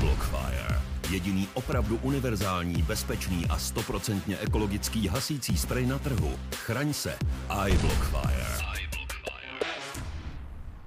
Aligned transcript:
iBlockfire. 0.00 0.80
Jediný 1.10 1.48
opravdu 1.54 1.98
univerzální, 2.02 2.82
bezpečný 2.82 3.46
a 3.50 3.58
stoprocentně 3.58 4.36
ekologický 4.38 5.08
hasící 5.08 5.56
sprej 5.56 5.86
na 5.86 5.98
trhu. 5.98 6.30
Chraň 6.54 6.92
se. 6.92 7.14
iBlockfire. 7.68 8.46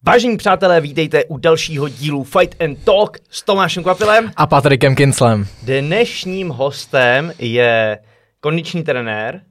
Vážení 0.04 0.38
přátelé, 0.38 0.82
vítejte 0.82 1.26
u 1.26 1.38
dalšího 1.38 1.90
dílu 1.90 2.24
Fight 2.24 2.62
and 2.62 2.84
Talk 2.84 3.18
s 3.30 3.42
Tomášem 3.44 3.84
Kvapilem. 3.84 4.32
A 4.36 4.48
Patrikem 4.48 4.96
Kinslem. 4.96 5.48
Dnešním 5.64 6.50
hostem 6.50 7.34
je 7.40 8.00
kondiční 8.40 8.84
trenér, 8.84 9.42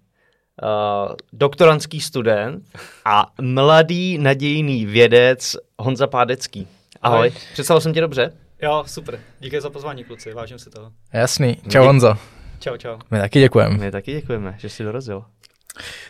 uh, 0.62 1.14
doktorantský 1.32 2.00
student 2.00 2.64
a 3.04 3.26
mladý 3.40 4.18
nadějný 4.18 4.86
vědec 4.86 5.56
Honza 5.78 6.06
Pádecký. 6.06 6.68
Ahoj, 7.02 7.18
Ahoj. 7.18 7.32
představil 7.52 7.80
jsem 7.80 7.92
tě 7.94 8.00
dobře? 8.00 8.32
Jo, 8.62 8.84
super. 8.86 9.20
Díky 9.40 9.60
za 9.60 9.70
pozvání, 9.70 10.04
kluci, 10.04 10.32
vážím 10.32 10.58
si 10.58 10.70
toho. 10.70 10.92
Jasný. 11.12 11.56
Čau 11.68 11.84
Honzo. 11.84 12.14
Čau, 12.58 12.76
čau. 12.76 12.98
My 13.10 13.18
taky 13.18 13.40
děkujeme. 13.40 13.78
My 13.78 13.90
taky 13.90 14.12
děkujeme, 14.12 14.54
že 14.58 14.68
jsi 14.68 14.84
dorazil. 14.84 15.24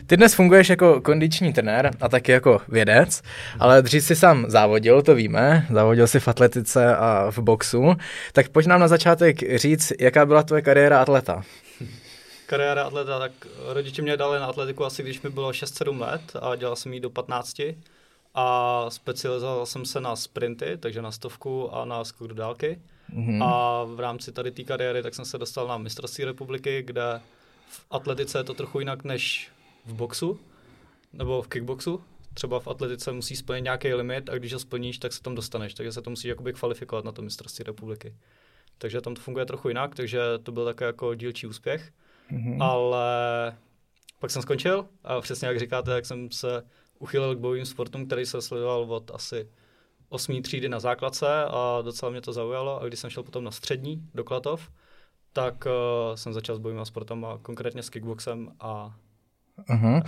Ty 0.07 0.17
dnes 0.17 0.33
funguješ 0.33 0.69
jako 0.69 1.01
kondiční 1.01 1.53
trenér 1.53 1.91
a 2.01 2.09
taky 2.09 2.31
jako 2.31 2.61
vědec, 2.67 3.21
ale 3.59 3.81
dřív 3.81 4.03
si 4.03 4.15
sám 4.15 4.45
závodil, 4.47 5.01
to 5.01 5.15
víme, 5.15 5.67
závodil 5.71 6.07
si 6.07 6.19
v 6.19 6.27
atletice 6.27 6.95
a 6.95 7.31
v 7.31 7.39
boxu, 7.39 7.95
tak 8.33 8.49
pojď 8.49 8.65
nám 8.65 8.79
na 8.79 8.87
začátek 8.87 9.57
říct, 9.57 9.93
jaká 9.99 10.25
byla 10.25 10.43
tvoje 10.43 10.61
kariéra 10.61 11.01
atleta. 11.01 11.41
Kariéra 12.45 12.83
atleta, 12.83 13.19
tak 13.19 13.31
rodiče 13.67 14.01
mě 14.01 14.17
dali 14.17 14.39
na 14.39 14.45
atletiku 14.45 14.85
asi 14.85 15.03
když 15.03 15.21
mi 15.21 15.29
bylo 15.29 15.51
6-7 15.51 16.01
let 16.01 16.21
a 16.41 16.55
dělal 16.55 16.75
jsem 16.75 16.93
ji 16.93 16.99
do 16.99 17.09
15 17.09 17.61
a 18.33 18.85
specializoval 18.89 19.65
jsem 19.65 19.85
se 19.85 20.01
na 20.01 20.15
sprinty, 20.15 20.77
takže 20.77 21.01
na 21.01 21.11
stovku 21.11 21.75
a 21.75 21.85
na 21.85 22.03
skok 22.03 22.27
do 22.27 22.35
dálky. 22.35 22.81
Mhm. 23.09 23.43
A 23.43 23.83
v 23.83 23.99
rámci 23.99 24.31
tady 24.31 24.51
té 24.51 24.63
kariéry 24.63 25.03
tak 25.03 25.15
jsem 25.15 25.25
se 25.25 25.37
dostal 25.37 25.67
na 25.67 25.77
mistrovství 25.77 26.23
republiky, 26.23 26.83
kde 26.85 27.21
v 27.67 27.85
atletice 27.91 28.37
je 28.39 28.43
to 28.43 28.53
trochu 28.53 28.79
jinak 28.79 29.03
než 29.03 29.51
v 29.85 29.93
boxu 29.93 30.39
nebo 31.13 31.41
v 31.41 31.47
kickboxu. 31.47 32.03
Třeba 32.33 32.59
v 32.59 32.67
atletice 32.67 33.11
musí 33.11 33.35
splnit 33.35 33.61
nějaký 33.61 33.93
limit 33.93 34.29
a 34.29 34.35
když 34.35 34.53
ho 34.53 34.59
splníš, 34.59 34.97
tak 34.97 35.13
se 35.13 35.21
tam 35.21 35.35
dostaneš, 35.35 35.73
takže 35.73 35.91
se 35.91 36.01
to 36.01 36.09
musíš 36.09 36.25
jakoby 36.25 36.53
kvalifikovat 36.53 37.05
na 37.05 37.11
to 37.11 37.21
mistrovství 37.21 37.63
republiky. 37.63 38.15
Takže 38.77 39.01
tam 39.01 39.15
to 39.15 39.21
funguje 39.21 39.45
trochu 39.45 39.67
jinak, 39.67 39.95
takže 39.95 40.19
to 40.43 40.51
byl 40.51 40.65
takový 40.65 40.87
jako 40.87 41.15
dílčí 41.15 41.47
úspěch. 41.47 41.91
Mhm. 42.31 42.61
Ale 42.61 43.07
pak 44.19 44.31
jsem 44.31 44.41
skončil 44.41 44.87
a 45.03 45.21
přesně 45.21 45.47
jak 45.47 45.59
říkáte, 45.59 45.91
jak 45.91 46.05
jsem 46.05 46.31
se 46.31 46.63
uchylil 46.99 47.35
k 47.35 47.39
bojovým 47.39 47.65
sportům, 47.65 48.05
který 48.05 48.25
se 48.25 48.41
sledoval 48.41 48.93
od 48.93 49.11
asi 49.13 49.49
osmý 50.09 50.41
třídy 50.41 50.69
na 50.69 50.79
základce 50.79 51.45
a 51.45 51.81
docela 51.81 52.11
mě 52.11 52.21
to 52.21 52.33
zaujalo. 52.33 52.81
A 52.81 52.85
když 52.87 52.99
jsem 52.99 53.09
šel 53.09 53.23
potom 53.23 53.43
na 53.43 53.51
střední 53.51 54.09
do 54.13 54.23
Klatov, 54.23 54.69
tak 55.33 55.65
uh, 55.65 56.15
jsem 56.15 56.33
začal 56.33 56.55
s 56.55 56.59
bojovými 56.59 56.85
sportem 56.85 57.25
a 57.25 57.37
konkrétně 57.41 57.83
s 57.83 57.89
kickboxem 57.89 58.51
a 58.59 58.95
Mhm. 59.69 60.01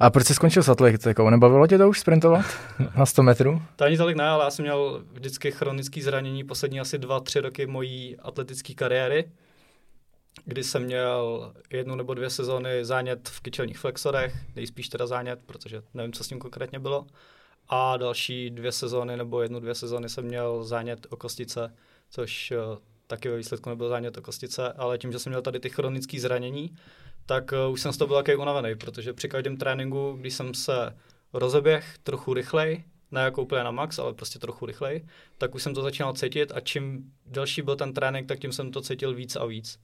A 0.00 0.10
proč 0.10 0.26
jsi 0.26 0.34
skončil 0.34 0.62
s 0.62 0.68
atletikou? 0.68 1.30
Nebavilo 1.30 1.66
tě 1.66 1.78
to 1.78 1.88
už 1.88 2.00
sprintovat 2.00 2.46
na 2.96 3.06
100 3.06 3.22
metrů? 3.22 3.62
to 3.76 3.84
ani 3.84 3.96
tolik 3.96 4.16
ne, 4.16 4.24
ale 4.24 4.44
já 4.44 4.50
jsem 4.50 4.62
měl 4.62 5.04
vždycky 5.12 5.50
chronické 5.50 6.02
zranění 6.02 6.44
poslední 6.44 6.80
asi 6.80 6.98
dva, 6.98 7.20
tři 7.20 7.40
roky 7.40 7.66
mojí 7.66 8.16
atletické 8.16 8.74
kariéry, 8.74 9.24
kdy 10.46 10.64
jsem 10.64 10.84
měl 10.84 11.52
jednu 11.70 11.94
nebo 11.94 12.14
dvě 12.14 12.30
sezóny 12.30 12.84
zánět 12.84 13.28
v 13.28 13.40
kyčelních 13.40 13.78
flexorech, 13.78 14.34
nejspíš 14.56 14.88
teda 14.88 15.06
zánět, 15.06 15.40
protože 15.46 15.82
nevím, 15.94 16.12
co 16.12 16.24
s 16.24 16.30
ním 16.30 16.38
konkrétně 16.38 16.78
bylo. 16.78 17.06
A 17.68 17.96
další 17.96 18.50
dvě 18.50 18.72
sezóny 18.72 19.16
nebo 19.16 19.42
jednu, 19.42 19.60
dvě 19.60 19.74
sezóny 19.74 20.08
jsem 20.08 20.24
měl 20.24 20.64
zánět 20.64 21.06
o 21.10 21.16
kostice, 21.16 21.74
což 22.10 22.52
uh, 22.52 22.78
taky 23.06 23.28
ve 23.28 23.36
výsledku 23.36 23.70
nebyl 23.70 23.88
zánět 23.88 24.16
o 24.16 24.22
kostice, 24.22 24.72
ale 24.72 24.98
tím, 24.98 25.12
že 25.12 25.18
jsem 25.18 25.30
měl 25.30 25.42
tady 25.42 25.60
ty 25.60 25.70
chronické 25.70 26.20
zranění, 26.20 26.76
tak 27.26 27.52
uh, 27.52 27.72
už 27.72 27.80
jsem 27.80 27.92
z 27.92 27.96
toho 27.96 28.08
byl 28.08 28.16
takový 28.16 28.36
unavený, 28.36 28.74
protože 28.74 29.12
při 29.12 29.28
každém 29.28 29.56
tréninku, 29.56 30.16
když 30.20 30.34
jsem 30.34 30.54
se 30.54 30.96
rozeběh 31.32 31.98
trochu 32.02 32.34
rychlej, 32.34 32.84
ne 33.10 33.20
jako 33.20 33.42
úplně 33.42 33.64
na 33.64 33.70
max, 33.70 33.98
ale 33.98 34.14
prostě 34.14 34.38
trochu 34.38 34.66
rychlej, 34.66 35.06
tak 35.38 35.54
už 35.54 35.62
jsem 35.62 35.74
to 35.74 35.82
začínal 35.82 36.12
cítit 36.12 36.52
a 36.54 36.60
čím 36.60 37.12
delší 37.26 37.62
byl 37.62 37.76
ten 37.76 37.94
trénink, 37.94 38.28
tak 38.28 38.38
tím 38.38 38.52
jsem 38.52 38.72
to 38.72 38.80
cítil 38.80 39.14
víc 39.14 39.36
a 39.36 39.44
víc. 39.44 39.78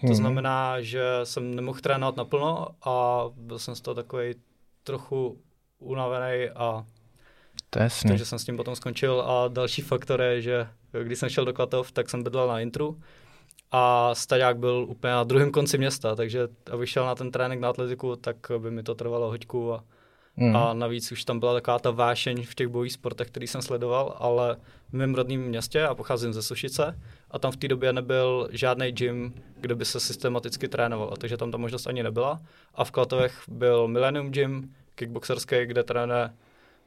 To 0.00 0.06
Mhm. 0.06 0.14
znamená, 0.16 0.80
že 0.80 1.02
jsem 1.24 1.54
nemohl 1.54 1.80
trénovat 1.80 2.16
naplno 2.16 2.68
a 2.84 3.24
byl 3.36 3.58
jsem 3.58 3.74
z 3.74 3.80
toho 3.80 3.94
takový 3.94 4.34
trochu 4.84 5.38
unavený 5.78 6.48
a 6.54 6.84
To 7.70 7.82
je 7.82 7.88
takže 8.08 8.24
jsem 8.24 8.38
s 8.38 8.44
tím 8.44 8.56
potom 8.56 8.76
skončil 8.76 9.20
a 9.20 9.48
další 9.48 9.82
faktor 9.82 10.20
je, 10.22 10.42
že 10.42 10.68
když 11.02 11.18
jsem 11.18 11.28
šel 11.28 11.44
do 11.44 11.52
Klatov, 11.52 11.92
tak 11.92 12.10
jsem 12.10 12.22
bydlel 12.22 12.48
na 12.48 12.60
Intru 12.60 13.00
a 13.72 14.14
staďák 14.14 14.58
byl 14.58 14.86
úplně 14.88 15.12
na 15.12 15.24
druhém 15.24 15.50
konci 15.52 15.78
města, 15.78 16.14
takže 16.14 16.48
abych 16.72 16.90
šel 16.90 17.06
na 17.06 17.14
ten 17.14 17.30
trénink 17.30 17.62
na 17.62 17.68
atletiku, 17.68 18.16
tak 18.16 18.36
by 18.58 18.70
mi 18.70 18.82
to 18.82 18.94
trvalo 18.94 19.28
hoďku 19.28 19.72
a, 19.74 19.84
Mhm. 20.36 20.56
a 20.56 20.74
navíc 20.74 21.12
už 21.12 21.24
tam 21.24 21.40
byla 21.40 21.54
taková 21.54 21.78
ta 21.78 21.90
vášeň 21.90 22.42
v 22.46 22.54
těch 22.54 22.68
bojových 22.68 22.92
sportech, 22.92 23.26
který 23.28 23.46
jsem 23.46 23.62
sledoval, 23.62 24.16
ale 24.18 24.56
v 24.88 24.92
mém 24.92 25.14
rodném 25.14 25.40
městě 25.40 25.84
a 25.86 25.94
pocházím 25.94 26.32
ze 26.32 26.42
Sušice 26.42 27.00
a 27.30 27.38
tam 27.38 27.52
v 27.52 27.56
té 27.56 27.68
době 27.68 27.92
nebyl 27.92 28.48
žádný 28.52 28.92
gym, 28.92 29.34
kde 29.60 29.74
by 29.74 29.84
se 29.84 30.00
systematicky 30.00 30.68
trénoval, 30.68 31.16
takže 31.18 31.36
tam 31.36 31.50
ta 31.50 31.58
možnost 31.58 31.86
ani 31.86 32.02
nebyla. 32.02 32.40
A 32.74 32.84
v 32.84 32.90
Klatovech 32.90 33.42
byl 33.48 33.88
Millennium 33.88 34.30
Gym, 34.30 34.74
kickboxerský, 34.94 35.56
kde 35.64 35.82
trénuje 35.82 36.30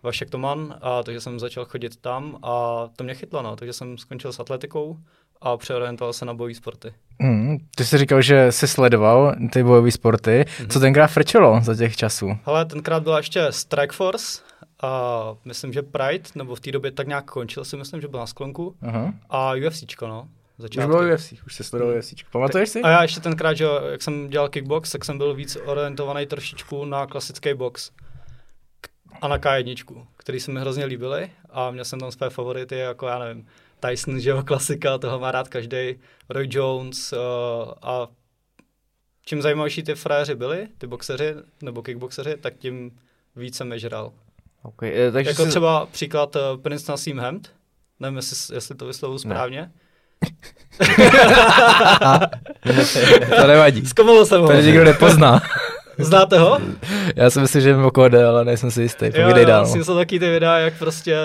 Vašek 0.03 0.29
Toman, 0.29 0.75
a 0.81 1.03
takže 1.03 1.21
jsem 1.21 1.39
začal 1.39 1.65
chodit 1.65 1.95
tam 1.95 2.37
a 2.43 2.87
to 2.95 3.03
mě 3.03 3.13
chytlo, 3.13 3.41
no, 3.41 3.55
takže 3.55 3.73
jsem 3.73 3.97
skončil 3.97 4.33
s 4.33 4.39
atletikou 4.39 4.97
a 5.41 5.57
přeorientoval 5.57 6.13
se 6.13 6.25
na 6.25 6.33
bojové 6.33 6.55
sporty. 6.55 6.93
Mhm. 7.19 7.57
Ty 7.75 7.85
jsi 7.85 7.97
říkal, 7.97 8.21
že 8.21 8.51
jsi 8.51 8.67
sledoval 8.67 9.35
ty 9.53 9.63
bojové 9.63 9.91
sporty. 9.91 10.45
Co 10.69 10.79
tenkrát 10.79 11.07
frčelo 11.07 11.61
za 11.61 11.75
těch 11.75 11.95
časů? 11.95 12.37
Ale 12.45 12.65
tenkrát 12.65 13.03
byla 13.03 13.17
ještě 13.17 13.47
Strike 13.49 13.93
Force 13.93 14.41
a 14.81 15.35
myslím, 15.45 15.73
že 15.73 15.81
Pride, 15.81 16.29
nebo 16.35 16.55
v 16.55 16.59
té 16.59 16.71
době 16.71 16.91
tak 16.91 17.07
nějak 17.07 17.31
končil, 17.31 17.65
si 17.65 17.77
myslím, 17.77 18.01
že 18.01 18.07
byl 18.07 18.19
na 18.19 18.27
sklonku 18.27 18.75
Aha. 18.81 19.13
a 19.29 19.53
UFCčko, 19.67 20.07
no. 20.07 20.27
Už 20.57 20.63
Začátky. 20.63 20.87
bylo 20.87 21.13
UFC, 21.13 21.33
už 21.45 21.55
jsi 21.55 21.63
sledoval 21.63 21.97
UFC. 21.97 22.13
Pamatuješ 22.31 22.69
si? 22.69 22.81
A 22.81 22.89
já 22.89 23.01
ještě 23.01 23.19
tenkrát, 23.19 23.53
že 23.53 23.65
jak 23.91 24.01
jsem 24.01 24.29
dělal 24.29 24.49
kickbox, 24.49 24.91
tak 24.91 25.05
jsem 25.05 25.17
byl 25.17 25.33
víc 25.33 25.57
orientovaný 25.65 26.25
trošičku 26.25 26.85
na 26.85 27.05
klasický 27.05 27.53
box 27.53 27.91
a 29.21 29.27
na 29.27 29.37
K1, 29.37 30.05
který 30.17 30.39
se 30.39 30.51
mi 30.51 30.59
hrozně 30.59 30.85
líbily 30.85 31.31
a 31.49 31.71
měl 31.71 31.85
jsem 31.85 31.99
tam 31.99 32.11
své 32.11 32.29
favority, 32.29 32.75
jako 32.75 33.07
já 33.07 33.19
nevím, 33.19 33.47
Tyson, 33.79 34.19
že 34.19 34.29
jo, 34.29 34.43
klasika, 34.43 34.97
toho 34.97 35.19
má 35.19 35.31
rád 35.31 35.47
každý, 35.47 35.95
Roy 36.29 36.47
Jones 36.51 37.13
uh, 37.13 37.19
a 37.81 38.07
čím 39.25 39.41
zajímavější 39.41 39.83
ty 39.83 39.95
frajeři 39.95 40.35
byli, 40.35 40.67
ty 40.77 40.87
boxeři 40.87 41.35
nebo 41.61 41.81
kickboxeři, 41.81 42.37
tak 42.37 42.57
tím 42.57 42.99
víc 43.35 43.57
jsem 43.57 43.71
je 43.71 43.79
žral. 43.79 44.11
Okay, 44.63 44.93
eh, 44.95 45.11
takže 45.11 45.29
Jako 45.29 45.43
jsi... 45.43 45.49
třeba 45.49 45.85
příklad 45.85 46.35
uh, 46.35 46.41
Prince 46.61 46.91
Nassim 46.91 47.19
Hemd, 47.19 47.51
nevím, 47.99 48.15
jestli, 48.15 48.55
jestli 48.55 48.75
to 48.75 48.85
vyslovuju 48.85 49.19
správně. 49.19 49.71
to 53.41 53.47
nevadí. 53.47 53.85
Zkomolil 53.85 54.25
jsem 54.25 54.41
ho. 54.41 54.47
To 54.47 54.53
nikdo 54.53 54.83
nepozná. 54.83 55.41
Znáte 56.03 56.39
ho? 56.39 56.59
Já 57.15 57.29
si 57.29 57.39
myslím, 57.39 57.61
že 57.61 57.75
mimo 57.75 57.91
koho 57.91 58.09
jde, 58.09 58.25
ale 58.25 58.45
nejsem 58.45 58.71
si 58.71 58.81
jistý. 58.81 59.11
Povídej 59.21 59.45
dál. 59.45 59.65
s 59.65 59.73
tím 59.73 59.83
jsou 59.83 59.95
taky 59.95 60.19
ty 60.19 60.29
videa, 60.29 60.57
jak 60.57 60.73
prostě 60.79 61.17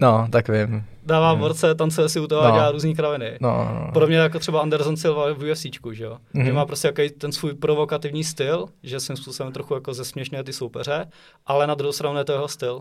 No, 0.00 0.26
tak 0.30 0.48
vím. 0.48 0.84
dává 1.06 1.34
borce, 1.34 1.74
tancuje 1.74 2.08
si 2.08 2.20
u 2.20 2.26
toho 2.26 2.42
a 2.42 2.48
No. 2.48 2.54
dělá 2.54 2.70
různý 2.70 2.94
kraviny. 2.94 3.38
No, 3.40 3.50
no, 3.50 3.80
no. 3.86 3.90
Podobně 3.92 4.16
jako 4.16 4.38
třeba 4.38 4.60
Anderson 4.60 4.96
Silva 4.96 5.32
v 5.32 5.50
UFCčku, 5.52 5.92
že 5.92 6.04
jo? 6.04 6.16
Mhm. 6.34 6.46
Že 6.46 6.52
má 6.52 6.66
prostě 6.66 6.88
jaký 6.88 7.10
ten 7.10 7.32
svůj 7.32 7.54
provokativní 7.54 8.24
styl, 8.24 8.66
že 8.82 9.00
svým 9.00 9.16
způsobem 9.16 9.52
trochu 9.52 9.74
jako 9.74 9.94
zesměšňuje 9.94 10.44
ty 10.44 10.52
soupeře, 10.52 11.06
ale 11.46 11.66
na 11.66 11.74
druhou 11.74 11.92
stranu 11.92 12.18
je 12.18 12.24
to 12.24 12.32
jeho 12.32 12.48
styl. 12.48 12.80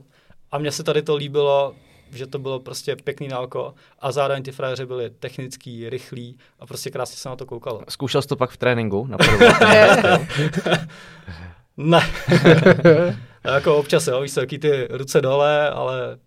A 0.51 0.57
mně 0.57 0.71
se 0.71 0.83
tady 0.83 1.01
to 1.01 1.15
líbilo, 1.15 1.73
že 2.13 2.27
to 2.27 2.39
bylo 2.39 2.59
prostě 2.59 2.95
pěkný 2.95 3.27
nálko 3.27 3.73
a 3.99 4.11
zároveň 4.11 4.43
ty 4.43 4.51
frajeři 4.51 4.85
byli 4.85 5.09
technický, 5.09 5.89
rychlí 5.89 6.37
a 6.59 6.65
prostě 6.65 6.89
krásně 6.89 7.17
se 7.17 7.29
na 7.29 7.35
to 7.35 7.45
koukalo. 7.45 7.81
Zkoušel 7.89 8.21
jsi 8.21 8.27
to 8.27 8.35
pak 8.35 8.49
v 8.49 8.57
tréninku? 8.57 9.07
styl? 9.07 9.39
Ne. 11.77 12.01
jako 13.43 13.75
občas, 13.75 14.07
jo, 14.07 14.21
víš 14.21 14.31
ty 14.59 14.87
ruce 14.89 15.21
dole, 15.21 15.69
ale 15.69 16.17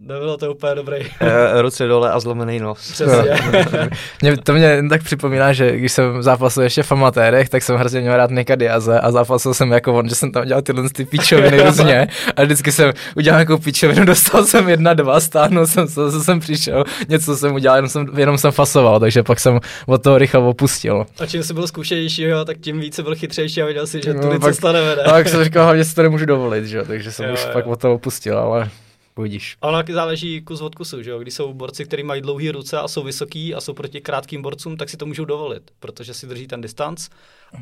nebylo 0.00 0.36
to 0.36 0.50
úplně 0.54 0.74
dobrý. 0.74 0.96
Eh, 1.20 1.62
Ruce 1.62 1.86
dole 1.86 2.10
a 2.10 2.20
zlomený 2.20 2.58
nos. 2.58 2.92
Přesně. 2.92 3.30
Mě, 4.22 4.36
to 4.36 4.52
mě 4.52 4.66
jen 4.66 4.88
tak 4.88 5.02
připomíná, 5.02 5.52
že 5.52 5.76
když 5.76 5.92
jsem 5.92 6.22
zápasil 6.22 6.62
ještě 6.62 6.82
v 6.82 6.92
amatérech, 6.92 7.48
tak 7.48 7.62
jsem 7.62 7.76
hrozně 7.76 8.00
měl 8.00 8.16
rád 8.16 8.30
Nika 8.30 8.54
Diaze 8.54 9.00
a 9.00 9.10
zápasil 9.12 9.54
jsem 9.54 9.72
jako 9.72 9.94
on, 9.94 10.08
že 10.08 10.14
jsem 10.14 10.32
tam 10.32 10.44
dělal 10.46 10.62
tyhle 10.62 10.90
ty 10.90 11.04
pičoviny 11.04 11.62
různě 11.66 12.08
a 12.36 12.42
vždycky 12.42 12.72
jsem 12.72 12.92
udělal 13.16 13.38
nějakou 13.38 13.58
pičovinu, 13.58 14.04
dostal 14.06 14.44
jsem 14.44 14.68
jedna, 14.68 14.94
dva, 14.94 15.20
stáhnul 15.20 15.66
jsem 15.66 15.88
se, 15.88 15.94
zase 16.10 16.24
jsem 16.24 16.40
přišel, 16.40 16.84
něco 17.08 17.36
jsem 17.36 17.54
udělal, 17.54 17.76
jenom 17.78 17.88
jsem, 17.88 18.06
jenom 18.16 18.38
jsem 18.38 18.52
fasoval, 18.52 19.00
takže 19.00 19.22
pak 19.22 19.40
jsem 19.40 19.60
od 19.86 20.02
toho 20.02 20.18
rychle 20.18 20.40
opustil. 20.40 21.06
A 21.20 21.26
čím 21.26 21.42
jsi 21.42 21.54
byl 21.54 21.66
zkušenější, 21.66 22.22
jo, 22.22 22.44
tak 22.44 22.56
tím 22.58 22.80
více 22.80 23.02
byl 23.02 23.14
chytřejší 23.14 23.62
a 23.62 23.66
viděl 23.66 23.86
si, 23.86 24.00
že 24.04 24.14
No, 24.14 24.20
tudy 24.22 24.38
pak- 24.38 24.50
cesta 24.50 24.72
nevede. 24.72 25.02
Tak 25.04 25.28
jsem 25.28 25.44
říkal, 25.44 25.64
hlavně 25.64 25.84
si 25.84 25.94
to 25.94 26.02
nemůžu 26.02 26.26
dovolit, 26.26 26.64
že? 26.64 26.76
jo, 26.76 26.84
takže 26.86 27.12
jsem 27.12 27.26
Jo, 27.26 27.32
už 27.34 27.40
jo. 27.44 27.50
pak 27.52 27.66
od 27.66 27.80
toho 27.80 27.94
opustil, 27.94 28.38
ale 28.38 28.68
Budíš. 29.16 29.56
Ale 29.62 29.78
taky 29.82 29.92
záleží 29.92 30.40
kus 30.42 30.60
od 30.60 30.74
kusu, 30.74 31.02
že 31.02 31.10
jo? 31.10 31.18
Když 31.18 31.34
jsou 31.34 31.52
borci, 31.54 31.84
kteří 31.84 32.02
mají 32.02 32.20
dlouhé 32.22 32.52
ruce 32.52 32.78
a 32.78 32.88
jsou 32.88 33.02
vysoký 33.02 33.54
a 33.54 33.60
jsou 33.60 33.72
proti 33.72 34.00
krátkým 34.00 34.42
borcům, 34.42 34.76
tak 34.76 34.88
si 34.88 34.96
to 34.96 35.06
můžou 35.06 35.24
dovolit, 35.24 35.70
protože 35.80 36.14
si 36.14 36.26
drží 36.26 36.46
ten 36.46 36.60
distanc 36.60 37.08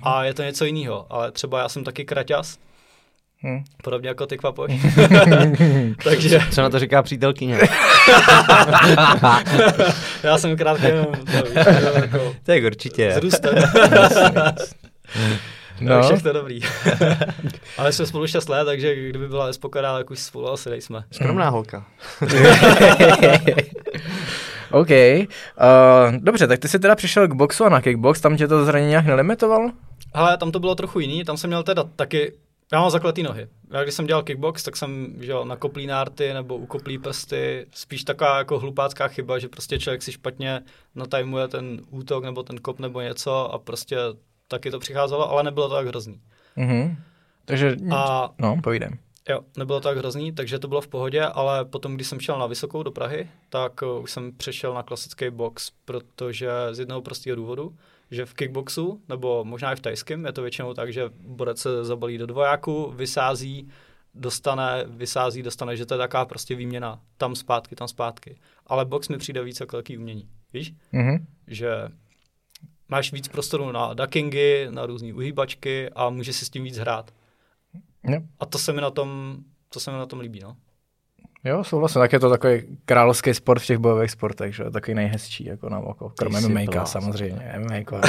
a 0.03 0.25
je 0.25 0.35
to 0.35 0.43
něco 0.43 0.65
jiného. 0.65 1.07
Ale 1.11 1.33
třeba 1.33 1.59
já 1.59 1.69
jsem 1.69 1.85
taky 1.85 2.05
kraťas, 2.05 2.59
Hm. 3.47 3.65
podobně 3.85 4.09
jako 4.09 4.27
ty 4.27 4.39
kvapoš. 4.39 4.71
Takže 6.05 6.41
Co 6.53 6.63
na 6.63 6.71
to 6.71 6.79
říká 6.79 7.03
přítelkyně? 7.03 7.59
já 10.23 10.39
jsem 10.39 10.57
krátký 10.57 10.87
víš, 10.87 11.07
to 11.27 11.91
jako 12.01 12.35
tak 12.45 12.63
určitě. 12.67 13.13
s 13.13 13.17
růstem. 13.17 13.55
no. 15.81 15.97
No, 15.97 16.03
Všechno 16.03 16.33
dobrý. 16.33 16.61
Ale 17.79 17.93
jsme 17.93 18.07
spolu 18.07 18.27
6 18.27 18.49
let, 18.49 18.65
takže 18.65 18.95
kdyby 18.95 19.29
byla 19.29 19.47
nespokojená, 19.47 19.99
tak 19.99 20.11
už 20.11 20.19
spolu 20.19 20.51
asi 20.51 20.71
nejsme. 20.71 21.05
Skromná 21.11 21.49
holka. 21.49 21.87
OK. 24.71 24.91
Uh, 24.91 26.17
dobře, 26.19 26.47
tak 26.47 26.59
ty 26.59 26.69
jsi 26.69 26.79
teda 26.79 26.95
přišel 26.95 27.29
k 27.29 27.35
boxu 27.35 27.65
a 27.65 27.69
na 27.69 27.81
kickbox, 27.81 28.21
tam 28.21 28.37
tě 28.37 28.49
to 28.49 28.65
zranění 28.65 28.91
nějak 28.91 29.07
nelimitoval? 29.07 29.71
Ale 30.15 30.37
tam 30.37 30.51
to 30.53 30.61
bylo 30.61 30.75
trochu 30.75 31.01
jiný, 31.01 31.25
tam 31.25 31.37
jsem 31.37 31.51
měl 31.51 31.63
teda 31.63 31.85
taky, 31.97 32.33
já 32.73 32.81
mám 32.81 32.91
zakletý 32.91 33.23
nohy. 33.23 33.49
Já 33.71 33.83
když 33.83 33.95
jsem 33.95 34.07
dělal 34.07 34.23
kickbox, 34.23 34.63
tak 34.63 34.77
jsem 34.77 35.15
že 35.21 35.31
jo, 35.33 35.45
nakoplý 35.45 35.87
nárty 35.87 36.35
nebo 36.35 36.57
ukoplý 36.57 36.99
prsty, 36.99 37.67
spíš 37.75 38.05
taková 38.05 38.39
jako 38.39 38.59
hlupácká 38.59 39.09
chyba, 39.09 39.39
že 39.39 39.49
prostě 39.49 39.79
člověk 39.79 40.03
si 40.03 40.13
špatně 40.13 40.61
natajmuje 40.95 41.49
ten 41.49 41.81
útok 41.91 42.25
nebo 42.25 42.43
ten 42.43 42.59
kop 42.59 42.79
nebo 42.79 43.01
něco 43.01 43.55
a 43.55 43.59
prostě 43.59 43.97
taky 44.49 44.71
to 44.71 44.79
přicházelo, 44.79 45.31
ale 45.31 45.43
nebylo 45.43 45.69
to 45.69 45.75
tak 45.75 45.87
hrozný. 45.87 46.21
Mhm. 46.57 46.97
Takže, 47.45 47.77
A 47.95 48.31
no, 48.39 48.61
povídem. 48.63 48.99
Jo, 49.29 49.41
nebylo 49.57 49.81
to 49.81 49.89
tak 49.89 49.99
hrozný, 49.99 50.33
takže 50.33 50.59
to 50.59 50.69
bylo 50.69 50.81
v 50.81 50.89
pohodě, 50.89 51.23
ale 51.23 51.65
potom, 51.65 51.95
když 51.95 52.07
jsem 52.07 52.21
šel 52.21 52.39
na 52.39 52.47
vysokou 52.47 52.83
do 52.83 52.91
Prahy, 52.91 53.29
tak 53.49 53.83
uh, 53.83 54.03
už 54.03 54.11
jsem 54.11 54.33
přešel 54.33 54.75
na 54.75 54.83
klasický 54.83 55.31
box, 55.31 55.73
protože 55.85 56.51
z 56.73 56.79
jednoho 56.79 57.03
prostého 57.03 57.37
důvodu, 57.37 57.77
že 58.11 58.27
v 58.27 58.35
kickboxu, 58.35 59.01
nebo 59.09 59.45
možná 59.45 59.73
i 59.73 59.77
v 59.77 59.81
tajském, 59.81 60.27
je 60.27 60.33
to 60.33 60.43
většinou 60.43 60.75
tak, 60.75 60.93
že 60.93 61.11
borec 61.21 61.59
se 61.59 61.85
zabalí 61.85 62.19
do 62.19 62.27
dvojáku, 62.27 62.93
vysází, 62.97 63.69
dostane, 64.15 64.85
vysází, 64.87 65.43
dostane, 65.43 65.77
že 65.77 65.87
to 65.87 65.95
je 65.95 65.99
taková 65.99 66.25
prostě 66.25 66.55
výměna 66.55 67.01
tam 67.17 67.35
zpátky, 67.35 67.77
tam 67.77 67.89
zpátky. 67.89 68.37
Ale 68.67 68.85
box 68.85 69.09
mi 69.09 69.19
přijde 69.19 69.43
víc 69.43 69.61
jako 69.61 69.77
velký 69.77 69.99
umění, 69.99 70.29
víš? 70.53 70.73
Mhm. 70.93 71.27
Že 71.47 71.89
máš 72.89 73.13
víc 73.13 73.29
prostoru 73.29 73.73
na 73.73 73.95
duckingy, 73.95 74.67
na 74.71 74.87
různé 74.87 75.13
uhýbačky 75.15 75.91
a 75.91 76.11
můžeš 76.11 76.37
si 76.37 76.45
s 76.45 76.51
tím 76.51 76.65
víc 76.65 76.77
hrát. 76.77 77.11
Jo. 78.03 78.21
A 78.41 78.47
to 78.47 78.59
se 78.59 78.73
mi 78.73 78.81
na 78.81 78.91
tom, 78.91 79.37
to 79.69 79.81
se 79.81 79.91
mi 79.91 79.97
na 79.99 80.07
tom 80.07 80.21
líbí, 80.21 80.41
no. 80.41 80.57
Jo, 81.45 81.65
souhlasím, 81.65 82.01
tak 82.01 82.13
je 82.13 82.21
to 82.21 82.31
takový 82.31 82.79
královský 82.85 83.35
sport 83.35 83.63
v 83.63 83.67
těch 83.67 83.79
bojových 83.79 84.11
sportech, 84.11 84.55
že 84.55 84.65
takový 84.71 84.95
nejhezčí 84.95 85.45
jako 85.45 85.69
na 85.69 85.79
oko, 85.79 86.13
kromě 86.19 86.41
MMA 86.41 86.85
samozřejmě, 86.87 87.53
MMA. 87.59 87.75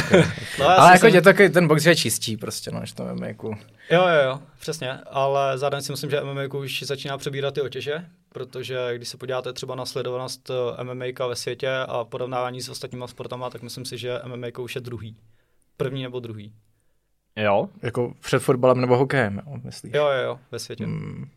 No, 0.60 0.66
já 0.66 0.74
Ale 0.76 0.88
si 0.90 0.94
jako 0.94 1.06
myslím- 1.06 1.16
je 1.16 1.22
takový, 1.22 1.50
ten 1.50 1.68
box 1.68 1.86
je 1.86 1.96
čistší 1.96 2.38
prostě, 2.38 2.72
no, 2.72 2.80
než 2.80 2.92
to 2.94 3.04
MMA. 3.06 3.28
Jo, 3.28 3.48
jo, 3.92 4.08
jo, 4.25 4.40
přesně, 4.60 4.92
ale 4.94 5.58
zároveň 5.58 5.84
si 5.84 5.92
myslím, 5.92 6.10
že 6.10 6.22
MMA 6.22 6.42
už 6.60 6.84
začíná 6.84 7.18
přebírat 7.18 7.54
ty 7.54 7.62
otěže, 7.62 8.06
protože 8.34 8.94
když 8.96 9.10
se 9.10 9.18
podíváte 9.18 9.54
třeba 9.54 9.76
na 9.76 9.86
sledovanost 9.86 10.50
eh, 10.50 10.84
MMA 10.84 11.28
ve 11.28 11.36
světě 11.36 11.70
a 11.88 12.04
porovnávání 12.04 12.62
s 12.62 12.70
ostatníma 12.70 13.08
sportama, 13.08 13.50
tak 13.50 13.62
myslím 13.62 13.86
si, 13.86 13.98
že 13.98 14.20
MMA 14.26 14.48
už 14.60 14.76
je 14.76 14.81
druhý. 14.81 15.16
První 15.78 16.04
nebo 16.04 16.20
druhý. 16.20 16.54
Jo? 17.36 17.70
Jako 17.81 18.14
před 18.22 18.40
fotbalem 18.40 18.81
nebo 18.81 18.98
hokejem, 18.98 19.42
jo, 19.48 19.60
myslíš? 19.64 19.94
Jo, 19.94 20.06
jo, 20.06 20.24
jo, 20.24 20.40
ve 20.52 20.60
světě. 20.60 20.86
Hmm. 20.86 21.30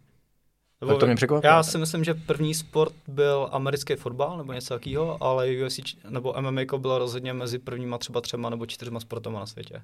Nebo 0.81 0.99
to 0.99 1.06
mě 1.06 1.15
překvapilo. 1.15 1.53
Já 1.53 1.62
si 1.62 1.79
myslím, 1.79 2.05
že 2.05 2.15
první 2.15 2.55
sport 2.55 2.95
byl 3.09 3.49
americký 3.53 3.95
fotbal 3.95 4.38
nebo 4.38 4.53
něco 4.53 4.75
takového, 4.75 5.23
ale 5.23 5.49
UFC 5.67 5.81
nebo 6.09 6.35
MMA 6.41 6.79
bylo 6.79 6.99
rozhodně 6.99 7.33
mezi 7.33 7.59
prvníma 7.59 7.99
třeba 7.99 8.21
třema 8.21 8.50
nebo 8.50 8.67
čtyřma 8.67 9.00
sportama 9.00 9.41
na 9.41 9.47
světě. 9.47 9.83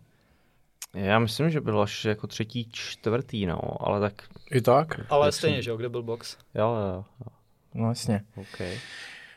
Já 0.95 1.19
myslím, 1.19 1.51
že 1.51 1.61
bylo 1.61 1.83
až 1.83 2.05
jako 2.05 2.27
třetí, 2.27 2.69
čtvrtý, 2.73 3.47
no, 3.47 3.59
ale 3.81 4.01
tak 4.01 4.13
I 4.51 4.61
tak? 4.61 5.01
Ale 5.11 5.27
Myslím. 5.27 5.39
stejně, 5.39 5.63
že 5.63 5.71
jo, 5.71 5.77
kde 5.77 5.89
byl 5.89 6.03
box. 6.03 6.37
jo, 6.55 6.75
jo, 6.75 7.05
jo. 7.21 7.33
No 7.75 7.89
jasně. 7.89 8.21
OK. 8.37 8.61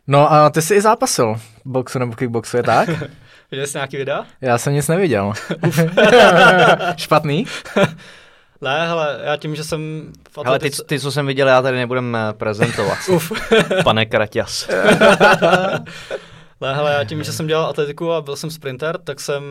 No 0.07 0.31
a 0.31 0.49
ty 0.49 0.61
jsi 0.61 0.75
i 0.75 0.81
zápasil 0.81 1.35
v 1.35 1.61
boxu 1.65 1.99
nebo 1.99 2.15
kickboxu, 2.15 2.57
je 2.57 2.63
tak? 2.63 2.89
Viděli 3.51 3.67
jste 3.67 3.77
nějaký 3.77 3.97
videa? 3.97 4.25
Já 4.41 4.57
jsem 4.57 4.73
nic 4.73 4.87
neviděl. 4.87 5.33
Špatný? 6.97 7.45
Ne, 8.63 8.87
hele, 8.87 9.19
já 9.23 9.37
tím, 9.37 9.55
že 9.55 9.63
jsem 9.63 10.11
v 10.31 10.37
Ale 10.37 10.59
ty, 10.59 10.67
atletice- 10.69 10.83
ty, 10.85 10.99
co 10.99 11.11
jsem 11.11 11.27
viděl, 11.27 11.47
já 11.47 11.61
tady 11.61 11.77
nebudem 11.77 12.15
eh, 12.15 12.33
prezentovat. 12.33 12.97
Uf. 13.09 13.31
Pane 13.83 14.05
Kraťas. 14.05 14.69
Ne, 16.61 16.73
hele, 16.73 16.93
já 16.93 17.03
tím, 17.03 17.23
že 17.23 17.33
jsem 17.33 17.47
dělal 17.47 17.65
atletiku 17.65 18.11
a 18.11 18.21
byl 18.21 18.35
jsem 18.35 18.51
sprinter, 18.51 18.97
tak 18.97 19.19
jsem, 19.19 19.43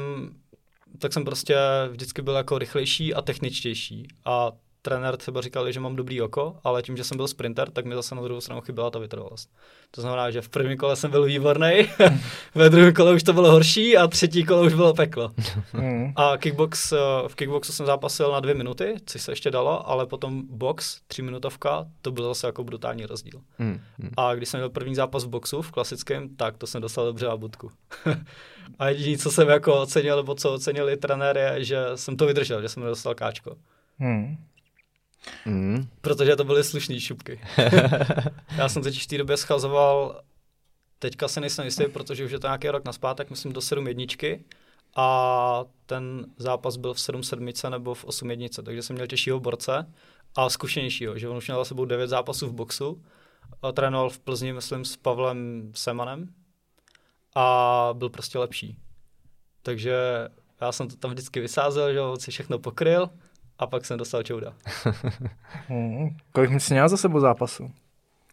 tak 0.98 1.12
jsem 1.12 1.24
prostě 1.24 1.56
vždycky 1.90 2.22
byl 2.22 2.34
jako 2.34 2.58
rychlejší 2.58 3.14
a 3.14 3.22
techničtější. 3.22 4.08
A 4.24 4.52
trenér 4.82 5.16
třeba 5.16 5.40
říkal, 5.40 5.72
že 5.72 5.80
mám 5.80 5.96
dobrý 5.96 6.22
oko, 6.22 6.56
ale 6.64 6.82
tím, 6.82 6.96
že 6.96 7.04
jsem 7.04 7.16
byl 7.16 7.28
sprinter, 7.28 7.70
tak 7.70 7.84
mi 7.84 7.94
zase 7.94 8.14
na 8.14 8.22
druhou 8.22 8.40
stranu 8.40 8.60
chyběla 8.60 8.90
ta 8.90 8.98
vytrvalost. 8.98 9.50
To 9.90 10.00
znamená, 10.00 10.30
že 10.30 10.40
v 10.40 10.48
prvním 10.48 10.78
kole 10.78 10.96
jsem 10.96 11.10
byl 11.10 11.24
výborný, 11.24 11.70
ve 12.54 12.70
druhém 12.70 12.94
kole 12.94 13.14
už 13.14 13.22
to 13.22 13.32
bylo 13.32 13.50
horší 13.50 13.96
a 13.96 14.06
třetí 14.06 14.44
kole 14.44 14.66
už 14.66 14.74
bylo 14.74 14.94
peklo. 14.94 15.30
Hmm. 15.72 16.12
A 16.16 16.36
kickbox, 16.36 16.92
eh, 16.92 16.96
v 17.28 17.34
kickboxu 17.34 17.72
jsem 17.72 17.86
zápasil 17.86 18.32
na 18.32 18.40
dvě 18.40 18.54
minuty, 18.54 18.94
což 19.06 19.22
se 19.22 19.32
ještě 19.32 19.50
dalo, 19.50 19.88
ale 19.88 20.06
potom 20.06 20.42
box, 20.50 21.00
tříminutovka, 21.06 21.86
to 22.02 22.12
byl 22.12 22.24
zase 22.24 22.46
jako 22.46 22.64
brutální 22.64 23.06
rozdíl. 23.06 23.40
Hmm, 23.58 23.80
hmm. 23.98 24.10
A 24.16 24.34
když 24.34 24.48
jsem 24.48 24.60
měl 24.60 24.70
první 24.70 24.94
zápas 24.94 25.24
v 25.24 25.28
boxu, 25.28 25.62
v 25.62 25.70
klasickém, 25.70 26.36
tak 26.36 26.56
to 26.56 26.66
jsem 26.66 26.82
dostal 26.82 27.04
dobře 27.04 27.26
na 27.26 27.36
budku. 27.36 27.70
a 28.78 28.88
jediné, 28.88 29.18
co 29.18 29.30
jsem 29.30 29.48
jako 29.48 29.80
ocenil, 29.80 30.16
nebo 30.16 30.34
co 30.34 30.52
ocenili 30.52 30.96
trenér, 30.96 31.36
je, 31.36 31.64
že 31.64 31.78
jsem 31.94 32.16
to 32.16 32.26
vydržel, 32.26 32.62
že 32.62 32.68
jsem 32.68 32.82
nedostal 32.82 33.14
káčko. 33.14 33.56
Hmm. 33.98 34.36
Hmm. 35.44 35.88
Protože 36.00 36.36
to 36.36 36.44
byly 36.44 36.64
slušné 36.64 37.00
šupky. 37.00 37.40
Já 38.56 38.68
jsem 38.68 38.82
teď 38.82 39.02
v 39.02 39.06
té 39.06 39.18
době 39.18 39.36
schazoval, 39.36 40.20
teďka 40.98 41.28
se 41.28 41.40
nejsem 41.40 41.64
jistý, 41.64 41.84
protože 41.92 42.24
už 42.24 42.32
je 42.32 42.38
to 42.38 42.46
nějaký 42.46 42.68
rok 42.68 42.84
naspátek, 42.84 43.30
myslím 43.30 43.52
do 43.52 43.60
7 43.60 43.86
jedničky 43.86 44.44
a 44.96 45.64
ten 45.86 46.26
zápas 46.36 46.76
byl 46.76 46.94
v 46.94 47.00
7 47.00 47.22
sedmice 47.22 47.70
nebo 47.70 47.94
v 47.94 48.04
8 48.04 48.30
jednice, 48.30 48.62
takže 48.62 48.82
jsem 48.82 48.94
měl 48.94 49.06
těžšího 49.06 49.40
borce 49.40 49.92
a 50.36 50.50
zkušenějšího, 50.50 51.18
že 51.18 51.28
on 51.28 51.36
už 51.36 51.46
měl 51.46 51.58
za 51.58 51.64
sebou 51.64 51.84
9 51.84 52.08
zápasů 52.08 52.46
v 52.46 52.52
boxu, 52.52 53.02
a 53.62 53.72
trénoval 53.72 54.10
v 54.10 54.18
Plzni, 54.18 54.52
myslím, 54.52 54.84
s 54.84 54.96
Pavlem 54.96 55.70
Semanem 55.74 56.28
a 57.34 57.88
byl 57.92 58.10
prostě 58.10 58.38
lepší. 58.38 58.78
Takže 59.62 59.94
já 60.60 60.72
jsem 60.72 60.88
to 60.88 60.96
tam 60.96 61.10
vždycky 61.10 61.40
vysázel, 61.40 61.92
že 61.92 62.00
on 62.00 62.20
si 62.20 62.30
všechno 62.30 62.58
pokryl 62.58 63.10
a 63.58 63.66
pak 63.66 63.84
jsem 63.84 63.98
dostal 63.98 64.22
čouda. 64.22 64.52
Hmm. 65.68 66.16
Kolik 66.32 66.60
jsi 66.60 66.74
měl 66.74 66.88
za 66.88 66.96
sebou 66.96 67.20
zápasu? 67.20 67.70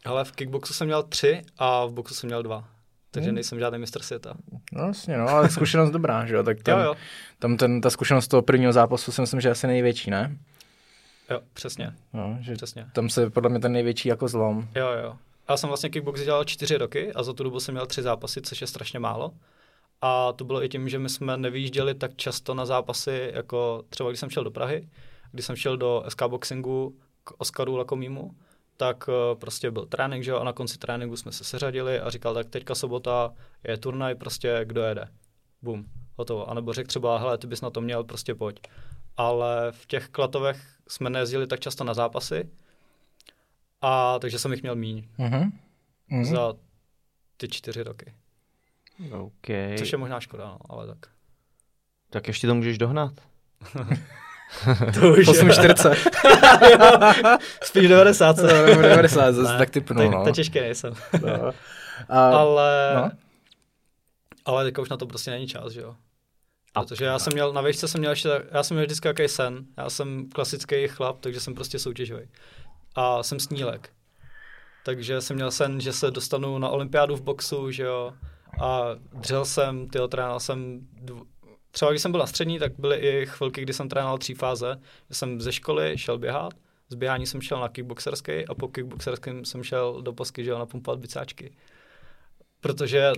Ale 0.06 0.25
v 0.25 0.32
kickboxu 0.32 0.74
jsem 0.74 0.88
měl 0.88 1.04
tři 1.04 1.42
a 1.58 1.86
v 1.86 1.92
boxu 1.94 2.13
jsem 2.13 2.27
měl 2.27 2.44
dva. 2.44 2.68
Takže 3.12 3.30
Hmm. 3.30 3.36
nejsem 3.36 3.60
žádný 3.60 3.80
mistr 3.80 4.01
světa. 4.01 4.34
No 4.72 4.88
jasně, 4.88 5.18
no, 5.18 5.27
ale 5.30 5.50
zkušenost 5.50 5.89
dobrá, 5.92 6.25
že 6.25 6.36
jo, 6.36 6.44
tak 6.44 6.63
tam, 6.63 6.80
Jo, 6.80 6.86
jo, 6.86 6.96
tam 7.39 7.58
ten, 7.58 7.82
ta 7.82 7.89
zkušenost 7.89 8.27
toho 8.27 8.42
prvního 8.42 8.74
zápasu 8.74 9.12
si 9.12 9.22
myslím, 9.22 9.42
že 9.42 9.48
je 9.48 9.51
asi 9.51 9.68
největší, 9.68 10.10
ne? 10.12 10.38
jo, 11.32 11.39
přesně, 11.54 11.94
No, 12.13 12.38
že 12.42 12.54
přesně. 12.54 12.88
tam 12.94 13.10
se 13.10 13.30
podle 13.30 13.50
mě 13.50 13.60
ten 13.60 13.72
největší 13.72 14.10
jako 14.10 14.27
zlom. 14.27 14.68
Jo, 14.75 14.88
jo. 15.04 15.18
Já 15.50 15.58
jsem 15.58 15.68
vlastně 15.68 15.89
kickbox 15.89 16.22
dělal 16.22 16.44
čtyři 16.44 16.77
roky 16.77 17.13
a 17.13 17.24
za 17.24 17.34
tu 17.34 17.44
dobu 17.44 17.60
jsem 17.60 17.74
měl 17.74 17.86
tři 17.86 18.01
zápasy, 18.01 18.42
což 18.42 18.62
je 18.62 18.68
strašně 18.68 19.00
málo. 19.00 19.32
A 20.01 20.34
to 20.34 20.46
bylo 20.46 20.63
i 20.63 20.70
tím, 20.70 20.89
že 20.89 21.00
my 21.00 21.10
jsme 21.10 21.38
nevyjížděli 21.38 21.96
tak 21.96 22.16
často 22.16 22.54
na 22.54 22.66
zápasy, 22.66 23.32
jako 23.34 23.84
třeba 23.89 24.10
když 24.10 24.20
jsem 24.20 24.30
šel 24.30 24.44
do 24.44 24.51
Prahy, 24.51 24.89
když 25.32 25.46
jsem 25.46 25.56
šel 25.56 25.77
do 25.77 26.04
SK 26.10 26.24
Boxingu 26.27 27.00
k 27.24 27.32
Oskaru 27.38 27.75
Lakomímu, 27.75 28.32
tak 28.77 29.10
eh, 29.10 29.36
prostě 29.36 29.72
byl 29.72 29.86
trénink, 29.86 30.24
že 30.24 30.32
jo, 30.32 30.38
a 30.38 30.44
na 30.44 30.54
konci 30.54 30.77
tréninku 30.77 31.18
jsme 31.18 31.32
se 31.32 31.44
seřadili 31.44 32.00
a 32.00 32.10
říkal, 32.10 32.34
tak 32.34 32.50
teďka 32.50 32.75
sobota 32.75 33.34
je 33.68 33.77
turnaj, 33.77 34.16
prostě 34.16 34.62
kdo 34.63 34.82
jede. 34.82 35.08
Bum, 35.62 35.86
hotovo. 36.16 36.50
A 36.50 36.54
nebo 36.54 36.74
řekl 36.74 36.88
třeba, 36.88 37.18
hele, 37.18 37.38
ty 37.38 37.48
bys 37.48 37.62
na 37.62 37.70
to 37.70 37.82
měl, 37.82 38.04
prostě 38.04 38.36
pojď. 38.36 38.60
Ale 39.18 39.72
v 39.72 39.86
těch 39.86 40.10
klatovech 40.10 40.62
jsme 40.88 41.10
nejezdili 41.10 41.48
tak 41.48 41.60
často 41.60 41.84
na 41.84 41.94
zápasy, 41.94 42.50
a 43.82 44.20
takže 44.20 44.40
jsem 44.40 44.52
jich 44.52 44.62
měl 44.62 44.76
míň 44.76 45.08
Mhm. 45.18 45.52
Mhm. 46.10 46.26
za 46.26 46.54
ty 47.38 47.48
čtyři 47.48 47.84
roky. 47.84 48.14
OK. 49.12 49.48
Což 49.78 49.92
je 49.92 49.98
možná 49.98 50.20
škoda, 50.20 50.46
no, 50.46 50.58
ale 50.70 50.88
tak. 50.88 50.98
Tak 52.10 52.28
ještě 52.28 52.48
to 52.48 52.56
můžeš 52.56 52.78
dohnat. 52.78 53.14
To 55.00 55.12
už 55.14 55.28
840. 55.28 55.94
Spíš 57.64 57.88
90. 57.88 58.34
co? 58.36 58.48
90, 58.48 59.32
zase 59.32 59.52
Ne, 59.54 59.58
tak 59.58 59.70
typnu, 59.70 59.98
tak, 59.98 60.12
no. 60.12 60.24
tak 60.24 60.36
těžký 60.36 60.60
nejsem. 60.60 60.94
no. 61.22 61.52
A, 62.10 62.30
ale, 62.30 62.92
no. 62.96 63.12
ale 64.46 64.64
teďka 64.64 64.82
už 64.82 64.90
na 64.90 64.98
to 64.98 65.06
prostě 65.08 65.32
není 65.32 65.48
čas, 65.48 65.72
že 65.74 65.82
jo. 65.82 65.96
Protože 66.74 67.06
já 67.06 67.20
jsem 67.20 67.34
měl, 67.34 67.54
na 67.54 67.62
výšce 67.62 67.88
jsem 67.88 68.00
měl 68.00 68.12
ještě, 68.12 68.30
já 68.52 68.64
jsem 68.64 68.76
měl 68.76 68.86
vždycky 68.86 69.08
jaký 69.08 69.28
sen. 69.28 69.66
Já 69.78 69.90
jsem 69.90 70.30
klasický 70.30 70.88
chlap, 70.88 71.20
takže 71.20 71.40
jsem 71.40 71.56
prostě 71.56 71.80
soutěžový. 71.80 72.28
A 72.98 73.24
jsem 73.24 73.39
snílek. 73.39 73.89
takže 74.86 75.22
jsem 75.22 75.36
měl 75.36 75.51
sen, 75.51 75.82
že 75.82 75.94
se 75.94 76.12
dostanu 76.12 76.58
na 76.58 76.70
olympiádu 76.70 77.16
v 77.16 77.22
boxu, 77.22 77.72
že 77.72 77.84
jo, 77.84 78.13
a 78.62 78.82
dřel 79.13 79.46
jsem, 79.46 79.89
tyjo, 79.89 80.08
trénoval 80.08 80.39
jsem, 80.39 80.80
dv... 80.94 81.22
třeba 81.72 81.92
když 81.92 82.01
jsem 82.01 82.12
byl 82.12 82.20
na 82.20 82.27
střední, 82.27 82.60
tak 82.60 82.72
byly 82.80 82.98
i 82.98 83.25
chvilky, 83.25 83.62
kdy 83.62 83.74
jsem 83.74 83.89
trénoval 83.89 84.18
tří 84.18 84.34
fáze, 84.34 84.80
že 85.10 85.16
jsem 85.16 85.42
ze 85.42 85.51
školy 85.51 85.98
šel 85.98 86.18
běhat, 86.18 86.54
z 86.89 86.96
běhání 86.96 87.25
jsem 87.25 87.42
šel 87.42 87.60
na 87.60 87.70
kickboxerský 87.70 88.48
a 88.48 88.56
po 88.56 88.68
kickboxerském 88.68 89.46
jsem 89.46 89.63
šel 89.63 90.01
do 90.01 90.13
posky, 90.13 90.44
že 90.44 90.50
jo, 90.51 90.60
napumpovat 90.60 91.00
bicáčky. 91.00 91.58
Protože 92.62 93.12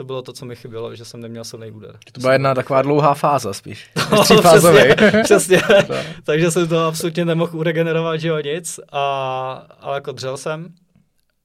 to 0.00 0.04
bylo 0.04 0.22
to, 0.22 0.32
co 0.32 0.46
mi 0.46 0.56
chybělo, 0.56 0.94
že 0.94 1.04
jsem 1.04 1.20
neměl 1.20 1.44
silný 1.44 1.70
úder. 1.70 1.98
To 2.12 2.20
byla 2.20 2.32
jedna 2.32 2.54
taková 2.54 2.82
dlouhá 2.82 3.14
fáze 3.14 3.54
spíš. 3.54 3.90
No, 4.10 4.22
přesně, 4.22 4.96
přesně. 5.24 5.62
Takže 6.24 6.50
jsem 6.50 6.68
to 6.68 6.86
absolutně 6.86 7.24
nemohl 7.24 7.58
uregenerovat, 7.58 8.20
že 8.20 8.28
jo, 8.28 8.38
nic. 8.40 8.80
A, 8.92 9.52
ale 9.80 9.96
jako 9.96 10.12
dřel 10.12 10.36
jsem. 10.36 10.74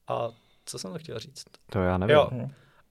A 0.08 0.30
co 0.66 0.80
jsem 0.80 0.92
to 0.92 1.00
chtěl 1.00 1.20
říct? 1.20 1.44
To 1.72 1.80
já 1.80 1.98
nevím. 1.98 2.16
Jo. 2.16 2.30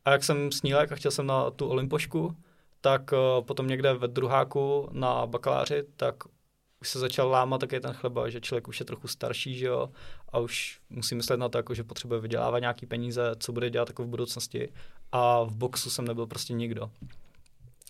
A 0.04 0.10
jak 0.10 0.24
jsem 0.24 0.52
snílek 0.52 0.92
a 0.92 0.94
chtěl 0.94 1.10
jsem 1.10 1.26
na 1.26 1.50
tu 1.50 1.68
olympošku, 1.68 2.36
tak 2.80 3.12
uh, 3.12 3.44
potom 3.44 3.68
někde 3.68 3.94
ve 3.94 4.08
druháku 4.08 4.88
na 4.92 5.26
bakaláři, 5.26 5.84
tak 5.96 6.14
už 6.80 6.88
se 6.88 6.98
začal 6.98 7.28
lámat 7.28 7.60
taky 7.60 7.80
ten 7.80 7.92
chleba, 7.92 8.28
že 8.28 8.40
člověk 8.40 8.68
už 8.68 8.80
je 8.80 8.86
trochu 8.86 9.08
starší, 9.08 9.54
že 9.56 9.66
jo, 9.66 9.88
a 10.28 10.38
už 10.38 10.78
musí 10.90 11.14
myslet 11.14 11.36
na 11.36 11.48
to, 11.48 11.58
jako, 11.58 11.74
že 11.74 11.84
potřebuje 11.84 12.20
vydělávat 12.20 12.58
nějaký 12.58 12.86
peníze, 12.86 13.32
co 13.38 13.52
bude 13.52 13.70
dělat 13.70 13.88
jako 13.88 14.04
v 14.04 14.06
budoucnosti. 14.06 14.68
A 15.14 15.42
v 15.44 15.56
boxu 15.56 15.90
jsem 15.90 16.04
nebyl 16.04 16.26
prostě 16.26 16.52
nikdo. 16.52 16.90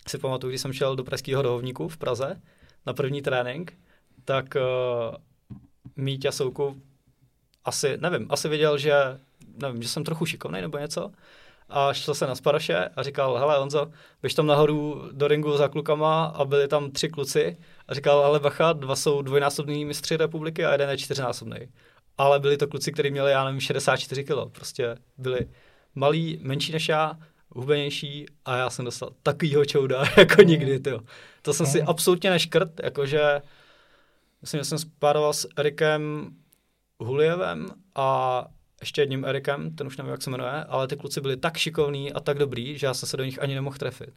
Si 0.07 0.17
pamatuju, 0.17 0.51
když 0.51 0.61
jsem 0.61 0.73
šel 0.73 0.95
do 0.95 1.03
Pražského 1.03 1.41
rohovníku 1.41 1.87
v 1.87 1.97
Praze 1.97 2.41
na 2.85 2.93
první 2.93 3.21
trénink, 3.21 3.73
tak 4.25 4.45
uh, 4.55 5.15
Míťa 5.95 6.31
Souku 6.31 6.81
asi, 7.65 7.97
nevím, 7.97 8.27
asi 8.29 8.49
věděl, 8.49 8.77
že, 8.77 8.93
nevím, 9.57 9.81
že 9.81 9.89
jsem 9.89 10.03
trochu 10.03 10.25
šikovný 10.25 10.61
nebo 10.61 10.77
něco, 10.77 11.11
a 11.69 11.93
šel 11.93 12.13
se 12.13 12.27
na 12.27 12.35
Sparaše 12.35 12.89
a 12.95 13.03
říkal, 13.03 13.37
hele 13.37 13.57
Honzo, 13.57 13.91
běž 14.21 14.33
tam 14.33 14.47
nahoru 14.47 15.09
do 15.11 15.27
ringu 15.27 15.57
za 15.57 15.67
klukama 15.67 16.25
a 16.25 16.45
byli 16.45 16.67
tam 16.67 16.91
tři 16.91 17.09
kluci 17.09 17.57
a 17.87 17.93
říkal, 17.93 18.19
ale 18.19 18.39
bacha, 18.39 18.73
dva 18.73 18.95
jsou 18.95 19.21
dvojnásobní 19.21 19.85
mistři 19.85 20.17
republiky 20.17 20.65
a 20.65 20.71
jeden 20.71 20.89
je 20.89 20.97
čtyřnásobný. 20.97 21.57
Ale 22.17 22.39
byli 22.39 22.57
to 22.57 22.67
kluci, 22.67 22.91
kteří 22.91 23.11
měli, 23.11 23.31
já 23.31 23.45
nevím, 23.45 23.59
64 23.59 24.23
kg. 24.23 24.51
Prostě 24.51 24.95
byli 25.17 25.47
malí, 25.95 26.39
menší 26.41 26.71
než 26.71 26.89
já, 26.89 27.19
hubenější 27.49 28.25
a 28.45 28.57
já 28.57 28.69
jsem 28.69 28.85
dostal 28.85 29.09
takovýho 29.23 29.65
čouda 29.65 30.03
jako 30.17 30.41
nikdy, 30.41 30.79
tyjo. 30.79 30.99
To 31.41 31.53
jsem 31.53 31.65
si 31.65 31.81
absolutně 31.81 32.29
neškrt, 32.29 32.71
jakože 32.83 33.41
myslím, 34.41 34.59
že 34.59 34.65
jsem 34.65 34.77
spároval 34.77 35.33
s 35.33 35.47
Erikem 35.57 36.35
Hulievem 36.99 37.67
a 37.95 38.45
ještě 38.81 39.01
jedním 39.01 39.25
Erikem, 39.25 39.75
ten 39.75 39.87
už 39.87 39.97
nevím, 39.97 40.11
jak 40.11 40.21
se 40.21 40.29
jmenuje, 40.29 40.63
ale 40.63 40.87
ty 40.87 40.95
kluci 40.95 41.21
byli 41.21 41.37
tak 41.37 41.57
šikovní 41.57 42.13
a 42.13 42.19
tak 42.19 42.37
dobrý, 42.37 42.77
že 42.77 42.87
já 42.87 42.93
jsem 42.93 43.09
se 43.09 43.17
do 43.17 43.23
nich 43.23 43.41
ani 43.41 43.55
nemohl 43.55 43.77
trefit. 43.77 44.13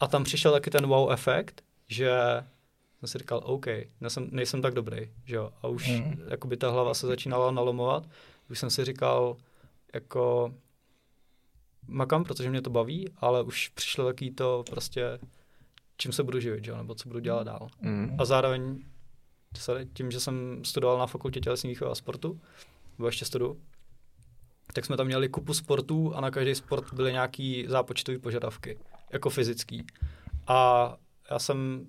A 0.00 0.06
tam 0.06 0.24
přišel 0.24 0.52
taky 0.52 0.70
ten 0.70 0.86
wow 0.86 1.12
efekt, 1.12 1.62
že 1.88 2.10
jsem 2.98 3.08
si 3.08 3.18
říkal, 3.18 3.40
OK, 3.44 3.66
nejsem, 4.00 4.28
nejsem 4.30 4.62
tak 4.62 4.74
dobrý, 4.74 5.10
že 5.24 5.36
jo. 5.36 5.52
A 5.62 5.68
už 5.68 5.88
mm. 5.88 6.22
jakoby 6.28 6.56
ta 6.56 6.70
hlava 6.70 6.94
se 6.94 7.06
začínala 7.06 7.50
nalomovat. 7.50 8.08
Už 8.50 8.58
jsem 8.58 8.70
si 8.70 8.84
říkal, 8.84 9.36
jako 9.94 10.54
makám, 11.90 12.24
protože 12.24 12.50
mě 12.50 12.62
to 12.62 12.70
baví, 12.70 13.08
ale 13.16 13.42
už 13.42 13.68
přišlo 13.68 14.04
taky 14.04 14.30
to 14.30 14.64
prostě, 14.70 15.18
čím 15.96 16.12
se 16.12 16.22
budu 16.22 16.40
živit, 16.40 16.64
že 16.64 16.76
nebo 16.76 16.94
co 16.94 17.08
budu 17.08 17.20
dělat 17.20 17.42
dál. 17.42 17.68
Mm. 17.80 18.16
A 18.18 18.24
zároveň 18.24 18.78
tím, 19.92 20.10
že 20.10 20.20
jsem 20.20 20.64
studoval 20.64 20.98
na 20.98 21.06
fakultě 21.06 21.40
tělesní 21.40 21.70
výchovy 21.70 21.90
a 21.90 21.94
sportu, 21.94 22.40
nebo 22.98 23.08
ještě 23.08 23.24
studu, 23.24 23.60
tak 24.72 24.84
jsme 24.84 24.96
tam 24.96 25.06
měli 25.06 25.28
kupu 25.28 25.54
sportů 25.54 26.14
a 26.14 26.20
na 26.20 26.30
každý 26.30 26.54
sport 26.54 26.94
byly 26.94 27.12
nějaký 27.12 27.64
zápočtové 27.68 28.18
požadavky, 28.18 28.78
jako 29.12 29.30
fyzický. 29.30 29.86
A 30.46 30.96
já 31.30 31.38
jsem, 31.38 31.86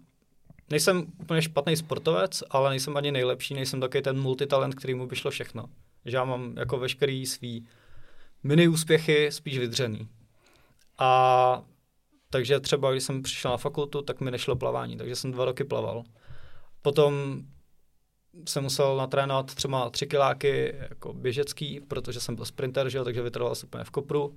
nejsem 0.69 1.05
úplně 1.19 1.41
špatný 1.41 1.77
sportovec, 1.77 2.43
ale 2.49 2.69
nejsem 2.69 2.97
ani 2.97 3.11
nejlepší, 3.11 3.53
nejsem 3.53 3.79
taky 3.79 4.01
ten 4.01 4.21
multitalent, 4.21 4.75
který 4.75 4.93
mu 4.93 5.07
by 5.07 5.15
šlo 5.15 5.31
všechno. 5.31 5.65
Že 6.05 6.17
já 6.17 6.25
mám 6.25 6.57
jako 6.57 6.77
veškerý 6.77 7.25
svý 7.25 7.67
mini 8.43 8.67
úspěchy 8.67 9.31
spíš 9.31 9.57
vydřený. 9.57 10.07
A 10.97 11.63
takže 12.29 12.59
třeba, 12.59 12.91
když 12.91 13.03
jsem 13.03 13.21
přišel 13.21 13.51
na 13.51 13.57
fakultu, 13.57 14.01
tak 14.01 14.21
mi 14.21 14.31
nešlo 14.31 14.55
plavání, 14.55 14.97
takže 14.97 15.15
jsem 15.15 15.31
dva 15.31 15.45
roky 15.45 15.63
plaval. 15.63 16.03
Potom 16.81 17.41
jsem 18.47 18.63
musel 18.63 18.97
natrénovat 18.97 19.55
třeba 19.55 19.89
tři 19.89 20.07
kiláky 20.07 20.75
jako 20.89 21.13
běžecký, 21.13 21.81
protože 21.81 22.19
jsem 22.19 22.35
byl 22.35 22.45
sprinter, 22.45 22.89
že 22.89 22.97
jo, 22.97 23.03
takže 23.03 23.21
vytrval 23.21 23.55
jsem 23.55 23.67
úplně 23.67 23.83
v 23.83 23.89
kopru 23.89 24.35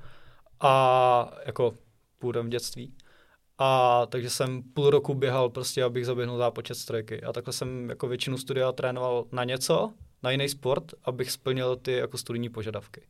a 0.61 1.31
jako 1.47 1.75
původem 2.19 2.47
v 2.47 2.49
dětství. 2.49 2.95
A 3.59 4.07
takže 4.07 4.31
jsem 4.31 4.63
půl 4.63 4.91
roku 4.91 5.15
běhal 5.15 5.51
prostě, 5.51 5.85
abych 5.85 6.07
zaběhnul 6.07 6.39
zápočet 6.39 6.75
strojky. 6.75 7.23
A 7.23 7.33
takhle 7.33 7.53
jsem 7.53 7.91
jako 7.91 8.09
většinu 8.09 8.39
studia 8.39 8.73
trénoval 8.73 9.25
na 9.33 9.45
něco, 9.45 9.93
na 10.23 10.31
jiný 10.31 10.49
sport, 10.49 10.95
abych 11.05 11.31
splnil 11.31 11.77
ty 11.77 11.93
jako 11.93 12.19
studijní 12.19 12.49
požadavky. 12.49 13.07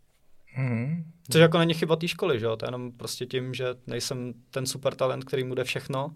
Mm. 0.57 1.05
Což 1.31 1.41
jako 1.41 1.59
není 1.59 1.75
chyba 1.75 1.97
té 1.97 2.09
školy, 2.09 2.41
že 2.41 2.47
jo? 2.47 2.57
To 2.57 2.65
je 2.65 2.69
jenom 2.69 2.93
prostě 2.93 3.27
tím, 3.27 3.55
že 3.55 3.75
nejsem 3.87 4.35
ten 4.51 4.67
super 4.67 4.95
talent, 4.95 5.25
který 5.25 5.45
mu 5.45 5.55
jde 5.55 5.65
všechno, 5.65 6.15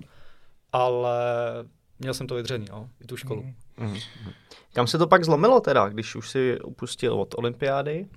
ale 0.73 1.19
měl 1.99 2.15
jsem 2.15 2.27
to 2.27 2.35
vydřený, 2.35 2.67
jo, 2.71 2.89
i 3.01 3.07
tu 3.07 3.17
školu. 3.17 3.43
Mm. 3.43 3.87
Mm. 3.87 3.97
Kam 4.73 4.87
se 4.87 4.99
to 4.99 5.07
pak 5.07 5.25
zlomilo 5.25 5.61
teda, 5.61 5.89
když 5.89 6.15
už 6.15 6.31
si 6.31 6.61
upustil 6.61 7.15
od 7.15 7.35
olympiády? 7.39 8.09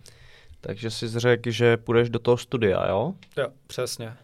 Takže 0.62 0.92
si 0.92 1.08
řekl, 1.20 1.51
že 1.51 1.78
půjdeš 1.78 2.10
do 2.10 2.20
toho 2.20 2.38
studia, 2.38 2.88
jo? 2.88 3.13
Jo, 3.38 3.48
přesně. 3.68 4.18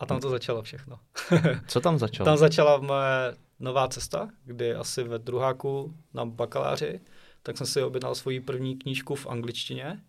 A 0.00 0.06
tam 0.06 0.20
to 0.20 0.30
začalo 0.30 0.62
všechno. 0.62 0.98
Co 1.66 1.80
tam 1.80 1.98
začalo? 1.98 2.24
tam 2.24 2.36
začala 2.36 2.78
moje 2.78 3.36
nová 3.60 3.88
cesta, 3.88 4.28
kdy 4.44 4.74
asi 4.74 5.02
ve 5.04 5.18
druháku 5.18 5.94
na 6.14 6.24
bakaláři, 6.24 7.00
tak 7.42 7.56
jsem 7.56 7.66
si 7.66 7.82
objednal 7.82 8.14
svoji 8.14 8.40
první 8.40 8.76
knížku 8.76 9.14
v 9.14 9.26
angličtině 9.26 10.02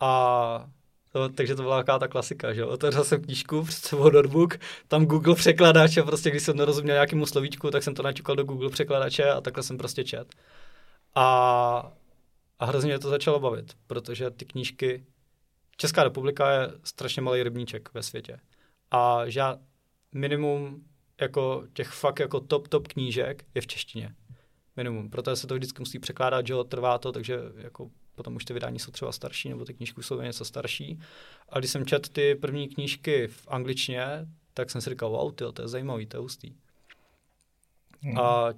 a 0.00 0.70
to, 1.12 1.28
takže 1.28 1.54
to 1.54 1.62
byla 1.62 1.76
taková 1.76 1.98
ta 1.98 2.08
klasika, 2.08 2.52
že 2.54 2.60
jo. 2.60 2.68
Otevřel 2.68 3.04
jsem 3.04 3.22
knížku, 3.22 3.62
před 3.62 3.84
sebou 3.84 4.10
notebook, 4.10 4.58
tam 4.88 5.06
Google 5.06 5.34
překladač 5.34 5.96
a 5.96 6.02
prostě 6.02 6.30
když 6.30 6.42
jsem 6.42 6.56
nerozuměl 6.56 6.94
nějakému 6.94 7.26
slovíčku, 7.26 7.70
tak 7.70 7.82
jsem 7.82 7.94
to 7.94 8.02
naťukal 8.02 8.36
do 8.36 8.44
Google 8.44 8.70
překladače 8.70 9.30
a 9.30 9.40
takhle 9.40 9.62
jsem 9.62 9.78
prostě 9.78 10.04
čet. 10.04 10.34
A, 11.14 11.92
a 12.58 12.64
hrozně 12.64 12.88
mě 12.88 12.98
to 12.98 13.10
začalo 13.10 13.40
bavit, 13.40 13.72
protože 13.86 14.30
ty 14.30 14.44
knížky, 14.44 15.06
Česká 15.76 16.04
republika 16.04 16.50
je 16.50 16.68
strašně 16.84 17.22
malý 17.22 17.42
rybníček 17.42 17.94
ve 17.94 18.02
světě. 18.02 18.40
A 18.90 19.28
žád, 19.28 19.58
minimum 20.14 20.84
jako 21.20 21.64
těch 21.72 21.88
fakt 21.88 22.20
jako 22.20 22.40
top, 22.40 22.68
top 22.68 22.88
knížek 22.88 23.44
je 23.54 23.62
v 23.62 23.66
češtině. 23.66 24.14
Minimum. 24.76 25.10
Proto 25.10 25.36
se 25.36 25.46
to 25.46 25.54
vždycky 25.54 25.80
musí 25.80 25.98
překládat, 25.98 26.46
že 26.46 26.52
jo, 26.52 26.64
trvá 26.64 26.98
to, 26.98 27.12
takže 27.12 27.38
jako 27.56 27.90
potom 28.20 28.36
už 28.36 28.44
ty 28.44 28.52
vydání 28.52 28.78
jsou 28.78 28.92
třeba 28.92 29.12
starší, 29.12 29.48
nebo 29.48 29.64
ty 29.64 29.74
knížky 29.74 30.02
jsou 30.02 30.20
něco 30.20 30.44
starší. 30.44 31.00
A 31.48 31.58
když 31.58 31.70
jsem 31.70 31.86
četl 31.86 32.08
ty 32.12 32.34
první 32.34 32.68
knížky 32.68 33.26
v 33.28 33.48
angličtině, 33.48 34.26
tak 34.54 34.70
jsem 34.70 34.80
si 34.80 34.90
říkal, 34.90 35.10
wow, 35.10 35.32
tyjo, 35.32 35.52
to 35.52 35.62
je 35.62 35.68
zajímavý, 35.68 36.06
to 36.06 36.16
je 36.16 36.20
hustý. 36.20 36.52
Mm. 38.02 38.18
A 38.18 38.48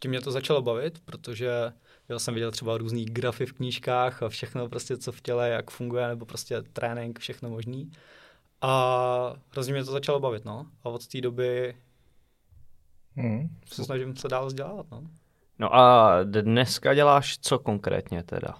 tím 0.00 0.10
mě 0.10 0.20
to 0.20 0.30
začalo 0.30 0.62
bavit, 0.62 0.98
protože 1.04 1.72
já 2.08 2.18
jsem 2.18 2.34
viděl 2.34 2.50
třeba 2.50 2.78
různý 2.78 3.04
grafy 3.04 3.46
v 3.46 3.52
knížkách 3.52 4.22
a 4.22 4.28
všechno 4.28 4.68
prostě, 4.68 4.96
co 4.96 5.12
v 5.12 5.20
těle, 5.20 5.48
jak 5.48 5.70
funguje, 5.70 6.08
nebo 6.08 6.26
prostě 6.26 6.62
trénink, 6.62 7.18
všechno 7.18 7.50
možný. 7.50 7.92
A 8.60 9.34
hrozně 9.50 9.72
mě 9.72 9.84
to 9.84 9.92
začalo 9.92 10.20
bavit, 10.20 10.44
no. 10.44 10.66
A 10.84 10.88
od 10.88 11.06
té 11.06 11.20
doby 11.20 11.76
Mm. 13.16 13.48
se 13.66 13.84
snažím 13.84 14.16
se 14.16 14.28
dál 14.28 14.46
vzdělávat, 14.46 14.86
no. 14.90 15.02
No 15.58 15.74
a 15.74 16.18
dneska 16.24 16.94
děláš 16.94 17.38
co 17.38 17.58
konkrétně 17.58 18.22
teda? 18.22 18.54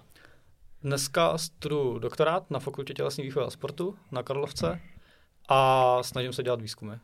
Dneska 0.83 1.39
studuju 1.39 1.99
doktorát 1.99 2.51
na 2.51 2.59
Fakultě 2.59 2.95
tělesní 2.95 3.25
výchovy 3.25 3.47
a 3.47 3.51
sportu 3.51 3.97
na 4.11 4.23
Karlovce 4.23 4.81
a 5.49 5.99
snažím 6.03 6.33
se 6.33 6.43
dělat 6.43 6.61
výzkumy. 6.61 6.95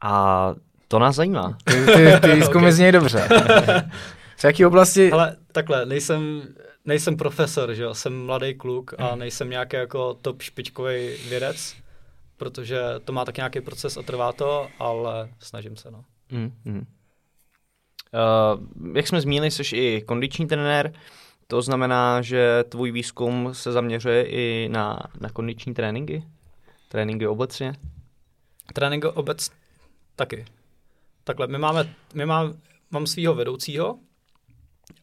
A 0.00 0.54
to 0.88 0.98
nás 0.98 1.16
zajímá. 1.16 1.58
Ty, 1.64 1.86
ty, 1.86 2.20
ty 2.20 2.32
výzkumy 2.34 2.66
Ok. 2.66 2.72
znějí 2.72 2.92
dobře. 2.92 3.28
V 4.36 4.44
jaký 4.44 4.66
oblasti? 4.66 5.12
Ale 5.12 5.36
takhle, 5.52 5.86
nejsem, 5.86 6.42
nejsem 6.84 7.16
profesor, 7.16 7.74
že 7.74 7.82
jo, 7.82 7.94
jsem 7.94 8.26
mladý 8.26 8.54
kluk 8.54 8.94
a 8.98 9.16
nejsem 9.16 9.50
nějaký 9.50 9.76
jako 9.76 10.14
top 10.14 10.42
špičkový 10.42 11.16
vědec, 11.28 11.74
protože 12.36 12.80
to 13.04 13.12
má 13.12 13.24
tak 13.24 13.36
nějaký 13.36 13.60
proces 13.60 13.96
a 13.96 14.02
trvá 14.02 14.32
to, 14.32 14.68
ale 14.78 15.28
snažím 15.38 15.76
se, 15.76 15.90
no. 15.90 16.04
Mm, 16.30 16.52
mm. 16.64 16.86
Uh, 18.14 18.96
jak 18.96 19.08
jsme 19.08 19.20
zmínili, 19.20 19.50
jsi 19.50 19.76
i 19.76 20.02
kondiční 20.02 20.46
trenér, 20.46 20.92
to 21.46 21.62
znamená, 21.62 22.22
že 22.22 22.64
tvůj 22.68 22.92
výzkum 22.92 23.54
se 23.54 23.72
zaměřuje 23.72 24.24
i 24.26 24.68
na, 24.68 24.98
na 25.20 25.30
kondiční 25.30 25.74
tréninky? 25.74 26.24
Tréninky 26.88 27.26
obecně? 27.26 27.74
Trénink 28.72 29.04
obec 29.04 29.50
taky. 30.16 30.44
Takhle, 31.24 31.46
my 31.46 31.58
máme, 31.58 31.94
my 32.14 32.26
máme, 32.26 32.52
mám 32.90 33.06
svého 33.06 33.34
vedoucího 33.34 33.98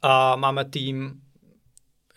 a 0.01 0.35
máme 0.35 0.65
tým 0.65 1.21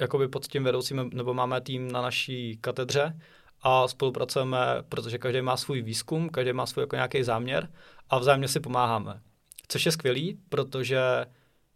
jakoby 0.01 0.29
pod 0.29 0.47
tím 0.47 0.65
vedoucím, 0.65 1.11
nebo 1.15 1.35
máme 1.35 1.61
tým 1.61 1.93
na 1.93 2.03
naší 2.03 2.59
katedře 2.61 3.21
a 3.63 3.89
spolupracujeme, 3.89 4.59
protože 4.89 5.19
každý 5.19 5.43
má 5.43 5.57
svůj 5.57 5.83
výzkum, 5.83 6.29
každý 6.29 6.53
má 6.53 6.67
svůj 6.67 6.83
jako 6.83 6.97
nějaký 6.97 7.23
záměr 7.23 7.69
a 8.11 8.19
vzájemně 8.19 8.49
si 8.49 8.61
pomáháme. 8.61 9.21
Což 9.69 9.87
je 9.87 9.93
skvělý, 9.93 10.39
protože 10.49 11.27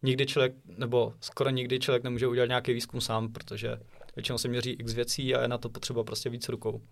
nikdy 0.03 0.27
člověk, 0.27 0.55
nebo 0.79 1.13
skoro 1.21 1.51
nikdy 1.51 1.79
člověk 1.79 2.05
nemůže 2.05 2.27
udělat 2.27 2.47
nějaký 2.47 2.73
výzkum 2.73 3.01
sám, 3.01 3.33
protože 3.33 3.77
většinou 4.17 4.39
se 4.39 4.49
měří 4.49 4.71
x 4.71 4.95
věcí 4.95 5.35
a 5.35 5.43
je 5.43 5.49
na 5.49 5.59
to 5.59 5.69
potřeba 5.69 6.05
prostě 6.05 6.31
víc 6.31 6.49
rukou. 6.49 6.83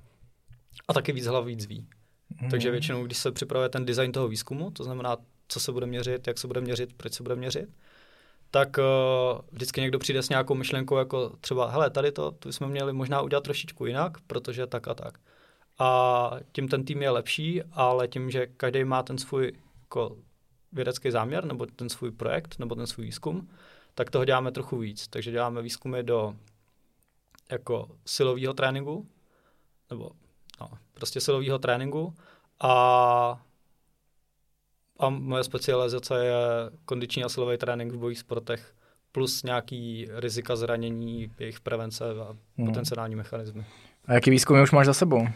A 0.89 0.93
taky 0.93 1.13
víc 1.13 1.27
hlav 1.27 1.45
víc 1.45 1.67
ví. 1.67 1.87
Hmm. 2.37 2.51
Takže 2.51 2.71
většinou, 2.71 3.05
když 3.05 3.19
se 3.19 3.33
připravuje 3.33 3.69
ten 3.69 3.85
design 3.85 4.13
toho 4.13 4.29
výzkumu, 4.29 4.71
to 4.71 4.85
znamená, 4.85 5.17
co 5.49 5.61
se 5.61 5.73
bude 5.73 5.87
měřit, 5.87 6.27
jak 6.27 6.39
se 6.39 6.47
bude 6.47 6.61
měřit, 6.61 6.93
proč 6.97 7.13
se 7.13 7.23
bude 7.23 7.37
měřit, 7.37 7.69
tak 8.51 8.77
uh, 8.79 9.41
vždycky 9.53 9.81
někdo 9.81 9.99
přijde 9.99 10.23
s 10.23 10.29
nějakou 10.29 10.55
myšlenkou, 10.55 10.97
jako 10.97 11.33
třeba, 11.41 11.71
hele, 11.71 11.91
tady 11.91 12.13
to, 12.13 12.31
to 12.31 12.53
jsme 12.53 12.67
měli 12.67 12.93
možná 12.93 13.21
udělat 13.21 13.45
trošičku 13.45 13.87
jinak, 13.87 14.21
protože 14.27 14.67
tak 14.67 14.89
a 14.89 14.95
tak. 14.95 15.19
A 15.79 16.31
tím 16.53 16.69
ten 16.69 16.85
tým 16.85 17.03
je 17.03 17.11
lepší, 17.11 17.63
ale 17.73 18.09
tím, 18.09 18.31
že 18.31 18.47
každý 18.47 18.85
má 18.85 19.03
ten 19.03 19.19
svůj 19.19 19.53
jako 19.81 20.17
vědecký 20.75 21.11
záměr, 21.11 21.45
nebo 21.45 21.67
ten 21.67 21.89
svůj 21.89 22.11
projekt, 22.11 22.59
nebo 22.59 22.75
ten 22.75 22.87
svůj 22.87 23.07
výzkum, 23.07 23.49
tak 23.95 24.11
toho 24.11 24.25
děláme 24.25 24.53
trochu 24.53 24.79
víc. 24.79 25.09
Takže 25.09 25.31
děláme 25.31 25.63
výzkumy 25.63 26.03
do 26.03 26.35
jako 27.51 27.89
silového 28.07 28.55
tréninku, 28.55 29.07
nebo 29.91 30.11
no, 30.61 30.71
prostě 30.95 31.21
silového 31.21 31.59
tréninku 31.59 32.15
a 32.61 33.45
a 34.99 35.09
moje 35.09 35.45
specializace 35.45 36.25
je 36.25 36.35
kondiční 36.85 37.25
a 37.25 37.29
silový 37.29 37.59
trénink 37.59 37.93
v 37.93 37.99
bojích 37.99 38.19
sportech 38.19 38.75
plus 39.13 39.43
nějaký 39.43 40.09
rizika 40.11 40.57
zranění, 40.57 41.33
jejich 41.39 41.61
prevence 41.61 42.05
a 42.05 42.37
hmm. 42.59 42.67
potenciální 42.67 43.17
mechanismy. 43.17 43.67
A 44.05 44.15
jaký 44.15 44.31
výzkum 44.31 44.63
už 44.63 44.71
máš 44.71 44.87
za 44.87 44.95
sebou? 44.95 45.29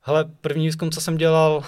Hele, 0.00 0.24
první 0.40 0.66
výzkum, 0.66 0.90
co 0.90 1.00
jsem 1.00 1.16
dělal, 1.16 1.64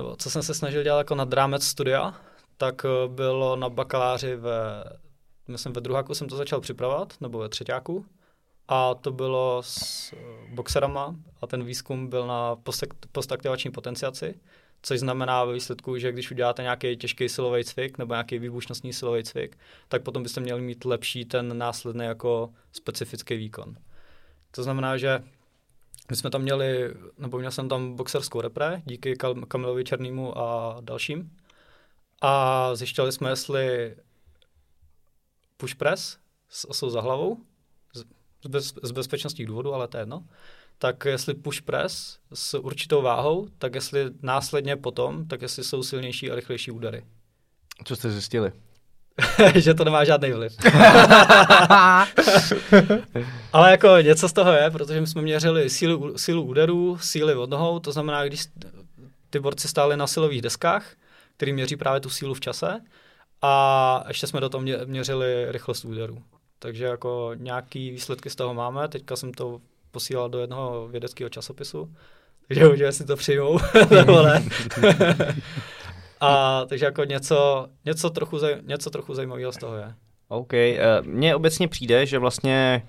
nebo 0.00 0.16
co 0.16 0.30
jsem 0.30 0.42
se 0.42 0.54
snažil 0.54 0.82
dělat 0.82 0.98
jako 0.98 1.14
nad 1.14 1.32
rámec 1.32 1.64
studia, 1.64 2.14
tak 2.56 2.84
eh, 2.84 3.08
bylo 3.08 3.56
na 3.56 3.68
bakaláři 3.68 4.36
ve, 4.36 4.84
myslím 5.48 5.72
ve 5.72 5.80
druháku 5.80 6.14
jsem 6.14 6.28
to 6.28 6.36
začal 6.36 6.60
připravovat, 6.60 7.14
nebo 7.20 7.38
ve 7.38 7.48
třetíku. 7.48 8.06
A 8.68 8.94
to 8.94 9.12
bylo 9.12 9.62
s 9.62 10.12
eh, 10.12 10.16
boxerama 10.54 11.16
a 11.40 11.46
ten 11.46 11.64
výzkum 11.64 12.08
byl 12.08 12.26
na 12.26 12.56
postaktivační 13.12 13.70
potenciaci, 13.70 14.40
což 14.82 15.00
znamená 15.00 15.44
ve 15.44 15.52
výsledku, 15.52 15.98
že 15.98 16.12
když 16.12 16.30
uděláte 16.30 16.62
nějaký 16.62 16.96
těžký 16.96 17.28
silový 17.28 17.64
cvik 17.64 17.98
nebo 17.98 18.14
nějaký 18.14 18.38
výbušnostní 18.38 18.92
silový 18.92 19.24
cvik, 19.24 19.58
tak 19.88 20.02
potom 20.02 20.22
byste 20.22 20.40
měli 20.40 20.60
mít 20.60 20.84
lepší 20.84 21.24
ten 21.24 21.58
následný 21.58 22.04
jako 22.04 22.50
specifický 22.72 23.36
výkon. 23.36 23.76
To 24.50 24.62
znamená, 24.62 24.96
že 24.96 25.22
my 26.10 26.16
jsme 26.16 26.30
tam 26.30 26.42
měli, 26.42 26.94
nebo 27.18 27.38
měl 27.38 27.50
jsem 27.50 27.68
tam 27.68 27.96
boxerskou 27.96 28.40
repre, 28.40 28.82
díky 28.84 29.16
Kamilovi 29.48 29.84
Černýmu 29.84 30.38
a 30.38 30.76
dalším. 30.80 31.36
A 32.22 32.74
zjišťovali 32.74 33.12
jsme, 33.12 33.30
jestli 33.30 33.96
push 35.56 35.74
press 35.74 36.18
s 36.48 36.70
osou 36.70 36.90
za 36.90 37.00
hlavou, 37.00 37.36
z, 37.94 38.48
bez, 38.48 38.74
z 38.82 38.90
bezpečnostních 38.90 39.46
důvodů, 39.46 39.74
ale 39.74 39.88
to 39.88 39.96
je 39.96 40.02
jedno, 40.02 40.24
tak 40.78 41.04
jestli 41.04 41.34
push 41.34 41.60
press 41.60 42.18
s 42.34 42.58
určitou 42.58 43.02
váhou, 43.02 43.48
tak 43.58 43.74
jestli 43.74 44.10
následně 44.22 44.76
potom, 44.76 45.26
tak 45.28 45.42
jestli 45.42 45.64
jsou 45.64 45.82
silnější 45.82 46.30
a 46.30 46.34
rychlejší 46.34 46.70
údery. 46.70 47.04
Co 47.84 47.96
jste 47.96 48.10
zjistili? 48.10 48.52
že 49.54 49.74
to 49.74 49.84
nemá 49.84 50.04
žádný 50.04 50.32
vliv. 50.32 50.52
Ale 53.52 53.70
jako 53.70 53.96
něco 54.00 54.28
z 54.28 54.32
toho 54.32 54.52
je, 54.52 54.70
protože 54.70 55.00
my 55.00 55.06
jsme 55.06 55.22
měřili 55.22 55.70
sílu, 55.70 56.18
sílu 56.18 56.42
úderů, 56.42 56.98
síly 57.00 57.34
od 57.34 57.50
nohou, 57.50 57.78
to 57.78 57.92
znamená, 57.92 58.24
když 58.24 58.46
ty 59.30 59.40
borci 59.40 59.68
stáli 59.68 59.96
na 59.96 60.06
silových 60.06 60.42
deskách, 60.42 60.86
který 61.36 61.52
měří 61.52 61.76
právě 61.76 62.00
tu 62.00 62.10
sílu 62.10 62.34
v 62.34 62.40
čase, 62.40 62.80
a 63.42 64.04
ještě 64.08 64.26
jsme 64.26 64.40
do 64.40 64.48
toho 64.48 64.64
měřili 64.84 65.52
rychlost 65.52 65.84
úderů. 65.84 66.22
Takže 66.58 66.84
jako 66.84 67.30
nějaký 67.34 67.90
výsledky 67.90 68.30
z 68.30 68.36
toho 68.36 68.54
máme, 68.54 68.88
teďka 68.88 69.16
jsem 69.16 69.32
to 69.32 69.60
posílal 69.90 70.28
do 70.28 70.38
jednoho 70.38 70.88
vědeckého 70.88 71.28
časopisu, 71.30 71.94
takže 72.48 72.66
uvidíme, 72.66 72.88
jestli 72.88 73.04
to 73.04 73.16
přijmou, 73.16 73.58
nebo 73.90 74.22
ne. 74.22 74.44
A 76.20 76.64
takže 76.68 76.84
jako 76.84 77.04
něco, 77.04 77.68
něco, 77.84 78.10
trochu, 78.10 78.38
zaj, 78.38 78.56
něco 78.62 78.90
trochu 78.90 79.14
zajímavého 79.14 79.52
z 79.52 79.56
toho 79.56 79.76
je. 79.76 79.94
OK. 80.28 80.52
Uh, 80.52 81.06
mně 81.06 81.34
obecně 81.34 81.68
přijde, 81.68 82.06
že 82.06 82.18
vlastně 82.18 82.86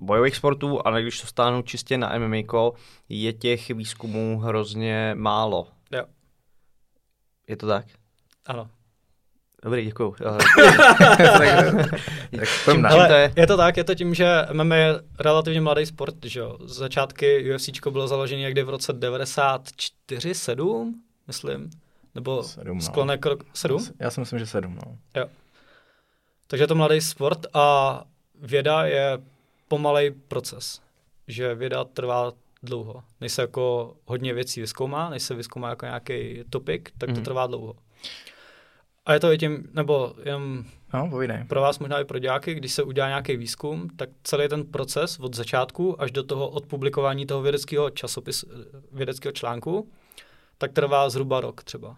bojových 0.00 0.36
sportů, 0.36 0.86
ale 0.86 1.02
když 1.02 1.20
to 1.20 1.26
stáhnu 1.26 1.62
čistě 1.62 1.98
na 1.98 2.18
MMA, 2.18 2.70
je 3.08 3.32
těch 3.32 3.70
výzkumů 3.70 4.38
hrozně 4.38 5.14
málo. 5.14 5.66
Jo. 5.92 6.04
Je 7.48 7.56
to 7.56 7.66
tak? 7.66 7.86
Ano. 8.46 8.70
Dobrý, 9.62 9.84
děkuju. 9.84 10.14
tak, 10.22 10.38
čím, 12.64 12.82
to 12.82 13.14
je? 13.14 13.32
je 13.36 13.46
to 13.46 13.56
tak, 13.56 13.76
je 13.76 13.84
to 13.84 13.94
tím, 13.94 14.14
že 14.14 14.26
MMA 14.52 14.76
je 14.76 14.94
relativně 15.18 15.60
mladý 15.60 15.86
sport, 15.86 16.14
že 16.24 16.40
jo. 16.40 16.58
Začátky 16.64 17.54
UFC 17.54 17.68
bylo 17.90 18.08
založené 18.08 18.40
někdy 18.40 18.62
v 18.62 18.68
roce 18.68 18.92
94, 18.92 20.34
7, 20.34 21.02
myslím. 21.26 21.70
Nebo 22.16 22.42
sedm, 22.42 22.76
no. 22.76 22.82
sklonek 22.82 23.26
rok... 23.26 23.44
Sedm? 23.54 23.84
Já 23.98 24.10
si 24.10 24.20
myslím, 24.20 24.38
že 24.38 24.46
sedm, 24.46 24.78
no. 24.86 24.98
Jo. 25.16 25.26
Takže 26.46 26.62
je 26.62 26.68
to 26.68 26.74
mladý 26.74 27.00
sport 27.00 27.46
a 27.54 28.04
věda 28.40 28.84
je 28.84 29.18
pomalej 29.68 30.10
proces. 30.10 30.80
Že 31.28 31.54
věda 31.54 31.84
trvá 31.84 32.32
dlouho. 32.62 33.02
Než 33.20 33.32
se 33.32 33.42
jako 33.42 33.96
hodně 34.06 34.34
věcí 34.34 34.60
vyskoumá, 34.60 35.10
než 35.10 35.22
se 35.22 35.34
vyskoumá 35.34 35.68
jako 35.68 35.86
nějaký 35.86 36.44
topik, 36.50 36.90
tak 36.98 37.10
to 37.10 37.16
mm. 37.16 37.24
trvá 37.24 37.46
dlouho. 37.46 37.74
A 39.06 39.12
je 39.12 39.20
to 39.20 39.32
i 39.32 39.38
tím, 39.38 39.70
nebo 39.72 40.14
jen 40.24 40.64
no, 40.94 41.10
pro 41.48 41.60
vás 41.60 41.78
možná 41.78 42.00
i 42.00 42.04
pro 42.04 42.18
diáky, 42.18 42.54
když 42.54 42.72
se 42.72 42.82
udělá 42.82 43.08
nějaký 43.08 43.36
výzkum, 43.36 43.88
tak 43.96 44.08
celý 44.22 44.48
ten 44.48 44.64
proces 44.64 45.18
od 45.18 45.34
začátku 45.36 46.02
až 46.02 46.10
do 46.10 46.22
toho 46.22 46.48
odpublikování 46.48 47.26
toho 47.26 47.42
vědeckého 47.42 47.90
časopisu, 47.90 48.46
vědeckého 48.92 49.32
článku, 49.32 49.88
tak 50.58 50.72
trvá 50.72 51.10
zhruba 51.10 51.40
rok 51.40 51.64
třeba 51.64 51.96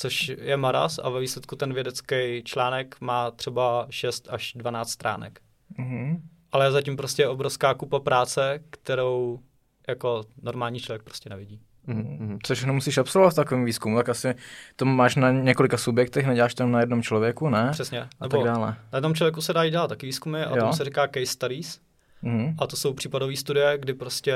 což 0.00 0.28
je 0.28 0.56
maraz 0.56 0.98
a 1.02 1.08
ve 1.08 1.20
výsledku 1.20 1.56
ten 1.56 1.74
vědecký 1.74 2.42
článek 2.44 2.96
má 3.00 3.30
třeba 3.30 3.86
6 3.90 4.28
až 4.30 4.52
12 4.56 4.90
stránek. 4.90 5.40
Mm-hmm. 5.78 6.20
Ale 6.52 6.72
zatím 6.72 6.96
prostě 6.96 7.22
je 7.22 7.28
obrovská 7.28 7.74
kupa 7.74 8.00
práce, 8.00 8.60
kterou 8.70 9.38
jako 9.88 10.24
normální 10.42 10.80
člověk 10.80 11.02
prostě 11.02 11.30
nevidí. 11.30 11.60
Mm-hmm. 11.88 12.38
Což 12.42 12.64
musíš 12.64 12.98
absolvovat 12.98 13.32
v 13.32 13.36
takovém 13.36 13.64
výzkumu, 13.64 13.96
tak 13.96 14.08
asi 14.08 14.34
to 14.76 14.84
máš 14.84 15.16
na 15.16 15.30
několika 15.30 15.76
subjektech, 15.78 16.26
neděláš 16.26 16.54
to 16.54 16.66
na 16.66 16.80
jednom 16.80 17.02
člověku, 17.02 17.48
ne? 17.48 17.68
Přesně. 17.72 18.00
A 18.00 18.06
Nebo 18.20 18.36
tak 18.36 18.46
dále. 18.46 18.76
Na 18.92 18.96
jednom 18.96 19.14
člověku 19.14 19.40
se 19.40 19.52
dají 19.52 19.70
dělat 19.70 19.88
taky 19.88 20.06
výzkumy 20.06 20.42
a 20.42 20.50
jo. 20.50 20.56
tomu 20.56 20.72
se 20.72 20.84
říká 20.84 21.08
case 21.08 21.26
studies. 21.26 21.80
Mm-hmm. 22.24 22.54
A 22.58 22.66
to 22.66 22.76
jsou 22.76 22.94
případové 22.94 23.36
studie, 23.36 23.78
kdy 23.78 23.94
prostě 23.94 24.34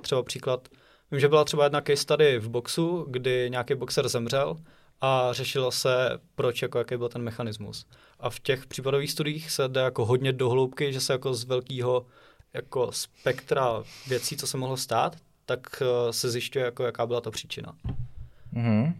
třeba 0.00 0.22
příklad, 0.22 0.68
vím, 1.10 1.20
že 1.20 1.28
byla 1.28 1.44
třeba 1.44 1.64
jedna 1.64 1.80
case 1.80 1.96
study 1.96 2.38
v 2.38 2.48
boxu, 2.48 3.06
kdy 3.10 3.48
nějaký 3.50 3.74
boxer 3.74 4.08
zemřel 4.08 4.56
a 5.00 5.32
řešilo 5.32 5.70
se, 5.70 6.18
proč, 6.34 6.62
jako 6.62 6.78
jaký 6.78 6.96
byl 6.96 7.08
ten 7.08 7.22
mechanismus. 7.22 7.86
A 8.20 8.30
v 8.30 8.40
těch 8.40 8.66
případových 8.66 9.10
studiích 9.10 9.50
se 9.50 9.68
jde 9.68 9.80
jako 9.80 10.04
hodně 10.04 10.32
do 10.32 10.50
hloubky, 10.50 10.92
že 10.92 11.00
se 11.00 11.12
jako 11.12 11.34
z 11.34 11.44
velkého 11.44 12.06
jako 12.54 12.92
spektra 12.92 13.82
věcí, 14.08 14.36
co 14.36 14.46
se 14.46 14.56
mohlo 14.56 14.76
stát, 14.76 15.16
tak 15.46 15.82
uh, 15.82 16.10
se 16.10 16.30
zjišťuje, 16.30 16.64
jako 16.64 16.82
jaká 16.82 17.06
byla 17.06 17.20
ta 17.20 17.30
příčina. 17.30 17.72
Mm-hmm. 18.54 18.94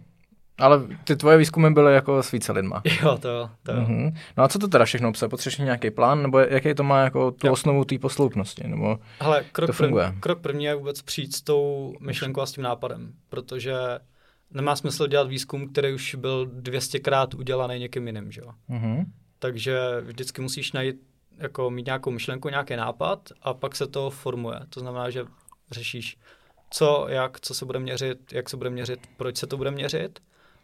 Ale 0.58 0.86
ty 1.04 1.16
tvoje 1.16 1.38
výzkumy 1.38 1.70
byly 1.70 1.94
jako 1.94 2.22
s 2.22 2.32
více 2.32 2.52
lidma. 2.52 2.82
Jo, 3.02 3.18
to 3.18 3.28
jo. 3.28 3.50
To 3.62 3.72
jo. 3.72 3.78
Mm-hmm. 3.78 4.14
No 4.36 4.44
a 4.44 4.48
co 4.48 4.58
to 4.58 4.68
teda 4.68 4.84
všechno 4.84 5.08
obsahuje? 5.08 5.30
Potřebuješ 5.30 5.58
nějaký 5.58 5.90
plán, 5.90 6.22
nebo 6.22 6.38
jaký 6.38 6.74
to 6.74 6.82
má 6.82 7.00
jako 7.00 7.30
tu 7.30 7.46
jo. 7.46 7.52
osnovu 7.52 7.84
té 7.84 7.98
posloupnosti? 7.98 8.68
Nebo 8.68 8.98
Hele, 9.20 9.44
krok, 9.52 9.66
to 9.66 9.72
funguje? 9.72 10.06
Prv, 10.06 10.20
krok 10.20 10.40
první 10.40 10.64
je 10.64 10.74
vůbec 10.74 11.02
přijít 11.02 11.36
s 11.36 11.42
tou 11.42 11.94
myšlenkou 12.00 12.40
a 12.40 12.46
s 12.46 12.52
tím 12.52 12.64
nápadem, 12.64 13.12
protože 13.28 13.74
nemá 14.50 14.76
smysl 14.76 15.06
dělat 15.06 15.28
výzkum, 15.28 15.68
který 15.68 15.92
už 15.94 16.14
byl 16.14 16.46
200krát 16.46 17.38
udělaný 17.38 17.78
někým 17.78 18.06
jiným, 18.06 18.32
že 18.32 18.40
jo. 18.40 18.52
Mm-hmm. 18.70 19.04
Takže 19.38 19.80
vždycky 20.00 20.42
musíš 20.42 20.72
najít, 20.72 20.96
jako 21.38 21.70
mít 21.70 21.86
nějakou 21.86 22.10
myšlenku, 22.10 22.48
nějaký 22.48 22.76
nápad 22.76 23.32
a 23.42 23.54
pak 23.54 23.76
se 23.76 23.86
to 23.86 24.10
formuje. 24.10 24.60
To 24.70 24.80
znamená, 24.80 25.10
že 25.10 25.24
řešíš, 25.70 26.18
co, 26.70 27.06
jak, 27.08 27.40
co 27.40 27.54
se 27.54 27.64
bude 27.64 27.78
měřit, 27.78 28.32
jak 28.32 28.50
se 28.50 28.56
bude 28.56 28.70
měřit, 28.70 29.00
proč 29.16 29.36
se 29.36 29.46
to 29.46 29.56
bude 29.56 29.70
měřit 29.70 30.20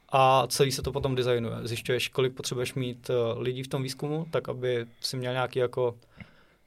a 0.08 0.46
celý 0.46 0.72
se 0.72 0.82
to 0.82 0.92
potom 0.92 1.14
designuje. 1.14 1.56
Zjišťuješ, 1.62 2.08
kolik 2.08 2.34
potřebuješ 2.34 2.74
mít 2.74 3.10
uh, 3.10 3.42
lidí 3.42 3.62
v 3.62 3.68
tom 3.68 3.82
výzkumu, 3.82 4.26
tak 4.30 4.48
aby 4.48 4.86
si 5.00 5.16
měl 5.16 5.32
nějaký 5.32 5.58
jako 5.58 5.98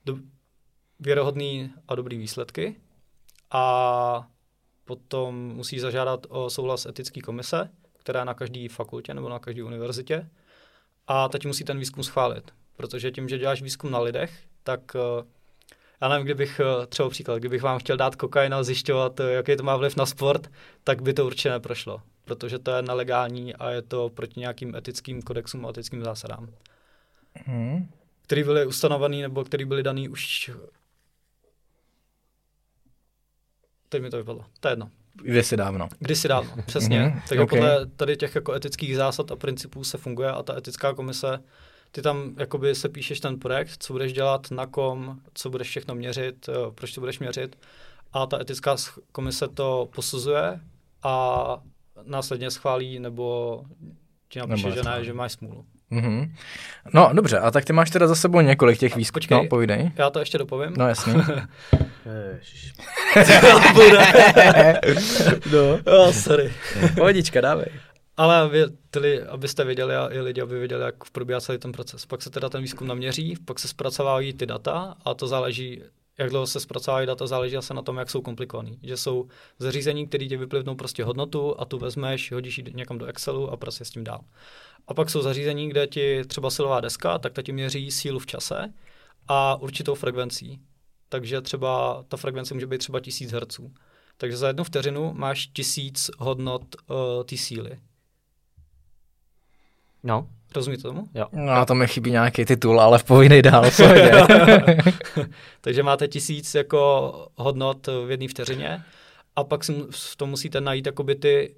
do, 0.06 0.18
věrohodný 1.00 1.72
a 1.88 1.96
dobrý 1.96 2.18
výsledky. 2.18 2.76
A 3.52 4.28
potom 4.90 5.36
musí 5.36 5.80
zažádat 5.80 6.28
o 6.30 6.50
souhlas 6.50 6.86
etické 6.86 7.22
komise, 7.22 7.70
která 7.98 8.20
je 8.20 8.26
na 8.26 8.34
každé 8.34 8.70
fakultě 8.70 9.14
nebo 9.14 9.30
na 9.30 9.40
každé 9.40 9.64
univerzitě. 9.64 10.30
A 11.08 11.30
teď 11.30 11.46
musí 11.46 11.64
ten 11.64 11.80
výzkum 11.80 12.04
schválit, 12.04 12.54
protože 12.76 13.12
tím, 13.12 13.30
že 13.30 13.38
děláš 13.38 13.62
výzkum 13.62 13.92
na 13.92 14.00
lidech, 14.00 14.32
tak 14.64 14.96
eh, 14.96 15.26
já 16.02 16.10
nevím, 16.10 16.26
kdybych, 16.26 16.60
eh, 16.60 16.88
třeba 16.88 17.10
příklad, 17.10 17.38
kdybych 17.38 17.62
vám 17.62 17.80
chtěl 17.80 17.98
dát 17.98 18.16
kokain 18.16 18.54
a 18.54 18.64
zjišťovat, 18.64 19.20
eh, 19.20 19.32
jaký 19.32 19.56
to 19.56 19.64
má 19.64 19.78
vliv 19.78 19.96
na 19.96 20.06
sport, 20.06 20.50
tak 20.84 21.02
by 21.02 21.14
to 21.14 21.26
určitě 21.26 21.50
neprošlo, 21.50 22.02
protože 22.26 22.60
to 22.60 22.72
je 22.72 22.82
nelegální 22.82 23.56
a 23.56 23.70
je 23.70 23.82
to 23.82 24.10
proti 24.10 24.40
nějakým 24.40 24.76
etickým 24.76 25.22
kodexům 25.22 25.66
a 25.66 25.70
etickým 25.70 26.04
zásadám, 26.04 26.50
Hmm. 27.46 27.90
který 28.22 28.44
byly 28.44 28.66
ustanovený 28.66 29.22
nebo 29.22 29.44
který 29.44 29.66
byly 29.66 29.84
daný 29.84 30.10
už... 30.10 30.52
Teď 33.90 34.02
mi 34.02 34.10
to 34.10 34.18
vypadlo, 34.18 34.46
to 34.60 34.68
je 34.68 34.72
jedno. 34.72 34.90
Kdysi 35.24 35.58
dávno. 35.58 35.90
Kdysi 36.00 36.28
dávno, 36.28 36.64
přesně. 36.66 37.00
Mhm, 37.00 37.22
Takže 37.30 37.42
ok. 37.42 37.50
podle 37.50 37.86
tady 37.86 38.18
těch 38.18 38.36
jako 38.36 38.54
etických 38.54 38.96
zásad 38.96 39.32
a 39.32 39.36
principů 39.36 39.84
se 39.84 39.98
funguje 39.98 40.32
a 40.32 40.44
ta 40.44 40.58
etická 40.58 40.94
komise, 40.94 41.40
ty 41.92 42.02
tam 42.02 42.36
jakoby 42.38 42.76
se 42.76 42.90
píšeš 42.90 43.20
ten 43.20 43.40
projekt, 43.40 43.84
co 43.84 43.94
budeš 43.94 44.14
dělat, 44.14 44.52
na 44.52 44.66
kom, 44.66 45.20
co 45.34 45.50
budeš 45.50 45.68
všechno 45.68 45.96
měřit, 45.96 46.50
eh, 46.50 46.54
proč 46.76 46.92
to 46.94 47.02
budeš 47.02 47.20
měřit 47.20 47.58
a 48.14 48.26
ta 48.26 48.42
etická 48.42 48.76
komise 49.12 49.48
to 49.48 49.90
posuzuje 49.96 50.60
a 51.04 51.62
následně 52.04 52.52
schválí 52.52 53.00
nebo 53.00 53.64
ti 54.30 54.40
napíše, 54.40 54.68
Nebo 54.68 54.76
že 54.76 54.84
ne, 54.84 55.06
že 55.06 55.14
máš 55.14 55.32
smůlu. 55.32 55.66
Mhm. 55.92 56.34
No 56.94 57.10
dobře, 57.14 57.40
a 57.40 57.52
tak 57.52 57.66
ty 57.66 57.74
máš 57.74 57.90
teda 57.90 58.08
za 58.08 58.16
sebou 58.16 58.42
několik 58.42 58.80
těch 58.80 58.96
výzkumů. 58.96 59.14
počkej. 59.20 59.38
No, 59.38 59.48
povídej. 59.50 59.92
Já 59.96 60.10
to 60.10 60.20
ještě 60.20 60.38
dopovím. 60.38 60.74
No 60.78 60.88
jasný. 60.88 61.14
no. 65.52 65.80
oh, 65.86 66.12
sorry. 66.12 66.54
Pohodička, 66.96 67.42
dávej. 67.42 67.66
Ale 68.18 68.50
vy, 68.50 68.64
tyli, 68.92 69.24
abyste 69.24 69.64
věděli 69.64 69.96
a 69.96 70.14
i 70.14 70.20
lidi, 70.20 70.42
aby 70.42 70.60
věděli, 70.60 70.84
jak 70.84 70.96
probíhá 71.12 71.42
celý 71.42 71.58
ten 71.58 71.72
proces. 71.72 72.06
Pak 72.06 72.22
se 72.22 72.30
teda 72.30 72.50
ten 72.50 72.62
výzkum 72.62 72.88
naměří, 72.88 73.36
pak 73.46 73.60
se 73.60 73.68
zpracovávají 73.68 74.34
ty 74.34 74.46
data 74.46 74.96
a 75.06 75.14
to 75.14 75.28
záleží, 75.28 75.84
jak 76.18 76.30
dlouho 76.30 76.48
se 76.48 76.60
zpracovávají 76.60 77.08
data, 77.08 77.28
záleží 77.28 77.58
asi 77.58 77.74
na 77.74 77.82
tom, 77.82 77.98
jak 77.98 78.10
jsou 78.10 78.22
komplikovaný. 78.22 78.80
Že 78.84 78.98
jsou 78.98 79.28
zařízení, 79.60 80.08
které 80.08 80.26
ti 80.26 80.38
vyplivnou 80.38 80.76
prostě 80.76 81.04
hodnotu 81.04 81.62
a 81.62 81.66
tu 81.66 81.78
vezmeš, 81.78 82.32
hodíš 82.32 82.58
ji 82.58 82.64
někam 82.74 82.98
do 82.98 83.06
Excelu 83.06 83.50
a 83.50 83.58
prostě 83.58 83.86
s 83.86 83.90
tím 83.90 84.04
dál. 84.04 84.20
A 84.88 84.94
pak 84.94 85.10
jsou 85.10 85.22
zařízení, 85.22 85.70
kde 85.70 85.88
ti 85.88 86.24
třeba 86.26 86.50
silová 86.50 86.82
deska, 86.82 87.18
tak 87.18 87.34
ta 87.34 87.42
ti 87.42 87.52
měří 87.52 87.92
sílu 87.92 88.20
v 88.20 88.26
čase 88.26 88.74
a 89.28 89.56
určitou 89.56 89.96
frekvencí. 89.96 90.60
Takže 91.10 91.42
třeba 91.42 92.04
ta 92.08 92.18
frekvence 92.18 92.54
může 92.54 92.68
být 92.68 92.78
třeba 92.78 93.00
1000 93.00 93.32
Hz. 93.32 93.60
Takže 94.18 94.38
za 94.38 94.48
jednu 94.48 94.64
vteřinu 94.64 95.14
máš 95.14 95.48
tisíc 95.48 96.12
hodnot 96.18 96.62
uh, 96.90 97.24
té 97.24 97.38
síly. 97.38 97.80
No, 100.04 100.28
Rozumíte 100.56 100.82
tomu? 100.84 101.08
jo. 101.14 101.26
No 101.32 101.52
a 101.52 101.66
to 101.66 101.76
mi 101.76 101.88
chybí 101.88 102.12
nějaký 102.12 102.46
titul, 102.46 102.82
ale 102.82 103.00
v 103.00 103.04
povídej 103.04 103.42
dál. 103.42 103.66
Takže 105.62 105.84
máte 105.84 106.08
tisíc 106.08 106.56
jako 106.56 107.14
hodnot 107.36 107.88
v 107.88 108.12
jedné 108.12 108.28
vteřině 108.28 108.84
a 109.36 109.44
pak 109.44 109.64
si 109.64 109.74
v 109.90 110.16
tom 110.16 110.30
musíte 110.30 110.62
najít 110.62 110.86
jakoby 110.86 111.16
ty, 111.16 111.56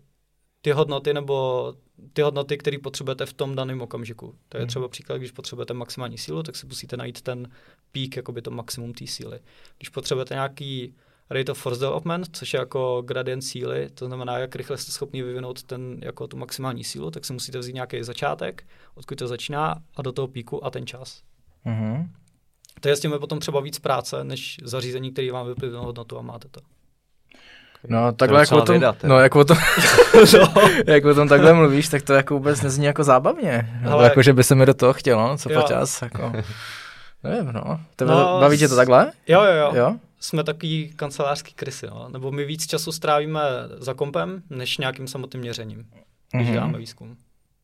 ty 0.62 0.72
hodnoty 0.72 1.14
nebo 1.14 1.74
ty 2.14 2.22
hodnoty, 2.22 2.58
které 2.58 2.78
potřebujete 2.78 3.26
v 3.26 3.34
tom 3.34 3.56
daném 3.56 3.82
okamžiku. 3.82 4.36
To 4.50 4.58
je 4.58 4.66
třeba 4.66 4.88
příklad, 4.88 5.18
když 5.18 5.32
potřebujete 5.32 5.74
maximální 5.74 6.18
sílu, 6.18 6.44
tak 6.44 6.56
si 6.56 6.66
musíte 6.66 6.98
najít 6.98 7.22
ten 7.22 7.48
pík, 7.92 8.16
jakoby 8.18 8.42
to 8.42 8.52
maximum 8.52 8.94
té 8.94 9.08
síly. 9.08 9.40
Když 9.78 9.90
potřebujete 9.90 10.34
nějaký 10.34 10.96
rate 11.30 11.52
of 11.52 11.60
force 11.60 11.80
development, 11.80 12.38
což 12.38 12.54
je 12.54 12.60
jako 12.60 13.04
gradient 13.06 13.42
síly, 13.42 13.90
to 13.94 14.06
znamená, 14.06 14.38
jak 14.38 14.56
rychle 14.56 14.78
jste 14.78 14.92
schopni 14.92 15.24
vyvinout 15.24 15.64
ten, 15.64 16.00
jako 16.02 16.28
tu 16.28 16.38
maximální 16.38 16.84
sílu, 16.84 17.12
tak 17.12 17.26
si 17.26 17.34
musíte 17.34 17.60
vzít 17.60 17.74
nějaký 17.74 18.04
začátek, 18.04 18.68
odkud 18.96 19.18
to 19.18 19.28
začíná 19.28 19.84
a 19.96 20.02
do 20.02 20.12
toho 20.12 20.28
píku 20.28 20.66
a 20.66 20.70
ten 20.70 20.88
čas. 20.88 21.22
Mhm. 21.66 22.12
To 22.80 22.90
je 22.90 22.96
s 22.96 23.00
tím 23.00 23.12
je 23.12 23.20
potom 23.20 23.40
třeba 23.40 23.60
víc 23.60 23.80
práce, 23.80 24.24
než 24.24 24.58
zařízení, 24.64 25.12
který 25.12 25.30
vám 25.30 25.48
vyplivnou 25.48 25.84
hodnotu 25.84 26.18
a 26.18 26.22
máte 26.22 26.48
to. 26.48 26.62
No 27.88 28.12
To 28.12 28.16
takhle 28.18 28.40
jak 28.40 28.52
o 28.52 28.62
tom, 28.62 28.74
věda, 28.74 28.96
no, 29.04 29.20
jak 29.20 29.36
o 29.36 29.46
tom, 29.46 29.58
jak 30.88 31.06
o 31.06 31.14
tom 31.16 31.28
takhle 31.28 31.54
mluvíš, 31.54 31.90
tak 31.90 32.02
to 32.02 32.14
jako 32.14 32.34
vůbec 32.34 32.62
nezní 32.62 32.86
jako 32.86 33.04
zábavně. 33.04 33.80
Nebo 33.82 33.90
Hele- 33.98 34.04
jako, 34.04 34.22
že 34.22 34.34
by 34.34 34.44
se 34.44 34.56
mi 34.56 34.66
do 34.66 34.74
toho 34.74 34.94
chtělo, 34.94 35.28
no, 35.28 35.38
co 35.38 35.52
Jo. 35.52 35.62
po 35.62 35.68
čas, 35.68 36.02
jako. 36.02 36.32
Nevím, 37.24 37.52
no. 37.52 37.80
Tebe 37.96 38.12
No, 38.12 38.38
baví 38.40 38.58
tě 38.58 38.68
to 38.68 38.76
takhle? 38.76 39.12
Jo, 39.28 39.44
jo, 39.44 39.54
jo. 39.54 39.72
Jo? 39.76 39.96
Jsme 40.20 40.44
takový 40.44 40.94
kancelářský 40.96 41.54
krysy, 41.54 41.88
no. 41.90 42.08
nebo 42.10 42.32
my 42.32 42.46
víc 42.46 42.68
času 42.68 42.92
strávíme 42.92 43.42
za 43.78 43.94
kompem, 43.94 44.44
než 44.50 44.78
nějakým 44.78 45.08
samotným 45.08 45.42
měřením, 45.42 45.86
když 46.34 46.46
Mhm. 46.48 46.54
děláme 46.54 46.78
výzkum. 46.78 47.18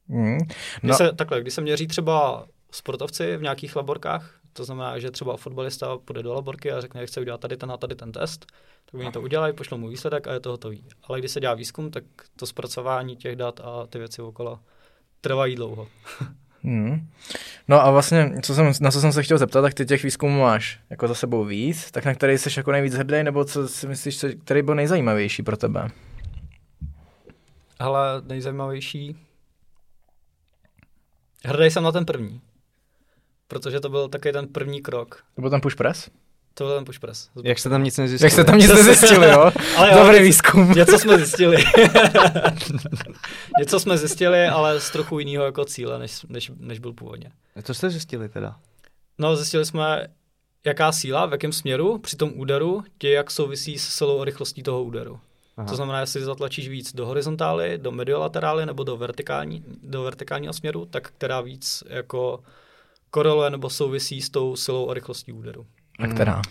Když 0.08 0.48
No, 0.84 0.94
se, 0.94 1.12
takhle, 1.16 1.42
když 1.42 1.54
se 1.54 1.62
měří 1.62 1.88
třeba 1.88 2.46
sportovci 2.72 3.38
v 3.38 3.42
nějakých 3.42 3.76
laborkách, 3.76 4.32
to 4.54 4.64
znamená, 4.66 5.00
že 5.00 5.12
třeba 5.12 5.38
fotbalista 5.38 5.98
půjde 6.06 6.24
do 6.24 6.34
laborky 6.34 6.72
a 6.72 6.82
řekne, 6.82 7.02
že 7.02 7.08
chce 7.08 7.22
udělat 7.22 7.40
tady 7.42 7.58
ten 7.58 7.72
a 7.72 7.78
tady 7.78 7.96
ten 7.96 8.12
test, 8.12 8.46
tak 8.92 9.00
oni 9.02 9.12
to 9.12 9.22
udělají, 9.22 9.54
pošlou 9.54 9.78
mu 9.78 9.88
výsledek 9.88 10.28
a 10.28 10.34
je 10.34 10.40
to 10.40 10.50
hotový. 10.52 10.84
Ale 11.04 11.20
když 11.20 11.32
se 11.32 11.40
dělá 11.40 11.54
výzkum, 11.54 11.92
tak 11.92 12.04
to 12.36 12.46
zpracování 12.46 13.16
těch 13.16 13.36
dat 13.36 13.60
a 13.64 13.88
ty 13.88 14.00
věci 14.00 14.22
okolo 14.22 14.60
trvají 15.22 15.56
dlouho. 15.56 15.88
Mhm. 16.64 17.08
No 17.70 17.82
a 17.82 17.92
vlastně, 17.92 18.32
co 18.44 18.56
jsem, 18.56 18.72
na 18.82 18.92
co 18.92 19.02
jsem 19.02 19.12
se 19.12 19.24
chtěl 19.24 19.38
zeptat, 19.38 19.62
tak 19.62 19.74
ty 19.74 19.86
těch 19.86 20.04
výzkumů 20.04 20.42
máš 20.42 20.80
jako 20.90 21.08
za 21.08 21.14
sebou 21.14 21.46
víc, 21.46 21.92
tak 21.92 22.06
na 22.06 22.14
který 22.14 22.38
jsi 22.38 22.50
jako 22.60 22.72
nejvíc 22.72 22.94
hrdý, 22.94 23.24
nebo 23.24 23.46
co 23.46 23.68
si 23.68 23.88
myslíš, 23.88 24.20
co- 24.20 24.28
který 24.44 24.62
byl 24.62 24.76
nejzajímavější 24.76 25.44
pro 25.44 25.58
tebe? 25.58 25.88
Ale 27.80 28.22
nejzajímavější. 28.26 29.16
Hrdý 31.46 31.72
jsem 31.72 31.84
na 31.84 31.92
ten 31.92 32.06
první. 32.06 32.42
Protože 33.48 33.80
to 33.80 33.90
byl 33.90 34.10
taky 34.10 34.32
ten 34.32 34.48
první 34.48 34.82
krok. 34.82 35.24
To 35.36 35.42
byl 35.42 35.50
ten 35.50 35.62
push 35.62 35.76
press? 35.76 36.10
To 36.58 36.64
byl 36.64 36.76
ten 36.76 36.86
push 36.86 37.00
press. 37.00 37.30
Jak 37.44 37.60
jste 37.60 37.70
tam 37.70 37.84
nic 37.84 37.98
nezjistili? 37.98 38.26
Jak 38.26 38.34
jste 38.34 38.44
tam 38.44 38.58
nic 38.58 38.70
nezjistili, 38.70 39.30
jo? 39.30 39.52
Ale 39.78 39.92
jo, 39.92 39.98
Dobrý 40.04 40.20
výzkum. 40.24 40.72
Něco 40.72 41.00
jsme 41.00 41.18
zjistili. 41.24 41.58
něco 43.60 43.80
jsme 43.80 43.98
zjistili, 43.98 44.48
ale 44.48 44.82
z 44.82 44.90
trochu 44.90 45.20
jiného 45.20 45.46
jako 45.46 45.66
cíle, 45.66 46.00
než, 46.00 46.26
než, 46.30 46.52
než 46.60 46.80
byl 46.80 46.94
původně. 46.94 47.32
Co 47.64 47.74
jste 47.74 47.90
zjistili 47.90 48.30
teda? 48.30 48.56
No, 49.18 49.36
zjistili 49.36 49.66
jsme, 49.66 50.08
jaká 50.66 50.92
síla, 50.92 51.26
v 51.26 51.32
jakém 51.32 51.52
směru 51.54 51.98
při 51.98 52.16
tom 52.18 52.32
úderu 52.36 52.84
tě 52.98 53.10
jak 53.10 53.32
souvisí 53.32 53.80
s 53.80 53.88
silou 53.88 54.22
a 54.22 54.26
rychlostí 54.26 54.64
toho 54.64 54.84
úderu. 54.84 55.20
Aha. 55.58 55.68
To 55.68 55.76
znamená, 55.76 56.00
jestli 56.00 56.22
zatlačíš 56.22 56.70
víc 56.70 56.96
do 56.96 57.06
horizontály, 57.06 57.78
do 57.78 57.92
mediolaterály 57.92 58.66
nebo 58.66 58.84
do, 58.84 58.98
vertikální, 58.98 59.64
do 59.84 60.04
vertikálního 60.04 60.54
směru, 60.54 60.86
tak 60.86 61.08
která 61.18 61.42
víc 61.42 61.84
jako 61.88 62.40
koreluje 63.10 63.50
nebo 63.50 63.70
souvisí 63.70 64.22
s 64.22 64.30
tou 64.30 64.56
silou 64.56 64.90
a 64.90 64.94
rychlostí 64.94 65.32
úderu. 65.34 65.66
A 66.00 66.08
která? 66.08 66.42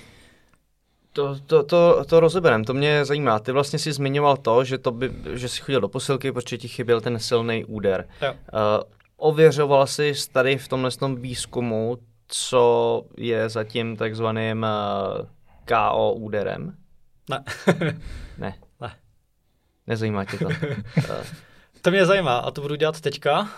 To, 1.13 1.39
to, 1.47 1.63
to, 1.63 2.05
to 2.05 2.21
rozeberem, 2.21 2.65
to 2.65 2.75
mě 2.75 3.05
zajímá. 3.05 3.39
Ty 3.39 3.53
vlastně 3.53 3.79
si 3.79 3.93
zmiňoval 3.93 4.37
to, 4.37 4.65
že, 4.65 4.79
to 4.79 4.91
by, 4.91 5.13
že 5.33 5.49
jsi 5.49 5.61
chodil 5.61 5.81
do 5.81 5.89
posilky, 5.89 6.33
protože 6.33 6.59
ti 6.59 6.69
chyběl 6.69 7.01
ten 7.01 7.19
silný 7.19 7.65
úder. 7.65 8.09
Jo. 8.23 8.33
Uh, 8.33 8.39
ověřoval 9.17 9.87
jsi 9.87 10.13
tady 10.33 10.59
v 10.59 10.69
tomhle 10.69 10.91
tom 10.91 11.17
výzkumu, 11.17 11.99
co 12.29 13.03
je 13.17 13.49
zatím 13.49 13.97
takzvaným 13.97 14.67
uh, 15.19 15.27
KO 15.65 16.13
úderem? 16.13 16.77
Ne. 17.31 17.45
Ne. 18.39 18.55
Ne. 18.81 18.97
Nezajímá 19.87 20.25
tě 20.25 20.39
to. 20.39 20.45
Uh, 20.45 20.53
To 21.87 21.91
mě 21.91 22.07
zajímá 22.07 22.37
a 22.37 22.51
to 22.51 22.61
budu 22.61 22.75
dělat 22.75 23.01
teďka. 23.01 23.49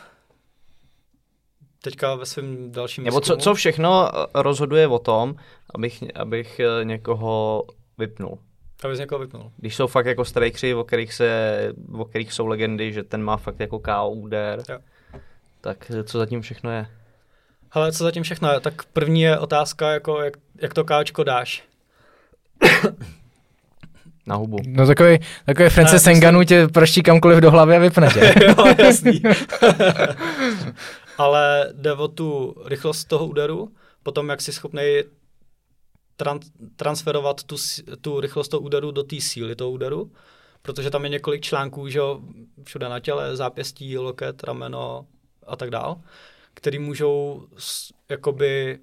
Teďka 1.83 2.15
ve 2.15 2.27
svém 2.27 2.73
dalším 2.73 3.05
nebo 3.05 3.21
co, 3.21 3.37
co 3.37 3.55
všechno 3.55 4.11
eh, 4.15 4.27
rozhoduje 4.35 4.87
o 4.89 4.99
tom, 4.99 5.35
abych, 5.75 6.05
abych 6.15 6.61
eh, 6.61 6.85
někoho 6.85 7.65
vypnul? 7.99 8.39
Abys 8.85 8.99
někoho 8.99 9.19
vypnul. 9.19 9.53
Když 9.57 9.77
jsou 9.77 9.87
fakt 9.87 10.07
jako 10.07 10.25
strikři, 10.25 10.75
o 10.75 10.85
kterých, 10.85 11.15
se, 11.15 11.73
o 11.93 12.05
kterých 12.05 12.33
jsou 12.33 12.47
legendy, 12.47 12.93
že 12.93 13.03
ten 13.03 13.23
má 13.23 13.37
fakt 13.37 13.61
jako 13.61 13.79
KO 13.79 14.11
úder, 14.11 14.63
Jo. 14.69 14.79
tak 15.61 15.91
eh, 15.95 16.05
co 16.05 16.19
zatím 16.19 16.41
všechno 16.41 16.71
je? 16.71 16.87
Ale 17.73 17.93
co 17.93 18.05
zatím 18.05 18.23
všechno 18.23 18.53
je? 18.53 18.61
Tak 18.61 18.85
první 18.85 19.21
je 19.21 19.39
otázka, 19.39 19.91
jako 19.91 20.23
jak, 20.23 20.35
jak 20.63 20.75
to 20.75 20.85
káčko 20.85 21.25
dáš. 21.25 21.65
Na 24.27 24.35
hubu. 24.37 24.57
No 24.67 24.87
takový, 24.87 25.19
takový 25.47 25.69
Francis 25.69 25.93
Ne, 26.05 26.11
myslím- 26.13 26.17
Enganu 26.17 26.45
tě 26.45 26.69
praští 26.69 27.03
kamkoliv 27.03 27.39
do 27.39 27.51
hlavy 27.51 27.77
a 27.77 27.79
vypne 27.79 28.09
tě. 28.15 28.35
jo, 28.45 28.55
jasný. 28.79 29.23
Ale 31.19 31.73
jde 31.73 31.93
o 31.93 32.09
tu 32.09 32.55
rychlost 32.65 33.05
toho 33.05 33.27
úderu, 33.27 33.73
potom 34.03 34.29
jak 34.29 34.41
jsi 34.41 34.53
schopný 34.53 34.83
tran- 36.19 36.41
transferovat 36.77 37.45
tu, 37.45 37.57
tu 38.01 38.21
rychlost 38.21 38.49
toho 38.49 38.61
úderu 38.61 38.91
do 38.91 39.03
té 39.03 39.21
síly 39.21 39.57
toho 39.57 39.71
úderu, 39.71 40.13
protože 40.63 40.91
tam 40.91 41.05
je 41.05 41.11
několik 41.11 41.43
článků, 41.43 41.89
že 41.89 41.99
jo, 41.99 42.21
všude 42.63 42.89
na 42.89 43.01
těle, 43.01 43.37
zápěstí, 43.37 43.99
loket, 43.99 44.45
rameno 44.45 45.07
a 45.47 45.57
tak 45.57 45.71
dál, 45.71 46.01
který 46.55 46.79
můžou 46.79 47.47
jakoby 48.09 48.79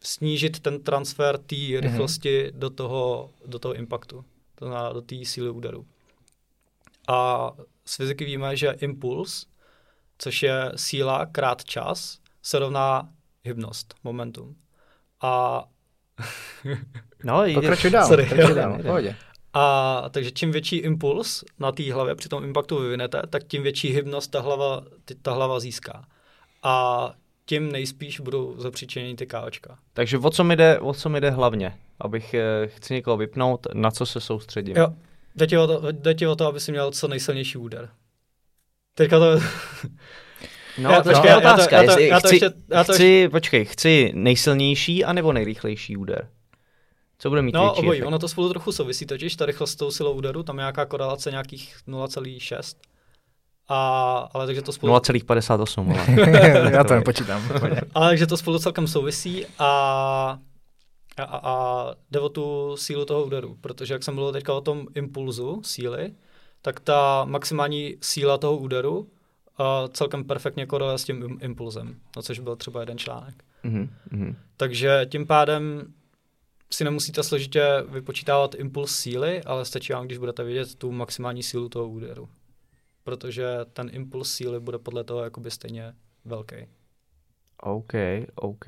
snížit 0.00 0.60
ten 0.60 0.82
transfer 0.82 1.38
té 1.38 1.56
rychlosti 1.80 2.52
do, 2.54 2.70
toho, 2.70 3.30
do 3.46 3.58
toho 3.58 3.74
impaktu, 3.74 4.24
to 4.54 4.64
znamená 4.64 4.92
do 4.92 5.02
té 5.02 5.16
síly 5.24 5.50
úderu. 5.50 5.86
A 7.08 7.50
z 7.84 7.96
fyziky 7.96 8.24
víme, 8.24 8.56
že 8.56 8.70
impuls, 8.70 9.46
což 10.18 10.42
je 10.42 10.72
síla 10.76 11.26
krát 11.26 11.64
čas, 11.64 12.18
se 12.42 12.58
rovná 12.58 13.08
hybnost, 13.44 13.94
momentum. 14.04 14.56
A 15.22 15.64
No, 17.24 17.44
jde. 17.44 17.54
Pokračuj 17.54 17.90
dál, 17.90 18.08
Sorry, 18.08 18.22
pokračuj 18.22 18.50
jo. 18.50 18.56
dál, 18.56 18.78
pohodě. 18.82 19.16
A 19.52 20.04
takže 20.10 20.30
čím 20.30 20.52
větší 20.52 20.76
impuls 20.76 21.44
na 21.58 21.72
té 21.72 21.92
hlavě 21.92 22.14
při 22.14 22.28
tom 22.28 22.44
impaktu 22.44 22.78
vyvinete, 22.78 23.22
tak 23.30 23.44
tím 23.44 23.62
větší 23.62 23.88
hybnost 23.88 24.30
ta 24.30 24.40
hlava, 24.40 24.82
ty, 25.04 25.14
ta 25.14 25.32
hlava 25.32 25.60
získá. 25.60 26.04
A 26.62 27.12
tím 27.46 27.72
nejspíš 27.72 28.20
budou 28.20 28.54
zapříčeněny 28.60 29.14
ty 29.14 29.26
káočka. 29.26 29.78
Takže 29.92 30.18
o 30.18 30.30
co 30.30 30.44
mi 30.44 30.56
jde, 30.56 30.78
o 30.78 30.94
co 30.94 31.08
mi 31.08 31.20
jde 31.20 31.30
hlavně? 31.30 31.74
Abych 32.00 32.34
eh, 32.34 32.66
chci 32.66 32.94
někoho 32.94 33.16
vypnout, 33.16 33.66
na 33.74 33.90
co 33.90 34.06
se 34.06 34.20
soustředím. 34.20 34.76
Jo, 34.76 34.88
jde 35.34 35.46
ti 35.46 35.58
o 35.58 35.66
to, 35.66 35.92
jde 35.92 36.14
ti 36.14 36.26
o 36.26 36.36
to 36.36 36.46
aby 36.46 36.60
si 36.60 36.72
měl 36.72 36.90
co 36.90 37.08
nejsilnější 37.08 37.58
úder. 37.58 37.88
Teďka 38.98 39.18
to... 39.18 39.40
No, 40.78 40.90
Já- 40.90 40.96
počkej, 41.02 41.12
počkej, 41.14 41.30
já 41.30 41.40
to- 41.40 41.48
otázka, 41.54 41.76
já 41.76 41.82
to- 41.82 41.90
jestli 41.90 42.08
já 42.08 42.20
to 42.20 42.26
chci, 42.28 42.34
ještě- 42.34 42.52
já 42.70 42.84
to 42.84 42.92
chci, 42.92 43.28
počkej, 43.28 43.64
chci 43.64 44.12
nejsilnější 44.14 45.04
anebo 45.04 45.32
nejrychlejší 45.32 45.96
úder? 45.96 46.28
Co 47.18 47.28
bude 47.28 47.42
mít 47.42 47.54
No, 47.54 47.62
větší 47.62 47.78
obojí, 47.80 47.98
efekt? 47.98 48.06
ono 48.06 48.18
to 48.18 48.28
spolu 48.28 48.48
trochu 48.48 48.72
souvisí, 48.72 49.06
totiž 49.06 49.36
ta 49.36 49.46
rychlost 49.46 49.70
s 49.72 49.76
tou 49.76 49.90
silou 49.90 50.12
úderu, 50.12 50.42
tam 50.42 50.58
je 50.58 50.60
nějaká 50.60 50.84
korelace 50.86 51.30
nějakých 51.30 51.76
0,6. 51.88 52.76
A, 53.68 54.28
ale 54.34 54.46
takže 54.46 54.62
to 54.62 54.72
spolu... 54.72 54.92
0,58, 54.94 55.92
ale. 55.92 56.70
Já 56.72 56.84
to 56.84 56.94
nepočítám. 56.94 57.42
Ale 57.94 58.08
takže 58.10 58.26
to 58.26 58.36
spolu 58.36 58.58
celkem 58.58 58.86
souvisí 58.86 59.46
a, 59.58 59.66
a, 61.16 61.22
a, 61.22 61.38
a 61.50 61.86
jde 62.10 62.20
o 62.20 62.28
tu 62.28 62.76
sílu 62.76 63.04
toho 63.04 63.24
úderu, 63.24 63.56
protože 63.60 63.94
jak 63.94 64.02
jsem 64.04 64.14
mluvil 64.14 64.32
teďka 64.32 64.54
o 64.54 64.60
tom 64.60 64.86
impulzu 64.94 65.62
síly, 65.64 66.12
tak 66.62 66.80
ta 66.80 67.24
maximální 67.24 67.96
síla 68.00 68.38
toho 68.38 68.56
úderu 68.56 68.98
uh, 68.98 69.06
celkem 69.92 70.24
perfektně 70.24 70.66
koreluje 70.66 70.98
s 70.98 71.04
tím 71.04 71.22
im- 71.22 71.38
impulzem, 71.40 71.96
no 72.16 72.22
což 72.22 72.38
byl 72.38 72.56
třeba 72.56 72.80
jeden 72.80 72.98
článek. 72.98 73.44
Mhm, 73.62 73.90
mhm. 74.10 74.36
Takže 74.56 75.06
tím 75.10 75.26
pádem 75.26 75.92
si 76.70 76.84
nemusíte 76.84 77.22
složitě 77.22 77.64
vypočítávat 77.88 78.54
impuls 78.54 78.96
síly, 78.96 79.42
ale 79.42 79.64
stačí 79.64 79.92
vám, 79.92 80.06
když 80.06 80.18
budete 80.18 80.44
vidět 80.44 80.74
tu 80.74 80.92
maximální 80.92 81.42
sílu 81.42 81.68
toho 81.68 81.88
úderu. 81.88 82.28
Protože 83.04 83.46
ten 83.72 83.90
impuls 83.92 84.32
síly 84.32 84.60
bude 84.60 84.78
podle 84.78 85.04
toho 85.04 85.24
jakoby 85.24 85.50
stejně 85.50 85.94
velký. 86.24 86.56
OK, 87.62 87.92
OK. 88.34 88.66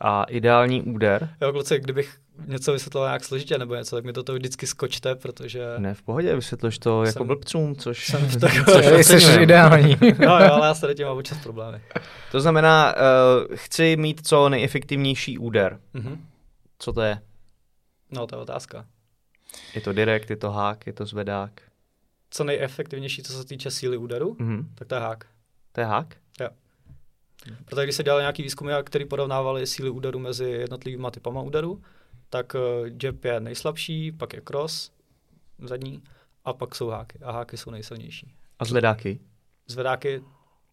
A 0.00 0.24
ideální 0.24 0.82
úder? 0.82 1.34
Jo, 1.40 1.52
kluci, 1.52 1.80
kdybych 1.80 2.18
něco 2.46 2.72
vysvětloval 2.72 3.08
nějak 3.10 3.24
složitě 3.24 3.58
nebo 3.58 3.74
něco, 3.74 3.96
tak 3.96 4.04
mi 4.04 4.12
toho 4.12 4.36
vždycky 4.38 4.66
skočte, 4.66 5.14
protože... 5.14 5.64
Ne, 5.78 5.94
v 5.94 6.02
pohodě, 6.02 6.34
vysvětloš 6.36 6.78
to 6.78 7.04
jako 7.04 7.24
blbcům, 7.24 7.76
což, 7.76 8.06
jsem 8.06 8.20
v 8.28 8.36
takové- 8.40 9.04
což 9.04 9.24
jsi 9.24 9.42
ideální. 9.42 9.90
Jo, 10.02 10.14
jo, 10.20 10.30
ale 10.52 10.66
já 10.66 10.74
se 10.74 10.94
tím 10.94 11.06
mám 11.06 11.16
občas 11.18 11.38
problémy. 11.42 11.82
To 12.32 12.40
znamená, 12.40 12.94
uh, 12.96 13.56
chci 13.56 13.96
mít 13.96 14.26
co 14.26 14.48
nejefektivnější 14.48 15.38
úder. 15.38 15.80
Mhm. 15.94 16.26
Co 16.78 16.92
to 16.92 17.00
je? 17.02 17.20
No, 18.10 18.26
to 18.26 18.36
je 18.36 18.42
otázka. 18.42 18.86
Je 19.74 19.80
to 19.80 19.92
direkt, 19.92 20.30
je 20.30 20.36
to 20.36 20.50
hák, 20.50 20.86
je 20.86 20.92
to 20.92 21.06
zvedák? 21.06 21.50
Co 22.30 22.44
nejefektivnější, 22.44 23.22
co 23.22 23.32
se 23.32 23.44
týče 23.44 23.70
síly 23.70 23.96
úderu, 23.96 24.36
Mhm. 24.38 24.68
tak 24.74 24.88
to 24.88 24.94
je 24.94 25.00
hák. 25.00 25.24
To 25.72 25.80
je 25.80 25.86
hák? 25.86 26.16
Protože 27.64 27.82
když 27.84 27.96
se 27.96 28.02
dělali 28.02 28.22
nějaký 28.22 28.42
výzkumy, 28.42 28.72
který 28.84 29.04
porovnávali 29.04 29.66
síly 29.66 29.90
úderu 29.90 30.18
mezi 30.18 30.44
jednotlivými 30.44 31.06
typama 31.10 31.42
úderu, 31.42 31.82
tak 32.30 32.54
uh, 32.54 32.88
jab 33.02 33.24
je 33.24 33.40
nejslabší, 33.40 34.12
pak 34.12 34.32
je 34.32 34.40
cross 34.40 34.90
zadní 35.58 36.02
a 36.44 36.52
pak 36.52 36.74
jsou 36.74 36.88
háky. 36.88 37.18
A 37.22 37.32
háky 37.32 37.56
jsou 37.56 37.70
nejsilnější. 37.70 38.34
A 38.58 38.64
zvedáky? 38.64 39.20
Zvedáky, 39.66 40.22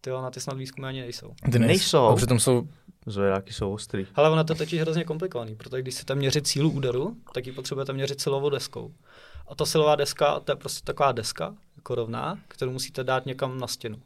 ty 0.00 0.10
na 0.10 0.30
ty 0.30 0.40
snad 0.40 0.56
výzkumy 0.56 0.86
ani 0.86 1.00
nejsou. 1.00 1.34
Ty 1.52 1.58
Nejsou. 1.58 2.04
A 2.04 2.16
přitom 2.16 2.40
jsou 2.40 2.68
Zvedáky 3.06 3.52
jsou 3.52 3.72
ostrý. 3.72 4.06
Ale 4.14 4.30
ono 4.30 4.44
to 4.44 4.54
totiž 4.54 4.80
hrozně 4.80 5.04
komplikovaný, 5.04 5.54
protože 5.54 5.82
když 5.82 5.94
chcete 5.94 6.14
měřit 6.14 6.46
sílu 6.46 6.70
úderu, 6.70 7.16
tak 7.34 7.46
ji 7.46 7.52
potřebujete 7.52 7.92
měřit 7.92 8.20
silovou 8.20 8.50
deskou. 8.50 8.94
A 9.48 9.54
ta 9.54 9.66
silová 9.66 9.96
deska, 9.96 10.40
to 10.40 10.52
je 10.52 10.56
prostě 10.56 10.84
taková 10.84 11.12
deska, 11.12 11.54
jako 11.76 11.94
rovná, 11.94 12.38
kterou 12.48 12.72
musíte 12.72 13.04
dát 13.04 13.26
někam 13.26 13.58
na 13.58 13.66
stěnu. 13.66 14.02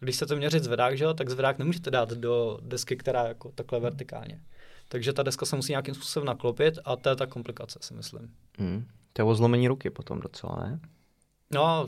Když 0.00 0.16
chcete 0.16 0.34
měřit 0.34 0.64
zvedák, 0.64 0.98
že 0.98 1.06
tak 1.14 1.30
zvedák 1.30 1.58
nemůžete 1.58 1.90
dát 1.90 2.10
do 2.10 2.58
desky, 2.62 2.96
která 2.96 3.22
je 3.22 3.28
jako 3.28 3.52
takhle 3.54 3.80
vertikálně. 3.80 4.40
Takže 4.88 5.12
ta 5.12 5.22
deska 5.22 5.46
se 5.46 5.56
musí 5.56 5.72
nějakým 5.72 5.94
způsobem 5.94 6.26
naklopit 6.26 6.78
a 6.84 6.96
to 6.96 7.08
je 7.08 7.16
ta 7.16 7.26
komplikace, 7.26 7.78
si 7.82 7.94
myslím. 7.94 8.34
Hmm. 8.58 8.86
To 9.12 9.22
je 9.22 9.26
o 9.26 9.34
zlomení 9.34 9.68
ruky 9.68 9.90
potom 9.90 10.20
docela, 10.20 10.56
ne? 10.56 10.80
No, 11.50 11.86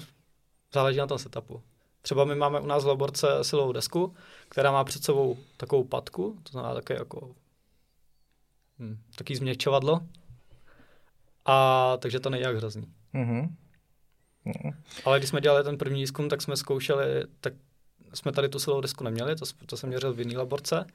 záleží 0.75 0.99
na 0.99 1.07
tom 1.07 1.19
setupu. 1.19 1.63
Třeba 2.03 2.25
my 2.25 2.35
máme 2.35 2.61
u 2.61 2.67
nás 2.67 2.85
v 2.85 2.87
laborce 2.87 3.29
silovou 3.43 3.73
desku, 3.73 4.15
která 4.49 4.73
má 4.73 4.85
před 4.85 5.05
sebou 5.05 5.39
takovou 5.57 5.85
patku, 5.85 6.39
to 6.43 6.51
znamená 6.51 6.75
také 6.75 6.95
jako 6.95 7.35
hm, 8.79 8.99
taký 9.19 9.37
změkčovadlo. 9.37 10.01
A 11.45 11.97
takže 11.97 12.21
to 12.21 12.31
není 12.31 12.43
jak 12.43 12.57
hrozný. 12.57 12.87
Mhm. 13.13 13.57
Ale 15.05 15.19
když 15.19 15.31
jsme 15.31 15.41
dělali 15.41 15.65
ten 15.65 15.79
první 15.79 16.01
výzkum, 16.01 16.29
tak 16.29 16.43
jsme 16.43 16.57
zkoušeli, 16.57 17.25
tak 17.41 17.53
jsme 18.15 18.33
tady 18.33 18.49
tu 18.49 18.59
silovou 18.59 18.81
desku 18.81 19.05
neměli, 19.05 19.37
to, 19.37 19.45
to 19.67 19.77
jsem 19.77 19.89
měřil 19.89 20.13
v 20.13 20.19
jiný 20.19 20.37
laborce. 20.37 20.87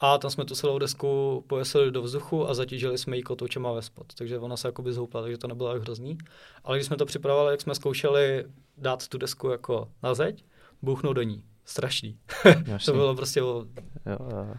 A 0.00 0.18
tam 0.18 0.30
jsme 0.30 0.44
tu 0.44 0.54
silovou 0.54 0.78
desku 0.78 1.44
pověsili 1.46 1.90
do 1.90 2.02
vzduchu 2.02 2.48
a 2.48 2.54
zatížili 2.54 2.98
jsme 2.98 3.16
ji 3.16 3.22
kotoučema 3.22 3.72
ve 3.72 3.82
spod. 3.82 4.06
Takže 4.14 4.38
ona 4.38 4.56
se 4.56 4.68
jakoby 4.68 4.92
zhoupla, 4.92 5.22
takže 5.22 5.38
to 5.38 5.48
nebylo 5.48 5.72
tak 5.72 5.82
hrozný. 5.82 6.18
Ale 6.64 6.76
když 6.76 6.86
jsme 6.86 6.96
to 6.96 7.06
připravovali, 7.06 7.52
jak 7.52 7.60
jsme 7.60 7.74
zkoušeli 7.74 8.44
dát 8.76 9.08
tu 9.08 9.18
desku 9.18 9.48
jako 9.48 9.88
na 10.02 10.14
zeď, 10.14 10.44
bouchnout 10.82 11.16
do 11.16 11.22
ní. 11.22 11.42
Strašný. 11.64 12.18
To 12.84 12.92
bylo 12.92 13.14
prostě 13.14 13.42
o... 13.42 13.64
Jo, 14.06 14.16
jo. 14.30 14.54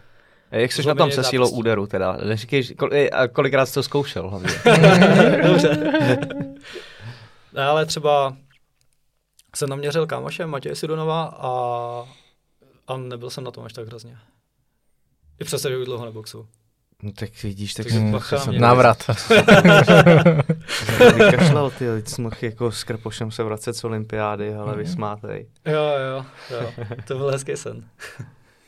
A 0.50 0.56
jak 0.56 0.72
jsi 0.72 0.86
na 0.86 0.94
tom 0.94 1.10
se 1.10 1.24
sílou 1.24 1.50
úderu 1.50 1.86
teda? 1.86 2.12
Neříkej, 2.12 2.74
kol, 2.74 2.88
eh, 2.92 3.10
a 3.10 3.28
kolikrát 3.28 3.66
jsi 3.66 3.74
to 3.74 3.82
zkoušel 3.82 4.30
hlavně? 4.30 4.48
Dobře. 5.48 5.76
ne, 7.52 7.64
ale 7.64 7.86
třeba 7.86 8.36
jsem 9.56 9.68
naměřil 9.68 10.06
kámoše 10.06 10.46
Matěje 10.46 10.76
Sidonova 10.76 11.24
a, 11.24 11.50
a 12.86 12.96
nebyl 12.96 13.30
jsem 13.30 13.44
na 13.44 13.50
tom 13.50 13.64
až 13.64 13.72
tak 13.72 13.86
hrozně. 13.86 14.18
I 15.40 15.44
přesto, 15.44 15.68
že 15.68 15.76
už 15.78 15.84
dlouho 15.86 16.04
neboxu. 16.04 16.46
No 17.02 17.12
tak 17.12 17.42
vidíš, 17.42 17.74
tak 17.74 17.84
Takže 17.86 17.98
jsem 17.98 18.12
bacha 18.12 18.36
na 18.36 18.42
jsem 18.42 18.50
mě. 18.52 18.60
Návrat. 18.60 19.04
vykašlal, 21.14 21.70
ty, 21.70 21.86
teď 21.86 22.08
jsme 22.08 22.30
jako 22.42 22.72
s 22.72 22.84
Krpošem 22.84 23.30
se 23.30 23.42
vracet 23.44 23.72
z 23.76 23.84
olympiády, 23.84 24.54
ale 24.54 24.68
Mhm. 24.72 24.78
vysmátej. 24.78 25.48
Jo, 25.66 25.72
jo, 25.82 26.24
jo. 26.60 26.72
To 27.06 27.18
byl 27.18 27.30
hezký 27.30 27.56
sen. 27.56 27.84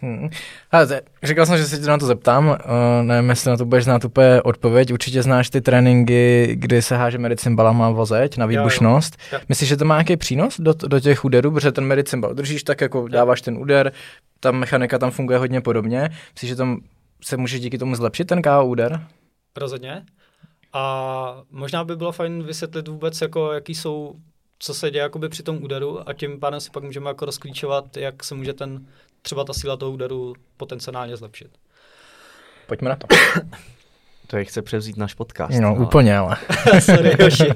Hmm. 0.02 0.28
Ale 0.70 1.02
říkal 1.22 1.46
jsem, 1.46 1.56
že 1.56 1.66
se 1.66 1.78
tě 1.78 1.86
na 1.86 1.98
to 1.98 2.06
zeptám, 2.06 2.48
uh, 2.48 2.56
nevím, 3.02 3.30
jestli 3.30 3.50
na 3.50 3.56
to 3.56 3.64
budeš 3.64 3.84
znát 3.84 4.04
úplně 4.04 4.42
odpověď. 4.42 4.92
Určitě 4.92 5.22
znáš 5.22 5.50
ty 5.50 5.60
tréninky, 5.60 6.50
kdy 6.54 6.82
se 6.82 6.96
háže 6.96 7.18
medicimbalama 7.18 7.90
vozeť 7.90 8.36
na 8.36 8.44
jo. 8.44 8.48
výbušnost. 8.48 9.16
Jo. 9.32 9.38
Myslíš, 9.48 9.68
že 9.68 9.76
to 9.76 9.84
má 9.84 9.94
nějaký 9.94 10.16
přínos 10.16 10.60
do, 10.60 10.72
do 10.72 11.00
těch 11.00 11.24
úderů, 11.24 11.50
protože 11.50 11.72
ten 11.72 11.84
medicimbal 11.84 12.34
držíš 12.34 12.62
tak, 12.62 12.80
jako 12.80 13.08
dáváš 13.08 13.42
ten 13.42 13.58
úder, 13.58 13.92
ta 14.40 14.50
mechanika 14.50 14.98
tam 14.98 15.10
funguje 15.10 15.38
hodně 15.38 15.60
podobně. 15.60 16.10
Myslíš, 16.34 16.48
že 16.48 16.56
tam 16.56 16.80
se 17.22 17.36
může 17.36 17.58
díky 17.58 17.78
tomu 17.78 17.94
zlepšit 17.94 18.24
ten 18.24 18.42
KO 18.42 18.64
úder? 18.64 19.06
Rozhodně. 19.56 20.02
A 20.72 21.42
možná 21.50 21.84
by 21.84 21.96
bylo 21.96 22.12
fajn 22.12 22.42
vysvětlit 22.42 22.88
vůbec, 22.88 23.20
jako, 23.20 23.52
jaký 23.52 23.74
jsou, 23.74 24.14
co 24.58 24.74
se 24.74 24.90
děje 24.90 25.02
jakoby 25.02 25.28
při 25.28 25.42
tom 25.42 25.62
úderu 25.62 26.08
a 26.08 26.12
tím 26.12 26.40
pádem 26.40 26.60
si 26.60 26.70
pak 26.70 26.82
můžeme 26.82 27.10
jako 27.10 27.24
rozklíčovat, 27.24 27.96
jak 27.96 28.24
se 28.24 28.34
může 28.34 28.52
ten, 28.52 28.86
třeba 29.22 29.44
ta 29.44 29.52
síla 29.52 29.76
toho 29.76 29.92
úderu 29.92 30.35
potenciálně 30.56 31.16
zlepšit. 31.16 31.50
Pojďme 32.66 32.88
na 32.88 32.96
to. 32.96 33.06
To 34.26 34.37
je 34.37 34.44
chce 34.44 34.62
převzít 34.62 34.96
náš 34.96 35.14
podcast. 35.14 35.61
No, 35.61 35.74
úplně, 35.74 36.16
ale. 36.18 36.37
Sorry, 36.80 37.16
Joši. 37.18 37.44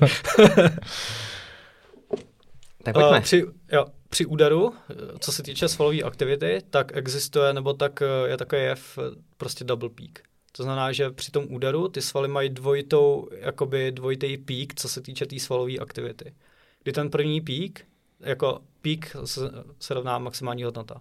Tak 2.83 2.95
pojďme. 2.95 3.11
Uh, 3.11 3.21
při, 3.21 3.45
jo, 3.73 3.87
při 4.09 4.27
úderu, 4.27 4.75
eh, 4.91 4.95
co 5.19 5.33
se 5.33 5.43
týče 5.43 5.69
svalové 5.69 6.03
aktivity, 6.03 6.59
tak 6.71 6.97
existuje, 6.97 7.53
nebo 7.53 7.75
tak 7.75 8.03
eh, 8.03 8.29
je 8.29 8.37
takový 8.37 8.63
jev, 8.63 8.99
prostě 9.37 9.65
double 9.65 9.89
peak. 9.89 10.19
To 10.53 10.63
znamená, 10.63 10.93
že 10.93 11.11
při 11.11 11.31
tom 11.31 11.45
úderu 11.49 11.89
ty 11.89 12.03
svaly 12.03 12.29
mají 12.29 12.49
dvojitou, 12.49 13.29
jakoby 13.41 13.93
dvojitý 13.93 14.37
pík, 14.37 14.75
co 14.75 14.89
se 14.89 15.01
týče 15.01 15.25
té 15.25 15.29
tý 15.29 15.41
svalové 15.41 15.79
aktivity. 15.79 16.35
Kdy 16.83 16.93
ten 16.93 17.11
první 17.11 17.41
pík, 17.41 17.87
jako 18.21 18.61
pík 18.83 19.17
se, 19.25 19.41
se 19.81 19.95
rovná 19.95 20.19
maximální 20.19 20.63
hodnota. 20.63 21.01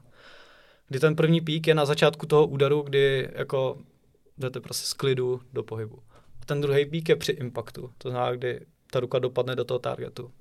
Kdy 0.93 0.99
ten 0.99 1.15
první 1.15 1.41
pík 1.41 1.67
je 1.67 1.75
na 1.75 1.85
začátku 1.85 2.25
toho 2.25 2.47
úderu, 2.47 2.81
kdy 2.81 3.29
jako 3.35 3.77
jdete 4.37 4.59
prostě 4.59 4.87
z 4.87 4.93
klidu 4.93 5.41
do 5.53 5.63
pohybu. 5.63 5.99
A 6.41 6.45
ten 6.45 6.61
druhý 6.61 6.85
pík 6.85 7.09
je 7.09 7.15
při 7.15 7.31
impaktu. 7.31 7.91
To 7.97 8.09
znamená, 8.09 8.31
kdy 8.31 8.65
ta 8.91 8.99
ruka 8.99 9.19
dopadne 9.19 9.55
do 9.55 9.63
toho 9.63 9.79
targetu. 9.79 10.31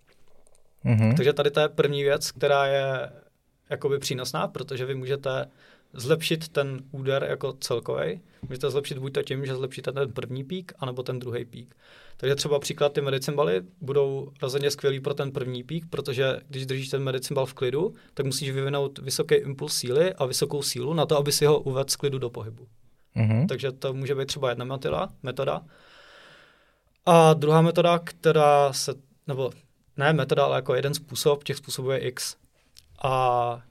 Mhm. 0.84 1.16
Takže 1.16 1.32
tady 1.32 1.50
to 1.50 1.60
je 1.60 1.68
první 1.68 2.02
věc, 2.02 2.30
která 2.30 2.66
je 2.66 3.10
jakoby 3.70 3.98
přínosná, 3.98 4.48
protože 4.48 4.86
vy 4.86 4.94
můžete 4.94 5.50
zlepšit 5.92 6.48
ten 6.48 6.80
úder 6.90 7.26
jako 7.30 7.52
celkový. 7.52 8.20
Můžete 8.48 8.70
zlepšit 8.70 8.98
buď 8.98 9.12
to 9.12 9.22
tím, 9.22 9.46
že 9.46 9.54
zlepšíte 9.54 9.92
ten 9.92 10.12
první 10.12 10.44
pík, 10.44 10.72
anebo 10.78 11.02
ten 11.02 11.18
druhý 11.18 11.44
pík. 11.44 11.76
Takže 12.16 12.34
třeba 12.34 12.58
příklad 12.58 12.92
ty 12.92 13.00
medicimbaly 13.00 13.62
budou 13.80 14.32
rozhodně 14.42 14.70
skvělý 14.70 15.00
pro 15.00 15.14
ten 15.14 15.32
první 15.32 15.62
pík, 15.64 15.86
protože 15.90 16.40
když 16.48 16.66
držíš 16.66 16.88
ten 16.88 17.02
medicimbal 17.02 17.46
v 17.46 17.54
klidu, 17.54 17.94
tak 18.14 18.26
musíš 18.26 18.50
vyvinout 18.50 18.98
vysoký 18.98 19.34
impuls 19.34 19.76
síly 19.76 20.14
a 20.14 20.26
vysokou 20.26 20.62
sílu 20.62 20.94
na 20.94 21.06
to, 21.06 21.16
aby 21.16 21.32
si 21.32 21.46
ho 21.46 21.60
uvedl 21.60 21.90
z 21.90 21.96
klidu 21.96 22.18
do 22.18 22.30
pohybu. 22.30 22.66
Mhm. 23.14 23.46
takže 23.46 23.72
to 23.72 23.94
může 23.94 24.14
být 24.14 24.26
třeba 24.26 24.48
jedna 24.48 24.64
metoda, 24.64 25.08
metoda. 25.22 25.62
A 27.06 27.34
druhá 27.34 27.60
metoda, 27.60 27.98
která 27.98 28.72
se, 28.72 28.94
nebo 29.26 29.50
ne 29.96 30.12
metoda, 30.12 30.44
ale 30.44 30.56
jako 30.56 30.74
jeden 30.74 30.94
způsob, 30.94 31.44
těch 31.44 31.56
způsobů 31.56 31.90
je 31.90 31.98
X. 31.98 32.36
A 33.02 33.62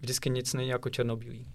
vždycky 0.00 0.30
nic 0.30 0.54
není 0.54 0.68
jako 0.68 0.90
černobílý. 0.90 1.46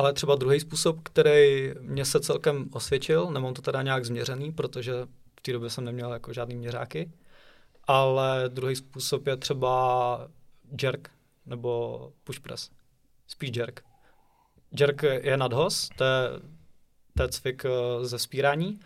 Ale 0.00 0.12
třeba 0.12 0.34
druhý 0.34 0.60
způsob, 0.60 1.00
který 1.02 1.72
mě 1.80 2.04
se 2.04 2.20
celkem 2.20 2.68
osvědčil, 2.72 3.30
nemám 3.30 3.54
to 3.54 3.62
teda 3.62 3.82
nějak 3.82 4.04
změřený, 4.04 4.52
protože 4.52 4.92
v 5.36 5.42
té 5.42 5.52
době 5.52 5.70
jsem 5.70 5.84
neměl 5.84 6.12
jako 6.12 6.32
žádný 6.32 6.56
měřáky, 6.56 7.10
ale 7.84 8.44
druhý 8.48 8.76
způsob 8.76 9.26
je 9.26 9.36
třeba 9.36 10.28
jerk 10.82 11.10
nebo 11.46 12.12
push 12.24 12.38
press. 12.38 12.70
Spíš 13.26 13.50
jerk. 13.56 13.80
Jerk 14.80 15.02
je 15.02 15.36
nadhoz, 15.36 15.88
to 15.96 16.04
je, 16.04 16.28
to 17.16 17.22
je 17.22 17.28
cvik 17.28 17.64
eh, 17.64 18.04
ze 18.06 18.18
spírání 18.18 18.80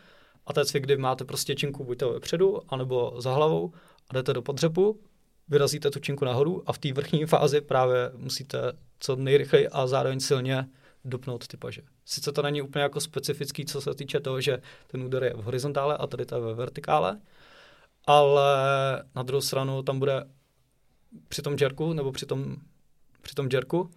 a 0.47 0.53
to 0.53 0.61
je 0.61 0.67
cvik, 0.67 0.83
kdy 0.83 0.97
máte 0.97 1.25
prostě 1.25 1.55
činku 1.55 1.85
buď 1.85 1.99
to 1.99 2.13
vepředu, 2.13 2.61
anebo 2.69 3.15
za 3.19 3.35
hlavou 3.35 3.73
a 4.09 4.15
jdete 4.15 4.33
do 4.33 4.43
podřepu, 4.43 5.01
vyrazíte 5.49 5.91
tu 5.91 5.99
činku 5.99 6.25
nahoru 6.25 6.63
a 6.67 6.73
v 6.73 6.79
té 6.79 6.93
vrchní 6.93 7.27
fázi 7.27 7.61
právě 7.61 8.11
musíte 8.17 8.59
co 8.99 9.17
nejrychleji 9.17 9.69
a 9.69 9.87
zároveň 9.87 10.21
silně 10.21 10.69
dupnout 11.05 11.47
ty 11.47 11.57
paže. 11.57 11.83
Sice 12.05 12.33
to 12.33 12.43
není 12.43 12.63
úplně 12.63 12.83
jako 12.83 13.01
specifický, 13.01 13.65
co 13.65 13.81
se 13.81 13.95
týče 13.95 14.21
toho, 14.21 14.41
že 14.41 14.59
ten 14.87 15.03
úder 15.03 15.25
je 15.25 15.35
v 15.35 15.43
horizontále 15.43 15.97
a 15.97 16.07
tady 16.07 16.27
to 16.27 16.35
je 16.35 16.41
ve 16.41 16.55
vertikále, 16.55 17.21
ale 18.07 18.45
na 19.15 19.23
druhou 19.23 19.41
stranu 19.41 19.83
tam 19.83 19.99
bude 19.99 20.25
při 21.29 21.43
tom 21.43 21.57
jerku, 21.61 21.93
nebo 21.93 22.13
při 22.13 22.27
tom, 22.27 22.57
při 23.23 23.35
tom 23.35 23.49
jerku, 23.53 23.91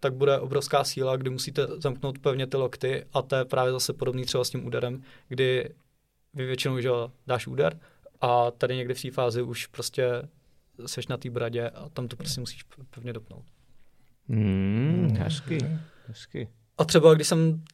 tak 0.00 0.14
bude 0.14 0.38
obrovská 0.38 0.84
síla, 0.84 1.16
kdy 1.16 1.30
musíte 1.30 1.66
zamknout 1.66 2.18
pevně 2.18 2.46
ty 2.46 2.56
lokty 2.56 3.04
a 3.12 3.22
to 3.22 3.36
je 3.36 3.44
právě 3.44 3.72
zase 3.72 3.92
podobný 3.92 4.24
třeba 4.24 4.44
s 4.44 4.50
tím 4.50 4.66
úderem, 4.66 5.02
kdy 5.28 5.74
vy 6.34 6.46
většinou 6.46 6.80
že 6.80 6.88
jo, 6.88 7.12
dáš 7.26 7.46
úder 7.46 7.80
a 8.20 8.50
tady 8.50 8.76
někdy 8.76 8.94
v 8.94 9.02
té 9.02 9.10
fázi 9.10 9.42
už 9.42 9.66
prostě 9.66 10.28
seš 10.86 11.06
na 11.06 11.16
té 11.16 11.30
bradě 11.30 11.70
a 11.70 11.88
tam 11.88 12.08
to 12.08 12.16
prostě 12.16 12.40
musíš 12.40 12.62
pevně 12.90 13.12
dopnout. 13.12 13.44
Hmm, 14.28 15.16
hezky, 15.18 15.58
hezky. 16.12 16.48
A 16.78 16.84
třeba 16.84 17.14
když 17.14 17.28
jsem 17.28 17.64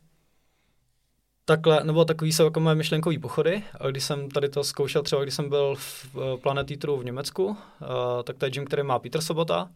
takhle, 1.44 1.85
nebo 1.85 2.05
takový 2.05 2.33
jsou 2.33 2.44
jako 2.44 2.61
moje 2.61 2.74
myšlenkové 2.74 3.18
pochody, 3.18 3.62
a 3.81 3.87
když 3.87 4.05
jsem 4.05 4.31
tady 4.31 4.48
to 4.48 4.64
zkoušel, 4.64 5.03
třeba 5.03 5.22
když 5.22 5.35
jsem 5.35 5.48
byl 5.48 5.74
v 5.74 6.07
eh, 6.16 6.37
Planet 6.37 6.70
Eateru 6.70 6.96
v 6.96 7.05
Německu, 7.05 7.46
uh, 7.46 7.57
tak 8.24 8.38
to 8.38 8.44
je 8.44 8.51
gym, 8.51 8.64
který 8.64 8.83
má 8.83 8.98
Peter 8.98 9.20
Sobota 9.20 9.70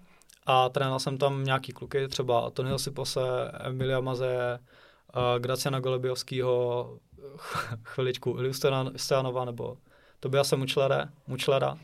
a 0.47 0.69
trénoval 0.69 1.01
jsem 1.01 1.19
tam 1.19 1.45
nějaký 1.45 1.73
kluky, 1.73 2.09
třeba 2.09 2.51
Tonyho 2.51 2.79
Sipose, 2.79 3.21
Emilia 3.61 4.01
Mazeje, 4.01 4.59
uh, 5.17 5.23
Graciana 5.39 5.81
Golebiovského, 5.81 6.99
chviličku 7.83 8.37
Iliu 8.39 8.53
Stojanova 8.97 9.45
nebo 9.45 9.77
Tobiase 10.21 10.57
Mučlera, 10.57 11.09
Mučlera. 11.27 11.79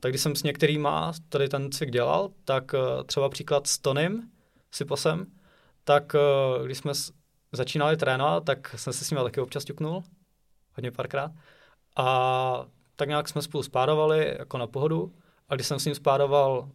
Tak 0.00 0.12
když 0.12 0.22
jsem 0.22 0.36
s 0.36 0.42
některýma 0.42 1.12
tady 1.28 1.48
ten 1.48 1.72
cvik 1.72 1.90
dělal, 1.90 2.30
tak 2.44 2.72
třeba 3.06 3.28
příklad 3.28 3.66
s 3.66 3.78
Tonym 3.78 4.30
Siposem, 4.70 5.26
tak 5.84 6.14
uh, 6.58 6.64
když 6.66 6.78
jsme 6.78 6.92
začínali 7.52 7.96
trénovat, 7.96 8.44
tak 8.44 8.74
jsem 8.78 8.92
se 8.92 9.04
s 9.04 9.10
ním 9.10 9.20
taky 9.22 9.40
občas 9.40 9.64
ťuknul, 9.64 10.02
hodně 10.76 10.90
párkrát. 10.90 11.30
A 11.96 12.66
tak 12.96 13.08
nějak 13.08 13.28
jsme 13.28 13.42
spolu 13.42 13.62
spárovali 13.62 14.36
jako 14.38 14.58
na 14.58 14.66
pohodu. 14.66 15.12
A 15.48 15.54
když 15.54 15.66
jsem 15.66 15.78
s 15.78 15.84
ním 15.84 15.94
spároval, 15.94 16.68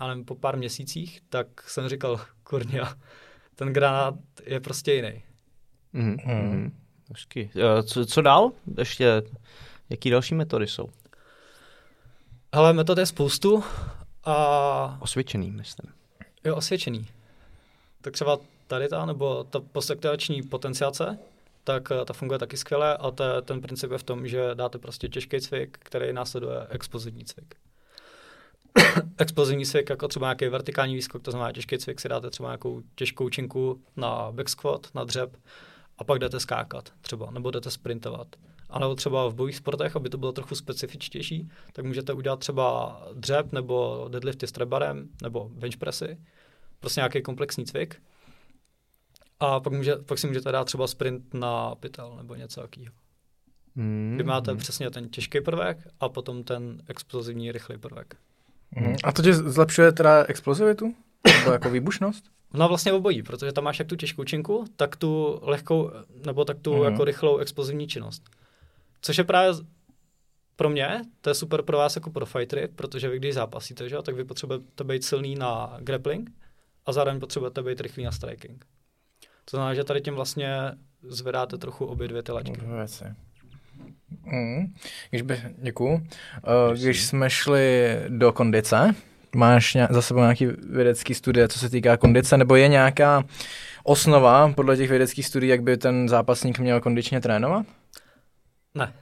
já 0.00 0.06
nevím, 0.06 0.24
po 0.24 0.34
pár 0.34 0.56
měsících, 0.56 1.20
tak 1.28 1.68
jsem 1.70 1.88
říkal, 1.88 2.20
kurňa, 2.42 2.94
ten 3.54 3.72
granát 3.72 4.14
je 4.44 4.60
prostě 4.60 4.92
jiný. 4.92 5.22
Mhm, 5.92 6.16
Hmm. 6.24 6.48
mhm. 6.50 6.78
Hezky. 7.10 7.50
Eh, 7.56 7.82
Co, 7.82 8.06
co 8.06 8.22
dál? 8.22 8.50
Ještě, 8.78 9.22
jaký 9.90 10.10
další 10.10 10.34
metody 10.34 10.66
jsou? 10.66 10.88
Hele, 12.54 12.72
metod 12.72 12.98
je 12.98 13.06
spoustu 13.06 13.64
a 14.24 14.98
Osvědčený, 15.00 15.50
myslím. 15.50 15.92
je 16.44 16.52
osvědčený. 16.52 17.06
Tak 18.04 18.12
třeba 18.12 18.38
tady 18.66 18.88
ta, 18.88 19.06
nebo 19.06 19.44
ta 19.44 19.60
postektační 19.60 20.42
potenciace, 20.42 21.18
tak 21.64 21.88
eh, 21.90 22.04
ta 22.04 22.12
funguje 22.12 22.38
taky 22.38 22.56
skvěle 22.56 22.96
a 22.96 23.06
je- 23.06 23.42
ten 23.42 23.60
princip 23.60 23.90
je 23.90 23.98
v 23.98 24.02
tom, 24.02 24.28
že 24.28 24.54
dáte 24.54 24.78
prostě 24.78 25.08
těžký 25.08 25.40
cvik, 25.40 25.78
který 25.80 26.12
následuje 26.12 26.66
explozivní 26.70 27.24
cvik. 27.24 27.54
explozivní 29.18 29.66
cvik, 29.66 29.90
jako 29.90 30.08
třeba 30.08 30.26
nějaký 30.26 30.48
vertikální 30.48 30.94
výskok, 30.94 31.22
to 31.22 31.30
znamená 31.30 31.52
těžký 31.52 31.78
cvik, 31.78 32.00
si 32.00 32.08
dáte 32.08 32.30
třeba 32.30 32.48
nějakou 32.48 32.82
těžkou 32.94 33.28
činku 33.28 33.80
na 33.96 34.32
back 34.32 34.48
squat, 34.48 34.86
na 34.94 35.04
dřep 35.04 35.36
a 35.98 36.04
pak 36.04 36.18
jdete 36.18 36.40
skákat 36.40 36.92
třeba, 37.00 37.30
nebo 37.30 37.50
jdete 37.50 37.70
sprintovat. 37.70 38.28
A 38.70 38.78
nebo 38.78 38.94
třeba 38.94 39.28
v 39.28 39.34
bojových 39.34 39.56
sportech, 39.56 39.96
aby 39.96 40.08
to 40.08 40.18
bylo 40.18 40.32
trochu 40.32 40.54
specifičtější, 40.54 41.50
tak 41.72 41.84
můžete 41.84 42.12
udělat 42.12 42.40
třeba 42.40 43.00
dřep 43.14 43.52
nebo 43.52 44.06
deadlifty 44.10 44.46
s 44.46 44.52
trebarem 44.52 45.08
nebo 45.22 45.48
bench 45.48 45.76
pressy, 45.76 46.18
prostě 46.84 47.00
nějaký 47.00 47.22
komplexní 47.22 47.64
cvik. 47.64 48.02
A 49.40 49.60
pak, 49.60 49.72
může, 49.72 49.96
pak 49.96 50.18
si 50.18 50.26
můžete 50.26 50.52
dát 50.52 50.64
třeba 50.64 50.86
sprint 50.86 51.34
na 51.34 51.74
pytel 51.74 52.14
nebo 52.16 52.34
něco 52.34 52.60
takového. 52.60 52.94
Hmm. 53.76 54.12
Kdy 54.14 54.24
máte 54.24 54.54
přesně 54.54 54.90
ten 54.90 55.08
těžký 55.08 55.40
prvek 55.40 55.78
a 56.00 56.08
potom 56.08 56.44
ten 56.44 56.82
explozivní 56.88 57.52
rychlý 57.52 57.78
prvek. 57.78 58.16
Mhm. 58.70 58.96
A 59.04 59.12
to 59.12 59.22
tě 59.22 59.34
zlepšuje 59.34 59.92
teda 59.92 60.24
explozivitu? 60.24 60.94
Nebo 61.38 61.50
jako 61.52 61.70
výbušnost? 61.70 62.24
No 62.56 62.68
vlastně 62.68 62.92
obojí, 62.92 63.22
protože 63.22 63.52
tam 63.52 63.64
máš 63.64 63.78
jak 63.78 63.88
tu 63.88 63.96
těžkou 63.96 64.24
činku, 64.24 64.64
tak 64.76 64.96
tu 64.96 65.38
lehkou, 65.42 65.90
nebo 66.26 66.44
tak 66.44 66.58
tu 66.62 66.74
Mhm. 66.74 66.84
jako 66.84 67.04
rychlou 67.04 67.36
explozivní 67.38 67.88
činnost. 67.88 68.22
Což 69.00 69.18
je 69.18 69.24
právě 69.24 69.52
pro 70.56 70.70
mě, 70.70 71.02
to 71.20 71.30
je 71.30 71.34
super 71.34 71.62
pro 71.62 71.78
vás 71.78 71.96
jako 71.96 72.10
pro 72.10 72.26
fightery, 72.26 72.68
protože 72.68 73.08
vy 73.08 73.18
když 73.18 73.34
zápasíte, 73.34 73.88
že, 73.88 73.96
tak 74.02 74.14
vy 74.14 74.24
potřebujete 74.24 74.84
být 74.84 75.04
silný 75.04 75.34
na 75.34 75.76
grappling 75.80 76.30
a 76.86 76.92
zároveň 76.92 77.20
potřebujete 77.20 77.62
být 77.62 77.80
rychlý 77.80 78.04
na 78.04 78.12
striking. 78.12 78.64
To 79.44 79.56
znamená, 79.56 79.74
že 79.74 79.84
tady 79.84 80.00
tím 80.00 80.14
vlastně 80.14 80.72
zvedáte 81.02 81.58
trochu 81.58 81.84
obě 81.84 82.08
dvě 82.08 82.22
ty 82.22 82.32
laťky. 82.32 82.60
Mm. 84.24 84.74
Když 85.10 85.22
by, 85.22 85.42
děkuju. 85.58 85.92
Uh, 85.92 86.74
když 86.74 87.04
jsme 87.04 87.30
šli 87.30 87.96
do 88.08 88.32
kondice, 88.32 88.94
máš 89.34 89.74
ně, 89.74 89.88
za 89.90 90.02
sebou 90.02 90.20
nějaký 90.20 90.46
vědecký 90.70 91.14
studie, 91.14 91.48
co 91.48 91.58
se 91.58 91.70
týká 91.70 91.96
kondice, 91.96 92.36
nebo 92.36 92.56
je 92.56 92.68
nějaká 92.68 93.24
osnova 93.84 94.52
podle 94.52 94.76
těch 94.76 94.90
vědeckých 94.90 95.26
studií, 95.26 95.50
jak 95.50 95.62
by 95.62 95.76
ten 95.76 96.08
zápasník 96.08 96.58
měl 96.58 96.80
kondičně 96.80 97.20
trénovat? 97.20 97.66
Ne. 98.74 98.92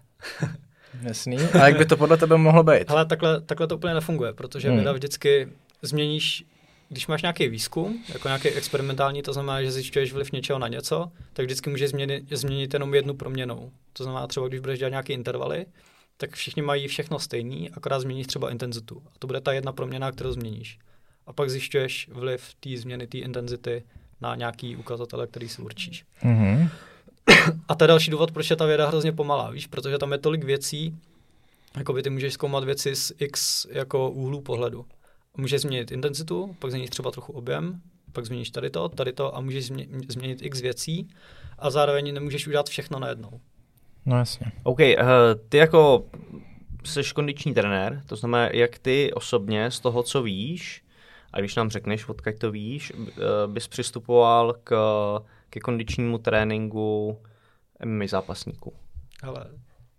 Jasný. 1.03 1.37
A 1.61 1.69
jak 1.69 1.79
by 1.79 1.85
to 1.85 1.97
podle 1.97 2.17
tebe 2.17 2.37
mohlo 2.37 2.63
být? 2.63 2.91
Hele, 2.91 3.07
takhle, 3.07 3.41
takhle 3.41 3.67
to 3.67 3.77
úplně 3.77 3.95
nefunguje, 3.95 4.33
protože 4.33 4.69
hmm. 4.69 4.77
věda 4.77 4.93
vždycky 4.93 5.49
změníš, 5.83 6.45
když 6.93 7.07
máš 7.07 7.23
nějaký 7.23 7.49
výzkum, 7.49 8.05
jako 8.09 8.29
nějaký 8.29 8.49
experimentální, 8.49 9.23
to 9.23 9.33
znamená, 9.33 9.63
že 9.63 9.73
zjišťuješ 9.73 10.13
vliv 10.13 10.33
něčeho 10.33 10.59
na 10.59 10.69
něco, 10.69 11.11
tak 11.33 11.47
vždycky 11.47 11.71
můžeš 11.71 11.91
změnit, 11.91 12.25
změnit 12.31 12.75
jenom 12.75 12.95
jednu 12.95 13.15
proměnou. 13.15 13.71
To 13.93 14.05
znamená 14.05 14.27
třeba, 14.27 14.49
když 14.49 14.61
budeš 14.61 14.79
dělat 14.79 14.91
nějaké 14.91 15.13
intervaly, 15.13 15.67
tak 16.17 16.33
všichni 16.33 16.63
mají 16.63 16.89
všechno 16.89 17.19
stejný, 17.19 17.71
akorát 17.71 18.01
změníš 18.01 18.27
třeba 18.27 18.51
intenzitu. 18.51 19.03
A 19.07 19.11
to 19.19 19.27
bude 19.27 19.41
ta 19.41 19.53
jedna 19.53 19.73
proměna, 19.73 20.13
kterou 20.13 20.33
změníš. 20.33 20.79
A 21.27 21.33
pak 21.33 21.51
zjišťuješ 21.51 22.09
vliv 22.13 22.55
té 22.61 22.77
změny, 22.77 23.07
té 23.07 23.19
intenzity 23.19 23.85
na 24.21 24.35
nějaký 24.35 24.77
ukazatele, 24.77 25.27
který 25.27 25.49
si 25.49 25.63
určíš. 25.63 26.05
Mhm. 26.23 26.69
A 27.69 27.75
to 27.75 27.85
je 27.85 27.89
další 27.89 28.11
důvod, 28.11 28.31
proč 28.31 28.51
je 28.51 28.57
ta 28.57 28.67
věda 28.67 28.89
hrozně 28.89 29.13
pomalá, 29.13 29.51
víš, 29.51 29.67
protože 29.67 29.99
tam 29.99 30.13
je 30.13 30.19
tolik 30.19 30.45
věcí, 30.45 30.99
jako 31.77 31.93
by 31.93 32.03
ty 32.03 32.11
můžeš 32.11 32.33
zkoumat 32.33 32.65
věci 32.65 32.97
z 32.97 33.13
x 33.19 33.67
jako 33.71 34.11
úhlu 34.11 34.41
pohledu. 34.41 34.87
Můžeš 35.37 35.61
změnit 35.61 35.93
intenzitu, 35.93 36.57
pak 36.59 36.71
změníš 36.71 36.91
třeba 36.91 37.11
trochu 37.11 37.33
objem, 37.33 37.81
pak 38.13 38.27
změníš 38.27 38.51
tady 38.51 38.71
to, 38.71 38.89
tady 38.89 39.13
to 39.13 39.37
a 39.37 39.41
můžeš 39.41 39.73
změ- 39.73 39.89
změnit 40.09 40.43
x 40.43 40.61
věcí 40.61 41.09
a 41.59 41.71
zároveň 41.71 42.15
nemůžeš 42.15 42.47
udělat 42.47 42.69
všechno 42.69 42.99
najednou. 42.99 43.41
No 44.07 44.19
jasně. 44.19 44.53
OK, 44.63 44.79
uh, 44.79 45.07
ty 45.49 45.57
jako 45.57 46.05
jsi 46.85 47.01
kondiční 47.15 47.55
trenér, 47.55 48.03
to 48.07 48.17
znamená, 48.17 48.49
jak 48.53 48.79
ty 48.79 49.13
osobně 49.13 49.71
z 49.71 49.81
toho, 49.81 50.03
co 50.03 50.23
víš, 50.23 50.85
a 51.33 51.41
když 51.41 51.55
nám 51.55 51.71
řekneš, 51.71 52.09
odkud 52.09 52.39
to 52.39 52.51
víš, 52.51 52.93
uh, 52.95 53.07
bys 53.47 53.69
přistupoval 53.69 54.55
k, 54.65 54.77
ke 55.51 55.61
kondičnímu 55.61 56.19
tréninku 56.19 57.19
MMA 57.85 58.07
zápasníků. 58.07 58.73
Ale 59.23 59.47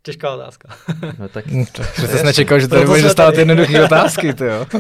těžká 0.04 0.36
otázka. 0.36 0.76
No 1.20 1.30
tak 1.30 1.45
Hm, 1.47 1.66
tak 1.72 1.93
Přece 1.93 2.18
jsi 2.18 2.24
nečekal, 2.26 2.60
že 2.60 2.68
tady 2.68 2.86
budeš 2.86 3.04
dostávat 3.04 3.36
jednoduché 3.38 3.84
otázky, 3.86 4.34
ty 4.34 4.45
jo. 4.45 4.66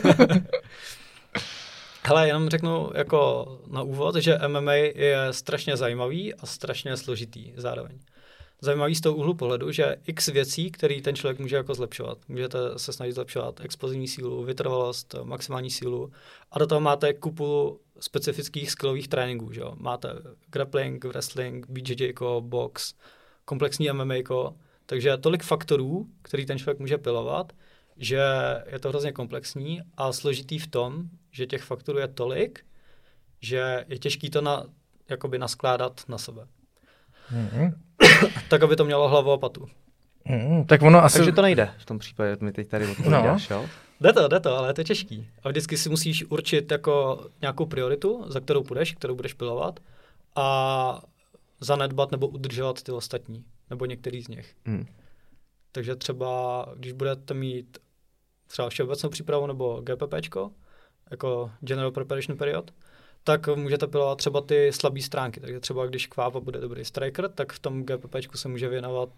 Hele, 2.05 2.27
jenom 2.27 2.49
řeknu 2.49 2.89
jako 2.95 3.45
na 3.67 3.81
úvod, 3.81 4.15
že 4.15 4.37
MMA 4.47 4.73
je 4.73 5.17
strašně 5.31 5.77
zajímavý 5.77 6.33
a 6.33 6.45
strašně 6.45 6.97
složitý 6.97 7.53
zároveň. 7.55 7.99
zajímavý 8.61 8.95
z 8.95 9.01
toho 9.01 9.15
úhlu 9.15 9.33
pohledu, 9.33 9.71
že 9.71 9.95
x 10.07 10.27
věcí, 10.27 10.71
které 10.71 11.01
ten 11.01 11.15
člověk 11.15 11.39
může 11.39 11.55
jako 11.55 11.73
zlepšovat. 11.73 12.17
Můžete 12.27 12.57
se 12.77 12.93
snažit 12.93 13.13
zlepšovat 13.13 13.59
explozivní 13.63 14.07
sílu, 14.07 14.43
vytrvalost, 14.43 15.15
maximální 15.23 15.71
sílu 15.71 16.11
a 16.51 16.59
do 16.59 16.67
toho 16.67 16.81
máte 16.81 17.13
kupu 17.13 17.79
specifických 17.99 18.71
skillových 18.71 19.07
tréninků. 19.07 19.51
Že 19.51 19.61
jo? 19.61 19.73
Máte 19.77 20.09
grappling, 20.51 21.05
wrestling, 21.05 21.65
BJJ, 21.69 22.13
box, 22.39 22.93
komplexní 23.45 23.91
MMA, 23.91 24.15
takže 24.85 25.17
tolik 25.17 25.43
faktorů, 25.43 26.07
který 26.21 26.45
ten 26.45 26.59
člověk 26.59 26.79
může 26.79 26.97
pilovat, 26.97 27.53
že 27.97 28.21
je 28.71 28.79
to 28.79 28.89
hrozně 28.89 29.11
komplexní 29.11 29.81
a 29.97 30.13
složitý 30.13 30.59
v 30.59 30.67
tom, 30.67 31.03
že 31.31 31.45
těch 31.45 31.63
faktorů 31.63 31.99
je 31.99 32.07
tolik, 32.07 32.65
že 33.41 33.85
je 33.89 33.97
těžký 33.99 34.29
to 34.29 34.41
na, 34.41 34.63
jakoby 35.09 35.39
naskládat 35.39 36.01
na 36.07 36.17
sebe. 36.17 36.47
Mm-hmm. 37.33 37.73
tak, 38.49 38.63
aby 38.63 38.75
to 38.75 38.85
mělo 38.85 39.09
hlavu 39.09 39.31
a 39.31 39.37
patu. 39.37 39.67
Mm, 40.25 40.65
tak 40.65 40.81
ono 40.81 41.03
asi... 41.03 41.17
Takže 41.17 41.31
to 41.31 41.41
nejde 41.41 41.69
v 41.77 41.85
tom 41.85 41.99
případě, 41.99 42.37
mi 42.39 42.51
teď 42.51 42.67
tady 42.67 42.87
odpovídáš, 42.87 43.49
no. 43.49 43.55
jo? 43.55 43.69
Jde 44.01 44.13
to, 44.13 44.27
jde 44.27 44.39
to, 44.39 44.57
ale 44.57 44.69
je 44.69 44.73
to 44.73 44.83
těžký. 44.83 45.27
A 45.43 45.49
vždycky 45.49 45.77
si 45.77 45.89
musíš 45.89 46.25
určit 46.25 46.71
jako 46.71 47.25
nějakou 47.41 47.65
prioritu, 47.65 48.25
za 48.27 48.39
kterou 48.39 48.63
půjdeš, 48.63 48.91
kterou 48.91 49.15
budeš 49.15 49.33
pilovat 49.33 49.79
a 50.35 51.01
zanedbat 51.59 52.11
nebo 52.11 52.27
udržovat 52.27 52.83
ty 52.83 52.91
ostatní, 52.91 53.43
nebo 53.69 53.85
některý 53.85 54.23
z 54.23 54.27
nich. 54.27 54.55
Mm. 54.65 54.85
Takže 55.71 55.95
třeba, 55.95 56.65
když 56.75 56.91
budete 56.91 57.33
mít 57.33 57.77
třeba 58.47 58.69
všeobecnou 58.69 59.09
přípravu 59.09 59.47
nebo 59.47 59.81
GPP, 59.81 60.13
jako 61.11 61.51
General 61.61 61.91
Preparation 61.91 62.37
Period, 62.37 62.73
tak 63.23 63.47
můžete 63.47 63.87
pilovat 63.87 64.17
třeba 64.17 64.41
ty 64.41 64.73
slabé 64.73 65.01
stránky. 65.01 65.39
Takže 65.39 65.59
třeba 65.59 65.85
když 65.85 66.07
Kvápa 66.07 66.39
bude 66.39 66.59
dobrý 66.59 66.85
striker, 66.85 67.29
tak 67.29 67.53
v 67.53 67.59
tom 67.59 67.83
GPP 67.83 68.15
se 68.35 68.47
může 68.47 68.69
věnovat 68.69 69.09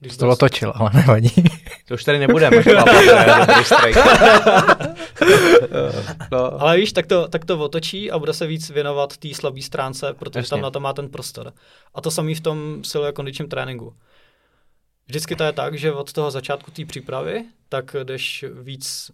když 0.00 0.16
to 0.16 0.28
otočil, 0.28 0.72
ale 0.76 0.90
nevadí. 0.94 1.44
To 1.88 1.94
už 1.94 2.04
tady 2.04 2.18
nebudeme. 2.18 2.56
no. 6.32 6.60
Ale 6.60 6.76
víš, 6.76 6.92
tak 6.92 7.06
to, 7.06 7.28
tak 7.28 7.44
to 7.44 7.58
otočí 7.58 8.10
a 8.10 8.18
bude 8.18 8.34
se 8.34 8.46
víc 8.46 8.70
věnovat 8.70 9.16
té 9.16 9.34
slabé 9.34 9.62
stránce, 9.62 10.14
protože 10.18 10.38
Jasně. 10.38 10.50
tam 10.50 10.60
na 10.60 10.70
to 10.70 10.80
má 10.80 10.92
ten 10.92 11.08
prostor. 11.08 11.52
A 11.94 12.00
to 12.00 12.10
samý 12.10 12.34
v 12.34 12.40
tom 12.40 12.84
silové 12.84 13.12
kondičním 13.12 13.48
tréninku. 13.48 13.94
Vždycky 15.06 15.36
to 15.36 15.44
je 15.44 15.52
tak, 15.52 15.78
že 15.78 15.92
od 15.92 16.12
toho 16.12 16.30
začátku 16.30 16.70
té 16.70 16.84
přípravy, 16.84 17.44
tak 17.68 17.96
jdeš 18.04 18.44
víc 18.62 19.10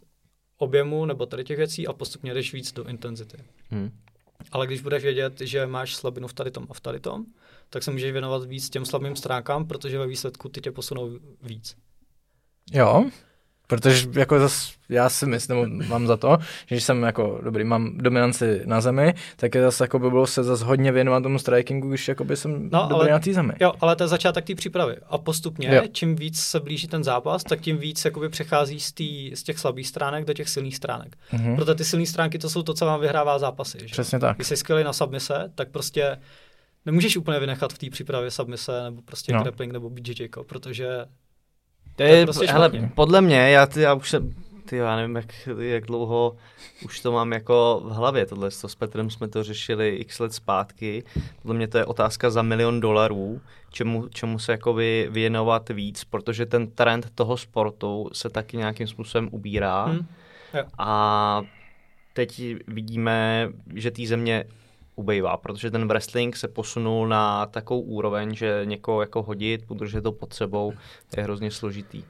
objemu 0.58 1.04
nebo 1.04 1.26
tady 1.26 1.44
těch 1.44 1.56
věcí 1.56 1.86
a 1.86 1.92
postupně 1.92 2.34
jdeš 2.34 2.52
víc 2.52 2.72
do 2.72 2.88
intenzity. 2.88 3.36
Hmm. 3.70 3.90
Ale 4.52 4.66
když 4.66 4.80
budeš 4.80 5.02
vědět, 5.02 5.40
že 5.40 5.66
máš 5.66 5.94
slabinu 5.94 6.28
v 6.28 6.32
tady 6.32 6.50
tom 6.50 6.66
a 6.70 6.74
v 6.74 6.80
tady 6.80 7.00
tom, 7.00 7.24
tak 7.72 7.82
se 7.82 7.90
můžeš 7.90 8.12
věnovat 8.12 8.44
víc 8.44 8.70
těm 8.70 8.84
slabým 8.84 9.16
stránkám, 9.16 9.66
protože 9.66 9.98
ve 9.98 10.06
výsledku 10.06 10.48
ty 10.48 10.60
tě 10.60 10.72
posunou 10.72 11.10
víc. 11.42 11.76
Jo, 12.72 13.04
Protože 13.66 14.08
jako 14.12 14.38
zas, 14.38 14.72
já 14.88 15.08
si 15.08 15.26
myslím, 15.26 15.84
mám 15.88 16.06
za 16.06 16.16
to, 16.16 16.36
že 16.66 16.74
když 16.74 16.84
jsem 16.84 17.02
jako 17.02 17.40
dobrý, 17.44 17.64
mám 17.64 17.98
dominanci 17.98 18.60
na 18.64 18.80
zemi, 18.80 19.14
tak 19.36 19.54
je 19.54 19.62
zase 19.62 19.84
jako 19.84 19.98
by 19.98 20.10
bylo 20.10 20.26
se 20.26 20.44
zase 20.44 20.64
hodně 20.64 20.92
věnovat 20.92 21.22
tomu 21.22 21.38
strikingu, 21.38 21.88
když 21.88 22.08
jako 22.08 22.24
by 22.24 22.36
jsem 22.36 22.70
no, 22.72 22.86
dobrý 22.88 22.94
ale, 22.94 23.10
na 23.10 23.18
té 23.18 23.32
zemi. 23.32 23.52
Jo, 23.60 23.72
ale 23.80 23.96
to 23.96 24.04
je 24.04 24.08
začátek 24.08 24.44
té 24.44 24.54
přípravy. 24.54 24.96
A 25.08 25.18
postupně, 25.18 25.74
jo. 25.74 25.82
čím 25.92 26.16
víc 26.16 26.40
se 26.40 26.60
blíží 26.60 26.88
ten 26.88 27.04
zápas, 27.04 27.44
tak 27.44 27.60
tím 27.60 27.78
víc 27.78 28.04
jakoby 28.04 28.28
přechází 28.28 28.80
z, 28.80 28.92
tý, 28.92 29.36
z 29.36 29.42
těch 29.42 29.58
slabých 29.58 29.88
stránek 29.88 30.24
do 30.24 30.32
těch 30.32 30.48
silných 30.48 30.76
stránek. 30.76 31.16
Mm-hmm. 31.32 31.56
Proto 31.56 31.74
ty 31.74 31.84
silné 31.84 32.06
stránky 32.06 32.38
to 32.38 32.50
jsou 32.50 32.62
to, 32.62 32.74
co 32.74 32.86
vám 32.86 33.00
vyhrává 33.00 33.38
zápasy. 33.38 33.78
Že? 33.80 33.92
Přesně 33.92 34.18
tak. 34.18 34.36
Když 34.36 34.48
jsi 34.48 34.56
skvělý 34.56 34.84
na 34.84 34.92
submise, 34.92 35.52
tak 35.54 35.70
prostě 35.70 36.16
nemůžeš 36.86 37.16
úplně 37.16 37.38
vynechat 37.38 37.72
v 37.72 37.78
té 37.78 37.90
přípravě 37.90 38.30
submise 38.30 38.82
nebo 38.82 39.02
prostě 39.02 39.32
no. 39.32 39.42
grappling 39.42 39.72
nebo 39.72 39.90
BJJ, 39.90 40.28
protože 40.46 40.88
to 41.96 42.02
je, 42.02 42.26
prostě 42.26 42.46
hele, 42.46 42.70
podle 42.94 43.20
mě, 43.20 43.50
já, 43.50 43.66
ty, 43.66 43.80
já 43.80 43.94
už 43.94 44.10
jsem, 44.10 44.32
ty, 44.64 44.76
já 44.76 44.96
nevím, 44.96 45.16
jak, 45.16 45.48
jak 45.58 45.86
dlouho 45.86 46.36
už 46.84 47.00
to 47.00 47.12
mám 47.12 47.32
jako 47.32 47.82
v 47.84 47.90
hlavě, 47.90 48.26
tohle 48.26 48.50
to 48.50 48.68
s 48.68 48.74
Petrem 48.74 49.10
jsme 49.10 49.28
to 49.28 49.44
řešili 49.44 49.96
x 49.96 50.18
let 50.18 50.34
zpátky, 50.34 51.04
podle 51.42 51.56
mě 51.56 51.68
to 51.68 51.78
je 51.78 51.84
otázka 51.84 52.30
za 52.30 52.42
milion 52.42 52.80
dolarů, 52.80 53.40
čemu, 53.70 54.08
čemu 54.08 54.38
se 54.38 54.52
jako 54.52 54.74
věnovat 55.10 55.68
víc, 55.68 56.04
protože 56.04 56.46
ten 56.46 56.70
trend 56.70 57.10
toho 57.14 57.36
sportu 57.36 58.10
se 58.12 58.30
taky 58.30 58.56
nějakým 58.56 58.86
způsobem 58.86 59.28
ubírá 59.32 59.84
hmm. 59.84 60.06
a 60.78 61.42
teď 62.12 62.42
vidíme, 62.66 63.48
že 63.74 63.90
té 63.90 64.06
země 64.06 64.44
ubejvá, 64.96 65.36
protože 65.36 65.70
ten 65.70 65.88
wrestling 65.88 66.36
se 66.36 66.48
posunul 66.48 67.08
na 67.08 67.46
takovou 67.46 67.80
úroveň, 67.80 68.34
že 68.34 68.60
někoho 68.64 69.00
jako 69.00 69.22
hodit, 69.22 69.64
udržet 69.68 70.00
to 70.00 70.12
pod 70.12 70.34
sebou, 70.34 70.72
je 71.16 71.22
hrozně 71.22 71.50
složitý. 71.50 72.04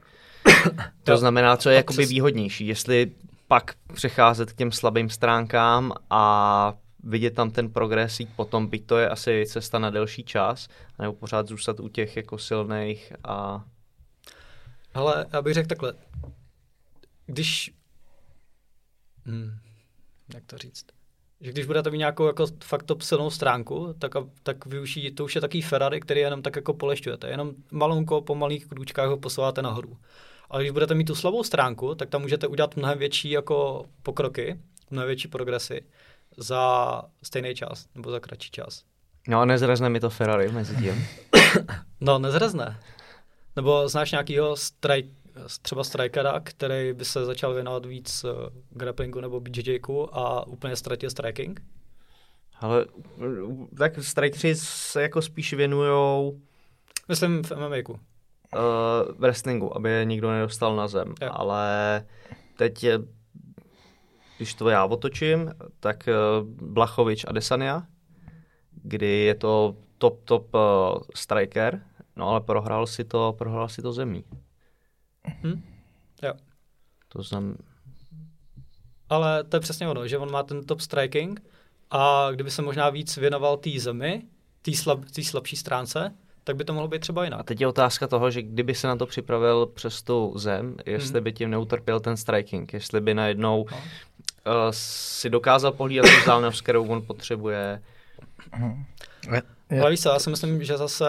to 1.03 1.17
znamená, 1.17 1.57
co 1.57 1.69
je 1.69 1.75
jakoby 1.75 2.05
výhodnější, 2.05 2.67
jestli 2.67 3.11
pak 3.47 3.75
přecházet 3.93 4.53
k 4.53 4.55
těm 4.55 4.71
slabým 4.71 5.09
stránkám 5.09 5.93
a 6.09 6.73
vidět 7.03 7.35
tam 7.35 7.51
ten 7.51 7.69
progres, 7.69 8.19
jít 8.19 8.29
potom, 8.35 8.67
byť 8.67 8.85
to 8.85 8.97
je 8.97 9.09
asi 9.09 9.45
cesta 9.47 9.79
na 9.79 9.89
delší 9.89 10.23
čas, 10.23 10.67
nebo 10.99 11.13
pořád 11.13 11.47
zůstat 11.47 11.79
u 11.79 11.87
těch 11.87 12.17
jako 12.17 12.37
silných 12.37 13.13
a... 13.23 13.65
Ale 14.93 15.25
já 15.33 15.41
bych 15.41 15.53
řekl 15.53 15.67
takhle, 15.67 15.93
když... 17.25 17.73
Hmm, 19.25 19.57
jak 20.33 20.45
to 20.45 20.57
říct? 20.57 20.85
Že 21.43 21.51
když 21.51 21.65
budete 21.65 21.91
mít 21.91 21.97
nějakou 21.97 22.27
jako 22.27 22.45
fakt 22.63 22.83
top 22.83 23.01
silnou 23.01 23.29
stránku, 23.29 23.95
tak, 23.99 24.11
tak 24.43 24.65
využij, 24.65 25.11
to 25.11 25.23
už 25.23 25.35
je 25.35 25.41
takový 25.41 25.61
Ferrari, 25.61 25.99
který 25.99 26.19
jenom 26.19 26.41
tak 26.41 26.55
jako 26.55 26.73
polešťujete. 26.73 27.27
Jenom 27.27 27.51
malonko 27.71 28.21
po 28.21 28.35
malých 28.35 28.65
krůčkách 28.65 29.09
ho 29.09 29.17
posouváte 29.17 29.61
nahoru. 29.61 29.97
Ale 30.49 30.63
když 30.63 30.71
budete 30.71 30.95
mít 30.95 31.05
tu 31.05 31.15
slabou 31.15 31.43
stránku, 31.43 31.95
tak 31.95 32.09
tam 32.09 32.21
můžete 32.21 32.47
udělat 32.47 32.75
mnohem 32.75 32.99
větší 32.99 33.29
jako 33.29 33.85
pokroky, 34.03 34.59
mnohem 34.91 35.07
větší 35.07 35.27
progresy 35.27 35.81
za 36.37 37.01
stejný 37.23 37.55
čas 37.55 37.85
nebo 37.95 38.11
za 38.11 38.19
kratší 38.19 38.51
čas. 38.51 38.83
No 39.27 39.39
a 39.39 39.45
nezrazne 39.45 39.89
mi 39.89 39.99
to 39.99 40.09
Ferrari 40.09 40.51
mezi 40.51 40.75
tím. 40.75 41.07
no, 42.01 42.19
nezrazne. 42.19 42.79
Nebo 43.55 43.89
znáš 43.89 44.11
nějakýho 44.11 44.55
strike, 44.55 45.09
třeba 45.61 45.83
strikera, 45.83 46.39
který 46.43 46.93
by 46.93 47.05
se 47.05 47.25
začal 47.25 47.53
věnovat 47.53 47.85
víc 47.85 48.23
uh, 48.23 48.31
grapplingu 48.69 49.21
nebo 49.21 49.39
BJJku 49.39 50.17
a 50.17 50.47
úplně 50.47 50.75
ztratil 50.75 51.09
striking? 51.09 51.61
Ale 52.59 52.85
tak 53.77 54.03
strikeři 54.03 54.55
se 54.55 55.01
jako 55.01 55.21
spíš 55.21 55.53
věnujou... 55.53 56.39
Myslím 57.07 57.43
v 57.43 57.51
MMA. 57.51 57.75
Uh, 57.89 59.15
wrestlingu, 59.17 59.77
aby 59.77 59.89
je 59.89 60.05
nikdo 60.05 60.31
nedostal 60.31 60.75
na 60.75 60.87
zem. 60.87 61.13
Jo. 61.21 61.29
Ale 61.31 62.05
teď, 62.57 62.83
je, 62.83 62.99
když 64.37 64.53
to 64.53 64.69
já 64.69 64.85
otočím, 64.85 65.51
tak 65.79 66.07
uh, 66.07 66.47
Blachovič 66.47 67.25
a 67.27 67.31
Desania, 67.31 67.83
kdy 68.71 69.07
je 69.07 69.35
to 69.35 69.75
top, 69.97 70.23
top 70.23 70.55
uh, 70.55 70.61
striker, 71.15 71.81
no 72.15 72.29
ale 72.29 72.41
prohrál 72.41 72.87
si 72.87 73.03
to, 73.03 73.35
prohrál 73.37 73.69
si 73.69 73.81
to 73.81 73.93
zemí. 73.93 74.23
Hm? 75.27 75.63
Jo. 76.23 76.33
To 77.07 77.23
znamená... 77.23 77.55
Ale 79.09 79.43
to 79.43 79.55
je 79.55 79.61
přesně 79.61 79.87
ono, 79.87 80.07
že 80.07 80.17
on 80.17 80.31
má 80.31 80.43
ten 80.43 80.63
top 80.63 80.81
striking 80.81 81.43
a 81.91 82.31
kdyby 82.31 82.51
se 82.51 82.61
možná 82.61 82.89
víc 82.89 83.17
věnoval 83.17 83.57
té 83.57 83.69
zemi, 83.79 84.21
té 84.61 84.75
slab, 84.75 84.99
slabší 85.23 85.55
stránce, 85.55 86.13
tak 86.43 86.55
by 86.55 86.63
to 86.63 86.73
mohlo 86.73 86.87
být 86.87 86.99
třeba 86.99 87.23
jinak. 87.23 87.39
A 87.39 87.43
teď 87.43 87.61
je 87.61 87.67
otázka 87.67 88.07
toho, 88.07 88.31
že 88.31 88.41
kdyby 88.41 88.75
se 88.75 88.87
na 88.87 88.95
to 88.95 89.05
připravil 89.05 89.65
přes 89.65 90.01
tu 90.01 90.33
zem, 90.35 90.77
jestli 90.85 91.13
hmm. 91.13 91.23
by 91.23 91.33
tím 91.33 91.49
neutrpěl 91.49 91.99
ten 91.99 92.17
striking, 92.17 92.73
jestli 92.73 93.01
by 93.01 93.13
najednou 93.13 93.65
no. 93.71 93.77
uh, 93.77 94.53
si 94.71 95.29
dokázal 95.29 95.71
pohlídat 95.71 96.05
tu 96.05 96.19
vzdálenost, 96.19 96.61
kterou 96.61 96.87
on 96.87 97.01
potřebuje. 97.01 97.81
Hmm. 98.51 98.85
Ale 99.81 99.91
víš 99.91 100.01
co, 100.01 100.09
já 100.09 100.19
si 100.19 100.29
myslím, 100.29 100.63
že 100.63 100.77
zase 100.77 101.05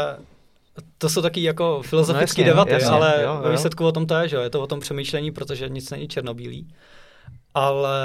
to 0.98 1.08
jsou 1.08 1.22
taky 1.22 1.42
jako 1.42 1.82
filozofické 1.82 2.42
no 2.42 2.48
debaty, 2.48 2.70
jasně, 2.72 2.88
ale 2.88 3.22
jo, 3.22 3.34
jo. 3.34 3.40
ve 3.42 3.50
výsledku 3.50 3.86
o 3.86 3.92
tom 3.92 4.06
to 4.06 4.14
je, 4.14 4.28
že 4.28 4.36
je 4.36 4.50
to 4.50 4.62
o 4.62 4.66
tom 4.66 4.80
přemýšlení, 4.80 5.30
protože 5.30 5.68
nic 5.68 5.90
není 5.90 6.08
černobílý. 6.08 6.74
Ale, 7.54 7.98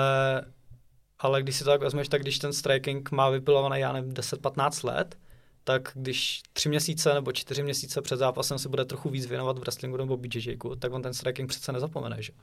ale 1.20 1.42
když 1.42 1.56
si 1.56 1.64
to 1.64 1.70
tak 1.70 1.82
vezmeš, 1.82 2.10
tak 2.10 2.22
když 2.22 2.40
ten 2.40 2.54
striking 2.54 3.12
má 3.12 3.30
vypilovaný, 3.30 3.80
já 3.80 3.94
nevím, 3.94 4.12
10-15 4.12 4.88
let, 4.88 5.18
tak 5.64 5.92
když 5.94 6.42
tři 6.54 6.70
měsíce 6.70 7.14
nebo 7.14 7.32
čtyři 7.32 7.64
měsíce 7.64 8.02
před 8.02 8.18
zápasem 8.18 8.60
se 8.60 8.70
bude 8.70 8.86
trochu 8.86 9.10
víc 9.10 9.26
věnovat 9.26 9.58
v 9.58 9.62
wrestlingu 9.62 9.98
nebo 9.98 10.18
BJJku, 10.18 10.76
tak 10.76 10.94
on 10.94 11.02
ten 11.02 11.14
striking 11.14 11.50
přece 11.50 11.72
nezapomene, 11.72 12.22
že? 12.22 12.34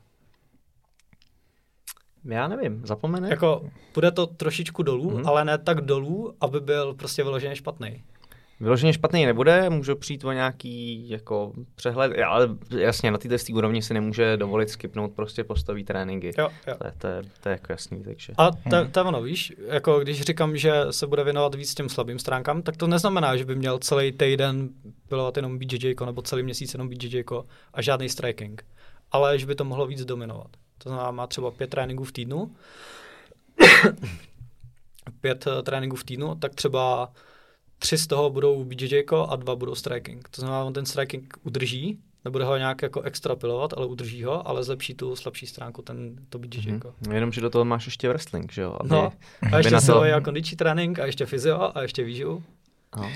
Já 2.24 2.48
nevím, 2.48 2.86
zapomene? 2.86 3.30
Jako, 3.30 3.70
bude 3.94 4.10
to 4.10 4.26
trošičku 4.26 4.82
dolů, 4.82 5.10
mm-hmm. 5.10 5.28
ale 5.28 5.44
ne 5.44 5.58
tak 5.58 5.80
dolů, 5.80 6.34
aby 6.40 6.60
byl 6.60 6.94
prostě 6.94 7.22
vyloženě 7.22 7.56
špatný. 7.56 8.04
Vyloženě 8.60 8.92
špatný 8.92 9.26
nebude, 9.26 9.70
můžu 9.70 9.96
přijít 9.96 10.24
o 10.24 10.32
nějaký 10.32 11.08
jako 11.08 11.52
přehled, 11.74 12.12
ale 12.26 12.48
jasně 12.70 13.10
na 13.10 13.18
této 13.18 13.52
úrovni 13.52 13.82
si 13.82 13.94
nemůže 13.94 14.36
dovolit 14.36 14.70
skipnout 14.70 15.12
prostě 15.12 15.44
postaví 15.44 15.84
tréninky. 15.84 16.32
Jo, 16.38 16.48
jo. 16.66 16.74
To, 16.78 16.86
je, 16.86 16.92
to, 16.98 17.06
je, 17.06 17.22
to 17.40 17.48
je 17.48 17.52
jako 17.52 17.72
jasný, 17.72 18.04
takže. 18.04 18.32
A 18.38 18.50
to, 18.50 18.88
to 18.92 19.00
je 19.00 19.04
ono, 19.04 19.22
víš, 19.22 19.52
jako 19.68 20.00
když 20.00 20.22
říkám, 20.22 20.56
že 20.56 20.72
se 20.90 21.06
bude 21.06 21.24
věnovat 21.24 21.54
víc 21.54 21.74
těm 21.74 21.88
slabým 21.88 22.18
stránkám, 22.18 22.62
tak 22.62 22.76
to 22.76 22.86
neznamená, 22.86 23.36
že 23.36 23.44
by 23.44 23.54
měl 23.54 23.78
celý 23.78 24.12
týden 24.12 24.68
pilovat 25.08 25.36
jenom 25.36 25.58
BJJ 25.58 25.94
nebo 26.06 26.22
celý 26.22 26.42
měsíc 26.42 26.74
jenom 26.74 26.88
BJJ 26.88 27.24
a 27.74 27.82
žádný 27.82 28.08
striking, 28.08 28.64
ale 29.12 29.38
že 29.38 29.46
by 29.46 29.54
to 29.54 29.64
mohlo 29.64 29.86
víc 29.86 30.04
dominovat. 30.04 30.48
To 30.78 30.88
znamená, 30.88 31.10
má 31.10 31.26
třeba 31.26 31.50
pět 31.50 31.70
tréninků 31.70 32.04
v 32.04 32.12
týdnu, 32.12 32.54
pět 35.20 35.46
uh, 35.46 35.62
tréninků 35.62 35.96
v 35.96 36.04
týdnu, 36.04 36.34
tak 36.34 36.54
třeba 36.54 37.12
tři 37.78 37.98
z 37.98 38.06
toho 38.06 38.30
budou 38.30 38.64
BJJ 38.64 39.02
a 39.28 39.36
dva 39.36 39.56
budou 39.56 39.74
striking. 39.74 40.28
To 40.28 40.40
znamená, 40.40 40.64
on 40.64 40.72
ten 40.72 40.86
striking 40.86 41.34
udrží, 41.42 41.98
nebude 42.24 42.44
ho 42.44 42.56
nějak 42.56 42.82
jako 42.82 43.02
extrapilovat, 43.02 43.72
ale 43.76 43.86
udrží 43.86 44.24
ho, 44.24 44.48
ale 44.48 44.64
zlepší 44.64 44.94
tu 44.94 45.16
slabší 45.16 45.46
stránku, 45.46 45.82
ten, 45.82 46.16
to 46.28 46.38
BJJ. 46.38 46.72
Mm-hmm. 46.72 47.12
Jenom, 47.12 47.32
že 47.32 47.40
do 47.40 47.50
toho 47.50 47.64
máš 47.64 47.86
ještě 47.86 48.08
wrestling, 48.08 48.52
že 48.52 48.62
jo? 48.62 48.76
Aby, 48.80 48.88
no, 48.88 49.12
a 49.52 49.58
ještě 49.58 49.80
silový 49.80 50.10
to... 50.10 50.16
a 50.16 50.20
kondiční 50.20 50.56
trénink, 50.56 50.98
a 50.98 51.06
ještě 51.06 51.26
fyzio, 51.26 51.70
a 51.74 51.82
ještě 51.82 52.04
výživu. 52.04 52.42
No. 52.96 53.10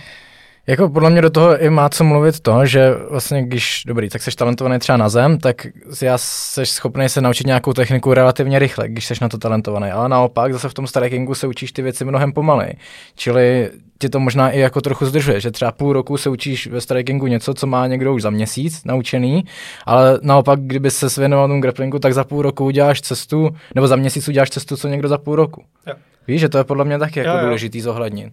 Jako 0.71 0.89
podle 0.89 1.11
mě 1.11 1.23
do 1.23 1.31
toho 1.31 1.59
i 1.59 1.71
má 1.71 1.89
co 1.89 2.05
mluvit 2.05 2.41
to, 2.41 2.67
že 2.67 2.95
vlastně 3.11 3.43
když, 3.43 3.83
dobrý, 3.87 4.09
tak 4.09 4.23
jsi 4.23 4.31
talentovaný 4.31 4.79
třeba 4.79 4.97
na 4.97 5.09
zem, 5.09 5.39
tak 5.39 5.67
já 6.03 6.19
jsi 6.19 6.67
schopný 6.67 7.09
se 7.09 7.21
naučit 7.21 7.47
nějakou 7.47 7.73
techniku 7.73 8.15
relativně 8.15 8.59
rychle, 8.59 8.89
když 8.89 9.07
jsi 9.07 9.15
na 9.21 9.29
to 9.29 9.39
talentovaný, 9.39 9.91
ale 9.91 10.09
naopak 10.09 10.53
zase 10.53 10.69
v 10.69 10.75
tom 10.75 10.87
strikingu 10.87 11.35
se 11.35 11.47
učíš 11.47 11.73
ty 11.73 11.83
věci 11.83 12.05
mnohem 12.05 12.33
pomaleji. 12.33 12.73
Čili 13.15 13.71
tě 13.99 14.09
to 14.09 14.21
možná 14.21 14.51
i 14.51 14.59
jako 14.59 14.81
trochu 14.81 15.07
zdržuje, 15.07 15.41
že 15.41 15.51
třeba 15.51 15.73
půl 15.73 15.93
roku 15.93 16.17
se 16.17 16.31
učíš 16.31 16.67
ve 16.67 16.81
strikingu 16.81 17.27
něco, 17.27 17.55
co 17.55 17.67
má 17.67 17.87
někdo 17.87 18.15
už 18.15 18.23
za 18.23 18.31
měsíc 18.31 18.85
naučený, 18.85 19.45
ale 19.87 20.19
naopak, 20.23 20.61
kdyby 20.61 20.91
se 20.91 21.21
věnoval 21.21 21.49
tomu 21.49 21.61
grapplingu, 21.61 21.99
tak 21.99 22.15
za 22.15 22.25
půl 22.25 22.43
roku 22.43 22.65
uděláš 22.65 23.01
cestu, 23.01 23.51
nebo 23.75 23.87
za 23.87 23.97
měsíc 23.97 24.29
uděláš 24.29 24.51
cestu, 24.51 24.77
co 24.77 24.89
někdo 24.89 25.09
za 25.09 25.19
půl 25.19 25.37
roku. 25.37 25.65
Jo. 25.87 25.95
Víš, 26.29 26.41
že 26.41 26.49
to 26.49 26.59
je 26.59 26.65
podle 26.65 26.85
mě 26.85 26.99
taky 26.99 27.19
jako 27.19 27.31
jo, 27.31 27.39
jo. 27.39 27.45
důležitý 27.45 27.81
zohlednit. 27.81 28.33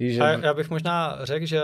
Že... 0.00 0.20
A 0.20 0.28
já 0.28 0.54
bych 0.54 0.70
možná 0.70 1.18
řekl, 1.22 1.46
že 1.46 1.62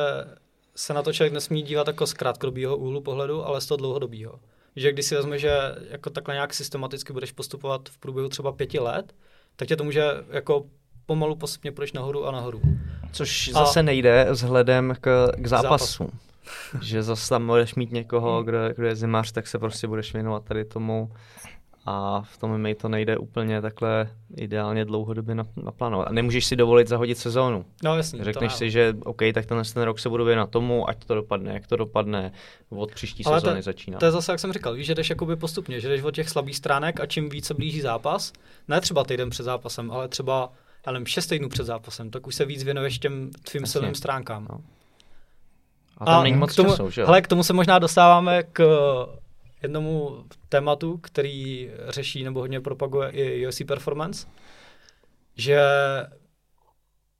se 0.76 0.94
na 0.94 1.02
to 1.02 1.12
člověk 1.12 1.32
nesmí 1.32 1.62
dívat 1.62 1.86
jako 1.86 2.06
z 2.06 2.12
krátkodobého 2.12 2.76
úhlu 2.76 3.00
pohledu, 3.00 3.46
ale 3.46 3.60
z 3.60 3.66
toho 3.66 3.76
dlouhodobého. 3.76 4.40
Že 4.76 4.92
když 4.92 5.06
si 5.06 5.14
vezme, 5.14 5.38
že 5.38 5.58
jako 5.90 6.10
takhle 6.10 6.34
nějak 6.34 6.54
systematicky 6.54 7.12
budeš 7.12 7.32
postupovat 7.32 7.88
v 7.88 7.98
průběhu 7.98 8.28
třeba 8.28 8.52
pěti 8.52 8.78
let, 8.78 9.14
tak 9.56 9.68
tě 9.68 9.76
to 9.76 9.84
může 9.84 10.04
jako 10.30 10.64
pomalu 11.06 11.36
postupně 11.36 11.72
půjdeš 11.72 11.92
nahoru 11.92 12.26
a 12.26 12.32
nahoru. 12.32 12.60
Což 13.12 13.48
a 13.48 13.52
zase 13.52 13.82
nejde 13.82 14.26
vzhledem 14.30 14.94
k, 15.00 15.32
k 15.36 15.46
zápasům. 15.46 16.10
že 16.82 17.02
zase 17.02 17.28
tam 17.28 17.46
budeš 17.46 17.74
mít 17.74 17.92
někoho, 17.92 18.36
hmm. 18.36 18.44
kdo, 18.44 18.58
kdo 18.76 18.86
je 18.86 18.96
zimář, 18.96 19.32
tak 19.32 19.46
se 19.46 19.58
prostě 19.58 19.86
budeš 19.86 20.12
věnovat 20.12 20.44
tady 20.44 20.64
tomu 20.64 21.12
a 21.86 22.22
v 22.22 22.38
tom 22.38 22.58
MMA 22.58 22.68
to 22.80 22.88
nejde 22.88 23.18
úplně 23.18 23.62
takhle 23.62 24.08
ideálně 24.36 24.84
dlouhodobě 24.84 25.34
naplánovat. 25.62 26.08
A 26.08 26.12
nemůžeš 26.12 26.46
si 26.46 26.56
dovolit 26.56 26.88
zahodit 26.88 27.18
sezónu. 27.18 27.64
No 27.82 27.96
jasně. 27.96 28.24
Řekneš 28.24 28.54
si, 28.54 28.70
že 28.70 28.94
OK, 29.04 29.22
tak 29.34 29.46
tenhle 29.46 29.64
ten 29.64 29.82
rok 29.82 29.98
se 29.98 30.08
budu 30.08 30.24
věnovat 30.24 30.50
tomu, 30.50 30.88
ať 30.88 31.04
to 31.04 31.14
dopadne, 31.14 31.52
jak 31.52 31.66
to 31.66 31.76
dopadne, 31.76 32.32
od 32.70 32.94
příští 32.94 33.24
Ale 33.24 33.40
sezóny 33.40 33.60
to, 33.60 33.62
začíná. 33.62 33.98
To 33.98 34.04
je 34.04 34.12
zase, 34.12 34.32
jak 34.32 34.40
jsem 34.40 34.52
říkal, 34.52 34.74
víš, 34.74 34.86
že 34.86 34.94
jdeš 34.94 35.10
jakoby 35.10 35.36
postupně, 35.36 35.80
že 35.80 35.88
jdeš 35.88 36.02
od 36.02 36.14
těch 36.14 36.28
slabých 36.28 36.56
stránek 36.56 37.00
a 37.00 37.06
čím 37.06 37.28
více 37.28 37.54
blíží 37.54 37.80
zápas, 37.80 38.32
ne 38.68 38.80
třeba 38.80 39.04
týden 39.04 39.30
před 39.30 39.42
zápasem, 39.42 39.90
ale 39.90 40.08
třeba 40.08 40.52
já 40.86 40.92
nevím, 40.92 41.06
šest 41.06 41.26
týdnů 41.26 41.48
před 41.48 41.64
zápasem, 41.64 42.10
tak 42.10 42.26
už 42.26 42.34
se 42.34 42.44
víc 42.44 42.64
věnuješ 42.64 42.98
těm 42.98 43.30
tvým 43.50 43.66
silným 43.66 43.94
stránkám. 43.94 44.46
No. 44.50 44.60
A 45.98 46.04
tam 46.04 46.20
a 46.20 46.22
není 46.22 46.36
moc 46.36 46.54
tomu, 46.54 46.70
času, 46.70 46.90
že 46.90 47.00
jo? 47.00 47.06
Hele, 47.06 47.22
k 47.22 47.28
tomu 47.28 47.42
se 47.42 47.52
možná 47.52 47.78
dostáváme 47.78 48.42
k 48.42 48.64
jednomu 49.64 50.24
tématu, 50.48 50.98
který 50.98 51.70
řeší 51.88 52.24
nebo 52.24 52.40
hodně 52.40 52.60
propaguje 52.60 53.10
i 53.10 53.46
UFC 53.48 53.62
Performance, 53.66 54.26
že 55.36 55.60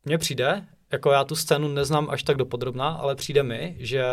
mně 0.04 0.18
přijde, 0.18 0.66
jako 0.92 1.10
já 1.10 1.24
tu 1.24 1.36
scénu 1.36 1.68
neznám 1.68 2.10
až 2.10 2.22
tak 2.22 2.36
dopodrobná, 2.36 2.88
ale 2.88 3.14
přijde 3.14 3.42
mi, 3.42 3.76
že 3.78 4.04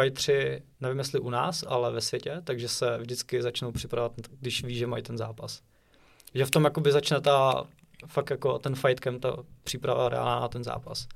fightři, 0.00 0.62
nevím 0.80 0.98
jestli 0.98 1.20
u 1.20 1.30
nás, 1.30 1.64
ale 1.66 1.92
ve 1.92 2.00
světě, 2.00 2.40
takže 2.44 2.68
se 2.68 2.98
vždycky 2.98 3.42
začnou 3.42 3.72
připravovat, 3.72 4.12
když 4.40 4.64
ví, 4.64 4.74
že 4.74 4.86
mají 4.86 5.02
ten 5.02 5.18
zápas. 5.18 5.62
Že 6.34 6.44
v 6.44 6.50
tom 6.50 6.64
jakoby 6.64 6.92
začne 6.92 7.20
ta, 7.20 7.64
fakt 8.06 8.30
jako 8.30 8.58
ten 8.58 8.74
fight 8.74 9.00
camp, 9.00 9.22
ta 9.22 9.36
příprava 9.64 10.08
reálná 10.08 10.40
na 10.40 10.48
ten 10.48 10.64
zápas. 10.64 11.08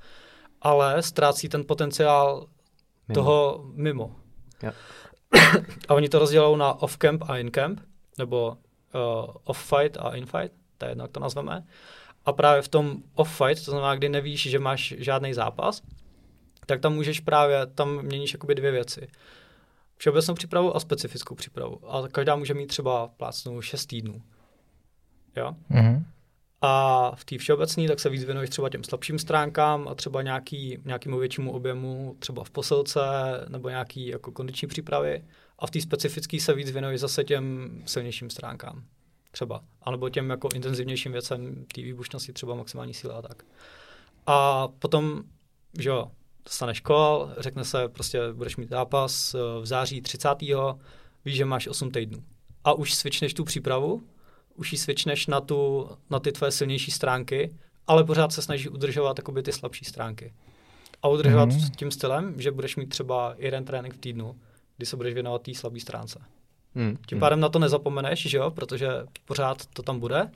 Ale 0.61 1.03
ztrácí 1.03 1.49
ten 1.49 1.65
potenciál 1.67 2.47
mimo. 3.09 3.15
toho 3.15 3.65
mimo. 3.75 4.17
Yeah. 4.63 4.75
A 5.89 5.95
oni 5.95 6.09
to 6.09 6.19
rozdělou 6.19 6.57
na 6.57 6.83
off-camp 6.83 7.23
a 7.29 7.39
in-camp, 7.39 7.81
nebo 8.19 8.49
uh, 8.49 9.35
off-fight 9.45 9.97
a 10.01 10.17
in-fight, 10.17 10.53
to 10.79 10.85
je 10.85 10.91
jedno, 10.91 11.05
jak 11.05 11.13
to 11.13 11.21
nazveme. 11.21 11.65
A 12.25 12.33
právě 12.33 12.63
v 12.63 12.69
tom 12.69 12.97
off-fight, 13.15 13.65
to 13.65 13.71
znamená, 13.71 13.95
kdy 13.95 14.09
nevíš, 14.09 14.51
že 14.51 14.59
máš 14.59 14.95
žádný 14.99 15.35
zápas, 15.35 15.83
tak 16.67 16.81
tam 16.81 16.95
můžeš 16.95 17.21
právě, 17.21 17.67
tam 17.67 18.03
měníš 18.03 18.33
jakoby 18.33 18.55
dvě 18.55 18.71
věci. 18.71 19.09
Všeobecnou 19.97 20.35
přípravu 20.35 20.77
a 20.77 20.81
specifickou 20.81 21.35
přípravu. 21.35 21.93
A 21.93 22.09
každá 22.09 22.37
může 22.37 22.55
mít 22.55 22.67
třeba 22.67 23.09
plácnou 23.09 23.61
6 23.61 23.87
týdnů. 23.87 24.23
Jo? 25.37 25.57
Mm-hmm. 25.71 26.05
A 26.65 27.13
v 27.17 27.25
té 27.25 27.39
všeobecné 27.39 27.89
tak 27.89 28.01
se 28.01 28.11
víc 28.11 28.25
věnuješ 28.25 28.51
třeba 28.51 28.69
těm 28.69 28.85
slabším 28.85 29.19
stránkám 29.19 29.89
a 29.89 29.95
třeba 29.95 30.23
nějaký, 30.23 30.79
nějakému 30.85 31.19
většímu 31.19 31.53
objemu, 31.53 32.17
třeba 32.19 32.45
v 32.45 32.51
posilce 32.51 33.01
nebo 33.49 33.69
nějaký 33.69 34.07
jako 34.07 34.33
kondiční 34.33 34.69
přípravy. 34.69 35.25
A 35.59 35.67
v 35.67 35.71
té 35.71 35.81
specifické 35.81 36.41
se 36.41 36.55
víc 36.55 36.71
věnuješ 36.71 37.01
zase 37.01 37.25
těm 37.25 37.71
silnějším 37.87 38.31
stránkám. 38.31 38.85
Třeba. 39.31 39.61
A 39.83 39.91
nebo 39.91 40.09
těm 40.09 40.31
jako 40.31 40.49
intenzivnějším 40.55 41.13
věcem 41.13 41.65
té 41.75 41.83
výbušnosti, 41.83 42.33
třeba 42.33 42.55
maximální 42.55 42.95
síla 42.95 43.15
a 43.15 43.23
tak. 43.23 43.43
A 44.27 44.69
potom, 44.69 45.23
že 45.79 45.89
jo, 45.89 46.11
dostaneš 46.45 46.81
kol, 46.81 47.31
řekne 47.39 47.65
se, 47.65 47.89
prostě 47.89 48.33
budeš 48.33 48.57
mít 48.57 48.69
zápas 48.69 49.35
eh, 49.35 49.39
v 49.61 49.67
září 49.67 50.03
30. 50.03 50.29
víš, 51.25 51.37
že 51.37 51.45
máš 51.45 51.69
8 51.69 51.91
týdnů. 51.91 52.25
A 52.65 52.73
už 52.73 52.95
switchneš 52.95 53.35
tu 53.35 53.45
přípravu 53.45 54.03
už 54.55 54.73
ji 54.73 54.79
switchneš 54.79 55.27
na, 55.27 55.41
tu, 55.41 55.89
na 56.11 56.21
ty 56.21 56.33
tvoje 56.33 56.53
silnější 56.53 56.91
stránky, 56.91 57.55
ale 57.87 58.05
pořád 58.05 58.33
se 58.33 58.43
snaží 58.43 58.69
udržovat 58.69 59.19
jakoby, 59.19 59.43
ty 59.43 59.53
slabší 59.53 59.85
stránky. 59.85 60.33
A 61.03 61.09
udržovat 61.09 61.49
mm-hmm. 61.49 61.71
tím 61.77 61.91
stylem, 61.91 62.35
že 62.37 62.51
budeš 62.51 62.77
mít 62.77 62.89
třeba 62.89 63.35
jeden 63.39 63.65
trénink 63.65 63.95
v 63.95 63.99
týdnu, 63.99 64.37
kdy 64.77 64.87
se 64.87 64.97
budeš 64.97 65.15
věnovat 65.15 65.43
té 65.43 65.55
slabé 65.55 65.81
stránce. 65.81 66.21
Mm, 66.75 66.97
tím 67.07 67.21
pádem 67.21 67.41
na 67.41 67.49
to 67.49 67.59
nezapomeneš, 67.59 68.27
že 68.27 68.39
jo, 68.39 68.51
protože 68.51 68.89
pořád 69.25 69.67
to 69.67 69.83
tam 69.83 70.01
bude, 70.01 70.31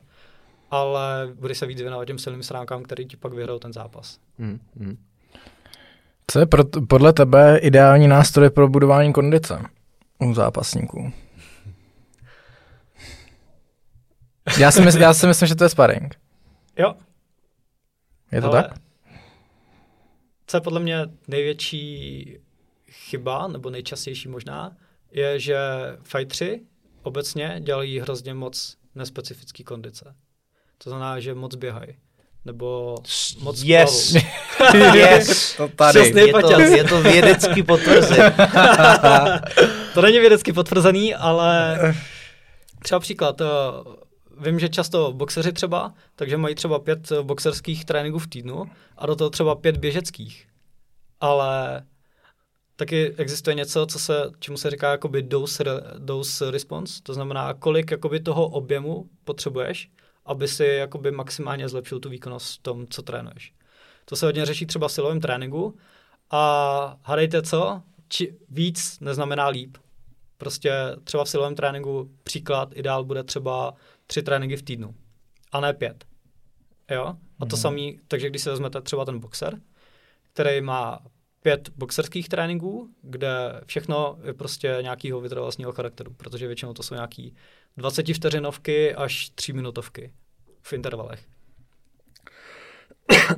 ale 0.71 1.29
budeš 1.35 1.59
se 1.59 1.67
víc 1.67 1.81
věnovat 1.81 2.05
těm 2.05 2.19
silným 2.19 2.43
stránkám, 2.43 2.83
který 2.83 3.07
ti 3.07 3.17
pak 3.17 3.33
vyhrajou 3.33 3.59
ten 3.59 3.73
zápas. 3.73 4.19
Mm, 4.39 4.61
mm. 4.75 4.97
Co 6.27 6.39
je 6.39 6.47
pro, 6.47 6.65
podle 6.89 7.13
tebe 7.13 7.59
ideální 7.59 8.09
nástroj 8.09 8.51
pro 8.51 8.69
budování 8.69 9.13
kondice 9.13 9.63
u 10.19 10.35
zápasníků? 10.35 11.13
Já 14.59 14.71
si, 14.71 14.83
mysl, 14.83 14.99
já 14.99 15.15
si 15.15 15.27
myslím, 15.27 15.49
že 15.49 15.55
to 15.55 15.65
je 15.65 15.69
sparring. 15.69 16.15
Jo. 16.79 16.95
Je 18.33 18.41
to 18.41 18.53
Ale 18.53 18.63
tak? 18.63 18.79
Co 20.47 20.57
je 20.57 20.61
podle 20.61 20.81
mě 20.81 21.07
největší 21.29 22.39
chyba, 22.91 23.47
nebo 23.49 23.71
nejčastější 23.71 24.29
možná, 24.29 24.77
je, 25.13 25.41
že 25.41 25.59
fightři 26.03 26.61
obecně 27.03 27.61
dělají 27.61 28.01
hrozně 28.01 28.35
moc 28.35 28.77
nespecifický 28.95 29.65
kondice. 29.65 30.15
To 30.79 30.91
znamená, 30.91 31.21
že 31.21 31.35
moc 31.35 31.55
běhají. 31.55 31.97
Nebo 32.45 32.97
moc 33.41 33.63
Yes! 33.63 34.15
yes! 34.95 35.57
To 35.57 35.69
tady. 35.69 35.99
Je 35.99 36.33
to, 36.33 36.61
je 36.61 36.85
to 36.85 37.03
vědecky 37.03 37.63
potvrzený. 37.63 38.19
to 39.95 40.03
není 40.03 40.19
vědecky 40.19 40.53
potvrzený, 40.53 41.15
ale 41.15 41.79
třeba 42.83 43.01
příklad, 43.01 43.41
eh, 43.41 43.45
vím, 44.41 44.59
že 44.59 44.69
často 44.69 45.13
boxeři 45.13 45.53
třeba, 45.53 45.95
takže 46.17 46.37
mají 46.37 46.55
třeba 46.55 46.79
pět 46.79 47.13
boxerských 47.23 47.85
tréninků 47.85 48.19
v 48.19 48.27
týdnu 48.27 48.71
a 48.97 49.07
do 49.07 49.17
toho 49.17 49.31
třeba 49.31 49.55
pět 49.55 49.77
běžeckých. 49.77 50.49
Ale 51.21 51.83
taky 52.77 53.15
existuje 53.17 53.55
něco, 53.55 53.87
co 53.87 53.99
se, 53.99 54.31
čemu 54.39 54.57
se 54.57 54.71
říká 54.71 54.91
jakoby 54.91 55.23
dose, 55.23 55.65
dose 55.99 56.51
response, 56.51 57.03
to 57.03 57.15
znamená, 57.15 57.55
kolik 57.55 57.91
jakoby 57.91 58.21
toho 58.21 58.49
objemu 58.49 59.09
potřebuješ, 59.25 59.91
aby 60.25 60.49
si 60.49 60.65
jakoby 60.65 61.11
maximálně 61.11 61.69
zlepšil 61.69 62.01
tu 62.01 62.09
výkonnost 62.09 62.59
v 62.59 62.63
tom, 62.63 62.87
co 62.91 63.03
trénuješ. 63.03 63.53
To 64.05 64.17
se 64.17 64.27
hodně 64.27 64.47
řeší 64.47 64.67
třeba 64.67 64.89
v 64.89 64.93
silovém 64.93 65.21
tréninku 65.21 65.77
a 66.31 66.99
hádejte 67.03 67.43
co, 67.43 67.83
či 68.09 68.37
víc 68.49 69.01
neznamená 69.01 69.49
líp. 69.49 69.77
Prostě 70.39 70.73
třeba 71.05 71.25
v 71.25 71.29
silovém 71.29 71.55
tréninku 71.55 72.11
příklad 72.23 72.69
ideál 72.75 73.05
bude 73.05 73.25
třeba 73.25 73.75
tři 74.07 74.23
tréninky 74.23 74.57
v 74.57 74.63
týdnu 74.63 74.95
a 75.53 75.61
ne 75.61 75.75
pět. 75.75 76.05
Jo? 76.91 77.17
A 77.41 77.47
to 77.47 77.57
mm. 77.57 77.63
samý, 77.63 78.01
takže 78.09 78.31
když 78.31 78.43
si 78.43 78.49
vezmete 78.49 78.81
třeba 78.81 79.05
ten 79.05 79.19
boxer, 79.19 79.61
který 80.33 80.61
má 80.61 80.99
pět 81.43 81.71
boxerských 81.77 82.29
tréninků, 82.29 82.91
kde 83.03 83.61
všechno 83.67 84.19
je 84.25 84.35
prostě 84.35 84.79
nějakého 84.83 85.21
vytrvalostního 85.21 85.73
charakteru, 85.73 86.15
protože 86.17 86.47
většinou 86.47 86.73
to 86.73 86.83
jsou 86.83 86.95
nějaký 86.95 87.35
20 87.77 88.07
vteřinovky 88.15 88.95
až 88.95 89.31
3 89.35 89.53
minutovky 89.53 90.13
v 90.63 90.73
intervalech. 90.73 91.27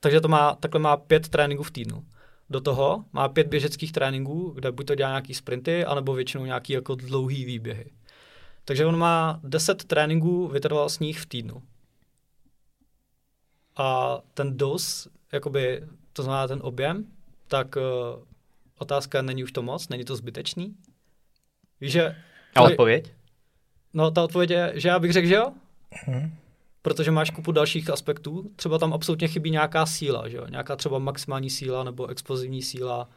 Takže 0.00 0.20
to 0.20 0.28
má, 0.28 0.54
takhle 0.54 0.80
má 0.80 0.96
pět 0.96 1.28
tréninků 1.28 1.62
v 1.62 1.70
týdnu. 1.70 2.04
Do 2.50 2.60
toho 2.60 3.04
má 3.12 3.28
pět 3.28 3.46
běžeckých 3.46 3.92
tréninků, 3.92 4.50
kde 4.50 4.72
buď 4.72 4.86
to 4.86 4.94
dělá 4.94 5.10
nějaký 5.10 5.34
sprinty, 5.34 5.84
anebo 5.84 6.14
většinou 6.14 6.44
nějaký 6.44 6.72
jako 6.72 6.94
dlouhý 6.94 7.44
výběhy. 7.44 7.90
Takže 8.64 8.86
on 8.86 8.98
má 8.98 9.40
10 9.42 9.84
tréninků 9.84 10.48
vytrvalostních 10.48 11.20
v 11.20 11.26
týdnu. 11.26 11.62
A 13.76 14.18
ten 14.34 14.56
dos, 14.56 15.08
jakoby, 15.32 15.82
to 16.12 16.22
znamená 16.22 16.48
ten 16.48 16.58
objem, 16.62 17.06
tak 17.48 17.76
uh, 17.76 17.82
otázka 18.78 19.22
není 19.22 19.44
už 19.44 19.52
to 19.52 19.62
moc, 19.62 19.88
není 19.88 20.04
to 20.04 20.16
zbytečný. 20.16 20.76
Víš, 21.80 21.92
že... 21.92 22.16
A 22.54 22.62
odpověď? 22.62 23.12
No, 23.94 24.10
ta 24.10 24.22
odpověď 24.22 24.50
je, 24.50 24.72
že 24.74 24.88
já 24.88 24.98
bych 24.98 25.12
řekl, 25.12 25.28
že 25.28 25.34
jo. 25.34 25.52
Protože 26.82 27.10
máš 27.10 27.30
kupu 27.30 27.52
dalších 27.52 27.90
aspektů. 27.90 28.50
Třeba 28.56 28.78
tam 28.78 28.92
absolutně 28.92 29.28
chybí 29.28 29.50
nějaká 29.50 29.86
síla, 29.86 30.28
že 30.28 30.36
jo? 30.36 30.46
Nějaká 30.48 30.76
třeba 30.76 30.98
maximální 30.98 31.50
síla 31.50 31.84
nebo 31.84 32.06
explozivní 32.06 32.62
síla. 32.62 33.08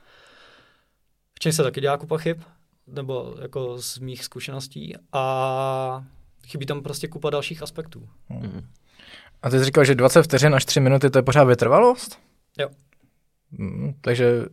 V 1.34 1.40
čem 1.40 1.52
se 1.52 1.64
taky 1.64 1.82
dělá 1.82 1.98
kupa 1.98 2.18
chyb, 2.18 2.42
nebo 2.88 3.36
jako 3.42 3.82
z 3.82 4.00
mých 4.00 4.24
zkušeností. 4.24 4.94
A 5.14 6.06
chybí 6.48 6.66
tam 6.66 6.84
prostě 6.84 7.08
kupa 7.08 7.30
dalších 7.30 7.64
aspektů. 7.64 8.10
A 9.42 9.50
ty 9.50 9.60
jsi 9.60 9.66
říkal, 9.66 9.84
že 9.86 9.96
20 9.96 10.24
vteřin 10.24 10.56
až 10.56 10.66
3 10.66 10.80
minuty 10.80 11.10
to 11.10 11.18
je 11.20 11.24
pořád 11.24 11.44
vytrvalost? 11.44 12.20
Jo. 12.60 12.70
Mm, 13.52 13.94
takže 14.02 14.46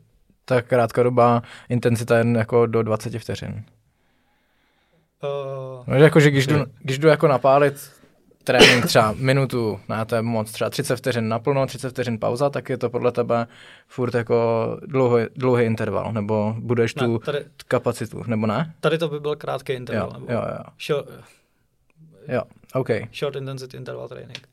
ta 0.45 0.63
krátkodobá 0.63 1.43
intenzita 1.69 2.19
je 2.19 2.25
jako 2.37 2.67
do 2.67 2.83
20 2.83 3.19
vteřin. 3.19 3.65
Uh, 5.23 5.85
No, 5.87 5.99
že 5.99 6.05
jako, 6.05 6.21
že 6.21 6.31
když 6.31 6.47
jdu, 6.47 6.57
když 6.79 6.99
jdu 6.99 7.09
jako 7.09 7.29
napálit 7.29 7.91
trénink 8.45 8.87
třeba 8.87 9.15
minutu, 9.19 9.81
na 9.89 10.05
to 10.05 10.15
je 10.15 10.23
moc, 10.23 10.53
třeba 10.53 10.71
30 10.71 10.97
vteřin 10.97 11.29
naplno, 11.29 11.67
30 11.67 11.91
vteřin 11.91 12.19
pauza, 12.19 12.51
tak 12.51 12.69
je 12.69 12.79
to 12.79 12.91
podle 12.91 13.13
tebe 13.13 13.47
furt 13.89 14.15
jako 14.15 14.79
dlouhý, 14.87 15.25
dlouhý 15.37 15.65
interval, 15.65 16.13
nebo 16.13 16.55
budeš 16.59 16.95
ne, 16.95 17.07
tu 17.07 17.19
tady, 17.19 17.45
kapacitu, 17.69 18.23
nebo 18.27 18.47
ne? 18.47 18.75
tady 18.81 18.99
to 18.99 19.09
by 19.09 19.21
byl 19.21 19.37
krátký 19.37 19.73
interval. 19.73 20.11
Jo, 20.15 20.21
nebo 20.21 20.33
jo, 20.33 20.43
jo, 20.49 20.65
Short, 20.87 21.09
jo, 22.29 22.43
OK. 22.75 22.89
short 23.15 23.37
intensity 23.37 23.77
interval 23.77 24.09
training. 24.09 24.49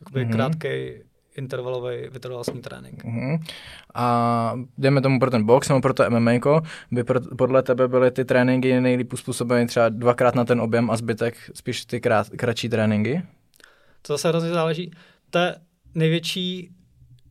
Jakoby 0.00 0.24
Mhm. 0.24 0.30
mm-hmm. 0.32 0.36
krátký 0.36 1.02
intervalový 1.36 2.08
vytrvalostní 2.10 2.60
trénink. 2.60 3.04
Mhm. 3.04 3.38
A 3.94 4.54
jdeme 4.78 5.00
tomu 5.00 5.20
pro 5.20 5.30
ten 5.30 5.46
box 5.46 5.68
nebo 5.68 5.80
pro 5.80 5.94
to 5.94 6.10
MMA, 6.10 6.32
by 6.90 7.04
pro, 7.04 7.20
podle 7.38 7.62
tebe 7.62 7.88
byly 7.88 8.10
ty 8.10 8.24
tréninky 8.24 8.80
nejlíp 8.80 9.12
uspůsobeny 9.12 9.66
třeba 9.66 9.88
dvakrát 9.88 10.34
na 10.34 10.44
ten 10.44 10.60
objem 10.60 10.90
a 10.90 10.96
zbytek 10.96 11.50
spíš 11.54 11.84
ty 11.84 12.00
krát, 12.00 12.28
kratší 12.28 12.68
tréninky? 12.68 13.22
To 14.02 14.12
zase 14.12 14.28
hrozně 14.28 14.50
záleží. 14.50 14.90
To 15.30 15.38
je 15.38 15.56
největší 15.94 16.70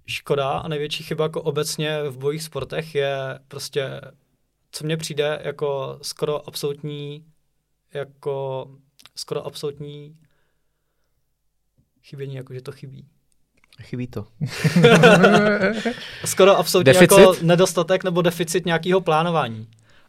škoda 0.08 0.50
a 0.50 0.68
největší 0.68 1.04
chyba 1.04 1.24
jako 1.26 1.42
obecně 1.42 2.04
v 2.10 2.18
bojích 2.18 2.44
sportech 2.44 2.96
je 2.96 3.40
prostě, 3.48 4.02
co 4.72 4.86
mně 4.86 4.98
přijde 4.98 5.42
jako 5.44 6.00
skoro 6.02 6.48
absolutní, 6.48 7.26
jako 7.94 8.68
skoro 9.16 9.46
absolutní 9.46 10.18
chybění, 12.04 12.36
jako 12.36 12.54
že 12.54 12.62
to 12.62 12.72
chybí. 12.72 13.08
Chybí 13.82 14.08
to. 14.08 14.26
Skoro 16.26 16.58
absolutně 16.58 16.94
Deficit? 16.94 17.20
jako 17.20 17.36
nedostatek 17.42 18.04
nebo 18.04 18.22
deficit 18.22 18.66
nějakého 18.66 19.02
plánování. 19.02 19.68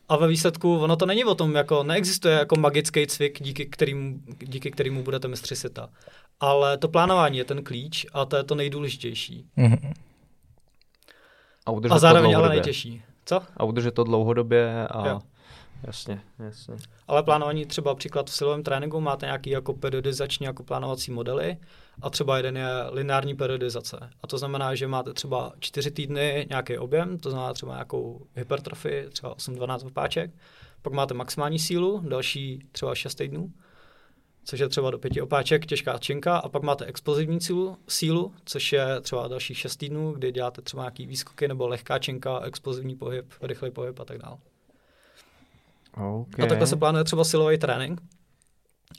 A 0.09 0.17
ve 0.17 0.29
výsledku 0.29 0.79
ono 0.79 0.97
to 0.97 1.07
není 1.07 1.25
o 1.25 1.35
tom, 1.35 1.55
jako 1.55 1.83
neexistuje 1.83 2.35
jako 2.35 2.57
magický 2.57 3.07
cvik, 3.07 3.43
díky 3.43 3.67
kterému, 3.67 4.19
díky 4.39 4.71
kterému 4.71 5.03
budete 5.03 5.29
mistři 5.29 5.57
světa. 5.57 5.89
Ale 6.41 6.79
to 6.79 6.89
plánování 6.89 7.39
je 7.39 7.45
ten 7.45 7.65
klíč 7.65 8.07
a 8.13 8.25
to 8.25 8.37
je 8.37 8.45
to 8.45 8.55
nejdůležitější. 8.55 9.47
Mhm. 9.57 9.93
A 11.67 11.71
udržet 11.71 11.95
A 11.95 11.99
zároveň 11.99 12.23
to 12.23 12.27
ale 12.27 12.33
dlouhodobě. 12.35 12.57
nejtěžší. 12.57 13.03
Co? 13.25 13.41
A 13.57 13.65
udržet 13.65 13.95
to 13.95 14.05
dlouhodobě 14.05 14.87
a... 14.89 15.09
Jo. 15.09 15.21
Jasně, 15.87 16.21
jasně. 16.39 16.75
Ale 17.09 17.23
plánování 17.23 17.67
třeba 17.67 17.95
příklad 17.95 18.31
v 18.31 18.35
silovém 18.35 18.63
tréninku 18.63 19.01
máte 19.01 19.27
nějaký 19.27 19.51
jako 19.51 19.73
periodizační 19.73 20.47
jako 20.47 20.63
plánovací 20.63 21.11
modely 21.11 21.57
a 22.03 22.11
třeba 22.11 22.37
jeden 22.37 22.57
je 22.57 22.69
lineární 22.91 23.35
periodizace. 23.35 24.11
A 24.23 24.27
to 24.27 24.39
znamená, 24.39 24.75
že 24.75 24.87
máte 24.87 25.13
třeba 25.13 25.53
čtyři 25.59 25.91
týdny 25.91 26.47
nějaký 26.49 26.79
objem, 26.79 27.19
to 27.19 27.31
znamená 27.31 27.53
třeba 27.53 27.73
nějakou 27.73 28.27
hypertrofii, 28.35 29.09
třeba 29.11 29.35
8-12 29.35 29.87
opáček, 29.87 30.31
pak 30.83 30.93
máte 30.93 31.15
maximální 31.15 31.59
sílu, 31.59 32.01
další 32.09 32.67
třeba 32.73 32.95
6 32.95 33.15
týdnů, 33.15 33.53
což 34.45 34.61
je 34.61 34.69
třeba 34.69 34.91
do 34.91 34.99
pěti 34.99 35.21
opáček, 35.21 35.67
těžká 35.67 35.99
činka, 35.99 36.37
a 36.37 36.49
pak 36.49 36.63
máte 36.63 36.85
explozivní 36.85 37.41
sílu, 37.41 37.77
sílu, 37.89 38.35
což 38.45 38.73
je 38.73 39.01
třeba 39.01 39.29
dalších 39.29 39.59
6 39.59 39.77
týdnů, 39.77 40.13
kdy 40.13 40.33
děláte 40.33 40.63
třeba 40.63 40.83
nějaký 40.83 41.07
výskoky 41.07 41.49
nebo 41.49 41.69
lehká 41.69 41.99
činka, 41.99 42.41
explozivní 42.41 42.97
pohyb, 42.97 43.33
rychlý 43.43 43.71
pohyb 43.71 44.01
a 44.01 44.05
tak 44.05 44.19
dále. 44.19 44.37
Okay. 45.97 46.45
A 46.45 46.49
takhle 46.49 46.67
se 46.67 46.77
plánuje 46.77 47.05
třeba 47.05 47.25
silový 47.25 47.59
trénink. 47.59 48.01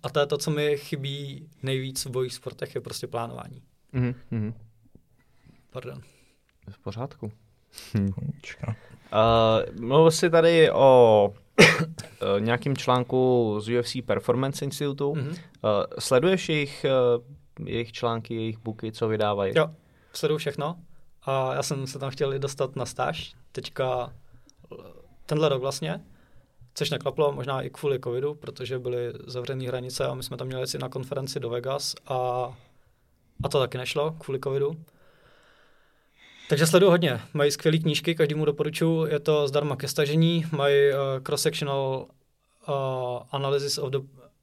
A 0.03 0.09
to 0.09 0.19
je 0.19 0.25
to, 0.25 0.37
co 0.37 0.51
mi 0.51 0.77
chybí 0.77 1.49
nejvíc 1.63 2.05
v 2.05 2.09
bojích 2.09 2.33
sportech, 2.33 2.75
je 2.75 2.81
prostě 2.81 3.07
plánování. 3.07 3.61
Mhm, 3.91 4.15
mhm. 4.31 4.53
Pardon. 5.69 6.01
V 6.69 6.79
pořádku. 6.79 7.31
Počkej. 8.35 8.75
Uh, 9.13 9.79
mluvil 9.81 10.11
jsi 10.11 10.29
tady 10.29 10.71
o 10.71 11.33
uh, 11.59 12.39
nějakým 12.39 12.77
článku 12.77 13.55
z 13.59 13.79
UFC 13.79 13.95
Performance 14.05 14.65
Institute. 14.65 15.03
Mm-hmm. 15.03 15.23
Mhm. 15.23 15.29
Uh, 15.29 15.37
sleduješ 15.99 16.49
jejich, 16.49 16.85
uh, 17.59 17.67
jejich 17.67 17.91
články, 17.91 18.35
jejich 18.35 18.59
booky, 18.59 18.91
co 18.91 19.07
vydávají? 19.07 19.53
Jo, 19.55 19.69
sleduju 20.13 20.37
všechno. 20.37 20.79
A 21.25 21.53
já 21.53 21.63
jsem 21.63 21.87
se 21.87 21.99
tam 21.99 22.11
chtěl 22.11 22.33
i 22.33 22.39
dostat 22.39 22.75
na 22.75 22.85
stáž. 22.85 23.33
Teďka 23.51 24.13
eh, 24.71 24.75
tenhle 25.25 25.49
rok 25.49 25.61
vlastně, 25.61 26.05
což 26.73 26.89
neklaplo, 26.89 27.31
možná 27.31 27.61
i 27.61 27.69
kvůli 27.69 27.99
covidu, 27.99 28.35
protože 28.35 28.79
byly 28.79 29.13
zavřené 29.27 29.67
hranice 29.67 30.05
a 30.05 30.13
my 30.13 30.23
jsme 30.23 30.37
tam 30.37 30.47
měli 30.47 30.63
jít 30.63 30.81
na 30.81 30.89
konferenci 30.89 31.39
do 31.39 31.49
Vegas 31.49 31.95
a, 32.07 32.17
a 33.43 33.49
to 33.49 33.59
taky 33.59 33.77
nešlo 33.77 34.11
kvůli 34.11 34.39
covidu. 34.39 34.77
Takže 36.49 36.67
sleduju 36.67 36.91
hodně. 36.91 37.21
Mají 37.33 37.51
skvělé 37.51 37.77
knížky, 37.77 38.15
každému 38.15 38.45
doporučuji, 38.45 39.05
je 39.05 39.19
to 39.19 39.47
zdarma 39.47 39.75
ke 39.75 39.87
stažení. 39.87 40.45
Mají 40.51 40.91
uh, 40.91 40.97
cross-sectional 41.23 42.05
uh, 42.67 43.23
analysis 43.31 43.77
of, 43.77 43.91
the, 43.91 43.97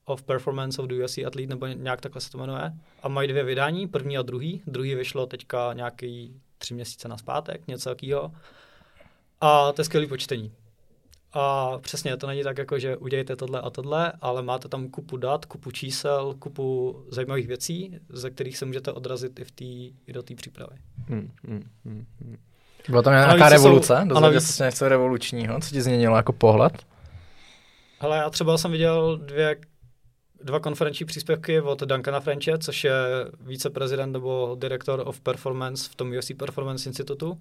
of 0.05 0.23
performance 0.23 0.83
of 0.83 0.89
the 0.89 1.05
UFC 1.05 1.19
athlete, 1.19 1.47
nebo 1.47 1.67
nějak 1.67 2.01
takhle 2.01 2.21
se 2.21 2.31
to 2.31 2.39
jmenuje. 2.39 2.73
A 3.03 3.09
mají 3.09 3.29
dvě 3.29 3.45
vydání, 3.45 3.89
první 3.89 4.19
a 4.19 4.23
druhý. 4.23 4.63
Druhý 4.67 4.95
vyšlo 4.95 5.27
teďka 5.27 5.73
nějaký 5.73 6.41
tři 6.59 6.75
měsíce 6.75 7.09
na 7.09 7.17
zpátek, 7.17 7.67
něco 7.67 7.89
takového. 7.89 8.33
A 9.41 9.73
to 9.73 9.81
je 9.81 9.85
skvělý 9.85 10.07
počtení. 10.07 10.53
A 11.33 11.79
přesně, 11.79 12.17
to 12.17 12.27
není 12.27 12.43
tak 12.43 12.59
jako, 12.59 12.79
že 12.79 12.97
udějte 12.97 13.37
tohle 13.37 13.61
a 13.61 13.71
tohle, 13.71 14.13
ale 14.21 14.43
máte 14.43 14.69
tam 14.69 14.89
kupu 14.89 15.17
dat, 15.17 15.45
kupu 15.45 15.71
čísel, 15.71 16.35
kupu 16.39 16.97
zajímavých 17.11 17.47
věcí, 17.47 17.99
ze 18.09 18.31
kterých 18.31 18.57
se 18.59 18.65
můžete 18.67 18.93
odrazit 18.93 19.41
i, 19.41 19.45
v 19.45 19.51
tý, 19.51 19.93
i 20.07 20.13
do 20.13 20.23
té 20.23 20.35
přípravy. 20.35 20.77
Mm, 21.09 21.31
mm, 21.43 21.63
mm, 21.85 22.07
mm. 22.21 22.37
Byla 22.89 23.03
tam 23.03 23.13
nějaká 23.13 23.45
jsou- 23.47 23.53
revoluce? 23.53 23.97
a 23.97 24.05
Dozvěděl 24.05 24.21
navíc- 24.21 24.47
jsi 24.47 24.53
se 24.53 24.65
něco 24.65 24.89
revolučního? 24.89 25.61
Co 25.61 25.71
ti 25.71 25.83
změnilo 25.83 26.17
jako 26.17 26.33
pohled? 26.33 26.73
Hele, 28.01 28.17
já 28.17 28.31
třeba 28.31 28.59
jsem 28.59 28.71
viděl 28.73 29.17
dvě, 29.19 29.57
dva 30.45 30.61
konferenční 30.61 31.07
příspěvky 31.07 31.61
od 31.61 31.81
Duncana 31.83 32.21
Frenche, 32.21 32.59
což 32.59 32.85
je 32.85 32.93
viceprezident 33.41 34.13
nebo 34.13 34.57
direktor 34.61 35.03
of 35.07 35.21
performance 35.21 35.91
v 35.91 35.95
tom 35.95 36.13
UFC 36.19 36.31
Performance 36.37 36.89
Institutu. 36.89 37.41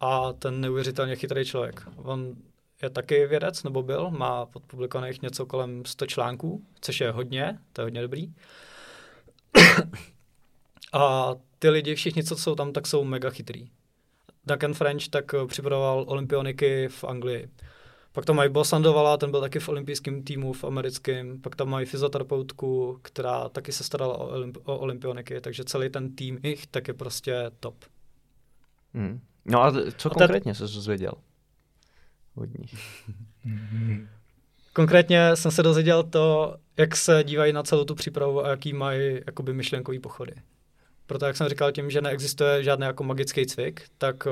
A 0.00 0.32
ten 0.32 0.60
neuvěřitelně 0.60 1.16
chytrý 1.16 1.44
člověk. 1.44 1.82
On 1.96 2.34
je 2.82 2.90
taky 2.90 3.26
vědec, 3.26 3.62
nebo 3.62 3.82
byl, 3.82 4.10
má 4.10 4.46
podpublikovaných 4.46 5.22
něco 5.22 5.46
kolem 5.46 5.84
100 5.84 6.06
článků, 6.06 6.64
což 6.80 7.00
je 7.00 7.10
hodně, 7.10 7.58
to 7.72 7.80
je 7.80 7.84
hodně 7.84 8.02
dobrý. 8.02 8.32
A 10.92 11.34
ty 11.58 11.68
lidi, 11.68 11.94
všichni, 11.94 12.24
co 12.24 12.36
jsou 12.36 12.54
tam, 12.54 12.72
tak 12.72 12.86
jsou 12.86 13.04
mega 13.04 13.30
chytrý. 13.30 13.70
Duncan 14.46 14.74
French 14.74 15.08
tak 15.08 15.34
eh, 15.34 15.46
připravoval 15.46 16.04
olympioniky 16.08 16.88
v 16.88 17.04
Anglii. 17.04 17.48
Pak 18.12 18.24
tam 18.24 18.36
mají 18.36 18.50
Bosandovala, 18.50 19.16
ten 19.16 19.30
byl 19.30 19.40
taky 19.40 19.58
v 19.58 19.68
olympijském 19.68 20.22
týmu 20.22 20.52
v 20.52 20.64
americkém. 20.64 21.40
Pak 21.40 21.56
tam 21.56 21.68
mají 21.68 21.86
fyzioterapeutku, 21.86 22.98
která 23.02 23.48
taky 23.48 23.72
se 23.72 23.84
starala 23.84 24.18
o, 24.18 24.36
olymp- 24.36 24.60
o 24.64 24.78
olympioniky, 24.78 25.40
takže 25.40 25.64
celý 25.64 25.90
ten 25.90 26.16
tým 26.16 26.38
jich 26.42 26.66
tak 26.66 26.88
je 26.88 26.94
prostě 26.94 27.50
top. 27.60 27.84
Mm. 28.94 29.20
No 29.44 29.62
a 29.62 29.72
co 29.96 30.10
A 30.10 30.14
konkrétně 30.14 30.54
se 30.54 30.62
dozvěděl? 30.62 31.12
Od 32.34 32.58
nich. 32.58 32.74
Konkrétně 34.72 35.36
jsem 35.36 35.50
se 35.50 35.62
dozvěděl 35.62 36.02
to, 36.02 36.56
jak 36.76 36.96
se 36.96 37.24
dívají 37.24 37.52
na 37.52 37.62
celou 37.62 37.84
tu 37.84 37.94
přípravu 37.94 38.44
a 38.44 38.48
jaký 38.48 38.72
mají 38.72 39.20
jakoby 39.26 39.54
myšlenkový 39.54 39.98
pochody. 39.98 40.32
Proto, 41.06 41.26
jak 41.26 41.36
jsem 41.36 41.48
říkal, 41.48 41.72
tím, 41.72 41.90
že 41.90 42.00
neexistuje 42.00 42.64
žádný 42.64 42.86
jako 42.86 43.04
magický 43.04 43.46
cvik, 43.46 43.82
tak 43.98 44.26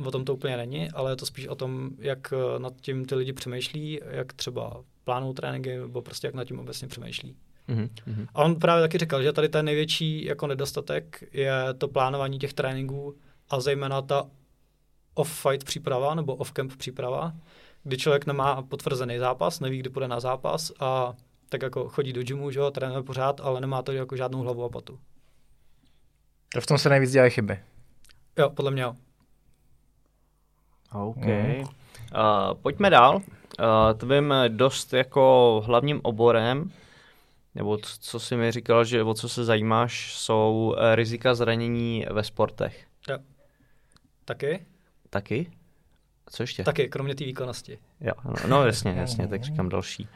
uh, 0.00 0.06
o 0.06 0.10
tom 0.10 0.24
to 0.24 0.34
úplně 0.34 0.56
není, 0.56 0.90
ale 0.90 1.12
je 1.12 1.16
to 1.16 1.26
spíš 1.26 1.48
o 1.48 1.54
tom, 1.54 1.90
jak 1.98 2.32
uh, 2.32 2.62
nad 2.62 2.72
tím 2.80 3.04
ty 3.04 3.14
lidi 3.14 3.32
přemýšlí, 3.32 4.00
jak 4.10 4.32
třeba 4.32 4.84
plánují 5.04 5.34
tréninky, 5.34 5.76
nebo 5.76 6.02
prostě 6.02 6.26
jak 6.26 6.34
nad 6.34 6.44
tím 6.44 6.60
obecně 6.60 6.88
přemýšlí. 6.88 7.36
Mm-hmm. 7.68 8.26
A 8.34 8.44
on 8.44 8.56
právě 8.56 8.82
taky 8.82 8.98
říkal, 8.98 9.22
že 9.22 9.32
tady 9.32 9.48
ten 9.48 9.64
největší 9.64 10.24
jako 10.24 10.46
nedostatek 10.46 11.24
je 11.32 11.52
to 11.78 11.88
plánování 11.88 12.38
těch 12.38 12.54
tréninků 12.54 13.14
a 13.50 13.60
zejména 13.60 14.02
ta 14.02 14.26
off-fight 15.14 15.64
příprava 15.64 16.14
nebo 16.14 16.34
off-camp 16.36 16.76
příprava, 16.76 17.32
kdy 17.82 17.96
člověk 17.96 18.26
nemá 18.26 18.62
potvrzený 18.62 19.18
zápas, 19.18 19.60
neví, 19.60 19.78
kdy 19.78 19.90
půjde 19.90 20.08
na 20.08 20.20
zápas 20.20 20.72
a 20.80 21.14
tak 21.48 21.62
jako 21.62 21.88
chodí 21.88 22.12
do 22.12 22.22
gymu, 22.22 22.50
že 22.50 22.58
jo, 22.58 22.70
trénuje 22.70 23.02
pořád, 23.02 23.40
ale 23.40 23.60
nemá 23.60 23.82
to 23.82 23.92
jako 23.92 24.16
žádnou 24.16 24.40
hlavu 24.40 24.64
a 24.64 24.68
patu. 24.68 24.98
To 26.54 26.60
v 26.60 26.66
tom 26.66 26.78
se 26.78 26.88
nejvíc 26.88 27.10
dělají 27.10 27.30
chyby. 27.30 27.60
Jo, 28.38 28.50
podle 28.50 28.70
mě 28.70 28.82
jo. 28.82 28.94
OK. 30.92 31.16
Mm. 31.16 31.60
Uh, 31.60 31.66
pojďme 32.62 32.90
dál. 32.90 33.16
Uh, 33.16 33.98
tvým 33.98 34.34
dost 34.48 34.92
jako 34.92 35.62
hlavním 35.66 36.00
oborem, 36.02 36.72
nebo 37.54 37.78
co 38.00 38.20
jsi 38.20 38.36
mi 38.36 38.52
říkal, 38.52 38.84
že 38.84 39.02
o 39.02 39.14
co 39.14 39.28
se 39.28 39.44
zajímáš, 39.44 40.14
jsou 40.14 40.74
uh, 40.76 40.94
rizika 40.94 41.34
zranění 41.34 42.06
ve 42.10 42.24
sportech. 42.24 42.86
Jo. 43.08 43.18
Taky? 44.24 44.66
Taky? 45.14 45.46
Co 46.30 46.42
ještě? 46.42 46.64
Taky, 46.64 46.88
kromě 46.88 47.14
té 47.14 47.24
výkonnosti. 47.24 47.78
Jo, 48.00 48.12
no, 48.24 48.34
no 48.48 48.66
jasně, 48.66 48.94
jasně, 48.96 49.28
tak 49.28 49.44
říkám 49.44 49.68
další. 49.68 50.08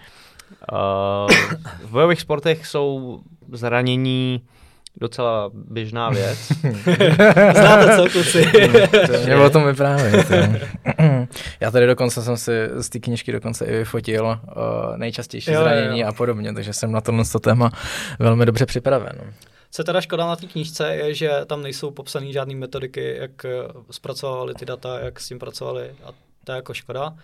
Uh, 0.73 1.31
v 1.85 1.91
bojových 1.91 2.21
sportech 2.21 2.67
jsou 2.67 3.21
zranění 3.53 4.43
docela 4.97 5.51
běžná 5.55 6.11
věc. 6.11 6.39
Znáte 7.53 7.97
co, 7.97 8.09
kluci? 8.13 8.47
Mě 9.25 9.37
o 9.37 9.51
tom 9.51 9.67
vyprávět. 9.67 10.27
Já 11.61 11.71
tady 11.71 11.87
dokonce 11.87 12.23
jsem 12.23 12.37
si 12.37 12.53
z 12.77 12.89
té 12.89 12.99
knižky 12.99 13.33
dokonce 13.33 13.65
i 13.65 13.73
vyfotil 13.73 14.25
uh, 14.27 14.97
nejčastější 14.97 15.53
jo, 15.53 15.61
zranění 15.61 16.01
jo. 16.01 16.09
a 16.09 16.13
podobně, 16.13 16.53
takže 16.53 16.73
jsem 16.73 16.93
na 16.93 17.01
tohle 17.01 17.25
téma 17.41 17.71
velmi 18.19 18.47
dobře 18.47 18.67
připraven. 18.67 19.35
Co 19.71 19.85
teda 19.85 20.01
škoda 20.01 20.27
na 20.27 20.37
té 20.37 20.47
knížce 20.47 20.95
je, 20.95 21.15
že 21.15 21.31
tam 21.47 21.63
nejsou 21.63 21.91
popsané 21.91 22.33
žádné 22.33 22.55
metodiky, 22.55 23.17
jak 23.21 23.47
zpracovali 23.91 24.55
ty 24.55 24.67
data, 24.67 25.01
jak 25.01 25.21
s 25.21 25.29
tím 25.29 25.39
pracovali 25.39 25.97
a 26.05 26.13
to 26.45 26.53
je 26.53 26.57
jako 26.57 26.75
škoda. 26.75 27.17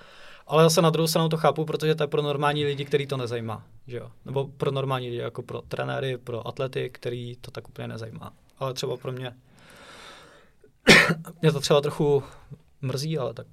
Ale 0.46 0.62
zase 0.62 0.82
na 0.82 0.90
druhou 0.90 1.06
stranu 1.06 1.28
to 1.28 1.36
chápu, 1.36 1.64
protože 1.64 1.94
to 1.94 2.02
je 2.02 2.06
pro 2.06 2.22
normální 2.22 2.64
lidi, 2.64 2.84
který 2.84 3.06
to 3.06 3.16
nezajímá. 3.16 3.64
Že 3.86 3.96
jo? 3.96 4.10
Nebo 4.24 4.46
pro 4.56 4.70
normální 4.70 5.06
lidi, 5.06 5.18
jako 5.18 5.42
pro 5.42 5.62
trenéry, 5.62 6.18
pro 6.18 6.48
atlety, 6.48 6.90
který 6.90 7.36
to 7.36 7.50
tak 7.50 7.68
úplně 7.68 7.88
nezajímá. 7.88 8.32
Ale 8.58 8.74
třeba 8.74 8.96
pro 8.96 9.12
mě. 9.12 9.32
mě 11.42 11.52
to 11.52 11.60
třeba 11.60 11.80
trochu 11.80 12.22
mrzí, 12.82 13.18
ale 13.18 13.34
tak 13.34 13.46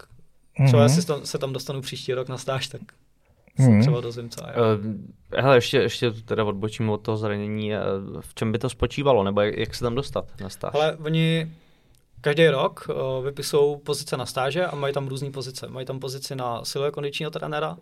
třeba 0.68 0.88
mm-hmm. 0.88 0.98
jestli 0.98 1.28
se 1.28 1.38
tam 1.38 1.54
dostanu 1.54 1.82
příští 1.82 2.14
rok 2.14 2.30
na 2.30 2.38
stáž, 2.38 2.68
tak 2.68 2.82
mm-hmm. 3.60 3.82
třeba 3.82 4.02
dozvím, 4.02 4.30
co 4.30 4.41
je. 4.47 4.54
Uh, 4.54 5.41
hele, 5.41 5.58
ještě, 5.58 5.78
ještě 5.78 6.12
teda 6.12 6.43
odbočím 6.43 6.89
od 6.89 6.97
toho 6.97 7.18
zranění. 7.18 7.72
V 8.20 8.34
čem 8.36 8.52
by 8.52 8.60
to 8.60 8.70
spočívalo, 8.70 9.24
nebo 9.24 9.41
jak, 9.41 9.58
jak 9.58 9.76
se 9.76 9.84
tam 9.84 9.95
dostat 9.95 10.26
na 10.41 10.49
stáž? 10.49 10.74
Ale 10.74 10.97
oni 10.97 11.52
Každý 12.22 12.47
rok 12.47 12.88
uh, 12.89 13.26
vypisují 13.26 13.80
pozice 13.80 14.18
na 14.18 14.26
stáže 14.26 14.66
a 14.66 14.76
mají 14.76 14.93
tam 14.93 15.08
různé 15.08 15.32
pozice. 15.32 15.68
Mají 15.68 15.86
tam 15.86 15.99
pozici 15.99 16.36
na 16.36 16.66
silové 16.66 16.91
kondičního 16.91 17.32
trenéra, 17.32 17.78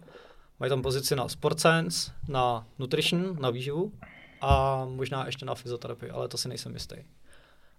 mají 0.59 0.69
tam 0.69 0.81
pozici 0.81 1.15
na 1.15 1.27
sport 1.27 1.59
science, 1.59 2.11
na 2.27 2.67
nutrition, 2.79 3.37
na 3.39 3.49
výživu 3.49 3.91
a 4.41 4.85
možná 4.85 5.25
ještě 5.25 5.45
na 5.45 5.55
fyzioterapii, 5.55 6.11
ale 6.11 6.27
to 6.27 6.37
si 6.37 6.49
nejsem 6.49 6.73
jistý. 6.73 6.95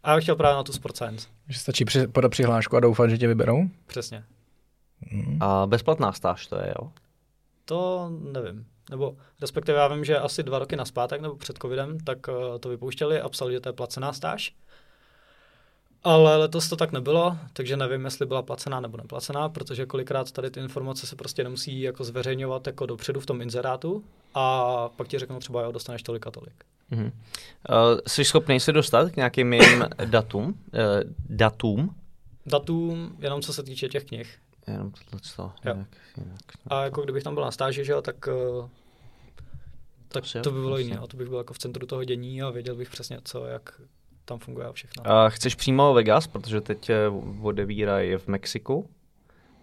A 0.02 0.10
já 0.10 0.16
bych 0.16 0.24
chtěl 0.24 0.36
právě 0.36 0.56
na 0.56 0.62
tu 0.62 0.72
sport 0.72 0.96
science. 0.96 1.28
Že 1.48 1.58
stačí 1.58 1.84
při, 1.84 2.06
podat 2.06 2.28
přihlášku 2.28 2.76
a 2.76 2.80
doufat, 2.80 3.10
že 3.10 3.18
tě 3.18 3.28
vyberou? 3.28 3.68
Přesně. 3.86 4.24
Hmm. 5.00 5.38
A 5.40 5.66
bezplatná 5.66 6.12
stáž 6.12 6.46
to 6.46 6.56
je, 6.56 6.74
jo? 6.80 6.90
To 7.70 8.10
nevím. 8.32 8.66
Nebo 8.90 9.16
respektive 9.40 9.78
já 9.78 9.88
vím, 9.88 10.04
že 10.04 10.18
asi 10.18 10.42
dva 10.42 10.58
roky 10.58 10.76
naspátek 10.76 11.20
nebo 11.20 11.36
před 11.36 11.58
covidem, 11.58 12.00
tak 12.00 12.28
uh, 12.28 12.58
to 12.58 12.68
vypouštěli 12.68 13.20
a 13.20 13.28
psali, 13.28 13.52
že 13.52 13.60
to 13.60 13.68
je 13.68 13.72
placená 13.72 14.12
stáž. 14.12 14.54
Ale 16.02 16.36
letos 16.36 16.68
to 16.68 16.76
tak 16.76 16.92
nebylo, 16.92 17.36
takže 17.52 17.76
nevím, 17.76 18.04
jestli 18.04 18.26
byla 18.26 18.42
placená 18.42 18.80
nebo 18.80 18.96
neplacená, 18.96 19.48
protože 19.48 19.86
kolikrát 19.86 20.32
tady 20.32 20.50
ty 20.50 20.60
informace 20.60 21.06
se 21.06 21.16
prostě 21.16 21.44
nemusí 21.44 21.80
jako 21.80 22.04
zveřejňovat 22.04 22.66
jako 22.66 22.86
dopředu 22.86 23.20
v 23.20 23.26
tom 23.26 23.42
inzerátu 23.42 24.04
a 24.34 24.88
pak 24.88 25.08
ti 25.08 25.18
řeknou 25.18 25.38
třeba, 25.38 25.62
jo, 25.62 25.72
dostaneš 25.72 26.02
tolik 26.02 26.26
a 26.26 26.30
tolik. 26.30 26.64
Mm-hmm. 26.92 27.12
Uh, 27.12 28.00
jsi 28.06 28.24
schopný 28.24 28.60
se 28.60 28.72
dostat 28.72 29.10
k 29.10 29.16
nějakým 29.16 29.52
jiným 29.52 29.84
datům? 30.04 30.44
Uh, 30.44 30.52
datům? 31.28 31.94
Datům, 32.46 33.16
jenom 33.18 33.42
co 33.42 33.52
se 33.52 33.62
týče 33.62 33.88
těch 33.88 34.04
knih. 34.04 34.38
Jenom 34.66 34.90
tohle 34.90 35.20
co. 35.22 35.52
Jinak, 35.64 35.88
jinak, 36.16 36.40
a 36.66 36.84
jako 36.84 37.02
kdybych 37.02 37.22
tam 37.22 37.34
byl 37.34 37.44
na 37.44 37.50
stáži, 37.50 37.84
že 37.84 37.92
jo, 37.92 38.02
tak, 38.02 38.28
uh, 38.58 38.68
tak 40.08 40.24
to 40.42 40.50
by 40.50 40.60
bylo 40.60 40.78
jiné. 40.78 40.98
A 40.98 41.06
to 41.06 41.16
bych 41.16 41.28
byl 41.28 41.38
jako 41.38 41.54
v 41.54 41.58
centru 41.58 41.86
toho 41.86 42.04
dění 42.04 42.42
a 42.42 42.50
věděl 42.50 42.76
bych 42.76 42.90
přesně 42.90 43.18
co, 43.24 43.46
jak, 43.46 43.80
tam 44.24 44.38
funguje 44.38 44.66
a 44.66 44.72
všechno. 44.72 45.06
A 45.06 45.28
chceš 45.28 45.54
přímo 45.54 45.94
Vegas, 45.94 46.26
protože 46.26 46.60
teď 46.60 46.90
odevírají 47.42 48.16
v 48.16 48.28
Mexiku 48.28 48.90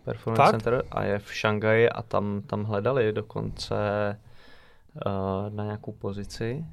Performance 0.05 0.43
Fakt? 0.43 0.51
Center 0.51 0.83
a 0.91 1.03
je 1.03 1.19
v 1.19 1.33
Šangaji 1.33 1.89
a 1.89 2.01
tam, 2.01 2.41
tam 2.41 2.63
hledali 2.63 3.13
dokonce 3.13 3.75
uh, 5.05 5.55
na 5.55 5.63
nějakou 5.63 5.91
pozici. 5.91 6.65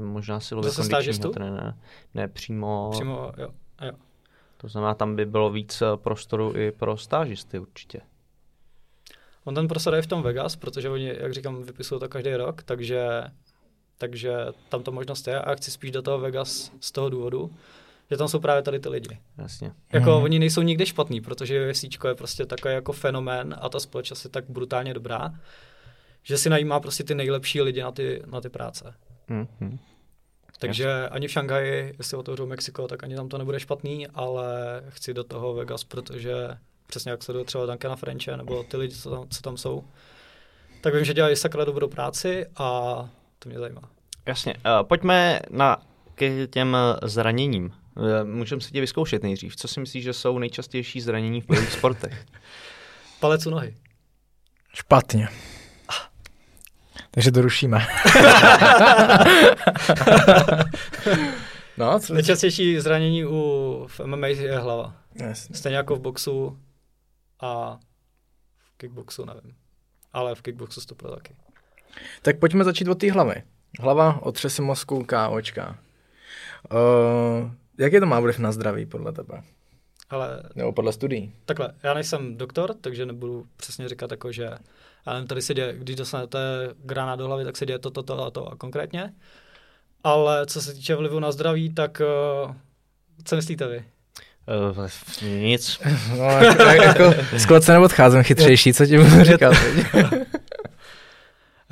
Možná 0.00 0.40
silově 0.40 0.72
kondičního 0.72 1.30
trenéra. 1.30 1.74
Ne, 2.14 2.28
přímo... 2.28 2.90
Přímo, 2.92 3.32
jo, 3.36 3.48
jo. 3.82 3.92
To 4.60 4.68
znamená, 4.68 4.94
tam 4.94 5.16
by 5.16 5.26
bylo 5.26 5.50
víc 5.50 5.82
eh, 5.82 5.86
prostoru 5.96 6.56
i 6.56 6.72
pro 6.72 6.96
stážisty 6.96 7.58
určitě. 7.58 8.00
On 9.44 9.54
ten 9.54 9.68
prostor 9.68 9.94
je 9.94 10.02
v 10.02 10.06
tom 10.06 10.22
Vegas, 10.22 10.56
protože 10.56 10.88
oni, 10.88 11.14
jak 11.20 11.32
říkám, 11.32 11.62
vypisují 11.62 12.00
to 12.00 12.08
každý 12.08 12.34
rok, 12.34 12.62
takže 12.62 13.22
takže 14.00 14.32
tam 14.68 14.82
ta 14.82 14.90
možnost 14.90 15.28
je 15.28 15.40
a 15.40 15.54
chci 15.54 15.70
spíš 15.70 15.90
do 15.90 16.02
toho 16.02 16.18
Vegas 16.18 16.72
z 16.80 16.92
toho 16.92 17.10
důvodu, 17.10 17.50
že 18.10 18.16
tam 18.16 18.28
jsou 18.28 18.40
právě 18.40 18.62
tady 18.62 18.80
ty 18.80 18.88
lidi. 18.88 19.18
Jasně. 19.38 19.72
Jako 19.92 20.18
mm. 20.18 20.24
oni 20.24 20.38
nejsou 20.38 20.62
nikdy 20.62 20.86
špatní, 20.86 21.20
protože 21.20 21.70
UFC 21.70 21.82
je 21.82 22.14
prostě 22.14 22.46
takový 22.46 22.74
jako 22.74 22.92
fenomén 22.92 23.56
a 23.60 23.68
ta 23.68 23.80
společnost 23.80 24.24
je 24.24 24.30
tak 24.30 24.44
brutálně 24.48 24.94
dobrá, 24.94 25.34
že 26.22 26.38
si 26.38 26.50
najímá 26.50 26.80
prostě 26.80 27.04
ty 27.04 27.14
nejlepší 27.14 27.60
lidi 27.60 27.82
na 27.82 27.92
ty, 27.92 28.22
na 28.26 28.40
ty 28.40 28.48
práce. 28.48 28.94
Mm. 29.28 29.78
Takže 30.60 30.84
Jasně. 30.84 31.08
ani 31.08 31.28
v 31.28 31.30
Šanghaji, 31.30 31.94
jestli 31.98 32.16
otevřou 32.16 32.46
Mexiko, 32.46 32.88
tak 32.88 33.04
ani 33.04 33.16
tam 33.16 33.28
to 33.28 33.38
nebude 33.38 33.60
špatný, 33.60 34.06
ale 34.06 34.44
chci 34.88 35.14
do 35.14 35.24
toho 35.24 35.54
Vegas, 35.54 35.84
protože 35.84 36.34
přesně 36.86 37.10
jak 37.10 37.22
se 37.22 37.44
třeba 37.44 37.66
Duncana 37.66 37.96
Frenche 37.96 38.36
nebo 38.36 38.62
ty 38.62 38.76
lidi, 38.76 38.94
co 38.94 39.10
tam, 39.10 39.28
co 39.28 39.42
tam 39.42 39.56
jsou, 39.56 39.84
tak 40.80 40.94
vím, 40.94 41.04
že 41.04 41.14
dělají 41.14 41.36
sakra 41.36 41.64
dobrou 41.64 41.88
práci 41.88 42.46
a 42.56 42.94
to 43.38 43.48
mě 43.48 43.58
zajímá. 43.58 43.82
Jasně. 44.26 44.54
Uh, 44.54 44.86
pojďme 44.88 45.40
na 45.50 45.82
k 46.14 46.46
těm 46.50 46.76
zraněním. 47.02 47.72
Uh, 47.96 48.04
můžeme 48.24 48.60
si 48.60 48.70
tě 48.70 48.80
vyzkoušet 48.80 49.22
nejdřív. 49.22 49.56
Co 49.56 49.68
si 49.68 49.80
myslíš, 49.80 50.04
že 50.04 50.12
jsou 50.12 50.38
nejčastější 50.38 51.00
zranění 51.00 51.40
v 51.40 51.46
bojových 51.46 51.72
sportech? 51.72 52.26
Palec 53.20 53.46
u 53.46 53.50
nohy. 53.50 53.76
Špatně. 54.74 55.28
Takže 57.10 57.32
to 57.32 57.42
rušíme. 57.42 57.86
no, 61.76 62.00
co 62.00 62.14
Nejčastější 62.14 62.80
zranění 62.80 63.24
u 63.24 63.86
v 63.90 64.00
MMA 64.00 64.26
je 64.26 64.58
hlava. 64.58 64.94
Yes. 65.14 65.48
Stejně 65.52 65.76
jako 65.76 65.96
v 65.96 66.00
boxu 66.00 66.58
a 67.40 67.78
v 68.58 68.76
kickboxu 68.76 69.24
nevím. 69.24 69.54
Ale 70.12 70.34
v 70.34 70.42
kickboxu 70.42 70.80
to 70.80 71.10
taky. 71.10 71.34
Tak 72.22 72.38
pojďme 72.38 72.64
začít 72.64 72.88
od 72.88 72.98
té 72.98 73.12
hlavy. 73.12 73.42
Hlava, 73.80 74.22
otřesy 74.22 74.62
mozku, 74.62 75.04
KOčka. 75.04 75.78
Uh, 76.72 77.50
jaký 77.78 78.00
to 78.00 78.06
má 78.06 78.20
vliv 78.20 78.38
na 78.38 78.52
zdraví 78.52 78.86
podle 78.86 79.12
tebe? 79.12 79.42
Ale, 80.10 80.42
Nebo 80.54 80.72
podle 80.72 80.92
studií? 80.92 81.32
Takhle, 81.44 81.72
já 81.82 81.94
nejsem 81.94 82.36
doktor, 82.36 82.74
takže 82.80 83.06
nebudu 83.06 83.46
přesně 83.56 83.88
říkat 83.88 84.10
jako, 84.10 84.32
že 84.32 84.50
já 85.06 85.12
nevím, 85.12 85.28
tady 85.28 85.42
se 85.42 85.54
děje, 85.54 85.74
když 85.78 85.96
dostanete 85.96 86.38
granát 86.84 87.18
do 87.18 87.26
hlavy, 87.26 87.44
tak 87.44 87.56
se 87.56 87.66
děje 87.66 87.78
to, 87.78 87.90
to, 87.90 88.02
to 88.02 88.24
a 88.24 88.30
to 88.30 88.52
a 88.52 88.56
konkrétně. 88.56 89.12
Ale 90.04 90.46
co 90.46 90.62
se 90.62 90.74
týče 90.74 90.94
vlivu 90.94 91.20
na 91.20 91.32
zdraví, 91.32 91.74
tak 91.74 92.02
uh, 92.44 92.54
co 93.24 93.36
myslíte 93.36 93.68
vy? 93.68 93.84
Uh, 94.76 94.88
nic. 95.22 95.80
No, 96.18 96.24
jako, 96.72 97.14
skoro 97.38 97.62
se 97.62 97.72
neodcházím 97.72 98.22
chytřejší, 98.22 98.72
co 98.72 98.86
ti 98.86 98.98
budu 98.98 99.24
říkat. 99.24 99.54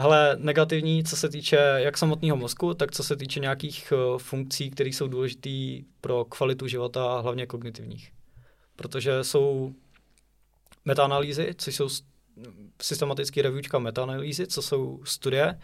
Hele, 0.01 0.37
negativní, 0.39 1.05
co 1.05 1.17
se 1.17 1.29
týče 1.29 1.57
jak 1.77 1.99
samotného 1.99 2.37
mozku, 2.37 2.75
tak 2.75 2.93
co 2.93 3.03
se 3.03 3.17
týče 3.17 3.41
nějakých 3.41 3.93
uh, 3.93 4.19
funkcí, 4.19 4.71
které 4.71 4.91
jsou 4.91 5.09
důležité 5.09 5.51
pro 6.01 6.25
kvalitu 6.25 6.67
života, 6.67 7.21
hlavně 7.21 7.47
kognitivních. 7.47 8.13
Protože 8.77 9.25
jsou 9.25 9.73
metaanalýzy, 10.85 11.55
což 11.59 11.75
jsou 11.75 11.89
systematické 12.83 13.43
reviewčka 13.43 13.79
metaanalýzy, 13.79 14.47
co 14.47 14.63
jsou 14.63 15.01
studie, 15.05 15.59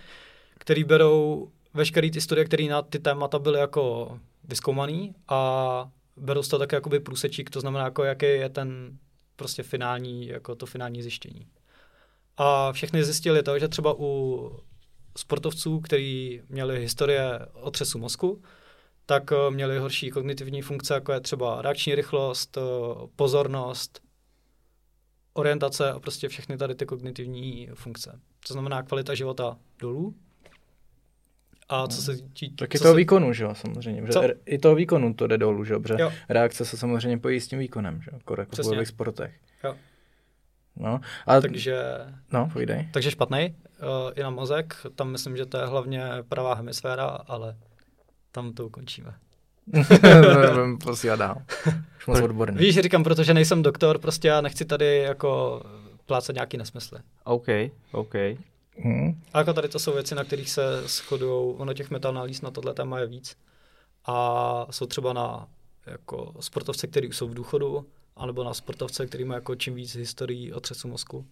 které 0.58 0.84
berou 0.84 1.50
veškeré 1.74 2.10
ty 2.10 2.20
studie, 2.20 2.44
které 2.44 2.64
na 2.64 2.82
ty 2.82 2.98
témata 2.98 3.38
byly 3.38 3.58
jako 3.60 4.18
vyskoumaný 4.44 5.14
a 5.28 5.90
berou 6.16 6.42
z 6.42 6.48
toho 6.48 6.58
také 6.58 6.76
jakoby 6.76 7.00
průsečík, 7.00 7.50
to 7.50 7.60
znamená, 7.60 7.84
jako 7.84 8.04
jaký 8.04 8.26
je 8.26 8.48
ten 8.48 8.98
prostě 9.36 9.62
finální, 9.62 10.26
jako 10.26 10.54
to 10.54 10.66
finální 10.66 11.02
zjištění. 11.02 11.46
A 12.36 12.72
všechny 12.72 13.04
zjistili 13.04 13.42
to, 13.42 13.58
že 13.58 13.68
třeba 13.68 13.94
u 13.98 14.50
sportovců, 15.18 15.80
kteří 15.80 16.42
měli 16.48 16.80
historie 16.80 17.40
otřesu 17.52 17.98
mozku, 17.98 18.42
tak 19.06 19.32
eh, 19.32 19.50
měli 19.50 19.78
horší 19.78 20.10
kognitivní 20.10 20.62
funkce, 20.62 20.94
jako 20.94 21.12
je 21.12 21.20
třeba 21.20 21.62
reakční 21.62 21.94
rychlost, 21.94 22.56
eh, 22.56 22.60
pozornost, 23.16 24.00
orientace 25.34 25.90
a 25.92 26.00
prostě 26.00 26.28
všechny 26.28 26.56
tady 26.56 26.74
ty 26.74 26.86
kognitivní 26.86 27.68
funkce. 27.74 28.20
To 28.46 28.52
znamená 28.52 28.82
kvalita 28.82 29.14
života 29.14 29.56
dolů. 29.78 30.14
A 31.68 31.86
co 31.86 32.02
se 32.02 32.16
tí, 32.16 32.50
Tak 32.50 32.74
i 32.74 32.78
toho 32.78 32.92
se, 32.94 32.96
výkonu, 32.96 33.32
že 33.32 33.44
jo, 33.44 33.54
samozřejmě. 33.54 34.00
Protože 34.02 34.12
Co? 34.12 34.22
r- 34.22 34.36
I 34.46 34.58
toho 34.58 34.74
výkonu 34.74 35.14
to 35.14 35.26
jde 35.26 35.38
dolů, 35.38 35.64
že 35.64 35.74
jo, 35.74 35.80
reakce 36.28 36.64
se 36.64 36.76
samozřejmě 36.76 37.18
pojí 37.18 37.40
s 37.40 37.48
tím 37.48 37.58
výkonem, 37.58 38.02
že 38.02 38.10
jo, 38.12 38.18
jako 38.18 38.40
jako 38.40 38.56
v 38.84 38.84
sportech. 38.88 39.34
Jo. 39.64 39.76
No, 40.76 41.00
a 41.26 41.40
Takže, 41.40 41.82
no, 42.32 42.50
povídej. 42.52 42.88
takže 42.92 43.10
špatný 43.10 43.54
uh, 43.54 43.86
i 44.14 44.22
na 44.22 44.30
mozek. 44.30 44.76
Tam 44.94 45.10
myslím, 45.10 45.36
že 45.36 45.46
to 45.46 45.58
je 45.58 45.66
hlavně 45.66 46.02
pravá 46.28 46.54
hemisféra, 46.54 47.04
ale 47.06 47.56
tam 48.32 48.52
to 48.52 48.66
ukončíme. 48.66 49.14
Posílat 50.84 51.18
dál. 51.18 51.42
Už 51.98 52.06
moc 52.06 52.20
odborný. 52.20 52.58
Víš, 52.58 52.78
říkám, 52.78 53.04
protože 53.04 53.34
nejsem 53.34 53.62
doktor, 53.62 53.98
prostě 53.98 54.28
já 54.28 54.40
nechci 54.40 54.64
tady 54.64 54.98
jako 54.98 55.62
plácat 56.06 56.34
nějaký 56.34 56.56
nesmysly. 56.56 56.98
OK, 57.24 57.46
OK. 57.92 58.14
Hm. 58.84 59.20
A 59.32 59.38
jako 59.38 59.52
tady 59.52 59.68
to 59.68 59.78
jsou 59.78 59.92
věci, 59.92 60.14
na 60.14 60.24
kterých 60.24 60.50
se 60.50 60.62
shodují, 60.86 61.54
ono 61.58 61.72
těch 61.74 61.90
metaanalýz 61.90 62.40
na 62.40 62.50
tohle 62.50 62.74
téma 62.74 63.00
je 63.00 63.06
víc. 63.06 63.36
A 64.06 64.66
jsou 64.70 64.86
třeba 64.86 65.12
na 65.12 65.46
jako 65.86 66.32
sportovce, 66.40 66.86
kteří 66.86 67.08
jsou 67.12 67.28
v 67.28 67.34
důchodu, 67.34 67.86
anebo 68.16 68.44
na 68.44 68.54
sportovce, 68.54 69.06
který 69.06 69.24
má 69.24 69.34
jako 69.34 69.54
čím 69.54 69.74
víc 69.74 69.96
historií 69.96 70.52
otřesu 70.52 70.88
mozku. 70.88 71.26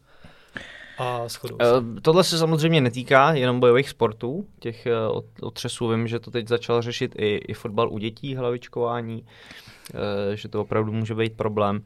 A 0.99 1.29
shodují 1.29 1.59
se. 1.63 1.79
Uh, 1.79 2.01
tohle 2.03 2.25
se 2.25 2.39
samozřejmě 2.39 2.81
netýká 2.81 3.33
jenom 3.33 3.61
bojových 3.61 3.89
sportů, 3.89 4.47
těch 4.59 4.87
uh, 4.87 5.17
od- 5.17 5.43
otřesů. 5.43 5.89
Vím, 5.89 6.09
že 6.09 6.21
to 6.21 6.31
teď 6.31 6.49
začal 6.49 6.83
řešit 6.83 7.15
i, 7.19 7.37
i 7.37 7.55
fotbal 7.55 7.93
u 7.93 7.99
dětí, 7.99 8.37
hlavičkování, 8.37 9.23
uh, 9.23 10.01
že 10.35 10.49
to 10.49 10.61
opravdu 10.61 10.93
může 10.93 11.15
být 11.15 11.37
problém. 11.37 11.83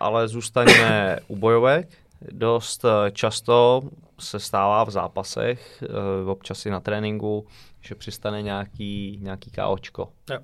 Ale 0.00 0.28
zůstaňme 0.28 1.18
u 1.28 1.36
bojovek. 1.36 1.88
Dost 2.30 2.84
eh, 2.84 3.10
často 3.10 3.82
se 4.20 4.40
stává 4.40 4.84
v 4.84 4.90
zápasech, 4.90 5.84
občas 6.26 6.66
i 6.66 6.70
na 6.70 6.80
tréninku, 6.80 7.46
že 7.80 7.94
přistane 7.94 8.42
nějaký, 8.42 9.18
nějaký 9.22 9.50
KOčko. 9.50 10.08
Jo. 10.30 10.38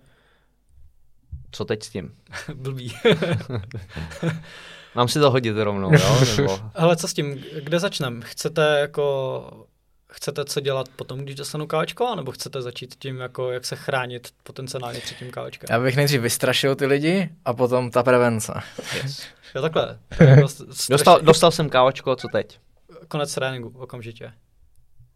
Co 1.51 1.64
teď 1.64 1.82
s 1.82 1.91
tím? 1.91 2.14
Blbý. 2.55 2.93
Mám 4.95 5.09
si 5.09 5.18
to 5.18 5.30
hodit 5.30 5.57
rovnou, 5.57 5.93
jo? 5.93 6.20
Nebo... 6.36 6.59
Ale 6.74 6.97
co 6.97 7.09
s 7.09 7.14
tím, 7.14 7.45
kde 7.62 7.80
začneme? 7.80 8.20
Chcete 8.24 8.78
jako 8.80 9.66
chcete 10.12 10.45
co 10.45 10.61
dělat 10.61 10.89
potom, 10.97 11.18
když 11.18 11.34
dostanu 11.34 11.66
káčko, 11.66 12.14
nebo 12.16 12.32
chcete 12.32 12.62
začít 12.62 12.95
tím, 12.99 13.20
jako 13.20 13.51
jak 13.51 13.64
se 13.64 13.76
chránit 13.76 14.28
potenciálně 14.43 15.01
před 15.01 15.18
tím 15.18 15.30
káčkem? 15.30 15.66
Já 15.70 15.80
bych 15.80 15.97
nejdřív 15.97 16.20
vystrašil 16.20 16.74
ty 16.74 16.86
lidi 16.86 17.30
a 17.45 17.53
potom 17.55 17.91
ta 17.91 18.03
prevence. 18.03 18.53
Yes. 19.03 19.22
Jo, 19.55 19.62
takhle. 19.62 19.99
Jako 20.20 20.49
Dostal, 20.91 21.20
dostal 21.20 21.51
jsem 21.51 21.70
KOčko, 21.70 22.16
co 22.16 22.28
teď? 22.28 22.59
konec 23.09 23.34
tréninku 23.34 23.78
okamžitě. 23.78 24.32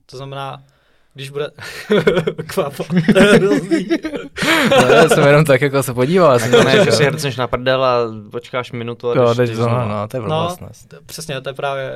To 0.07 0.17
znamená, 0.17 0.63
když 1.15 1.31
bude 1.31 1.51
kvápa. 2.47 2.85
No, 4.71 4.77
já 4.89 5.09
jsem 5.09 5.27
jenom 5.27 5.45
tak 5.45 5.61
jako 5.61 5.83
se 5.83 5.95
podíval. 5.95 6.39
Jsem 6.39 6.51
To 6.51 6.65
ne, 6.65 6.85
že 6.85 6.93
si 6.93 7.05
hrcneš 7.05 7.37
na 7.37 7.47
prdel 7.47 7.85
a 7.85 7.99
počkáš 8.31 8.73
minutu 8.73 9.11
a 9.11 9.15
Jo, 9.17 9.35
jdeš 9.35 9.51
znova. 9.51 9.89
no, 9.89 10.09
to 10.09 10.17
je 10.17 10.23
No, 10.23 10.57
t- 10.89 10.99
přesně, 11.07 11.41
to 11.41 11.49
je 11.49 11.55
právě 11.55 11.93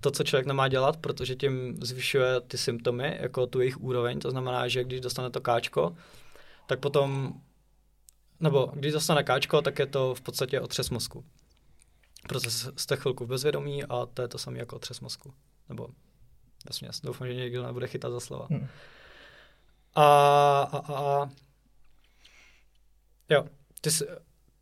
to, 0.00 0.10
co 0.10 0.24
člověk 0.24 0.46
nemá 0.46 0.68
dělat, 0.68 0.96
protože 0.96 1.34
tím 1.36 1.76
zvyšuje 1.82 2.40
ty 2.40 2.58
symptomy, 2.58 3.18
jako 3.20 3.46
tu 3.46 3.60
jejich 3.60 3.80
úroveň. 3.80 4.18
To 4.20 4.30
znamená, 4.30 4.68
že 4.68 4.84
když 4.84 5.00
dostane 5.00 5.30
to 5.30 5.40
káčko, 5.40 5.96
tak 6.66 6.78
potom, 6.80 7.32
nebo 8.40 8.70
když 8.74 8.92
dostane 8.92 9.22
káčko, 9.22 9.62
tak 9.62 9.78
je 9.78 9.86
to 9.86 10.14
v 10.14 10.20
podstatě 10.20 10.60
otřes 10.60 10.90
mozku. 10.90 11.24
Protože 12.28 12.50
jste 12.76 12.96
chvilku 12.96 13.24
v 13.24 13.28
bezvědomí 13.28 13.84
a 13.84 14.06
to 14.14 14.22
je 14.22 14.28
to 14.28 14.38
samé 14.38 14.58
jako 14.58 14.76
otřes 14.76 15.00
mozku. 15.00 15.32
Nebo 15.68 15.88
vesměs. 16.64 17.00
Doufám, 17.00 17.28
že 17.28 17.34
někdo 17.34 17.62
nebude 17.62 17.86
chytat 17.86 18.12
za 18.12 18.20
slova. 18.20 18.46
Hmm. 18.50 18.68
A, 19.94 20.04
a, 20.62 20.78
a, 20.78 20.94
a 20.94 21.28
jo, 23.28 23.44
ty, 23.80 23.90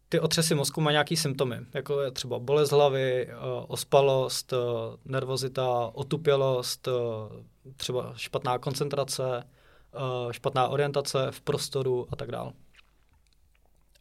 ty 0.09 0.20
otřesy 0.20 0.55
mozku 0.55 0.80
mají 0.80 0.94
nějaký 0.94 1.16
symptomy, 1.16 1.57
jako 1.74 2.01
je 2.01 2.11
třeba 2.11 2.38
bolest 2.38 2.70
hlavy, 2.70 3.28
eh, 3.28 3.34
ospalost, 3.68 4.53
eh, 4.53 4.57
nervozita, 5.05 5.90
otupělost, 5.92 6.88
eh, 6.88 6.92
třeba 7.76 8.12
špatná 8.16 8.59
koncentrace, 8.59 9.44
špatná 10.30 10.68
orientace 10.68 11.26
v 11.30 11.40
prostoru 11.40 12.07
a 12.11 12.16
tak 12.16 12.30
dále. 12.30 12.53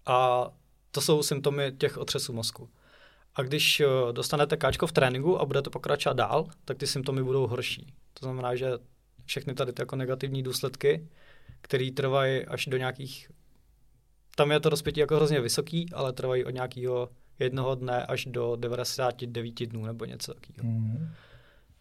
A 0.05 0.47
to 0.91 1.01
jsou 1.01 1.23
symptomy 1.23 1.71
těch 1.71 1.97
otřesů 1.97 2.33
mozku. 2.33 2.69
A 3.39 3.43
když 3.43 3.79
eh, 3.79 3.85
dostanete 4.11 4.57
káčko 4.57 4.87
v 4.87 4.91
tréninku 4.91 5.41
a 5.41 5.45
budete 5.45 5.69
pokračovat 5.69 6.17
dál, 6.17 6.47
tak 6.65 6.77
ty 6.77 6.87
symptomy 6.87 7.23
budou 7.23 7.47
horší. 7.47 7.93
To 8.13 8.25
znamená, 8.25 8.55
že 8.55 8.71
všechny 9.25 9.53
tady 9.53 9.73
ty 9.73 9.81
jako 9.81 9.95
negativní 9.95 10.43
důsledky, 10.43 11.07
které 11.61 11.91
trvají 11.91 12.45
až 12.45 12.65
do 12.65 12.77
nějakých... 12.77 13.31
Tam 14.35 14.51
je 14.51 14.59
to 14.59 14.69
rozpětí 14.69 14.99
jako 14.99 15.15
hrozně 15.15 15.41
vysoký, 15.41 15.89
ale 15.93 16.13
trvají 16.13 16.45
od 16.45 16.49
nějakého 16.49 17.09
jednoho 17.39 17.75
dne 17.75 18.05
až 18.05 18.25
do 18.25 18.55
99 18.55 19.65
dnů 19.65 19.85
nebo 19.85 20.05
něco 20.05 20.33
takového. 20.33 20.79
Mhm. 20.79 21.09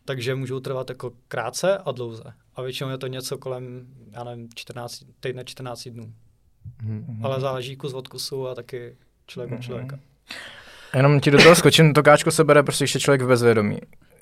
Takže 0.04 0.34
můžou 0.34 0.60
trvat 0.60 0.88
jako 0.90 1.12
krátce 1.28 1.78
a 1.78 1.92
dlouze. 1.92 2.24
A 2.54 2.62
většinou 2.62 2.90
je 2.90 2.98
to 2.98 3.06
něco 3.06 3.38
kolem, 3.38 3.86
já 4.12 4.24
nevím, 4.24 4.48
14, 4.54 5.02
týdne 5.20 5.44
14 5.44 5.88
dnů. 5.88 6.14
Mhm. 6.82 7.26
Ale 7.26 7.40
záleží 7.40 7.76
kus 7.76 7.94
od 7.94 8.08
kusu 8.08 8.48
a 8.48 8.54
taky 8.54 8.96
člověk 9.26 9.50
od 9.52 9.54
Mhm. 9.54 9.62
člověka. 9.62 9.98
Jenom 10.94 11.20
ti 11.20 11.30
do 11.30 11.38
toho 11.42 11.54
skočím, 11.54 11.94
to 11.94 12.02
káčko 12.02 12.30
se 12.30 12.44
bere 12.44 12.62
prostě, 12.62 12.84
když 12.84 12.94
je 12.94 13.00
člověk 13.00 13.22
v 13.22 13.28
bezvědomí. 13.28 13.78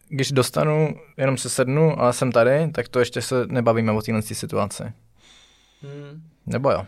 Když 0.08 0.32
dostanu, 0.32 0.96
jenom 1.16 1.36
se 1.36 1.48
sednu 1.50 2.02
a 2.02 2.12
jsem 2.12 2.32
tady, 2.32 2.70
tak 2.72 2.88
to 2.88 2.98
ještě 2.98 3.22
se 3.22 3.46
nebavíme 3.46 3.92
o 3.92 4.02
téhle 4.02 4.22
situaci. 4.22 4.82
Hmm. 5.82 6.22
Nebo 6.46 6.70
jo? 6.70 6.86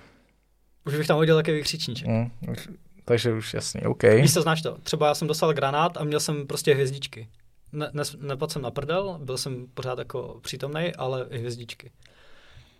Už 0.87 0.97
bych 0.97 1.07
tam 1.07 1.16
hodil 1.16 1.37
taky 1.37 1.53
vykřičníček. 1.53 2.09
Hm, 2.09 2.31
už, 2.51 2.68
takže 3.05 3.33
už 3.33 3.55
jasný, 3.55 3.81
OK. 3.83 4.03
Víš 4.03 4.35
co, 4.35 4.43
znáš 4.43 4.62
to? 4.62 4.76
Třeba 4.83 5.07
já 5.07 5.14
jsem 5.14 5.29
dostal 5.29 5.53
granát 5.53 5.97
a 5.97 6.05
měl 6.05 6.20
jsem 6.20 6.47
prostě 6.47 6.74
hvězdičky. 6.74 7.29
Ne, 7.72 7.91
ne, 7.93 8.03
nepadl 8.20 8.53
jsem 8.53 8.62
na 8.62 8.70
prdel, 8.70 9.18
byl 9.24 9.39
jsem 9.39 9.66
pořád 9.74 9.99
jako 9.99 10.39
přítomný, 10.43 10.93
ale 10.99 11.26
i 11.31 11.39
hvězdičky. 11.39 11.91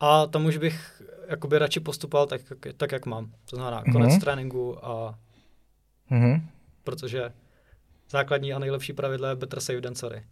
A 0.01 0.27
tam 0.27 0.45
už 0.47 0.57
bych 0.57 1.03
jakoby 1.29 1.59
radši 1.59 1.81
postupoval 1.81 2.27
tak, 2.27 2.41
jak- 2.51 2.75
tak 2.77 2.93
jak 2.93 3.07
mám. 3.07 3.31
To 3.51 3.57
znamená 3.57 3.83
konec 3.93 4.11
Mhm. 4.11 4.21
tréninku 4.21 4.87
a 4.87 5.15
Mhm. 6.11 6.49
Protože 6.89 7.33
základní 8.11 8.53
a 8.53 8.59
nejlepší 8.59 8.93
pravidlo 8.93 9.29
je 9.29 9.37
better 9.37 9.61
safe 9.61 9.81
than 9.81 9.95
sorry. 9.95 10.27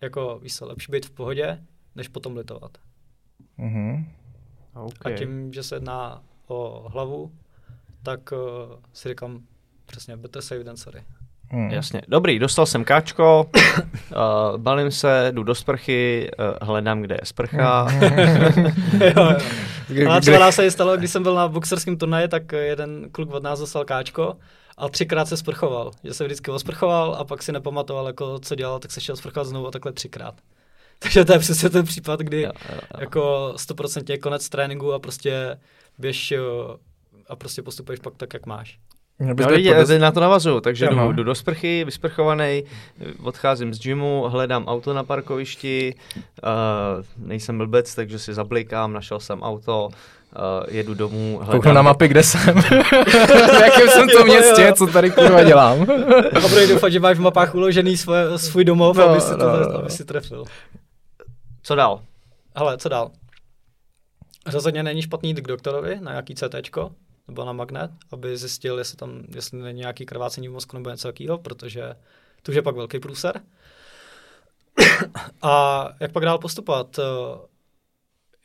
Jako, 0.00 0.38
víš 0.38 0.56
co, 0.56 0.66
lepší 0.66 0.92
být 0.92 1.06
v 1.06 1.10
pohodě, 1.10 1.64
než 1.94 2.08
potom 2.08 2.36
litovat. 2.36 2.78
Mhm. 3.56 4.12
OK. 4.74 5.06
A 5.06 5.10
tím, 5.10 5.52
že 5.52 5.62
se 5.62 5.76
jedná 5.76 6.24
o 6.46 6.88
hlavu, 6.88 7.34
tak 8.02 8.32
uh, 8.32 8.38
si 8.92 9.08
říkám 9.08 9.46
přesně 9.86 10.16
better 10.16 10.42
safe 10.42 10.64
than 10.64 10.76
sorry. 10.76 11.04
Mhm. 11.52 11.70
Jasně. 11.70 12.02
Dobrý, 12.08 12.38
dostal 12.38 12.66
jsem 12.66 12.84
káčko, 12.84 13.50
uh, 13.54 14.56
balím 14.56 14.90
se, 14.90 15.28
jdu 15.34 15.42
do 15.42 15.54
sprchy, 15.54 16.30
uh, 16.38 16.68
hledám, 16.68 17.02
kde 17.02 17.14
je 17.14 17.20
sprcha. 17.24 17.88
jo, 19.00 19.12
jo. 19.16 19.36
Kde- 19.88 20.06
A 20.06 20.20
třeba 20.20 20.38
nás 20.38 20.54
se 20.54 20.70
stalo, 20.70 20.96
když 20.96 21.10
jsem 21.10 21.22
byl 21.22 21.34
na 21.34 21.48
boxerském 21.48 21.96
turnaji, 21.96 22.28
tak 22.28 22.52
jeden 22.52 23.08
kluk 23.12 23.32
od 23.32 23.42
nás 23.42 23.60
dostal 23.60 23.84
káčko 23.84 24.36
a 24.78 24.88
třikrát 24.88 25.28
se 25.28 25.36
sprchoval. 25.36 25.90
Že 26.04 26.14
se 26.14 26.24
vždycky 26.24 26.50
osprchoval 26.50 27.14
a 27.14 27.24
pak 27.24 27.42
si 27.42 27.52
nepamatoval, 27.52 28.06
jako, 28.06 28.38
co 28.38 28.54
dělal, 28.54 28.78
tak 28.78 28.90
se 28.90 29.00
šel 29.00 29.16
sprchovat 29.16 29.46
znovu 29.46 29.66
a 29.66 29.70
takhle 29.70 29.92
třikrát. 29.92 30.34
Takže 30.98 31.24
to 31.24 31.32
je 31.32 31.38
přesně 31.38 31.70
ten 31.70 31.84
případ, 31.84 32.20
kdy 32.20 32.42
Jo, 32.42 32.50
jo, 32.68 32.74
jo. 32.74 33.00
jako 33.00 33.52
100% 33.56 34.18
konec 34.20 34.48
tréninku 34.48 34.92
a 34.92 34.98
prostě 34.98 35.58
běž 35.98 36.30
jo, 36.30 36.76
a 37.28 37.36
prostě 37.36 37.62
postupuješ 37.62 38.00
pak 38.00 38.14
tak, 38.16 38.34
jak 38.34 38.46
máš. 38.46 38.78
No, 39.20 39.48
lidi, 39.48 39.70
podez- 39.70 39.86
teď 39.86 40.00
na 40.00 40.12
to 40.12 40.20
navazuju, 40.20 40.60
takže 40.60 40.86
jdu, 40.86 40.96
no. 40.96 41.12
jdu 41.12 41.24
do 41.24 41.34
sprchy, 41.34 41.84
vysprchovaný, 41.84 42.62
odcházím 43.22 43.74
z 43.74 43.78
gymu, 43.78 44.22
hledám 44.28 44.64
auto 44.66 44.94
na 44.94 45.04
parkovišti, 45.04 45.94
uh, 46.16 47.26
nejsem 47.26 47.58
blbec, 47.58 47.94
takže 47.94 48.18
si 48.18 48.34
zablikám, 48.34 48.92
našel 48.92 49.20
jsem 49.20 49.42
auto, 49.42 49.88
uh, 49.88 49.94
jedu 50.68 50.94
domů, 50.94 51.36
Kouknu 51.38 51.52
hledám, 51.54 51.74
na 51.74 51.82
mapy, 51.82 52.08
kde 52.08 52.22
jsem. 52.22 52.54
v 52.62 53.60
jakém 53.62 53.88
jsem 53.88 54.08
to 54.08 54.18
Jo, 54.18 54.24
městě, 54.24 54.62
jo. 54.62 54.72
co 54.74 54.86
tady 54.86 55.10
kurva 55.10 55.44
dělám. 55.44 55.82
A 56.36 56.48
budeš 56.48 56.68
doufat, 56.68 56.88
že 56.88 57.00
máš 57.00 57.16
v 57.16 57.20
mapách 57.20 57.54
uložený 57.54 57.96
svoje, 57.96 58.38
svůj 58.38 58.64
domov, 58.64 58.96
No, 58.96 59.04
aby, 59.04 59.20
si 59.20 59.30
to, 59.30 59.36
no, 59.36 59.56
no. 59.72 59.78
aby 59.78 59.90
si 59.90 60.04
trefil. 60.04 60.44
co 61.62 61.74
dál? 61.74 62.00
Hele, 62.56 62.78
co 62.78 62.88
dál? 62.88 63.10
Rozhodně 64.52 64.82
není 64.82 65.02
špatný 65.02 65.28
jít 65.30 65.40
k 65.40 65.46
doktorovi 65.48 65.98
na 66.00 66.10
nějaký 66.10 66.34
CT 66.34 66.54
nebo 67.28 67.44
na 67.44 67.52
magnet, 67.52 67.90
aby 68.10 68.36
zjistil, 68.36 68.78
jestli 68.78 68.96
tam 68.96 69.24
jestli 69.34 69.58
není 69.58 69.80
nějaký 69.80 70.06
krvácení 70.06 70.48
v 70.48 70.52
mozku 70.52 70.76
nebo 70.76 70.90
něco 70.90 71.08
takového, 71.08 71.38
protože 71.38 71.96
to 72.42 72.52
už 72.52 72.56
je 72.56 72.62
pak 72.62 72.76
velký 72.76 72.98
průser. 72.98 73.42
A 75.42 75.84
jak 76.00 76.12
pak 76.12 76.24
dál 76.24 76.38
postupovat? 76.38 76.98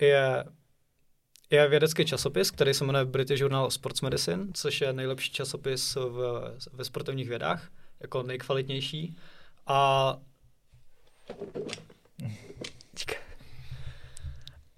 Je, 0.01 0.45
je 1.49 1.67
vědecký 1.67 2.05
časopis, 2.05 2.51
který 2.51 2.73
se 2.73 2.85
jmenuje 2.85 3.05
British 3.05 3.41
Journal 3.41 3.65
of 3.65 3.73
Sports 3.73 4.01
Medicine, 4.01 4.47
což 4.53 4.81
je 4.81 4.93
nejlepší 4.93 5.31
časopis 5.31 5.95
v, 5.95 6.43
ve 6.73 6.85
sportovních 6.85 7.29
vědách, 7.29 7.69
jako 7.99 8.23
nejkvalitnější. 8.23 9.17
A 9.67 10.17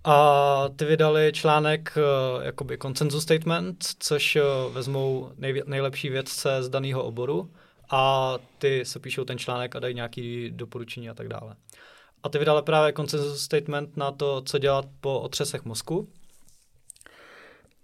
a 0.04 0.70
ty 0.76 0.86
vydali 0.86 1.32
článek 1.34 1.98
uh, 1.98 2.44
jakoby 2.44 2.78
consensus 2.78 3.24
statement, 3.24 3.86
což 4.00 4.36
uh, 4.36 4.74
vezmou 4.74 5.32
nej, 5.38 5.64
nejlepší 5.66 6.10
vědce 6.10 6.64
z 6.64 6.70
daného 6.70 7.04
oboru 7.04 7.52
a 7.90 8.34
ty 8.58 8.86
se 8.86 9.00
píšou 9.00 9.24
ten 9.24 9.38
článek 9.38 9.76
a 9.76 9.80
dají 9.80 9.96
nějaké 9.96 10.50
doporučení 10.50 11.10
a 11.10 11.14
tak 11.14 11.28
dále. 11.28 11.56
A 12.24 12.30
ty 12.30 12.38
vydali 12.38 12.62
právě 12.62 12.94
consensus 12.94 13.42
statement 13.42 13.98
na 13.98 14.12
to, 14.12 14.42
co 14.42 14.58
dělat 14.58 14.86
po 15.02 15.20
otřesech 15.20 15.66
mozku. 15.66 16.10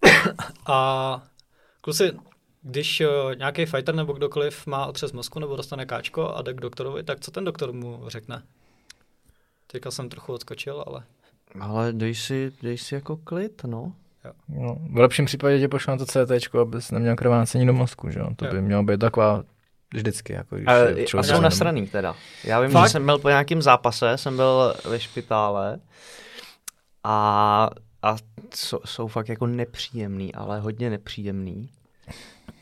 a 0.66 1.22
kluci, 1.82 2.12
když 2.62 3.02
uh, 3.02 3.36
nějaký 3.36 3.66
fighter 3.66 3.96
nebo 3.96 4.14
kdokoliv 4.14 4.68
má 4.68 4.86
otřes 4.86 5.12
mozku 5.12 5.40
nebo 5.40 5.56
dostane 5.56 5.86
káčko 5.86 6.30
a 6.36 6.42
jde 6.42 6.54
k 6.54 6.62
doktorovi, 6.62 7.04
tak 7.04 7.20
co 7.20 7.32
ten 7.32 7.46
doktor 7.46 7.74
mu 7.74 8.04
řekne? 8.08 8.44
Teďka 9.68 9.92
jsem 9.92 10.10
trochu 10.10 10.34
odskočil, 10.34 10.84
ale... 10.88 11.04
Ale 11.60 11.94
dej 11.94 12.16
si, 12.16 12.52
dej 12.62 12.78
si 12.78 12.96
jako 12.96 13.18
klid, 13.18 13.62
no. 13.64 13.94
No, 14.50 14.78
v 14.92 14.98
lepším 14.98 15.26
případě 15.26 15.60
tě 15.60 15.68
pošlu 15.68 15.92
na 15.92 15.98
to 15.98 16.06
CT, 16.06 16.56
abys 16.62 16.92
neměl 16.92 17.16
krvácení 17.16 17.66
do 17.66 17.74
mozku, 17.74 18.10
že 18.10 18.20
jo? 18.20 18.28
To 18.36 18.46
Jo. 18.46 18.52
by 18.52 18.62
mělo 18.62 18.84
být 18.84 19.00
taková 19.00 19.44
vždycky, 19.94 20.34
jako 20.34 20.56
když 20.56 20.68
A, 20.68 20.74
je 20.76 21.06
a 21.18 21.24
jsou 21.24 21.42
nasraný 21.42 21.88
teda. 21.88 22.16
Já 22.44 22.62
vím, 22.62 22.72
Fakt? 22.72 22.86
že 22.88 22.92
jsem 22.92 23.06
byl 23.06 23.18
po 23.18 23.30
nějakém 23.30 23.62
zápase, 23.62 24.18
jsem 24.18 24.36
byl 24.36 24.76
ve 24.90 25.00
špitále 25.00 25.80
a, 27.04 27.70
a 28.02 28.16
jsou, 28.56 28.80
jsou 28.86 29.08
fakt 29.08 29.30
jako 29.30 29.48
nepříjemný, 29.48 30.36
ale 30.36 30.60
hodně 30.60 30.90
nepříjemný. 30.90 31.70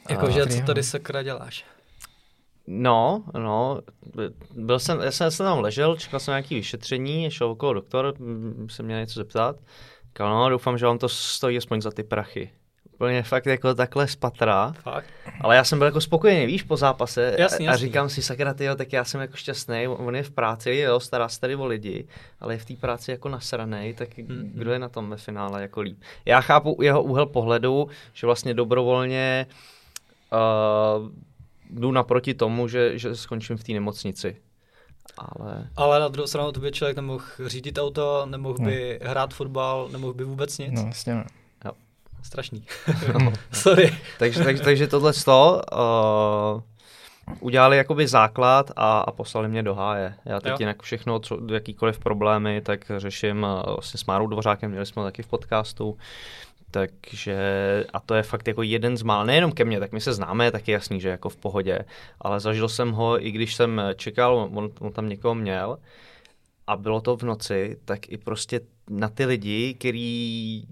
Jakože, 0.10 0.42
A- 0.42 0.46
co 0.48 0.62
tady 0.62 0.84
sakra 0.84 1.24
děláš? 1.24 1.66
No, 2.68 3.24
no, 3.38 3.82
byl 4.56 4.80
jsem, 4.80 5.00
já 5.02 5.12
jsem, 5.12 5.32
jsem 5.32 5.46
tam 5.46 5.60
ležel, 5.60 5.96
čekal 5.96 6.20
jsem 6.20 6.32
nějaký 6.32 6.56
vyšetření, 6.56 7.32
šel 7.32 7.48
okolo 7.50 7.74
doktor, 7.74 8.14
mm, 8.20 8.68
se 8.70 8.84
mě 8.84 8.96
něco 8.96 9.20
zeptat. 9.20 9.56
Říkal, 10.08 10.30
no, 10.30 10.50
doufám, 10.50 10.78
že 10.78 10.86
vám 10.86 10.98
to 10.98 11.10
stojí 11.10 11.58
aspoň 11.58 11.82
za 11.82 11.92
ty 11.92 12.04
prachy. 12.04 12.50
Úplně 12.94 13.24
fakt 13.24 13.46
jako 13.46 13.74
takhle 13.76 14.08
spatra. 14.08 14.74
Fakt? 14.84 15.10
Ale 15.42 15.56
já 15.56 15.64
jsem 15.64 15.78
byl 15.80 15.86
jako 15.86 16.02
spokojený, 16.02 16.46
víš, 16.46 16.64
po 16.64 16.78
zápase. 16.78 17.36
Jasný, 17.40 17.68
a, 17.68 17.72
a 17.72 17.76
říkám 17.76 18.10
si, 18.10 18.22
sakra, 18.22 18.54
tyjo, 18.54 18.76
tak 18.76 18.94
já 18.94 19.04
jsem 19.04 19.22
jako 19.22 19.36
šťastný, 19.38 19.88
on 19.88 20.16
je 20.16 20.24
v 20.24 20.32
práci, 20.32 20.76
jo, 20.76 21.00
stará 21.00 21.30
se 21.30 21.40
tady 21.40 21.56
o 21.56 21.66
lidi, 21.66 22.08
ale 22.40 22.54
je 22.54 22.58
v 22.58 22.66
té 22.66 22.74
práci 22.76 23.12
jako 23.12 23.30
nasranej, 23.30 23.94
tak 23.94 24.18
Mhm. 24.18 24.52
kdo 24.56 24.72
je 24.72 24.80
na 24.80 24.90
tom 24.90 25.10
ve 25.10 25.18
finále 25.18 25.62
jako 25.62 25.82
líp. 25.82 25.98
Já 26.26 26.42
chápu 26.42 26.78
jeho 26.82 27.04
úhel 27.04 27.26
pohledu, 27.26 27.88
že 28.14 28.28
vlastně 28.28 28.54
dobrovolně 28.54 29.48
uh, 30.32 31.10
jdu 31.70 31.92
naproti 31.92 32.34
tomu, 32.34 32.68
že, 32.68 32.98
že 32.98 33.16
skončím 33.16 33.58
v 33.58 33.64
té 33.64 33.72
nemocnici. 33.72 34.38
Ale 35.18 35.70
Ale 35.76 36.00
na 36.00 36.08
druhou 36.08 36.28
stranu 36.28 36.52
to 36.52 36.60
by 36.60 36.72
člověk 36.72 36.96
nemohl 36.96 37.24
řídit 37.46 37.78
auto, 37.78 38.26
nemohl 38.26 38.58
by 38.60 39.00
hrát 39.04 39.34
fotbal, 39.34 39.90
nemohl 39.92 40.14
by 40.14 40.24
vůbec 40.24 40.58
nic. 40.58 40.72
No, 40.72 40.88
jasně, 40.88 41.16
no. 41.16 41.24
Strašný. 42.24 42.64
no, 43.24 43.34
Sorry. 43.52 43.98
takže, 44.20 44.44
takže, 44.44 44.64
takže 44.64 44.88
tohle 44.88 45.14
to 45.14 45.62
uh, 46.56 46.62
udělali 47.40 47.78
jakoby 47.78 48.08
základ 48.08 48.72
a, 48.76 49.00
a 49.00 49.12
poslali 49.12 49.48
mě 49.48 49.64
do 49.64 49.76
háje. 49.76 50.16
Já 50.26 50.40
teď 50.40 50.50
Jo. 50.52 50.58
jinak 50.60 50.82
všechno, 50.82 51.20
co, 51.20 51.40
jakýkoliv 51.54 52.00
problémy, 52.00 52.62
tak 52.62 52.92
řeším 52.98 53.44
uh, 53.44 53.74
vlastně 53.74 53.98
s 53.98 54.06
Márou 54.06 54.28
Dvořákem, 54.28 54.72
měli 54.72 54.86
jsme 54.86 55.02
ho 55.02 55.08
taky 55.08 55.24
v 55.24 55.28
podcastu. 55.28 55.98
Takže, 56.72 57.38
a 57.94 58.00
to 58.00 58.16
je 58.16 58.24
fakt 58.24 58.48
jako 58.48 58.64
jeden 58.64 58.98
z 58.98 59.04
mála, 59.04 59.24
nejenom 59.24 59.52
ke 59.52 59.66
mně, 59.66 59.80
tak 59.80 59.92
my 59.92 60.02
se 60.02 60.14
známe, 60.14 60.52
tak 60.52 60.68
je 60.68 60.74
jasný, 60.74 61.02
že 61.02 61.10
jako 61.10 61.30
v 61.30 61.38
pohodě, 61.38 61.80
ale 62.22 62.40
zažil 62.40 62.70
jsem 62.70 62.92
ho, 62.92 63.26
i 63.26 63.32
když 63.32 63.56
jsem 63.56 63.82
čekal, 63.96 64.50
on, 64.54 64.70
on 64.80 64.92
tam 64.92 65.10
někoho 65.10 65.36
měl, 65.36 65.80
a 66.68 66.78
bylo 66.78 67.02
to 67.02 67.18
v 67.18 67.24
noci, 67.24 67.78
tak 67.86 68.12
i 68.12 68.18
prostě 68.18 68.62
na 68.90 69.10
ty 69.10 69.26
lidi, 69.26 69.74
který 69.74 70.64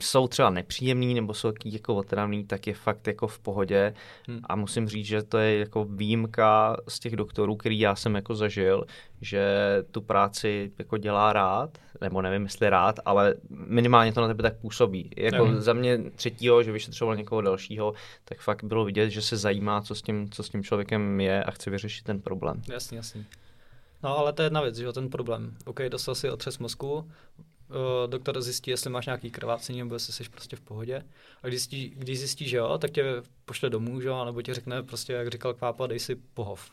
jsou 0.00 0.28
třeba 0.28 0.50
nepříjemný 0.50 1.14
nebo 1.14 1.34
jsou 1.34 1.52
taky 1.52 1.72
jako 1.72 1.94
otravný, 1.94 2.44
tak 2.44 2.66
je 2.66 2.74
fakt 2.74 3.06
jako 3.06 3.26
v 3.26 3.38
pohodě. 3.38 3.94
Hmm. 4.28 4.40
A 4.44 4.56
musím 4.56 4.88
říct, 4.88 5.06
že 5.06 5.22
to 5.22 5.38
je 5.38 5.58
jako 5.58 5.84
výjimka 5.84 6.76
z 6.88 6.98
těch 6.98 7.16
doktorů, 7.16 7.56
který 7.56 7.78
já 7.78 7.96
jsem 7.96 8.14
jako 8.14 8.34
zažil, 8.34 8.84
že 9.20 9.46
tu 9.90 10.00
práci 10.00 10.72
jako 10.78 10.96
dělá 10.96 11.32
rád, 11.32 11.78
nebo 12.00 12.22
nevím, 12.22 12.42
jestli 12.42 12.70
rád, 12.70 13.00
ale 13.04 13.34
minimálně 13.50 14.12
to 14.12 14.20
na 14.20 14.28
tebe 14.28 14.42
tak 14.42 14.56
působí. 14.56 15.10
Jako 15.16 15.44
Hmm. 15.44 15.60
za 15.60 15.72
mě 15.72 15.98
třetího, 15.98 16.62
že 16.62 16.72
vyšetřoval 16.72 17.16
někoho 17.16 17.40
dalšího, 17.40 17.94
tak 18.24 18.38
fakt 18.40 18.64
bylo 18.64 18.84
vidět, 18.84 19.10
že 19.10 19.22
se 19.22 19.36
zajímá, 19.36 19.80
co 19.80 19.94
s 19.94 20.02
tím, 20.02 20.30
co 20.30 20.42
s 20.42 20.48
tím 20.48 20.62
člověkem 20.62 21.20
je 21.20 21.44
a 21.44 21.50
chce 21.50 21.70
vyřešit 21.70 22.04
ten 22.04 22.20
problém. 22.20 22.62
Jasný, 22.68 22.96
jasný. 22.96 23.26
No 24.02 24.18
ale 24.18 24.32
to 24.32 24.42
je 24.42 24.46
jedna 24.46 24.60
věc, 24.60 24.76
že 24.76 24.84
jo, 24.84 24.92
ten 24.92 25.10
problém. 25.10 25.56
OK, 25.64 25.80
dostal 25.88 26.14
si 26.14 26.30
otřes 26.30 26.58
mozku, 26.58 27.10
uh, 27.68 28.10
doktor 28.10 28.42
zjistí, 28.42 28.70
jestli 28.70 28.90
máš 28.90 29.06
nějaký 29.06 29.30
krvácení, 29.30 29.78
nebo 29.78 29.94
jestli 29.94 30.12
jsi 30.12 30.24
prostě 30.30 30.56
v 30.56 30.60
pohodě. 30.60 31.02
A 31.42 31.46
když 31.46 31.60
zjistí, 31.60 31.88
když 31.88 32.18
zjistí, 32.18 32.48
že 32.48 32.56
jo, 32.56 32.78
tak 32.78 32.90
tě 32.90 33.04
pošle 33.44 33.70
domů, 33.70 34.00
že 34.00 34.08
jo, 34.08 34.24
nebo 34.24 34.42
ti 34.42 34.54
řekne 34.54 34.82
prostě, 34.82 35.12
jak 35.12 35.28
říkal 35.28 35.54
Kvápa, 35.54 35.86
dej 35.86 35.98
si 35.98 36.16
pohov. 36.16 36.70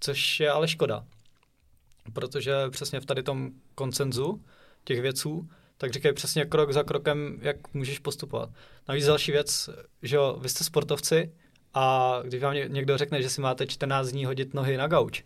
Což 0.00 0.40
je 0.40 0.50
ale 0.50 0.68
škoda. 0.68 1.04
Protože 2.12 2.54
přesně 2.70 3.00
v 3.00 3.06
tady 3.06 3.22
tom 3.22 3.50
koncenzu 3.74 4.44
těch 4.84 5.00
věců, 5.00 5.48
tak 5.76 5.92
říkají 5.92 6.14
přesně 6.14 6.44
krok 6.44 6.72
za 6.72 6.82
krokem, 6.82 7.38
jak 7.42 7.74
můžeš 7.74 7.98
postupovat. 7.98 8.50
Navíc 8.88 9.06
další 9.06 9.32
věc, 9.32 9.70
že 10.02 10.16
jo, 10.16 10.38
vy 10.40 10.48
jste 10.48 10.64
sportovci 10.64 11.32
a 11.74 12.18
když 12.24 12.42
vám 12.42 12.54
ně- 12.54 12.68
někdo 12.68 12.98
řekne, 12.98 13.22
že 13.22 13.30
si 13.30 13.40
máte 13.40 13.66
14 13.66 14.08
dní 14.08 14.24
hodit 14.24 14.54
nohy 14.54 14.76
na 14.76 14.86
gauč, 14.86 15.24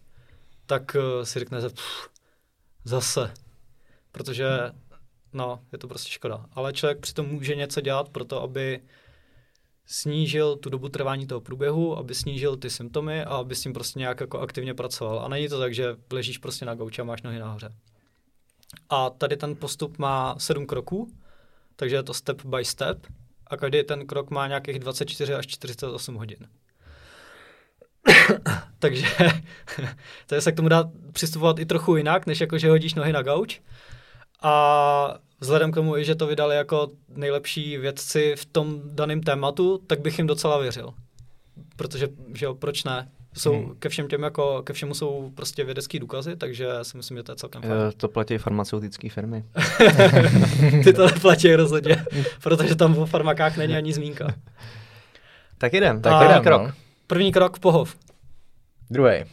tak 0.67 0.97
uh, 0.99 1.25
si 1.25 1.39
řeknete, 1.39 1.69
pff, 1.69 2.09
zase. 2.85 3.35
Protože, 4.13 4.49
no, 5.33 5.61
je 5.73 5.79
to 5.79 5.89
prostě 5.89 6.11
škoda. 6.11 6.47
Ale 6.53 6.73
člověk 6.73 6.99
přitom 6.99 7.27
může 7.27 7.57
něco 7.57 7.81
dělat 7.81 8.09
pro 8.09 8.25
to, 8.25 8.43
aby 8.43 8.81
snížil 9.87 10.57
tu 10.57 10.71
dobu 10.71 10.89
trvání 10.89 11.27
toho 11.27 11.41
průběhu, 11.41 11.99
aby 11.99 12.15
snížil 12.15 12.57
ty 12.57 12.71
symptomy 12.71 13.25
a 13.25 13.37
aby 13.37 13.55
s 13.55 13.63
tím 13.63 13.73
prostě 13.73 13.99
nějak 13.99 14.21
jako 14.21 14.39
aktivně 14.41 14.75
pracoval. 14.75 15.21
A 15.21 15.29
není 15.29 15.49
to 15.49 15.59
tak, 15.59 15.75
že 15.75 15.97
ležíš 16.13 16.39
prostě 16.39 16.65
na 16.65 16.75
gauči 16.75 17.01
a 17.01 17.05
máš 17.05 17.23
nohy 17.23 17.39
nahoře. 17.39 17.73
A 18.89 19.11
tady 19.11 19.37
ten 19.37 19.57
postup 19.57 19.99
má 19.99 20.35
sedm 20.39 20.67
kroků, 20.67 21.13
takže 21.77 21.97
je 21.97 22.03
to 22.03 22.15
step 22.15 22.45
by 22.45 22.65
step 22.65 23.07
a 23.47 23.57
každý 23.57 23.83
ten 23.83 24.07
krok 24.07 24.31
má 24.31 24.47
nějakých 24.47 24.79
24 24.79 25.35
až 25.35 25.47
48 25.47 26.15
hodin. 26.15 26.49
takže 28.79 29.07
tady 30.27 30.43
se 30.43 30.53
k 30.53 30.57
tomu 30.57 30.69
dá 30.69 30.91
přistupovat 31.13 31.59
i 31.59 31.67
trochu 31.67 31.97
jinak, 31.97 32.27
než 32.27 32.41
jako, 32.41 32.59
že 32.59 32.71
hodíš 32.71 32.95
nohy 32.95 33.13
na 33.13 33.23
gauč. 33.23 33.61
A 34.43 35.15
vzhledem 35.41 35.73
k 35.73 35.75
tomu, 35.75 35.95
že 36.03 36.15
to 36.15 36.27
vydali 36.27 36.57
jako 36.57 36.89
nejlepší 37.09 37.77
vědci 37.79 38.35
v 38.39 38.45
tom 38.45 38.81
daném 38.85 39.21
tématu, 39.21 39.79
tak 39.87 40.01
bych 40.01 40.19
jim 40.19 40.27
docela 40.27 40.59
věřil. 40.59 40.91
Protože, 41.77 42.09
že 42.35 42.45
jo, 42.47 42.55
proč 42.55 42.85
ne? 42.85 43.09
Jsou 43.37 43.53
Hmm. 43.53 43.75
ke 43.79 43.89
všem 43.89 44.09
těm 44.09 44.23
jako, 44.23 44.63
ke 44.63 44.73
všemu 44.73 44.95
jsou 44.95 45.31
prostě 45.35 45.65
vědecký 45.65 45.99
důkazy, 45.99 46.37
takže 46.37 46.69
si 46.83 46.97
myslím, 46.97 47.17
že 47.17 47.23
to 47.23 47.33
je 47.33 47.37
celkem 47.37 47.63
fajn. 47.63 47.75
Eh, 47.89 47.93
To 47.97 48.09
platí 48.09 48.39
farmaceutické 48.39 49.09
firmy. 49.11 49.45
Ty 50.85 50.93
to 50.93 51.07
neplatí 51.07 51.55
rozhodně, 51.55 52.05
protože 52.43 52.75
tam 52.75 52.99
o 52.99 53.07
farmakách 53.07 53.57
není 53.57 53.77
ani 53.77 53.93
zmínka. 53.93 54.35
Tak 55.59 55.73
jdem, 55.73 56.03
Tak 56.03 56.31
jdem 56.31 56.43
krok. 56.43 56.63
no. 56.63 56.73
První 57.07 57.33
krok 57.33 57.59
pohov. 57.59 57.97
Druhý. 58.91 59.13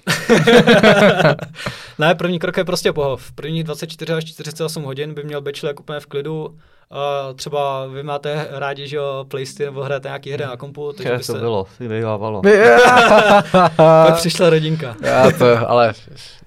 ne, 1.99 2.15
první 2.15 2.39
krok 2.39 2.57
je 2.57 2.65
prostě 2.65 2.93
pohov. 2.93 3.31
Prvních 3.31 3.63
24 3.63 4.13
až 4.13 4.25
48 4.25 4.83
hodin 4.83 5.13
by 5.13 5.23
měl 5.23 5.41
být 5.41 5.55
člověk 5.55 5.79
úplně 5.79 5.99
v 5.99 6.05
klidu. 6.05 6.45
Uh, 6.45 7.35
třeba 7.35 7.87
vy 7.87 8.03
máte 8.03 8.47
rádi, 8.51 8.87
že 8.87 8.95
jo, 8.95 9.25
playsty 9.27 9.65
nebo 9.65 9.83
hrajete 9.83 10.07
nějaký 10.07 10.31
hry 10.31 10.43
na 10.43 10.57
kompu, 10.57 10.93
takže 10.93 11.09
Jak 11.09 11.17
byste... 11.17 11.33
to 11.33 11.39
bylo, 11.39 11.67
vyjávalo. 11.79 12.41
Pak 13.75 14.15
přišla 14.15 14.49
rodinka. 14.49 14.95
Já 15.01 15.31
to, 15.31 15.69
ale 15.69 15.93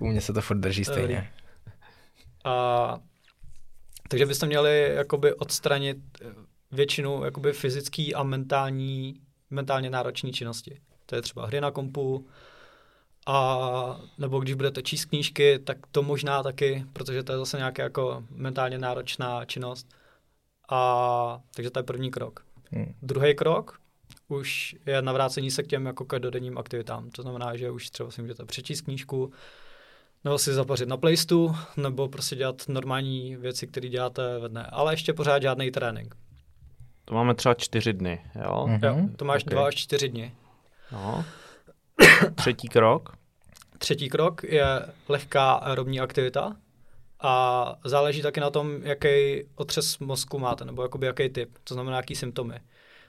u 0.01 0.07
mě 0.07 0.21
se 0.21 0.33
to 0.33 0.41
furt 0.41 0.57
drží 0.57 0.85
stejně. 0.85 1.31
A, 2.45 2.99
takže 4.09 4.27
byste 4.27 4.47
měli 4.47 4.93
jakoby 4.95 5.35
odstranit 5.35 5.97
většinu 6.73 7.25
jakoby 7.25 7.53
fyzický 7.53 8.15
a 8.15 8.23
mentální, 8.23 9.15
mentálně 9.51 9.91
náročné 9.91 10.31
činnosti. 10.31 10.79
To 11.07 11.17
je 11.17 11.23
třeba 11.23 11.47
hry 11.47 11.61
na 11.61 11.71
kompu 11.71 12.27
A 13.29 14.01
nebo 14.19 14.41
když 14.41 14.55
budete 14.55 14.83
číst 14.83 15.05
knížky, 15.05 15.59
tak 15.59 15.79
to 15.93 16.03
možná 16.03 16.43
taky, 16.43 16.85
protože 16.93 17.23
to 17.23 17.33
je 17.33 17.39
zase 17.39 17.57
nějaká 17.57 17.83
jako 17.83 18.25
mentálně 18.31 18.79
náročná 18.79 19.45
činnost. 19.45 19.89
A 20.69 21.41
takže 21.55 21.71
to 21.71 21.79
je 21.79 21.83
první 21.83 22.11
krok. 22.11 22.45
Hmm. 22.71 22.95
Druhý 23.03 23.35
krok 23.35 23.79
už 24.29 24.77
je 24.87 25.03
navrácení 25.03 25.51
se 25.51 25.63
k 25.63 25.67
těm 25.67 25.87
jako 25.87 26.05
každodenním 26.05 26.59
aktivitám. 26.59 27.11
To 27.11 27.23
znamená, 27.23 27.57
že 27.57 27.71
už 27.71 27.91
třeba 27.91 28.11
si 28.11 28.23
můžete 28.23 28.45
přečíst 28.45 28.81
knížku, 28.81 29.33
nebo 30.25 30.39
si 30.39 30.55
zapařit 30.55 30.89
na 30.89 30.97
playstu, 30.97 31.57
nebo 31.77 32.09
prostě 32.09 32.37
dělat 32.37 32.63
normální 32.69 33.37
věci, 33.37 33.67
které 33.67 33.89
děláte 33.89 34.39
ve 34.39 34.49
dne. 34.49 34.67
Ale 34.73 34.93
ještě 34.93 35.13
pořád 35.13 35.43
žádný 35.43 35.71
trénink. 35.71 36.15
To 37.05 37.15
máme 37.15 37.35
třeba 37.35 37.55
čtyři 37.55 37.93
dny, 37.93 38.25
jo? 38.45 38.67
Mhm. 38.67 38.81
Jo, 38.85 39.09
to 39.17 39.25
máš 39.25 39.43
Ok. 39.43 39.51
dva 39.51 39.67
až 39.67 39.75
čtyři 39.75 40.09
dny. 40.09 40.35
No. 40.93 41.25
Třetí 42.35 42.69
krok. 42.69 43.18
Třetí 43.79 44.09
krok 44.09 44.43
je 44.43 44.87
lehká 45.09 45.53
aerobní 45.53 46.01
aktivita 46.01 46.57
a 47.21 47.75
záleží 47.85 48.23
taky 48.23 48.41
na 48.41 48.51
tom, 48.51 48.83
jaký 48.83 49.45
otřes 49.55 49.99
mozku 49.99 50.39
máte, 50.39 50.65
nebo 50.65 50.83
jakoby 50.83 51.07
jaký 51.07 51.29
typ, 51.29 51.59
to 51.65 51.75
znamená, 51.75 51.97
jaký 51.97 52.15
symptomy. 52.17 52.61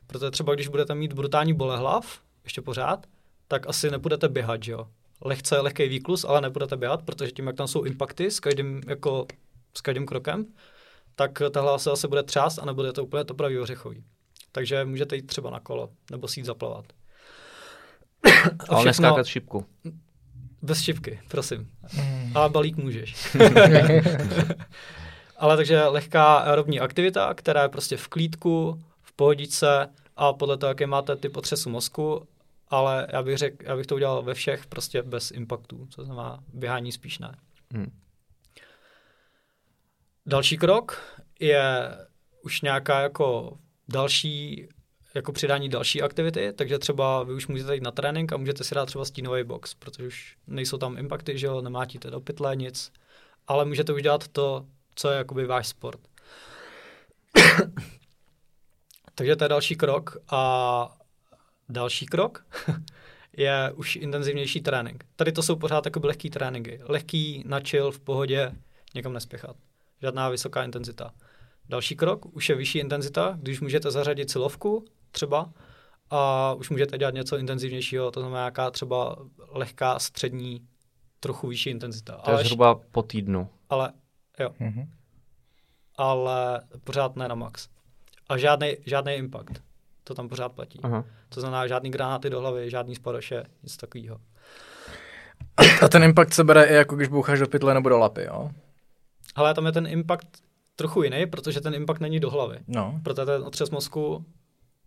Protože 0.07 0.31
třeba 0.31 0.55
když 0.55 0.67
budete 0.67 0.95
mít 0.95 1.13
brutální 1.13 1.53
bolehlav, 1.53 2.19
ještě 2.43 2.61
pořád, 2.61 3.07
tak 3.47 3.67
asi 3.69 3.91
nebudete 3.91 4.29
běhat, 4.29 4.63
že 4.63 4.71
jo. 4.71 4.87
Lehce 5.25 5.59
lehký 5.59 5.87
výklus, 5.87 6.23
ale 6.23 6.41
nebudete 6.41 6.77
běhat, 6.77 7.01
protože 7.03 7.31
tím, 7.31 7.47
jak 7.47 7.55
tam 7.55 7.67
jsou 7.67 7.83
impakty 7.83 8.31
s 8.31 8.39
každým, 8.39 8.81
jako, 8.87 9.25
s 9.77 9.81
každým 9.81 10.05
krokem, 10.05 10.45
tak 11.15 11.41
ta 11.51 11.61
hlava 11.61 11.77
se 11.79 11.89
zase 11.89 12.07
bude 12.07 12.23
třást 12.23 12.59
a 12.59 12.65
nebude 12.65 12.93
to 12.93 13.03
úplně 13.03 13.23
to 13.23 13.33
pravý 13.33 13.59
ořechový. 13.59 14.03
Takže 14.51 14.85
můžete 14.85 15.15
jít 15.15 15.27
třeba 15.27 15.49
na 15.49 15.59
kolo, 15.59 15.89
nebo 16.11 16.27
si 16.27 16.39
jít 16.39 16.45
zaplavat. 16.45 16.85
A 18.25 18.29
Ale 18.49 18.51
všechno- 18.59 18.83
neskákat 18.85 19.25
šipku. 19.25 19.65
Bez 20.61 20.81
šipky, 20.81 21.19
prosím. 21.27 21.71
A 22.35 22.49
balík 22.49 22.77
můžeš. 22.77 23.35
Ale 25.37 25.57
takže 25.57 25.83
lehká 25.83 26.37
aerobní 26.37 26.79
aktivita, 26.79 27.33
která 27.33 27.63
je 27.63 27.69
prostě 27.69 27.97
v 27.97 28.07
klídku, 28.07 28.83
v 29.01 29.13
pohodičce 29.13 29.89
a 30.17 30.33
podle 30.33 30.57
toho, 30.57 30.67
jaké 30.67 30.87
máte 30.87 31.15
ty 31.15 31.29
potřesu 31.29 31.69
mozku, 31.69 32.27
ale 32.67 33.07
já 33.11 33.23
bych 33.23 33.37
řekl, 33.37 33.65
já 33.65 33.75
bych 33.75 33.87
to 33.87 33.95
udělal 33.95 34.21
ve 34.23 34.33
všech 34.33 34.67
prostě 34.67 35.03
bez 35.03 35.31
impactů, 35.31 35.87
co 35.89 36.05
znamená 36.05 36.43
běhání 36.53 36.91
spíš 36.91 37.19
ne. 37.19 37.35
Hm. 37.73 37.91
Další 40.25 40.57
krok 40.57 41.01
je 41.39 41.91
už 42.43 42.61
nějaká 42.61 43.01
jako 43.01 43.57
další, 43.87 44.67
jako 45.13 45.31
přidání 45.31 45.69
další 45.69 46.01
aktivity, 46.01 46.53
takže 46.53 46.79
třeba 46.79 47.23
vy 47.23 47.33
už 47.33 47.47
můžete 47.47 47.75
jít 47.75 47.83
na 47.83 47.91
trénink 47.91 48.33
a 48.33 48.37
můžete 48.37 48.63
si 48.63 48.75
dát 48.75 48.85
třeba 48.85 49.05
stínový 49.05 49.43
box, 49.43 49.73
protože 49.73 50.07
už 50.07 50.37
nejsou 50.47 50.77
tam 50.77 50.97
impakty, 50.97 51.37
že 51.37 51.47
jo, 51.47 51.61
nemátíte 51.61 52.11
do 52.11 52.19
pytle 52.19 52.55
nic, 52.55 52.91
ale 53.47 53.65
můžete 53.65 53.93
už 53.93 54.01
dělat 54.01 54.27
to, 54.27 54.65
co 54.95 55.09
je 55.09 55.17
jakoby 55.17 55.45
váš 55.45 55.67
sport. 55.67 55.99
takže 59.15 59.35
to 59.35 59.43
je 59.43 59.49
další 59.49 59.75
krok 59.75 60.17
a 60.29 60.97
další 61.69 62.05
krok 62.05 62.45
je 63.37 63.71
už 63.75 63.95
intenzivnější 63.95 64.61
trénink. 64.61 65.05
Tady 65.15 65.31
to 65.31 65.43
jsou 65.43 65.55
pořád 65.55 65.85
jakoby 65.85 66.07
lehký 66.07 66.29
tréninky. 66.29 66.79
Lehký, 66.83 67.43
na 67.47 67.59
chill, 67.59 67.91
v 67.91 67.99
pohodě, 67.99 68.51
někam 68.95 69.13
nespěchat. 69.13 69.55
Žádná 70.01 70.29
vysoká 70.29 70.63
intenzita. 70.63 71.13
Další 71.69 71.95
krok 71.95 72.25
už 72.25 72.49
je 72.49 72.55
vyšší 72.55 72.79
intenzita, 72.79 73.37
když 73.41 73.59
můžete 73.59 73.91
zařadit 73.91 74.31
silovku 74.31 74.85
třeba 75.11 75.49
a 76.09 76.53
už 76.53 76.69
můžete 76.69 76.97
dělat 76.97 77.13
něco 77.13 77.37
intenzivnějšího, 77.37 78.11
to 78.11 78.19
znamená 78.19 78.39
nějaká 78.41 78.71
třeba 78.71 79.15
lehká, 79.49 79.99
střední, 79.99 80.67
trochu 81.19 81.47
vyšší 81.47 81.69
intenzita. 81.69 82.17
To 82.17 82.31
je 82.31 82.35
ale, 82.35 82.43
zhruba 82.43 82.75
po 82.91 83.03
týdnu. 83.03 83.49
ale, 83.69 83.93
jo, 84.39 84.49
Mhm. 84.59 84.89
ale 85.97 86.61
pořád 86.83 87.15
ne 87.15 87.27
na 87.27 87.35
max. 87.35 87.69
A 88.29 88.37
žádný, 88.37 88.73
žádný 88.85 89.13
impact. 89.13 89.61
To 90.03 90.13
tam 90.13 90.29
pořád 90.29 90.49
platí. 90.51 90.79
Aha. 90.83 91.03
To 91.29 91.41
znamená 91.41 91.67
žádný 91.67 91.89
granáty 91.91 92.29
do 92.29 92.39
hlavy, 92.39 92.69
žádný 92.69 92.95
spadoše, 92.95 93.43
nic 93.63 93.77
takového. 93.77 94.17
A 95.81 95.87
ten 95.87 96.03
impact 96.03 96.33
se 96.33 96.43
bere 96.43 96.63
i 96.65 96.73
jako 96.73 96.95
když 96.95 97.07
boucháš 97.07 97.39
do 97.39 97.47
pytle 97.47 97.73
nebo 97.73 97.89
do 97.89 97.97
lapy, 97.97 98.23
jo? 98.23 98.51
Ale 99.35 99.53
tam 99.53 99.65
je 99.65 99.71
ten 99.71 99.87
impact 99.87 100.27
trochu 100.75 101.03
jiný, 101.03 101.25
protože 101.25 101.61
ten 101.61 101.73
impact 101.73 101.99
není 102.01 102.19
do 102.19 102.29
hlavy. 102.29 102.57
No. 102.67 102.99
Protože 103.03 103.25
ten 103.25 103.43
otřes 103.43 103.69
mozku, 103.69 104.25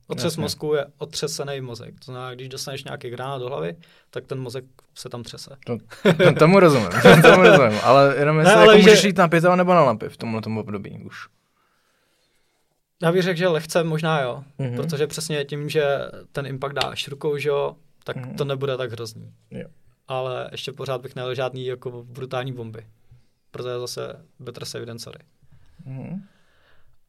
otřes 0.06 0.24
Jasně. 0.24 0.40
mozku 0.40 0.74
je 0.74 0.86
otřesený 0.98 1.60
mozek. 1.60 1.94
To 1.98 2.04
znamená, 2.04 2.34
když 2.34 2.48
dostaneš 2.48 2.84
nějaký 2.84 3.10
granát 3.10 3.38
do 3.40 3.48
hlavy, 3.48 3.76
tak 4.10 4.26
ten 4.26 4.40
mozek 4.40 4.64
se 4.94 5.08
tam 5.08 5.22
třese. 5.22 5.56
To, 5.66 5.78
to, 6.24 6.32
tomu 6.38 6.60
rozumím, 6.60 6.88
tomu 7.22 7.42
rozumím, 7.42 7.78
ale 7.82 8.14
jenom 8.18 8.38
jestli 8.38 8.48
Ne, 8.48 8.54
ale 8.54 8.66
jako 8.66 8.76
víš, 8.76 8.84
můžeš 8.86 9.00
že- 9.00 9.08
jít 9.08 9.16
na 9.18 9.28
pytel 9.28 9.56
nebo 9.56 9.74
na 9.74 9.82
lampy 9.82 10.08
v 10.08 10.16
tomhle 10.16 10.40
tom 10.42 10.58
období 10.58 11.02
už. 11.06 11.26
Já 13.02 13.12
bych 13.12 13.22
řekl, 13.22 13.38
že 13.38 13.48
lehce 13.48 13.84
možná 13.84 14.20
jo, 14.20 14.44
Mhm. 14.58 14.68
mm-hmm. 14.70 14.76
protože 14.76 15.06
přesně 15.06 15.44
tím, 15.44 15.68
že 15.68 15.84
ten 16.32 16.46
impact 16.46 16.74
dáš 16.74 17.08
rukou, 17.08 17.38
že 17.38 17.48
jo, 17.48 17.76
tak 18.04 18.16
Mhm. 18.16 18.24
mm-hmm. 18.30 18.36
to 18.36 18.44
nebude 18.44 18.76
tak 18.76 18.92
hrozný. 18.92 19.32
Jo. 19.50 19.68
Ale 20.08 20.48
ještě 20.52 20.72
pořád 20.72 21.00
bych 21.00 21.16
nejel 21.16 21.34
žádný 21.34 21.66
jako 21.66 22.02
brutální 22.08 22.52
bomby. 22.52 22.86
Protože 23.50 23.78
zase 23.78 24.16
better 24.38 24.64
safe 24.64 24.86
than 24.86 24.98
sorry. 24.98 25.18
Mhm. 25.84 26.22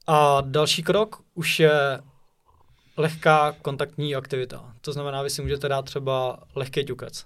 A 0.07 0.41
další 0.41 0.83
krok 0.83 1.21
už 1.33 1.59
je 1.59 1.99
lehká 2.97 3.51
kontaktní 3.51 4.15
aktivita. 4.15 4.73
To 4.81 4.93
znamená, 4.93 5.21
vy 5.21 5.29
si 5.29 5.41
můžete 5.41 5.69
dát 5.69 5.85
třeba 5.85 6.43
lehký 6.55 6.85
ťukec. 6.85 7.25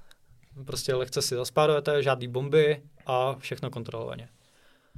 Prostě 0.65 0.95
lehce 0.95 1.22
si 1.22 1.36
zaspárujete, 1.36 2.03
žádný 2.03 2.28
bomby 2.28 2.82
a 3.05 3.36
všechno 3.36 3.70
kontrolovaně. 3.70 4.30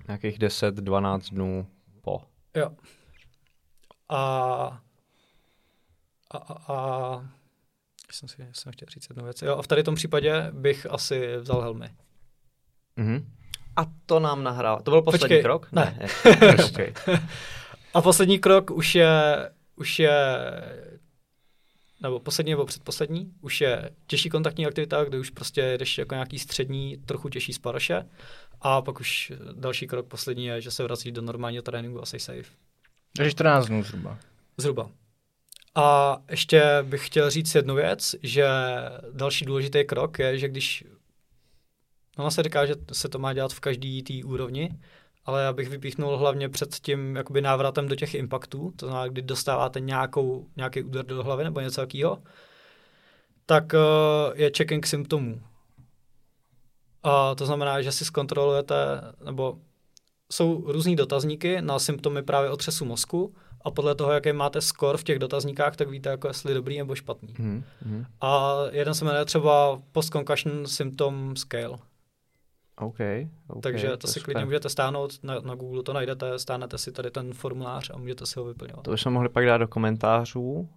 Nějakých 0.07 0.39
10-12 0.39 1.33
dnů 1.33 1.67
po. 2.01 2.21
Jo. 2.55 2.69
A... 4.09 4.81
A, 6.31 6.37
a, 6.37 6.73
a 6.73 7.29
jsem 8.11 8.29
si 8.29 8.47
jsem 8.51 8.71
chtěl 8.71 8.87
říct 8.89 9.09
jednu 9.09 9.23
věc. 9.23 9.41
Jo, 9.41 9.55
a 9.57 9.61
v 9.61 9.67
tady 9.67 9.83
tom 9.83 9.95
případě 9.95 10.51
bych 10.51 10.85
asi 10.89 11.37
vzal 11.37 11.61
helmy. 11.61 11.89
Mhm. 12.95 13.31
A 13.75 13.85
to 14.05 14.19
nám 14.19 14.43
nahrál. 14.43 14.81
To 14.81 14.91
byl 14.91 15.01
poslední 15.01 15.21
Počkej, 15.21 15.41
krok? 15.41 15.71
ne. 15.71 15.99
ne. 16.37 16.87
A 17.93 18.01
poslední 18.01 18.39
krok 18.39 18.71
už 18.71 18.95
je, 18.95 19.49
už 19.79 19.99
je, 19.99 20.11
nebo 22.01 22.19
poslední 22.19 22.51
nebo 22.51 22.65
předposlední, 22.65 23.33
už 23.41 23.61
je 23.61 23.89
těžší 24.07 24.29
kontaktní 24.29 24.65
aktivita, 24.65 25.03
kde 25.03 25.19
už 25.19 25.29
prostě 25.29 25.77
jdeš 25.77 25.97
jako 25.97 26.15
nějaký 26.15 26.39
střední, 26.39 26.97
trochu 26.97 27.29
těžší 27.29 27.53
sparoše. 27.53 28.05
A 28.61 28.81
pak 28.81 28.99
už 28.99 29.31
další 29.53 29.87
krok 29.87 30.07
poslední 30.07 30.45
je, 30.45 30.61
že 30.61 30.71
se 30.71 30.83
vrací 30.83 31.11
do 31.11 31.21
normálního 31.21 31.63
tréninku 31.63 32.01
a 32.01 32.05
say 32.05 32.19
safe. 32.19 32.51
Takže 33.15 33.31
14 33.31 33.65
dnů 33.65 33.83
zhruba. 33.83 34.17
Zhruba. 34.57 34.91
A 35.75 36.17
ještě 36.29 36.63
bych 36.81 37.05
chtěl 37.05 37.29
říct 37.29 37.55
jednu 37.55 37.75
věc, 37.75 38.15
že 38.23 38.47
další 39.13 39.45
důležitý 39.45 39.85
krok 39.85 40.19
je, 40.19 40.37
že 40.37 40.47
když 40.47 40.83
Ono 42.19 42.31
se 42.31 42.43
říká, 42.43 42.65
že 42.65 42.75
se 42.91 43.09
to 43.09 43.19
má 43.19 43.33
dělat 43.33 43.53
v 43.53 43.59
každý 43.59 44.03
té 44.03 44.13
úrovni, 44.25 44.79
ale 45.25 45.43
já 45.43 45.53
bych 45.53 45.69
vypíchnul 45.69 46.17
hlavně 46.17 46.49
před 46.49 46.75
tím 46.75 47.15
jakoby 47.15 47.41
návratem 47.41 47.87
do 47.87 47.95
těch 47.95 48.13
impaktů, 48.13 48.73
to 48.75 48.85
znamená, 48.85 49.07
kdy 49.07 49.21
dostáváte 49.21 49.79
nějakou, 49.79 50.47
nějaký 50.57 50.83
úder 50.83 51.05
do 51.05 51.23
hlavy 51.23 51.43
nebo 51.43 51.59
něco 51.59 51.81
takového, 51.81 52.23
tak 53.45 53.73
uh, 53.73 54.39
je 54.39 54.51
checking 54.57 54.87
symptomů. 54.87 55.41
A 57.03 57.35
to 57.35 57.45
znamená, 57.45 57.81
že 57.81 57.91
si 57.91 58.05
zkontrolujete, 58.05 58.75
nebo 59.25 59.57
jsou 60.31 60.71
různý 60.71 60.95
dotazníky 60.95 61.61
na 61.61 61.79
symptomy 61.79 62.23
právě 62.23 62.49
otřesu 62.49 62.85
mozku 62.85 63.35
a 63.61 63.71
podle 63.71 63.95
toho, 63.95 64.11
jaký 64.11 64.33
máte 64.33 64.61
skor 64.61 64.97
v 64.97 65.03
těch 65.03 65.19
dotazníkách, 65.19 65.75
tak 65.75 65.89
víte, 65.89 66.09
jako 66.09 66.27
jestli 66.27 66.53
dobrý 66.53 66.77
nebo 66.77 66.95
špatný. 66.95 67.35
Mhm. 67.39 67.63
Mhm. 67.85 68.05
A 68.21 68.55
jeden 68.71 68.93
se 68.93 69.05
jmenuje 69.05 69.25
třeba 69.25 69.81
Post-Concussion 69.91 70.67
Symptom 70.67 71.35
Scale. 71.35 71.77
OK. 72.79 72.93
okay. 72.93 73.27
Takže 73.61 73.87
to, 73.87 74.07
je 74.07 74.13
si 74.13 74.19
super. 74.19 74.23
klidně 74.23 74.45
můžete 74.45 74.69
stáhnout, 74.69 75.23
na, 75.23 75.39
na 75.39 75.55
Google 75.55 75.83
to 75.83 75.93
najdete, 75.93 76.39
stáhnete 76.39 76.77
si 76.77 76.91
tady 76.91 77.11
ten 77.11 77.33
formulář 77.33 77.91
a 77.93 77.97
můžete 77.97 78.25
si 78.25 78.39
ho 78.39 78.45
vyplňovat. 78.45 78.83
To 78.85 78.91
bychom 78.91 79.13
mohli 79.13 79.29
pak 79.29 79.45
dát 79.45 79.57
do 79.57 79.67
komentářů, 79.67 80.69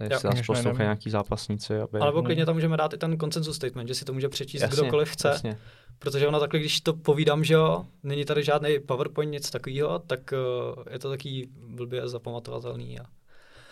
jestli 0.00 0.28
Jo. 0.28 0.34
nás 0.34 0.46
poslouchají 0.46 0.86
nějaký 0.86 1.10
zápasníci. 1.10 1.80
Aby... 1.80 1.98
Ale 1.98 2.22
klidně 2.22 2.46
tam 2.46 2.54
můžeme 2.54 2.76
dát 2.76 2.92
i 2.92 2.98
ten 2.98 3.18
consensus 3.18 3.56
statement, 3.56 3.88
že 3.88 3.94
si 3.94 4.04
to 4.04 4.12
může 4.12 4.28
přečíst 4.28 4.62
Jasně, 4.62 4.76
kdokoliv 4.82 5.08
chce, 5.10 5.28
Jasně. 5.28 5.58
protože 5.98 6.28
ono 6.28 6.40
takhle, 6.40 6.60
když 6.60 6.80
to 6.80 6.92
povídám, 6.94 7.44
že 7.44 7.54
jo, 7.54 7.84
není 8.02 8.24
tady 8.24 8.44
žádný 8.44 8.78
PowerPoint, 8.86 9.32
nic 9.32 9.50
takového, 9.50 9.98
tak 9.98 10.20
uh, 10.76 10.82
je 10.90 10.98
to 10.98 11.10
taký 11.10 11.48
blbě 11.68 12.08
zapamatovatelný. 12.08 13.00
A... 13.00 13.02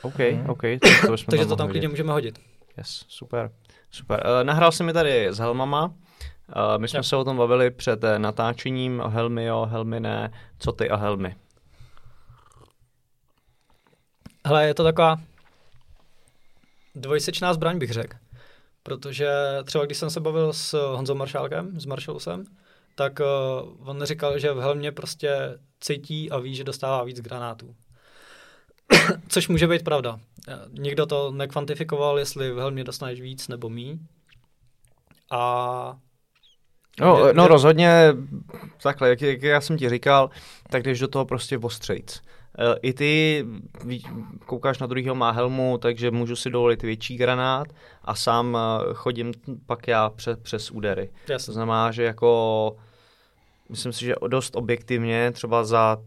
OK, 0.03 0.19
Mhm. 0.19 0.51
OK. 0.51 0.63
To, 0.63 1.07
to 1.17 1.17
Takže 1.31 1.47
to 1.47 1.57
tam 1.57 1.69
klidně 1.69 1.89
můžeme 1.89 2.13
hodit. 2.13 2.39
Yes, 2.79 3.05
super. 3.09 3.51
Super. 3.91 4.23
Uh, 4.27 4.45
nahrál 4.47 4.73
jsem 4.73 4.87
mi 4.87 4.93
tady 4.93 5.27
s 5.27 5.39
helmama. 5.39 5.95
Uh, 6.49 6.79
my 6.79 6.89
jsme 6.89 6.99
Jo. 6.99 7.03
se 7.03 7.17
o 7.17 7.25
tom 7.25 7.37
bavili 7.37 7.71
před 7.71 8.05
eh, 8.05 8.19
natáčením. 8.19 9.01
Helmy 9.01 9.45
jo, 9.45 9.67
helmy 9.71 10.01
ne. 10.01 10.33
Co 10.59 10.73
ty 10.73 10.91
a 10.91 10.97
helmy? 10.97 11.37
Hele, 14.47 14.67
je 14.67 14.75
to 14.75 14.85
taková 14.85 15.17
dvojsečná 16.95 17.55
zbraň, 17.55 17.79
bych 17.79 17.91
řekl. 17.91 18.17
Protože 18.83 19.29
třeba 19.65 19.85
když 19.85 19.99
jsem 19.99 20.11
se 20.11 20.21
bavil 20.21 20.53
s 20.53 20.73
Honzou 20.97 21.15
Maršálkem, 21.15 21.81
s 21.81 21.87
Marshalsem, 21.87 22.45
tak 22.95 23.21
uh, 23.21 23.89
on 23.89 24.03
říkal, 24.05 24.39
že 24.39 24.53
v 24.53 24.59
helmě 24.61 24.93
prostě 24.93 25.59
cítí 25.81 26.31
a 26.31 26.39
ví, 26.39 26.55
že 26.55 26.65
dostává 26.65 27.05
víc 27.05 27.21
granátů. 27.21 27.75
Což 29.29 29.49
může 29.49 29.67
být 29.67 29.85
pravda. 29.85 30.21
Nikdo 30.79 31.07
to 31.07 31.33
nekvantifikoval, 31.33 32.19
jestli 32.19 32.53
v 32.53 32.59
helmě 32.59 32.85
dostaneš 32.85 33.21
víc 33.21 33.49
nebo 33.49 33.71
míň. 33.71 33.99
A 35.31 35.99
No, 37.01 37.33
no 37.33 37.43
je- 37.43 37.49
rozhodně, 37.49 38.09
takhle, 38.83 39.09
jak, 39.09 39.23
jak 39.23 39.43
já 39.43 39.61
jsem 39.61 39.77
ti 39.77 39.89
říkal, 39.89 40.31
tak 40.71 40.83
jdeš 40.83 40.99
do 41.01 41.09
toho 41.09 41.25
prostě 41.25 41.59
ostřejc. 41.59 42.23
E, 42.59 42.79
I 42.83 42.93
ty 42.93 43.45
koukáš 44.47 44.79
na 44.79 44.87
druhýho 44.87 45.15
má 45.15 45.31
helmu, 45.31 45.79
takže 45.79 46.11
můžu 46.11 46.37
si 46.37 46.51
dovolit 46.51 46.83
větší 46.83 47.17
granát 47.17 47.67
a 48.05 48.15
sám 48.15 48.57
e, 48.59 48.95
chodím 48.95 49.33
pak 49.67 49.89
já 49.89 50.11
přes, 50.11 50.39
přes 50.43 50.71
údery. 50.71 51.11
To 51.27 51.33
jasně. 51.33 51.55
znamená, 51.55 51.91
že 51.91 52.03
jako 52.03 52.77
myslím 53.69 53.93
si, 53.93 54.05
že 54.05 54.15
dost 54.29 54.57
objektivně 54.57 55.31
třeba 55.33 55.65
za 55.65 55.99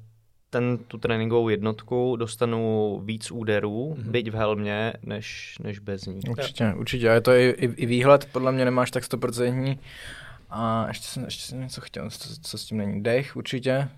ten, 0.49 0.77
tu 0.77 0.97
tréninkovou 0.97 1.49
jednotku 1.49 2.15
dostanu 2.15 3.01
víc 3.05 3.31
úderů, 3.31 3.93
Mhm. 3.97 4.03
mm-hmm. 4.07 4.11
byť 4.11 4.31
v 4.31 4.35
helmě, 4.35 4.93
než, 5.03 5.57
než 5.63 5.79
bez 5.79 6.05
ní. 6.05 6.19
Určitě, 6.29 6.73
určitě. 6.77 7.09
A 7.09 7.13
je 7.13 7.21
to 7.21 7.31
i, 7.31 7.49
i, 7.49 7.65
i 7.65 7.85
výhled, 7.85 8.27
podle 8.31 8.51
mě 8.51 8.65
nemáš 8.65 8.91
tak 8.91 9.03
stoprocentní. 9.03 9.79
A 10.49 10.85
ještě 10.87 11.07
jsem, 11.07 11.23
ještě 11.23 11.43
jsem 11.43 11.61
něco 11.61 11.81
chtěl, 11.81 12.09
co, 12.09 12.29
co 12.41 12.57
s 12.57 12.65
tím 12.65 12.77
není. 12.77 13.03
Dech 13.03 13.35
určitě, 13.35 13.89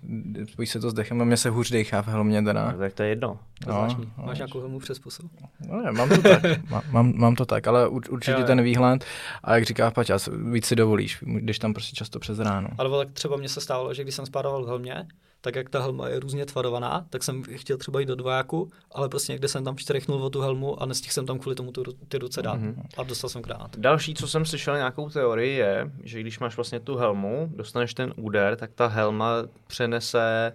spojí 0.52 0.66
se 0.66 0.80
to 0.80 0.90
s 0.90 0.94
dechem, 0.94 1.22
a 1.22 1.24
mně 1.24 1.36
se 1.36 1.50
hůř 1.50 1.70
dechá 1.70 2.02
v 2.02 2.06
helmě 2.08 2.42
teda. 2.42 2.72
No, 2.72 2.78
tak 2.78 2.92
to 2.92 3.02
je 3.02 3.08
jedno. 3.08 3.38
To 3.64 3.70
No, 3.70 3.74
zvláštní. 3.76 4.12
no, 4.18 4.24
Máš 4.24 4.38
nějakou 4.38 4.58
helmu 4.60 4.78
přes 4.78 4.98
pusu? 4.98 5.30
No 5.68 5.82
ne, 5.82 5.92
mám 5.92 6.08
to 6.08 6.22
tak, 6.22 6.42
má, 6.70 6.82
mám, 6.90 7.12
mám 7.16 7.34
to 7.34 7.46
tak, 7.46 7.66
ale 7.66 7.88
ur, 7.88 8.02
určitě 8.10 8.32
Jo, 8.32 8.38
jo. 8.40 8.46
ten 8.46 8.62
výhled, 8.62 9.04
a 9.44 9.54
jak 9.54 9.64
říká 9.64 9.90
Paťa, 9.90 10.18
víc 10.52 10.66
si 10.66 10.76
dovolíš, 10.76 11.18
když 11.26 11.58
tam 11.58 11.72
prostě 11.74 11.96
často 11.96 12.18
přes 12.18 12.38
ráno. 12.38 12.68
Ale 12.78 13.04
tak 13.06 13.14
třeba 13.14 13.36
mně 13.36 13.48
se 13.48 13.60
stávalo, 13.60 13.94
že 13.94 14.02
když 14.02 14.14
jsem 14.14 14.26
spádával 14.26 14.64
v 14.64 14.68
helmě, 14.68 15.06
tak 15.40 15.54
jak 15.54 15.70
ta 15.70 15.80
helma 15.80 16.08
je 16.08 16.20
různě 16.20 16.46
tvarovaná, 16.46 17.06
tak 17.10 17.22
jsem 17.22 17.42
chtěl 17.42 17.76
třeba 17.76 18.00
jít 18.00 18.06
do 18.06 18.14
dvojáku, 18.14 18.70
ale 18.92 19.08
prostě 19.08 19.32
někde 19.32 19.48
jsem 19.48 19.64
tam 19.64 19.76
štrichnul 19.76 20.22
o 20.24 20.30
tu 20.30 20.40
helmu 20.40 20.82
a 20.82 20.86
nestihl 20.86 21.12
jsem 21.12 21.26
tam 21.26 21.38
kvůli 21.38 21.56
tomu 21.56 21.72
tu, 21.72 21.82
ty 22.08 22.18
ruce 22.18 22.42
dát. 22.42 22.54
Mhm. 22.54 22.72
Mm-hmm. 22.72 22.86
A 22.96 23.02
dostal 23.02 23.30
jsem 23.30 23.42
granát. 23.42 23.78
Další, 23.78 24.14
co 24.14 24.28
jsem 24.28 24.44
slyšel 24.44 24.76
nějakou 24.76 25.10
teorii, 25.10 25.56
je, 25.56 25.90
že 26.02 26.20
když 26.20 26.38
máš 26.38 26.56
vlastně 26.56 26.80
tu 26.80 26.96
helmu, 26.96 27.52
dostaneš 27.56 27.94
ten 27.94 28.12
úder, 28.16 28.56
tak 28.56 28.72
ta 28.74 28.86
helma 28.86 29.30
přenese 29.66 30.52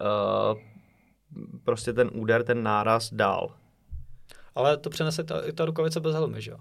uh, 0.00 0.58
prostě 1.64 1.92
ten 1.92 2.10
úder, 2.14 2.42
ten 2.44 2.62
náraz 2.62 3.12
dál. 3.12 3.54
Ale 4.54 4.76
to 4.76 4.90
přenese 4.90 5.24
ta, 5.24 5.40
i 5.46 5.52
ta 5.52 5.64
rukavice 5.64 6.00
bez 6.00 6.14
helmy, 6.14 6.42
že 6.42 6.50
jo? 6.50 6.58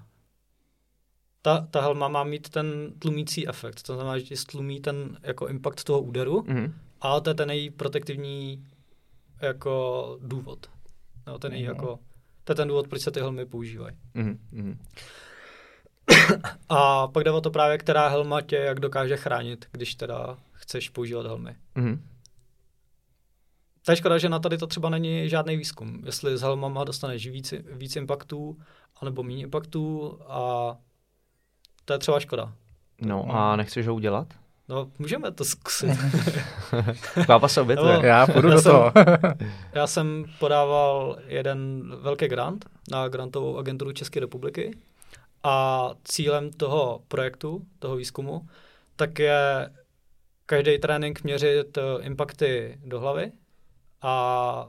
Ta, 1.42 1.68
ta 1.72 1.82
helma 1.82 2.08
má 2.08 2.24
mít 2.24 2.50
ten 2.50 2.94
tlumící 3.00 3.48
efekt, 3.48 3.82
to 3.84 3.96
znamená, 3.96 4.18
že 4.18 4.24
ti 4.26 4.38
stlumí 4.38 4.80
ten 4.80 5.18
jako 5.24 5.48
impact 5.48 5.84
toho 5.84 6.02
úderu, 6.02 6.44
Mhm. 6.48 6.74
A 7.02 7.20
to 7.20 7.30
je 7.30 7.34
ten 7.34 7.50
její 7.52 7.70
protektivní 7.70 8.66
jako 9.42 10.18
důvod. 10.22 10.70
No, 11.28 11.40
ten 11.40 11.54
její 11.54 11.64
Mhm. 11.64 11.76
jako, 11.76 12.00
to 12.44 12.52
je 12.52 12.56
ten 12.56 12.68
důvod, 12.68 12.88
proč 12.88 13.02
se 13.02 13.12
ty 13.12 13.20
helmy 13.20 13.46
používají. 13.46 13.96
Mhm. 14.14 14.78
A 16.70 17.08
pak 17.08 17.24
jde 17.24 17.32
o 17.32 17.42
to 17.42 17.52
právě, 17.52 17.78
která 17.78 18.08
helma 18.08 18.42
tě 18.42 18.56
jak 18.56 18.80
dokáže 18.80 19.18
chránit, 19.18 19.66
když 19.72 19.96
teda 19.96 20.38
chceš 20.52 20.90
používat 20.90 21.26
helmy. 21.26 21.56
Mhm. 21.76 22.04
To 23.86 23.92
je 23.92 23.96
škoda, 23.96 24.18
že 24.18 24.30
na 24.30 24.40
tady 24.40 24.58
to 24.58 24.68
třeba 24.68 24.90
není 24.90 25.30
žádný 25.30 25.58
výzkum. 25.58 26.02
Jestli 26.06 26.38
s 26.38 26.42
helmama 26.42 26.84
dostaneš 26.84 27.28
víc, 27.28 27.54
víc 27.72 27.96
impaktů, 27.96 28.58
anebo 29.02 29.24
méně 29.24 29.42
impaktů 29.44 30.18
a 30.28 30.78
to 31.86 31.94
je 31.94 32.00
třeba 32.00 32.20
škoda. 32.20 32.54
No 33.02 33.26
a 33.30 33.56
nechceš 33.56 33.88
ho 33.88 33.96
udělat? 33.96 34.34
No, 34.70 34.92
můžeme 35.00 35.32
to 35.32 35.46
zkusit. 35.46 35.90
Pápa 37.28 37.48
se 37.48 37.62
obětuje. 37.62 37.94
No. 37.98 38.02
Já 38.04 38.28
půjdu 38.28 38.48
Já 38.50 38.56
do 38.56 38.62
jsem- 38.62 38.72
toho. 38.72 38.92
Já 39.74 39.88
jsem 39.88 40.26
podával 40.40 41.18
jeden 41.28 41.92
velký 42.02 42.28
grant 42.28 42.66
na 42.92 43.08
grantovou 43.08 43.58
agenturu 43.58 43.92
České 43.92 44.20
republiky 44.20 44.78
a 45.44 45.90
cílem 46.04 46.52
toho 46.52 47.02
projektu, 47.08 47.62
toho 47.80 47.96
výzkumu, 47.96 48.48
tak 48.96 49.20
je 49.20 49.70
každý 50.46 50.78
trénink 50.80 51.24
měřit 51.24 51.78
eh, 51.78 51.82
impakty 52.02 52.80
do 52.86 53.00
hlavy 53.00 53.32
a 54.02 54.68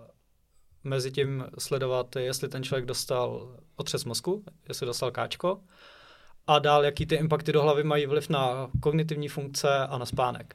mezi 0.84 1.10
tím 1.10 1.44
sledovat, 1.58 2.16
jestli 2.16 2.48
ten 2.48 2.62
člověk 2.64 2.86
dostal 2.86 3.56
otřes 3.76 4.04
mozku, 4.04 4.44
jestli 4.68 4.86
dostal 4.86 5.10
káčko 5.10 5.60
a 6.48 6.58
dál, 6.58 6.84
jaký 6.84 7.06
ty 7.06 7.14
impakty 7.14 7.52
do 7.52 7.62
hlavy 7.62 7.84
mají 7.84 8.06
vliv 8.06 8.28
na 8.28 8.70
kognitivní 8.80 9.28
funkce 9.28 9.78
a 9.86 9.98
na 9.98 10.06
spánek. 10.06 10.54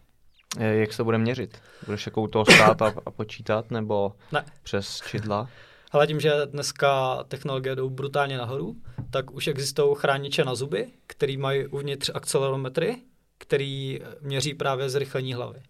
Eh, 0.59 0.75
Jak 0.75 0.91
se 0.93 0.97
to 0.97 1.03
bude 1.03 1.17
měřit? 1.17 1.57
Budeš 1.85 2.05
jako 2.05 2.21
u 2.21 2.27
toho 2.27 2.45
stát 2.45 2.81
a, 2.81 2.93
a 3.05 3.11
počítat, 3.11 3.71
nebo 3.71 4.13
Ne. 4.31 4.45
přes 4.63 5.01
čidla? 5.07 5.49
Ale 5.91 6.07
tím, 6.07 6.19
že 6.19 6.31
dneska 6.45 7.23
technologie 7.27 7.75
jdou 7.75 7.89
brutálně 7.89 8.37
nahoru, 8.37 8.75
tak 9.09 9.31
už 9.31 9.47
existují 9.47 9.95
chrániče 9.99 10.45
na 10.45 10.55
zuby, 10.55 10.87
který 11.07 11.37
mají 11.37 11.67
uvnitř 11.67 12.11
akcelerometry, 12.13 12.95
který 13.37 13.99
měří 14.21 14.53
právě 14.53 14.89
zrychlení 14.89 15.33
hlavy. 15.33 15.61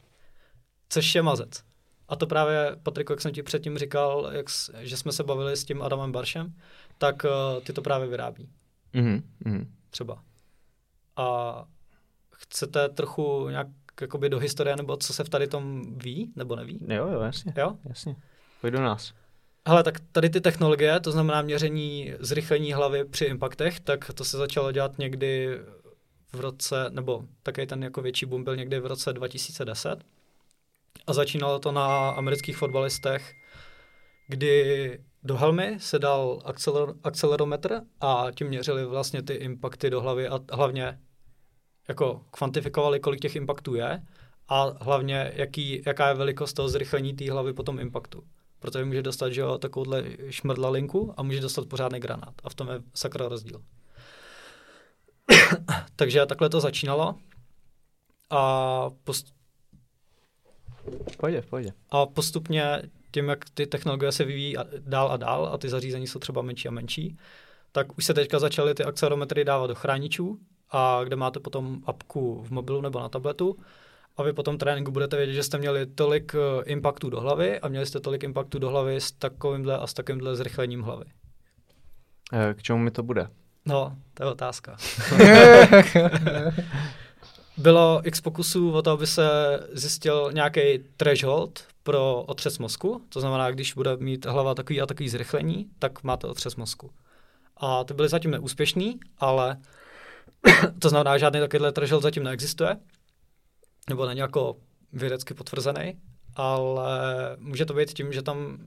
Což 0.89 1.15
je 1.15 1.21
mazec. 1.21 1.63
A 2.09 2.15
to 2.15 2.27
právě, 2.27 2.75
Patriku, 2.83 3.13
jak 3.13 3.21
jsem 3.21 3.31
ti 3.31 3.43
předtím 3.43 3.77
říkal, 3.77 4.29
jak, 4.33 4.45
že 4.79 4.97
jsme 4.97 5.11
se 5.11 5.23
bavili 5.23 5.57
s 5.57 5.63
tím 5.65 5.81
Adamem 5.81 6.11
Baršem, 6.11 6.53
tak 6.97 7.23
uh, 7.23 7.63
ty 7.63 7.73
to 7.73 7.81
právě 7.81 8.07
vyrábí. 8.07 8.49
Mhm. 8.93 9.23
Třeba. 9.93 10.23
A 11.15 11.65
chcete 12.35 12.89
trochu 12.89 13.49
nějak 13.49 13.67
jakoby 14.01 14.29
do 14.29 14.39
historie, 14.39 14.75
nebo 14.75 14.97
co 14.97 15.13
se 15.13 15.23
v 15.23 15.29
tady 15.29 15.47
tom 15.47 15.81
ví, 15.97 16.33
nebo 16.35 16.55
neví? 16.55 16.79
Jo, 16.87 17.07
jo, 17.07 17.21
jasně. 17.21 17.53
Jo? 17.57 17.77
Jasně. 17.85 18.15
Pojď 18.61 18.73
do 18.73 18.81
nás. 18.81 19.13
Hele, 19.67 19.83
tak 19.83 19.99
tady 20.11 20.29
ty 20.29 20.41
technologie, 20.41 20.99
to 20.99 21.11
znamená 21.11 21.41
měření 21.41 22.13
zrychlení 22.19 22.73
hlavy 22.73 23.05
při 23.05 23.25
impaktech, 23.25 23.79
tak 23.79 24.11
to 24.13 24.25
se 24.25 24.37
začalo 24.37 24.71
dělat 24.71 24.97
někdy 24.97 25.59
v 26.33 26.39
roce, 26.39 26.85
nebo 26.89 27.23
také 27.43 27.65
ten 27.65 27.83
jako 27.83 28.01
větší 28.01 28.25
boom 28.25 28.43
byl 28.43 28.55
někdy 28.55 28.79
v 28.79 28.85
roce 28.85 29.13
2010. 29.13 30.03
A 31.07 31.13
začínalo 31.13 31.59
to 31.59 31.71
na 31.71 32.09
amerických 32.09 32.57
fotbalistech, 32.57 33.33
kdy 34.27 34.99
do 35.23 35.37
helmy 35.37 35.75
se 35.79 35.99
dal 35.99 36.41
akceler, 36.45 36.93
akcelerometr 37.03 37.81
a 38.01 38.27
tím 38.35 38.47
měřili 38.47 38.85
vlastně 38.85 39.23
ty 39.23 39.33
impakty 39.33 39.89
do 39.89 40.01
hlavy 40.01 40.27
a 40.27 40.39
hlavně 40.51 40.99
jako 41.87 42.25
kvantifikovali, 42.31 42.99
kolik 42.99 43.21
těch 43.21 43.35
impaktů 43.35 43.75
je 43.75 44.03
a 44.47 44.83
hlavně 44.83 45.31
jaký, 45.35 45.83
jaká 45.85 46.07
je 46.07 46.13
velikost 46.13 46.53
toho 46.53 46.69
zrychlení 46.69 47.13
té 47.13 47.31
hlavy 47.31 47.53
po 47.53 47.63
tom 47.63 47.79
impaktu. 47.79 48.23
Protože 48.59 48.85
může 48.85 49.01
dostat 49.01 49.29
že 49.29 49.41
jo, 49.41 49.57
takovouhle 49.57 50.03
šmrdlalinku 50.29 51.13
a 51.17 51.23
může 51.23 51.41
dostat 51.41 51.67
pořádný 51.67 51.99
granát. 51.99 52.33
A 52.43 52.49
v 52.49 52.55
tom 52.55 52.69
je 52.69 52.81
sakra 52.93 53.27
rozdíl. 53.27 53.61
Takže 55.95 56.25
takhle 56.25 56.49
to 56.49 56.59
začínalo. 56.59 57.15
A, 58.29 58.89
post, 59.03 59.33
Pojď, 61.17 61.45
pojď. 61.45 61.73
a 61.89 62.05
postupně 62.05 62.81
tím, 63.13 63.29
jak 63.29 63.39
ty 63.53 63.67
technologie 63.67 64.11
se 64.11 64.23
vyvíjí 64.25 64.57
a- 64.57 64.65
dál 64.79 65.11
a 65.11 65.17
dál 65.17 65.49
a 65.53 65.57
ty 65.57 65.69
zařízení 65.69 66.07
jsou 66.07 66.19
třeba 66.19 66.41
menší 66.41 66.67
a 66.67 66.71
menší, 66.71 67.17
tak 67.71 67.97
už 67.97 68.05
se 68.05 68.13
teďka 68.13 68.39
začaly 68.39 68.73
ty 68.75 68.83
akcelerometry 68.83 69.45
dávat 69.45 69.67
do 69.67 69.75
chráničů 69.75 70.37
a 70.71 71.01
kde 71.03 71.15
máte 71.15 71.39
potom 71.39 71.81
apku 71.85 72.43
v 72.43 72.51
mobilu 72.51 72.81
nebo 72.81 72.99
na 72.99 73.09
tabletu 73.09 73.57
a 74.17 74.23
vy 74.23 74.33
po 74.33 74.43
tom 74.43 74.57
tréninku 74.57 74.91
budete 74.91 75.17
vědět, 75.17 75.33
že 75.33 75.43
jste 75.43 75.57
měli 75.57 75.85
tolik 75.85 76.35
eh, 76.35 76.63
impaktů 76.65 77.09
do 77.09 77.19
hlavy 77.21 77.59
a 77.59 77.67
měli 77.67 77.85
jste 77.85 77.99
tolik 77.99 78.23
impaktů 78.23 78.59
do 78.59 78.69
hlavy 78.69 78.95
s 78.95 79.11
takovýmhle 79.11 79.77
a 79.77 79.87
s 79.87 79.93
takovýmhle 79.93 80.35
zrychlením 80.35 80.81
hlavy. 80.81 81.05
Eh, 82.33 82.53
K 82.53 82.63
čemu 82.63 82.79
mi 82.79 82.91
to 82.91 83.03
bude? 83.03 83.27
No, 83.65 83.95
to 84.13 84.23
je 84.23 84.29
otázka. 84.31 84.77
Bylo 87.57 88.01
x 88.03 88.21
pokusů 88.21 88.71
o 88.71 88.81
to, 88.81 88.91
aby 88.91 89.07
se 89.07 89.23
zjistil 89.71 90.29
nějaký 90.33 90.61
threshold 90.97 91.63
pro 91.83 92.23
otřes 92.23 92.59
mozku, 92.59 93.01
to 93.09 93.19
znamená, 93.19 93.51
když 93.51 93.73
bude 93.73 93.97
mít 93.97 94.25
hlava 94.25 94.55
takový 94.55 94.81
a 94.81 94.85
takový 94.85 95.09
zrychlení, 95.09 95.67
tak 95.79 96.03
máte 96.03 96.27
otřes 96.27 96.55
mozku. 96.55 96.91
A 97.57 97.83
ty 97.83 97.93
byly 97.93 98.09
zatím 98.09 98.31
neúspěšný, 98.31 98.99
ale 99.17 99.57
to 100.79 100.89
znamená, 100.89 101.17
žádný 101.17 101.39
takovýhle 101.39 101.71
threshold 101.71 102.03
zatím 102.03 102.23
neexistuje, 102.23 102.77
nebo 103.89 104.05
není 104.05 104.19
jako 104.19 104.55
vědecky 104.93 105.33
potvrzený, 105.33 105.99
ale 106.35 106.91
může 107.39 107.65
to 107.65 107.73
být 107.73 107.93
tím, 107.93 108.13
že 108.13 108.21
tam 108.21 108.57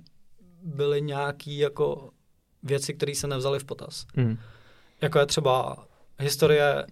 byly 0.62 1.02
nějaký 1.02 1.58
jako 1.58 2.10
věci, 2.62 2.94
které 2.94 3.14
se 3.14 3.26
nevzaly 3.26 3.58
v 3.58 3.64
potaz 3.64 4.06
Mhm. 4.16 4.38
jako 5.00 5.18
je 5.18 5.26
třeba 5.26 5.86
historie 6.18 6.86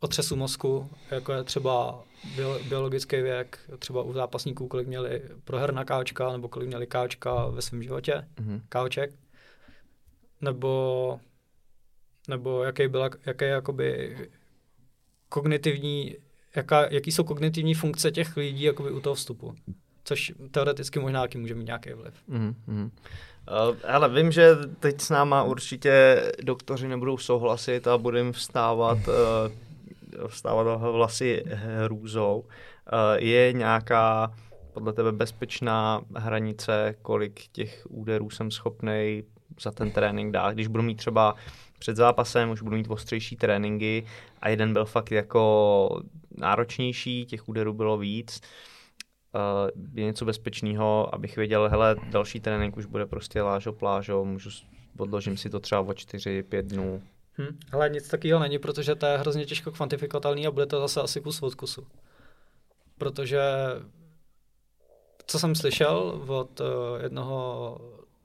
otřesu 0.00 0.36
mozku, 0.36 0.90
jako 1.10 1.32
je 1.32 1.44
třeba 1.44 2.04
bio, 2.36 2.58
biologický 2.68 3.16
věk, 3.22 3.58
třeba 3.78 4.02
u 4.02 4.12
zápasníků, 4.12 4.68
kolik 4.68 4.88
měli 4.88 5.22
proherna 5.44 5.84
káčka, 5.84 6.32
nebo 6.32 6.48
kolik 6.48 6.68
měli 6.68 6.86
káčka 6.86 7.46
ve 7.46 7.62
svém 7.62 7.82
životě, 7.82 8.28
Mhm. 8.40 8.60
káček, 8.68 9.10
nebo 10.40 11.20
nebo 12.28 12.64
jaký 12.64 12.88
byla, 12.88 13.10
jaké 13.26 13.46
jakoby 13.48 14.16
kognitivní, 15.28 16.16
jaká, 16.56 16.86
jaký 16.90 17.12
jsou 17.12 17.24
kognitivní 17.24 17.74
funkce 17.74 18.10
těch 18.10 18.36
lidí 18.36 18.62
jakoby 18.62 18.90
u 18.90 19.00
toho 19.00 19.14
vstupu. 19.14 19.54
Což 20.04 20.32
teoreticky 20.50 20.98
možná 20.98 21.20
taky 21.20 21.38
může 21.38 21.54
mít 21.54 21.66
nějaký 21.66 21.92
vliv. 21.92 22.14
Mm-hmm. 22.30 22.90
Uh, 23.70 23.76
ale 23.88 24.08
vím, 24.08 24.32
že 24.32 24.56
teď 24.80 25.00
s 25.00 25.10
náma 25.10 25.42
určitě 25.42 26.22
doktoři 26.42 26.88
nebudou 26.88 27.18
souhlasit 27.18 27.86
a 27.86 27.98
budeme 27.98 28.32
vstávat, 28.32 28.98
uh, 28.98 29.14
vstávat 30.26 30.80
vlasy 30.80 31.44
hrůzou. 31.54 32.40
Uh, 32.40 32.48
je 33.16 33.52
nějaká 33.52 34.34
podle 34.72 34.92
tebe 34.92 35.12
bezpečná 35.12 36.00
hranice, 36.16 36.94
kolik 37.02 37.46
těch 37.52 37.86
úderů 37.90 38.30
jsem 38.30 38.50
schopný 38.50 39.22
za 39.60 39.70
ten 39.70 39.90
trénink 39.90 40.32
dát. 40.32 40.52
Když 40.52 40.66
budu 40.66 40.82
mít 40.82 40.94
třeba 40.94 41.34
před 41.78 41.96
zápasem, 41.96 42.50
už 42.50 42.62
budu 42.62 42.76
mít 42.76 42.90
ostřejší 42.90 43.36
tréninky 43.36 44.06
a 44.40 44.48
jeden 44.48 44.72
byl 44.72 44.84
fakt 44.84 45.12
jako 45.12 46.02
náročnější, 46.38 47.26
těch 47.26 47.48
úderů 47.48 47.72
bylo 47.72 47.98
víc, 47.98 48.40
uh, 49.34 49.90
je 49.94 50.04
něco 50.04 50.24
bezpečného, 50.24 51.14
abych 51.14 51.36
věděl, 51.36 51.68
hele, 51.68 51.96
další 52.10 52.40
trénink 52.40 52.76
už 52.76 52.86
bude 52.86 53.06
prostě 53.06 53.42
lážo, 53.42 53.72
plážo, 53.72 54.24
můžu, 54.24 54.50
podložím 54.96 55.36
si 55.36 55.50
to 55.50 55.60
třeba 55.60 55.80
o 55.80 55.84
4-5 55.84 56.62
dnů. 56.62 57.02
Hm, 57.40 57.58
ale 57.72 57.90
nic 57.90 58.08
takového 58.08 58.40
není, 58.40 58.58
protože 58.58 58.94
to 58.94 59.06
je 59.06 59.18
hrozně 59.18 59.46
těžko 59.46 59.72
kvantifikovatelný 59.72 60.46
a 60.46 60.50
bude 60.50 60.66
to 60.66 60.80
zase 60.80 61.00
asi 61.00 61.20
kus 61.20 61.42
od 61.42 61.54
kusu. 61.54 61.86
Protože 62.98 63.40
co 65.26 65.38
jsem 65.38 65.54
slyšel 65.54 66.24
od 66.26 66.60
uh, 66.60 66.66
jednoho 67.02 67.78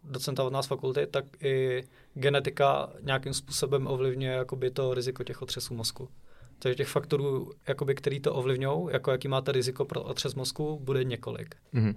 docenta 0.04 0.44
od 0.44 0.54
nás 0.54 0.68
fakulty, 0.68 1.08
tak 1.08 1.26
i 1.44 1.84
genetika 2.14 2.90
nějakým 3.02 3.34
způsobem 3.34 3.88
ovlivňuje 3.88 4.34
jakoby 4.34 4.72
to 4.72 4.94
riziko 4.94 5.24
těch 5.24 5.42
otřesů 5.42 5.74
mozku. 5.74 6.10
Takže 6.60 6.76
těch 6.76 6.88
faktorů, 6.88 7.52
jakoby, 7.68 7.96
který 7.96 8.20
to 8.20 8.34
ovlivňují, 8.34 8.88
jako 8.92 9.12
jaký 9.12 9.28
máte 9.28 9.52
riziko 9.52 9.86
pro 9.86 10.04
otřes 10.04 10.36
mozku, 10.36 10.80
bude 10.84 11.04
několik. 11.04 11.56
Mm-hmm. 11.74 11.96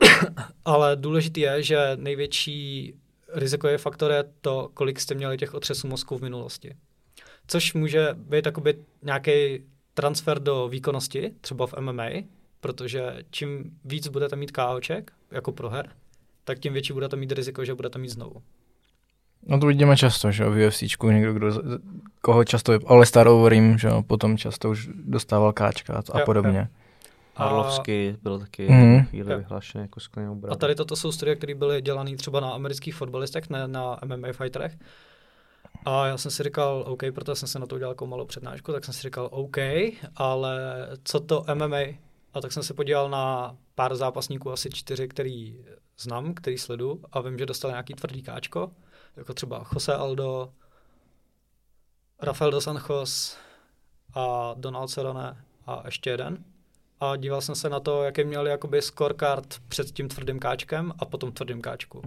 Ale 0.64 0.96
důležité 0.96 1.40
je, 1.40 1.62
že 1.62 1.96
největší 1.96 2.94
rizikový 3.34 3.76
faktor 3.76 4.12
je 4.12 4.24
to, 4.40 4.70
kolik 4.74 5.00
jste 5.00 5.14
měli 5.14 5.36
těch 5.36 5.54
otřesů 5.54 5.88
mozku 5.88 6.18
v 6.18 6.22
minulosti. 6.22 6.74
Což 7.46 7.74
může 7.74 8.08
být 8.14 8.48
nějaký 9.02 9.64
transfer 9.94 10.38
do 10.38 10.68
výkonnosti, 10.68 11.32
třeba 11.40 11.66
v 11.66 11.74
MMA, 11.80 12.08
protože 12.60 13.16
čím 13.30 13.78
víc 13.84 14.08
budete 14.08 14.36
mít 14.36 14.52
KOček, 14.52 15.12
jako 15.30 15.52
proher, 15.52 15.90
tak 16.44 16.58
tím 16.58 16.72
větší 16.72 16.92
budete 16.92 17.16
mít 17.16 17.32
riziko, 17.32 17.64
že 17.64 17.74
budete 17.74 17.98
mít 17.98 18.08
znovu. 18.08 18.42
No 19.46 19.60
to 19.60 19.66
vidíme 19.66 19.96
často, 19.96 20.32
že 20.32 20.44
v 20.44 20.66
UFC 20.66 20.82
někdo, 21.10 21.32
kdo, 21.34 21.52
koho 22.20 22.44
často, 22.44 22.78
ale 22.86 23.06
Star 23.06 23.28
Overeem, 23.28 23.78
že 23.78 23.88
potom 24.06 24.38
často 24.38 24.70
už 24.70 24.88
dostával 24.94 25.52
káčka 25.52 26.02
a, 26.12 26.18
jo, 26.18 26.24
podobně. 26.24 26.58
Jo. 26.58 26.66
Harlovský 27.36 28.16
byl 28.22 28.38
taky 28.38 28.68
mm. 28.68 29.04
chvíli 29.04 29.36
vyhlášený 29.36 29.82
jako 29.82 30.00
sklenou 30.00 30.34
bradu. 30.34 30.52
A 30.52 30.56
tady 30.56 30.74
toto 30.74 30.96
jsou 30.96 31.12
studie, 31.12 31.36
které 31.36 31.54
byly 31.54 31.82
dělané 31.82 32.16
třeba 32.16 32.40
na 32.40 32.50
amerických 32.50 32.94
fotbalistech, 32.94 33.50
ne 33.50 33.68
na 33.68 33.98
MMA 34.04 34.32
fighterech. 34.32 34.78
A 35.84 36.06
já 36.06 36.16
jsem 36.18 36.30
si 36.30 36.42
říkal, 36.42 36.84
OK, 36.86 37.02
proto 37.14 37.34
jsem 37.34 37.48
se 37.48 37.58
na 37.58 37.66
to 37.66 37.74
udělal 37.74 37.90
jako 37.90 38.06
malou 38.06 38.24
přednášku, 38.24 38.72
tak 38.72 38.84
jsem 38.84 38.94
si 38.94 39.02
říkal, 39.02 39.28
OK, 39.32 39.56
ale 40.16 40.58
co 41.04 41.20
to 41.20 41.44
MMA? 41.54 41.78
A 42.34 42.40
tak 42.40 42.52
jsem 42.52 42.62
se 42.62 42.74
podíval 42.74 43.10
na 43.10 43.56
pár 43.74 43.96
zápasníků, 43.96 44.52
asi 44.52 44.70
čtyři, 44.70 45.08
který 45.08 45.64
znám, 45.98 46.34
který 46.34 46.58
sledu 46.58 47.00
a 47.12 47.20
vím, 47.20 47.38
že 47.38 47.46
dostal 47.46 47.70
nějaký 47.70 47.94
tvrdý 47.94 48.22
káčko, 48.22 48.70
jako 49.16 49.34
třeba 49.34 49.64
Jose 49.74 49.94
Aldo, 49.94 50.52
Rafael 52.22 52.50
dos 52.50 52.66
Anjos 52.66 53.36
a 54.14 54.54
Donald 54.56 54.88
Cerrone 54.88 55.44
a 55.66 55.82
ještě 55.84 56.10
jeden. 56.10 56.44
A 57.00 57.16
díval 57.16 57.40
jsem 57.40 57.54
se 57.54 57.68
na 57.68 57.80
to, 57.80 58.02
jaký 58.02 58.24
měli 58.24 58.50
jakoby 58.50 58.82
scorecard 58.82 59.54
před 59.68 59.90
tím 59.90 60.08
tvrdým 60.08 60.38
káčkem 60.38 60.92
a 60.98 61.04
potom 61.04 61.32
tvrdým 61.32 61.60
káčku. 61.60 62.02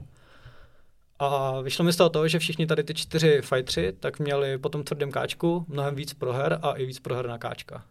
A 1.20 1.62
vyšlo 1.62 1.86
mi 1.86 1.94
z 1.94 1.96
toho 1.96 2.10
to, 2.10 2.28
že 2.28 2.40
všichni 2.40 2.68
tady 2.68 2.84
ty 2.84 2.94
čtyři 2.94 3.42
fightři 3.42 3.94
tak 4.00 4.20
měli 4.20 4.58
po 4.58 4.70
tom 4.70 4.84
tvrdém 4.84 5.12
káčku 5.12 5.66
mnohem 5.68 5.96
víc 5.96 6.14
proher 6.14 6.60
a 6.62 6.74
i 6.74 6.86
víc 6.86 7.00
proher 7.00 7.28
na 7.28 7.38
káčka. 7.38 7.86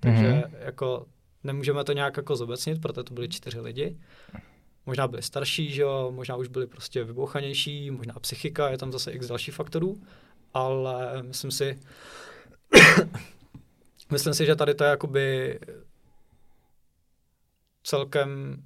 Takže 0.00 0.22
mm-hmm. 0.22 0.50
jako 0.58 1.06
nemůžeme 1.44 1.84
to 1.84 1.92
nějak 1.92 2.16
jako 2.16 2.36
zobecnit, 2.36 2.80
protože 2.82 3.02
to 3.02 3.14
byli 3.14 3.28
čtyři 3.28 3.60
lidi. 3.60 3.98
Možná 4.86 5.08
byli 5.08 5.22
starší, 5.22 5.70
že 5.70 5.82
jo, 5.82 6.12
možná 6.14 6.36
už 6.36 6.48
byli 6.48 6.66
prostě 6.66 7.04
vybouchanější, 7.04 7.90
možná 7.90 8.14
psychika, 8.20 8.68
je 8.68 8.78
tam 8.78 8.92
zase 8.92 9.12
x 9.12 9.26
další 9.26 9.50
faktorů, 9.50 10.02
ale 10.54 11.22
myslím 11.22 11.50
si, 11.50 11.80
myslím 14.12 14.34
si, 14.34 14.46
že 14.46 14.56
tady 14.56 14.74
to 14.74 14.84
je 14.84 14.90
jakoby 14.90 15.58
celkem 17.82 18.56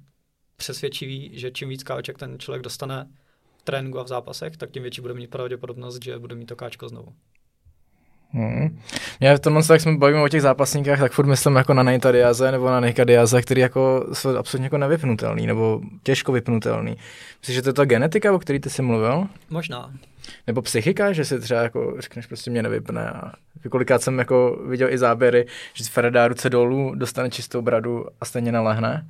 přesvědčivý, 0.55 1.39
že 1.39 1.51
čím 1.51 1.69
víc 1.69 1.83
káček 1.83 2.17
ten 2.17 2.39
člověk 2.39 2.63
dostane 2.63 3.11
v 3.57 3.63
tréninku 3.63 3.99
a 3.99 4.03
v 4.03 4.07
zápasech, 4.07 4.57
tak 4.57 4.71
tím 4.71 4.83
větší 4.83 5.01
bude 5.01 5.13
mít 5.13 5.29
pravděpodobnost, 5.29 6.03
že 6.03 6.19
bude 6.19 6.35
mít 6.35 6.45
to 6.45 6.55
káčko 6.55 6.89
znovu. 6.89 7.15
Hmm. 8.31 8.79
Já 9.19 9.35
v 9.35 9.39
tomhle, 9.39 9.63
jak 9.71 9.81
jsme 9.81 9.97
bavíme 9.97 10.21
o 10.21 10.29
těch 10.29 10.41
zápasníkách, 10.41 10.99
tak 10.99 11.11
furt 11.11 11.25
myslím 11.25 11.55
jako 11.55 11.73
na 11.73 11.83
Nejta 11.83 12.11
Diaze 12.11 12.51
nebo 12.51 12.69
na 12.69 12.79
Nejka 12.79 13.03
Diaze, 13.03 13.41
který 13.41 13.61
jako 13.61 14.07
jsou 14.13 14.37
absolutně 14.37 14.65
jako 14.65 14.77
nevypnutelný 14.77 15.47
nebo 15.47 15.81
těžko 16.03 16.31
vypnutelný. 16.31 16.97
Myslíš, 17.39 17.55
že 17.55 17.61
to 17.61 17.69
je 17.69 17.73
ta 17.73 17.85
genetika, 17.85 18.33
o 18.33 18.39
který 18.39 18.59
ty 18.59 18.69
jsi 18.69 18.81
mluvil? 18.81 19.27
Možná. 19.49 19.91
Nebo 20.47 20.61
psychika, 20.61 21.13
že 21.13 21.25
si 21.25 21.39
třeba 21.39 21.61
jako 21.61 21.95
řekneš, 21.99 22.25
prostě 22.25 22.51
mě 22.51 22.63
nevypne. 22.63 23.09
A 23.09 23.31
kolikrát 23.69 24.01
jsem 24.01 24.19
jako 24.19 24.63
viděl 24.67 24.89
i 24.89 24.97
záběry, 24.97 25.45
že 25.73 25.83
Fred 25.83 26.13
dá 26.13 26.27
ruce 26.27 26.49
dolů, 26.49 26.95
dostane 26.95 27.29
čistou 27.29 27.61
bradu 27.61 28.05
a 28.21 28.25
stejně 28.25 28.51
nalehne. 28.51 29.07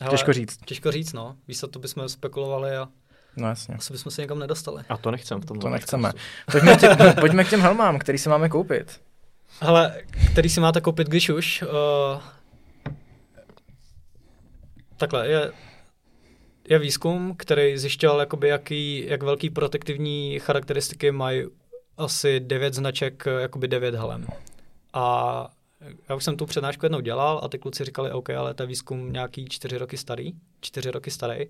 Hele, 0.00 0.10
těžko 0.10 0.32
říct. 0.32 0.56
Těžko 0.64 0.90
říct, 0.90 1.12
no. 1.12 1.36
Víš, 1.48 1.60
to 1.70 1.78
bychom 1.78 2.08
spekulovali 2.08 2.76
a 2.76 2.88
No 3.36 3.48
jasně. 3.48 3.74
Asi 3.74 3.92
bychom 3.92 4.12
se 4.12 4.22
někam 4.22 4.38
nedostali. 4.38 4.82
A 4.88 4.96
to 4.96 5.10
nechcem 5.10 5.40
v 5.40 5.44
tom. 5.44 5.58
To 5.58 5.68
nechceme. 5.68 6.12
Pojďme, 6.52 6.76
tě, 6.76 6.88
pojďme 7.20 7.44
k 7.44 7.50
těm 7.50 7.60
helmám, 7.60 7.98
který 7.98 8.18
si 8.18 8.28
máme 8.28 8.48
koupit. 8.48 9.00
Hele, 9.60 10.02
který 10.32 10.48
si 10.48 10.60
máte 10.60 10.80
koupit, 10.80 11.08
když 11.08 11.30
už. 11.30 11.62
Uh, 11.62 12.22
takhle, 14.96 15.28
je, 15.28 15.52
je 16.68 16.78
výzkum, 16.78 17.34
který 17.36 17.78
zjišťoval, 17.78 18.20
jakoby, 18.20 18.48
jaký, 18.48 19.06
jak 19.06 19.22
velký 19.22 19.50
protektivní 19.50 20.38
charakteristiky 20.38 21.10
mají 21.10 21.44
asi 21.96 22.40
devět 22.40 22.74
značek, 22.74 23.24
jakoby 23.38 23.68
devět 23.68 23.94
helem. 23.94 24.26
A 24.92 25.48
já 26.08 26.14
už 26.14 26.24
jsem 26.24 26.36
tu 26.36 26.46
přednášku 26.46 26.84
jednou 26.84 27.00
dělal 27.00 27.40
a 27.42 27.48
ty 27.48 27.58
kluci 27.58 27.84
říkali, 27.84 28.12
OK, 28.12 28.30
ale 28.30 28.54
to 28.54 28.62
je 28.62 28.66
výzkum 28.66 29.12
nějaký 29.12 29.48
čtyři 29.48 29.78
roky 29.78 29.96
starý, 29.96 30.32
čtyři 30.60 30.90
roky 30.90 31.10
starý 31.10 31.46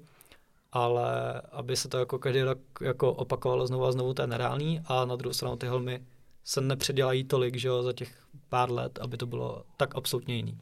ale 0.72 1.40
aby 1.40 1.76
se 1.76 1.88
to 1.88 1.98
jako 1.98 2.18
každý 2.18 2.42
rok 2.42 2.58
jako 2.80 3.12
opakovalo 3.12 3.66
znovu 3.66 3.84
a 3.84 3.92
znovu, 3.92 4.14
to 4.14 4.22
je 4.22 4.26
nereálný 4.26 4.80
a 4.84 5.04
na 5.04 5.16
druhou 5.16 5.32
stranu 5.32 5.56
ty 5.56 5.66
helmy 5.66 6.02
se 6.44 6.60
nepředělají 6.60 7.24
tolik, 7.24 7.56
že 7.56 7.68
jo, 7.68 7.82
za 7.82 7.92
těch 7.92 8.26
pár 8.48 8.70
let, 8.72 8.98
aby 9.02 9.16
to 9.16 9.26
bylo 9.26 9.64
tak 9.76 9.94
absolutně 9.96 10.36
jiný. 10.36 10.58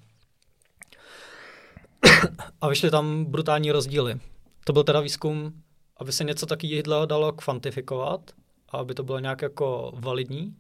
a 2.61 2.69
vyšly 2.69 2.91
tam 2.91 3.25
brutální 3.25 3.73
rozdíly. 3.73 4.21
To 4.65 4.73
byl 4.73 4.85
teda 4.85 5.01
výzkum, 5.01 5.63
aby 5.97 6.13
se 6.13 6.25
něco 6.25 6.47
takového 6.47 7.07
dalo 7.07 7.33
kvantifikovat 7.33 8.31
a 8.69 8.77
aby 8.77 8.95
to 8.95 9.03
bylo 9.03 9.19
nějak 9.19 9.43
jako 9.43 9.93
validní, 9.95 10.57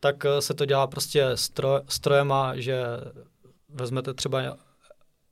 tak 0.00 0.24
se 0.40 0.54
to 0.54 0.64
dělá 0.64 0.86
prostě 0.86 1.30
stroj, 1.34 1.80
strojema, 1.88 2.56
že 2.56 2.84
vezmete 3.68 4.14
třeba 4.14 4.56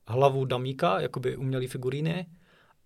hlavu 0.07 0.45
damíka, 0.45 1.01
jakoby 1.01 1.37
umělý 1.37 1.67
figuríny, 1.67 2.27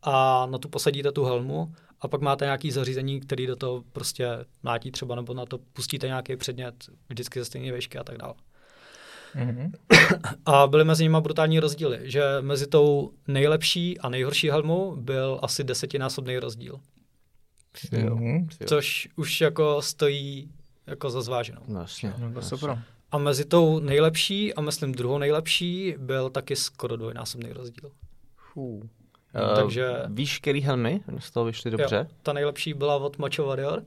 a 0.03 0.47
na 0.51 0.59
tu 0.59 0.69
posadíte 0.69 1.13
tu 1.13 1.25
helmu 1.25 1.73
a 2.01 2.09
pak 2.09 2.21
máte 2.21 2.45
nějaký 2.45 2.71
zařízení, 2.71 3.21
který 3.21 3.47
do 3.47 3.57
toho 3.57 3.85
prostě 3.93 4.29
mlátí 4.63 4.91
třeba, 4.91 5.15
nebo 5.15 5.35
na 5.35 5.47
to 5.47 5.59
pustíte 5.59 6.07
nějaký 6.07 6.37
předmět 6.37 6.75
vždycky 7.09 7.39
ze 7.39 7.45
stejné 7.45 7.73
výšky 7.73 7.99
a 7.99 8.05
tak 8.05 8.19
dále. 8.19 8.35
Mm-hmm. 9.37 9.73
A 10.47 10.67
byly 10.67 10.85
mezi 10.85 11.03
nimi 11.03 11.17
brutální 11.21 11.61
rozdíly, 11.61 11.99
že 12.03 12.23
mezi 12.41 12.67
tou 12.67 13.13
nejlepší 13.29 13.99
a 13.99 14.09
nejhorší 14.09 14.51
helmou 14.51 14.97
byl 14.97 15.39
asi 15.43 15.65
desetinásobný 15.65 16.39
rozdíl. 16.39 16.81
Mm-hmm. 17.75 18.47
Což 18.67 19.09
už 19.17 19.41
jako 19.41 19.83
stojí 19.83 20.51
jako 20.87 21.11
za 21.11 21.23
zváženou. 21.23 21.63
Vlastně. 21.69 22.15
No, 22.19 22.33
to 22.33 22.43
super. 22.43 22.83
A 23.11 23.19
mezi 23.19 23.45
tou 23.45 23.79
nejlepší 23.79 24.55
a 24.55 24.61
myslím 24.61 24.93
druhou 24.93 25.19
nejlepší 25.19 25.95
byl 25.99 26.31
taky 26.31 26.57
skoro 26.57 26.97
dvojnásobný 26.97 27.53
rozdíl. 27.53 27.91
Fuh. 28.37 28.83
Uh, 29.35 29.57
Takže... 29.57 29.89
Víš, 30.09 30.39
který 30.39 30.61
helmy 30.61 31.01
z 31.19 31.31
toho 31.31 31.47
vyšly 31.47 31.71
dobře? 31.71 31.97
Jo, 31.97 32.17
ta 32.23 32.33
nejlepší 32.33 32.75
byla 32.75 32.97
od 32.97 33.19
Macho 33.19 33.45
Warrior. 33.47 33.83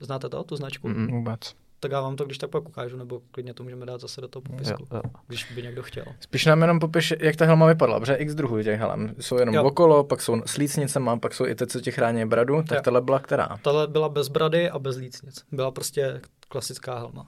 Znáte 0.00 0.28
to, 0.28 0.44
tu 0.44 0.56
značku? 0.56 0.88
Mm, 0.88 1.06
vůbec. 1.06 1.54
tak 1.80 1.92
já 1.92 2.00
vám 2.00 2.16
to 2.16 2.24
když 2.24 2.38
tak 2.38 2.50
pak 2.50 2.68
ukážu, 2.68 2.96
nebo 2.96 3.20
klidně 3.30 3.54
to 3.54 3.62
můžeme 3.62 3.86
dát 3.86 4.00
zase 4.00 4.20
do 4.20 4.28
toho 4.28 4.42
Jo, 4.48 4.52
popisku, 4.52 4.86
jo. 4.94 5.02
když 5.26 5.52
by 5.54 5.62
někdo 5.62 5.82
chtěl. 5.82 6.04
Spíš 6.20 6.46
nám 6.46 6.60
jenom 6.60 6.78
popiš, 6.80 7.14
jak 7.20 7.36
ta 7.36 7.44
helma 7.44 7.66
vypadala, 7.66 8.00
protože 8.00 8.14
x 8.14 8.34
druhů 8.34 8.62
těch 8.62 8.80
helm. 8.80 9.14
Jsou 9.20 9.38
jenom 9.38 9.54
Jo. 9.54 9.64
okolo, 9.64 10.04
pak 10.04 10.22
jsou 10.22 10.42
s 10.46 10.56
lícnicema, 10.56 11.16
pak 11.16 11.34
jsou 11.34 11.46
i 11.46 11.54
ty, 11.54 11.66
co 11.66 11.80
ti 11.80 11.92
chrání 11.92 12.24
bradu, 12.26 12.62
tak 12.68 12.76
Jo. 12.76 12.82
tohle 12.84 13.00
byla 13.00 13.18
která? 13.18 13.48
Tahle 13.62 13.86
byla 13.86 14.08
bez 14.08 14.28
brady 14.28 14.70
a 14.70 14.78
bez 14.78 14.96
lícnic. 14.96 15.44
Byla 15.52 15.70
prostě 15.70 16.20
klasická 16.48 16.98
helma. 16.98 17.26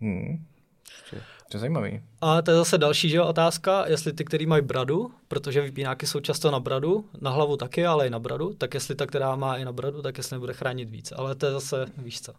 Hmm. 0.00 0.44
To 1.52 1.56
je 1.56 1.60
zajímavý. 1.60 2.02
A 2.20 2.42
to 2.42 2.50
je 2.50 2.56
zase 2.56 2.78
další 2.78 3.08
že 3.08 3.22
otázka, 3.22 3.84
jestli 3.88 4.12
ty, 4.12 4.24
který 4.24 4.46
mají 4.46 4.62
bradu, 4.62 5.10
protože 5.28 5.60
vypínáky 5.60 6.06
jsou 6.06 6.20
často 6.20 6.50
na 6.50 6.60
bradu, 6.60 7.04
na 7.20 7.30
hlavu 7.30 7.56
taky, 7.56 7.86
ale 7.86 8.06
i 8.06 8.10
na 8.10 8.18
bradu, 8.18 8.54
tak 8.54 8.74
jestli 8.74 8.94
ta, 8.94 9.06
která 9.06 9.36
má 9.36 9.56
i 9.56 9.64
na 9.64 9.72
bradu, 9.72 10.02
tak 10.02 10.18
jestli 10.18 10.34
nebude 10.34 10.52
chránit 10.52 10.90
víc. 10.90 11.12
Ale 11.16 11.34
to 11.34 11.46
je 11.46 11.52
zase, 11.52 11.86
víš 11.96 12.20
co. 12.20 12.32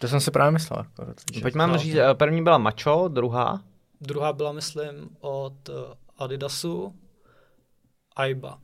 To 0.00 0.08
jsem 0.08 0.20
si 0.20 0.30
právě 0.30 0.50
myslel. 0.52 0.78
Jako, 0.78 1.12
protože- 1.14 1.40
Pojďme 1.40 1.66
No. 1.66 1.78
říct, 1.78 1.94
eh, 1.94 2.14
první 2.14 2.42
byla 2.42 2.58
Macho, 2.58 3.08
druhá. 3.08 3.62
Druhá 4.00 4.32
byla, 4.32 4.52
myslím, 4.52 5.10
od 5.20 5.68
eh, 5.68 5.72
Adidasu 6.18 6.94
Aiba. 8.16 8.58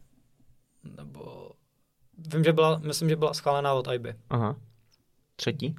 Nebo 0.96 1.50
vím, 2.32 2.44
že 2.44 2.52
byla, 2.52 2.78
myslím, 2.78 3.08
že 3.08 3.16
byla 3.16 3.34
schválená 3.34 3.72
od 3.74 3.88
Aiby. 3.88 4.14
Aha. 4.30 4.56
Třetí? 5.36 5.74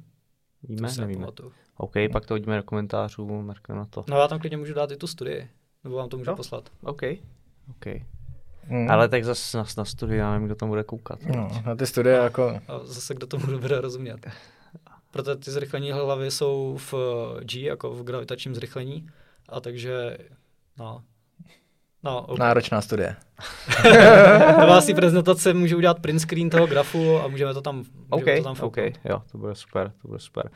Víme? 0.62 0.88
To 0.88 0.94
si 0.94 1.00
Nevíme. 1.00 1.18
nepamatuju. 1.20 1.52
OK, 1.80 1.92
pak 2.12 2.26
to 2.26 2.34
hodíme 2.34 2.56
do 2.56 2.62
komentářů, 2.62 3.42
mrkneme 3.42 3.78
na 3.78 3.86
to. 3.86 4.04
No 4.08 4.18
já 4.18 4.28
tam 4.28 4.38
klidně 4.38 4.56
můžu 4.56 4.74
dát 4.74 4.90
i 4.90 4.96
tu 4.96 5.06
studii. 5.06 5.48
Nebo 5.84 5.96
vám 5.96 6.08
to 6.08 6.16
můžu 6.16 6.30
Jo. 6.30 6.36
poslat. 6.36 6.70
OK. 6.82 7.02
OK. 7.70 7.86
Hmm. 8.62 8.90
Ale 8.90 9.08
tak 9.08 9.24
zase 9.24 9.58
na, 9.58 9.64
na 9.76 9.84
studiu, 9.84 10.18
já 10.18 10.32
nevím, 10.32 10.46
kdo 10.46 10.54
tam 10.54 10.68
bude 10.68 10.84
koukat. 10.84 11.18
No, 11.22 11.48
na 11.66 11.74
ty 11.76 11.86
studie 11.86 12.14
jako... 12.16 12.60
A 12.68 12.78
zase 12.84 13.14
kdo 13.14 13.26
tomu 13.26 13.58
bude 13.58 13.80
rozumět. 13.80 14.26
Proto 15.10 15.36
ty 15.36 15.50
zrychlení 15.50 15.92
hlavy 15.92 16.30
jsou 16.30 16.78
v 16.92 16.94
G, 17.40 17.62
jako 17.62 17.90
v 17.90 18.02
gravitačním 18.04 18.54
zrychlení. 18.54 19.08
A 19.48 19.60
takže, 19.60 20.18
no, 20.78 21.02
no, 22.02 22.22
okay. 22.22 22.36
Náročná 22.38 22.80
studie. 22.80 23.16
Na 24.58 24.66
vás 24.66 24.86
té 24.86 24.94
prezentace 24.94 25.54
můžu 25.54 25.76
udělat 25.76 26.00
print 26.00 26.20
screen 26.20 26.50
toho 26.50 26.66
grafu 26.66 27.18
a 27.18 27.28
můžeme 27.28 27.54
to 27.54 27.62
tam, 27.62 27.76
můžeme 27.76 27.92
OK, 28.10 28.24
to 28.36 28.42
tam 28.54 28.66
OK, 28.66 28.76
jo, 29.04 29.22
to 29.32 29.38
bude 29.38 29.54
super, 29.54 29.92
to 30.02 30.08
bude 30.08 30.20
super. 30.20 30.50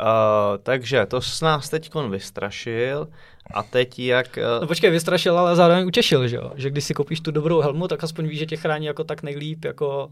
Uh, 0.00 0.58
takže 0.62 1.06
to 1.06 1.20
s 1.20 1.40
nás 1.40 1.68
teď 1.68 1.90
vystrašil 2.10 3.08
a 3.54 3.62
teď 3.62 3.98
jak... 3.98 4.36
No 4.36 4.60
Uh, 4.60 4.66
počkej, 4.66 4.90
vystrašil, 4.90 5.38
ale 5.38 5.56
zároveň 5.56 5.86
utěšil, 5.86 6.28
že 6.28 6.36
jo? 6.36 6.52
Že 6.54 6.70
když 6.70 6.84
si 6.84 6.94
koupíš 6.94 7.20
tu 7.20 7.30
dobrou 7.30 7.60
helmu, 7.60 7.88
tak 7.88 8.04
aspoň 8.04 8.28
víš, 8.28 8.38
že 8.38 8.46
tě 8.46 8.56
chrání 8.56 8.86
jako 8.86 9.04
tak 9.04 9.22
nejlíp, 9.22 9.64
jako... 9.64 10.08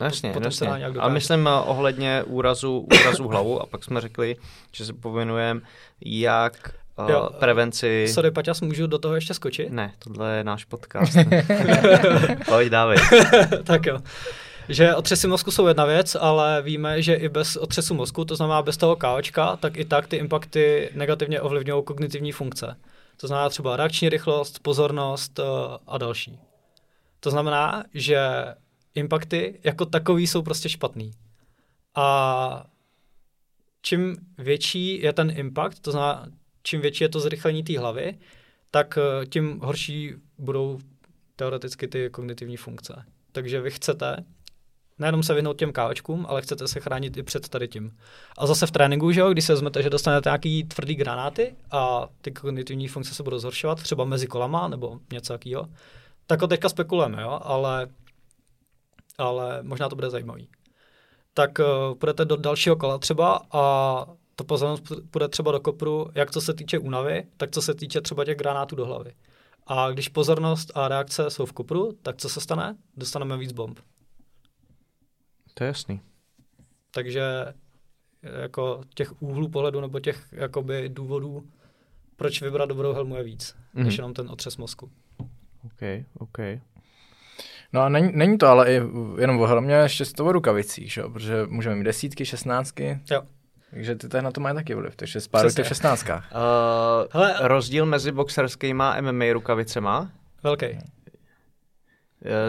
no 0.00 0.06
jasně, 0.06 0.32
potom 0.32 0.52
se 0.52 0.64
jasně. 0.64 0.78
nějak 0.78 0.90
Ale 0.90 0.94
dokáže. 0.94 1.14
myslím 1.14 1.46
uh, 1.46 1.70
ohledně 1.70 2.22
úrazu, 2.22 2.86
úrazu 3.02 3.28
hlavu 3.28 3.62
a 3.62 3.66
pak 3.66 3.84
jsme 3.84 4.00
řekli, 4.00 4.36
že 4.72 4.84
se 4.84 4.92
povinujeme 4.92 5.60
jak 6.04 6.74
uh, 6.98 7.10
Jo, 7.10 7.28
prevenci... 7.38 8.08
Sorry, 8.08 8.30
Paťas, 8.30 8.60
můžu 8.60 8.86
do 8.86 8.98
toho 8.98 9.14
ještě 9.14 9.34
skočit? 9.34 9.70
Ne, 9.70 9.92
tohle 9.98 10.36
je 10.36 10.44
náš 10.44 10.64
podcast. 10.64 11.12
Pojď, 12.48 12.68
dávej. 12.68 12.98
tak 13.64 13.86
jo. 13.86 13.98
Že 14.68 14.94
otřesy 14.94 15.26
mozku 15.26 15.50
jsou 15.50 15.66
jedna 15.66 15.84
věc, 15.84 16.16
ale 16.20 16.62
víme, 16.62 17.02
že 17.02 17.14
i 17.14 17.28
bez 17.28 17.56
otřesu 17.56 17.94
mozku, 17.94 18.24
to 18.24 18.36
znamená 18.36 18.62
bez 18.62 18.76
toho 18.76 18.96
KOčka, 18.96 19.56
tak 19.56 19.76
i 19.76 19.84
tak 19.84 20.06
ty 20.06 20.16
impakty 20.16 20.90
negativně 20.94 21.40
ovlivňují 21.40 21.84
kognitivní 21.84 22.32
funkce. 22.32 22.76
To 23.16 23.26
znamená 23.26 23.48
třeba 23.48 23.76
reakční 23.76 24.08
rychlost, 24.08 24.58
pozornost 24.58 25.38
eh, 25.38 25.42
a 25.86 25.98
další. 25.98 26.38
To 27.20 27.30
znamená, 27.30 27.84
že 27.94 28.20
impakty 28.94 29.60
jako 29.64 29.86
takový 29.86 30.26
jsou 30.26 30.42
prostě 30.42 30.68
špatný. 30.68 31.12
A 31.94 32.66
čím 33.82 34.16
větší 34.38 35.02
je 35.02 35.12
ten 35.12 35.30
impact, 35.30 35.80
to 35.80 35.90
znamená, 35.90 36.26
čím 36.62 36.80
větší 36.80 37.04
je 37.04 37.08
to 37.08 37.20
zrychlení 37.20 37.62
té 37.62 37.78
hlavy, 37.78 38.18
tak 38.70 38.98
eh, 38.98 39.26
tím 39.26 39.60
horší 39.60 40.14
budou 40.38 40.78
teoreticky 41.36 41.88
ty 41.88 42.10
kognitivní 42.10 42.56
funkce. 42.56 43.04
Takže 43.32 43.60
vy 43.60 43.70
chcete 43.70 44.16
nejenom 44.98 45.22
se 45.22 45.34
vyhnout 45.34 45.58
těm 45.58 45.72
káočkům, 45.72 46.26
ale 46.28 46.42
chcete 46.42 46.68
se 46.68 46.80
chránit 46.80 47.16
i 47.16 47.22
před 47.22 47.48
tady 47.48 47.68
tím. 47.68 47.96
A 48.38 48.46
zase 48.46 48.66
v 48.66 48.70
tréninku, 48.70 49.12
že 49.12 49.20
jo, 49.20 49.30
když 49.30 49.44
se 49.44 49.52
vezmete, 49.52 49.82
že 49.82 49.90
dostanete 49.90 50.28
nějaký 50.28 50.64
tvrdý 50.64 50.94
granáty 50.94 51.54
a 51.70 52.08
ty 52.20 52.30
kognitivní 52.30 52.88
funkce 52.88 53.14
se 53.14 53.22
budou 53.22 53.38
zhoršovat, 53.38 53.82
třeba 53.82 54.04
mezi 54.04 54.26
kolama 54.26 54.68
nebo 54.68 54.98
něco 55.12 55.32
takového, 55.32 55.68
tak 56.26 56.42
o 56.42 56.46
teďka 56.46 56.68
spekulujeme, 56.68 57.22
jo, 57.22 57.40
ale, 57.42 57.88
ale 59.18 59.62
možná 59.62 59.88
to 59.88 59.96
bude 59.96 60.10
zajímavý. 60.10 60.48
Tak 61.34 61.58
uh, 61.58 61.94
půjdete 61.98 62.24
do 62.24 62.36
dalšího 62.36 62.76
kola 62.76 62.98
třeba 62.98 63.40
a 63.52 64.06
to 64.36 64.44
pozornost 64.44 64.82
půjde 65.10 65.28
třeba 65.28 65.52
do 65.52 65.60
kopru, 65.60 66.10
jak 66.14 66.30
co 66.30 66.40
se 66.40 66.54
týče 66.54 66.78
únavy, 66.78 67.26
tak 67.36 67.50
co 67.50 67.62
se 67.62 67.74
týče 67.74 68.00
třeba 68.00 68.24
těch 68.24 68.36
granátů 68.36 68.76
do 68.76 68.86
hlavy. 68.86 69.12
A 69.66 69.90
když 69.90 70.08
pozornost 70.08 70.72
a 70.74 70.88
reakce 70.88 71.30
jsou 71.30 71.46
v 71.46 71.52
kopru, 71.52 71.92
tak 72.02 72.16
co 72.16 72.28
se 72.28 72.40
stane? 72.40 72.76
Dostaneme 72.96 73.36
víc 73.36 73.52
bomb. 73.52 73.80
To 75.54 75.64
je 75.64 75.68
jasný. 75.68 76.00
Takže 76.94 77.22
jako 78.22 78.80
těch 78.94 79.22
úhlů 79.22 79.48
pohledu 79.48 79.80
nebo 79.80 80.00
těch 80.00 80.24
jakoby 80.32 80.88
důvodů, 80.88 81.46
proč 82.16 82.42
vybrat 82.42 82.66
dobrou 82.68 82.92
helmu 82.92 83.16
je 83.16 83.22
víc, 83.22 83.42
mm-hmm. 83.50 83.74
Mhm. 83.74 83.84
než 83.84 83.96
jenom 83.96 84.14
ten 84.14 84.30
otřes 84.30 84.56
mozku. 84.56 84.90
OK, 85.64 85.82
OK. 86.18 86.38
No 87.72 87.80
a 87.80 87.88
není, 87.88 88.12
není 88.14 88.38
to 88.38 88.46
ale 88.46 88.72
i 88.72 88.80
jenom 89.18 89.40
o 89.40 89.46
helmě, 89.46 89.74
ještě 89.74 90.04
z 90.04 90.12
toho 90.12 90.32
rukavicích, 90.32 90.92
že? 90.92 91.00
jo? 91.00 91.10
protože 91.10 91.46
můžeme 91.48 91.74
mít 91.76 91.84
desítky, 91.84 92.26
šestnáctky, 92.26 93.00
Jo. 93.10 93.22
takže 93.70 93.94
ty 93.94 94.22
na 94.22 94.30
to 94.30 94.40
mají 94.40 94.54
taky 94.54 94.74
vliv, 94.74 94.96
takže 94.96 95.20
spárujte 95.20 95.62
v 95.62 95.66
šestnáctkách. 95.68 96.32
Uh, 96.32 96.40
Hele- 97.10 97.36
rozdíl 97.40 97.86
mezi 97.86 98.12
boxerskýma 98.12 98.92
a 98.92 99.00
MMA 99.00 99.24
rukavicema? 99.32 100.10
Velký. 100.42 100.66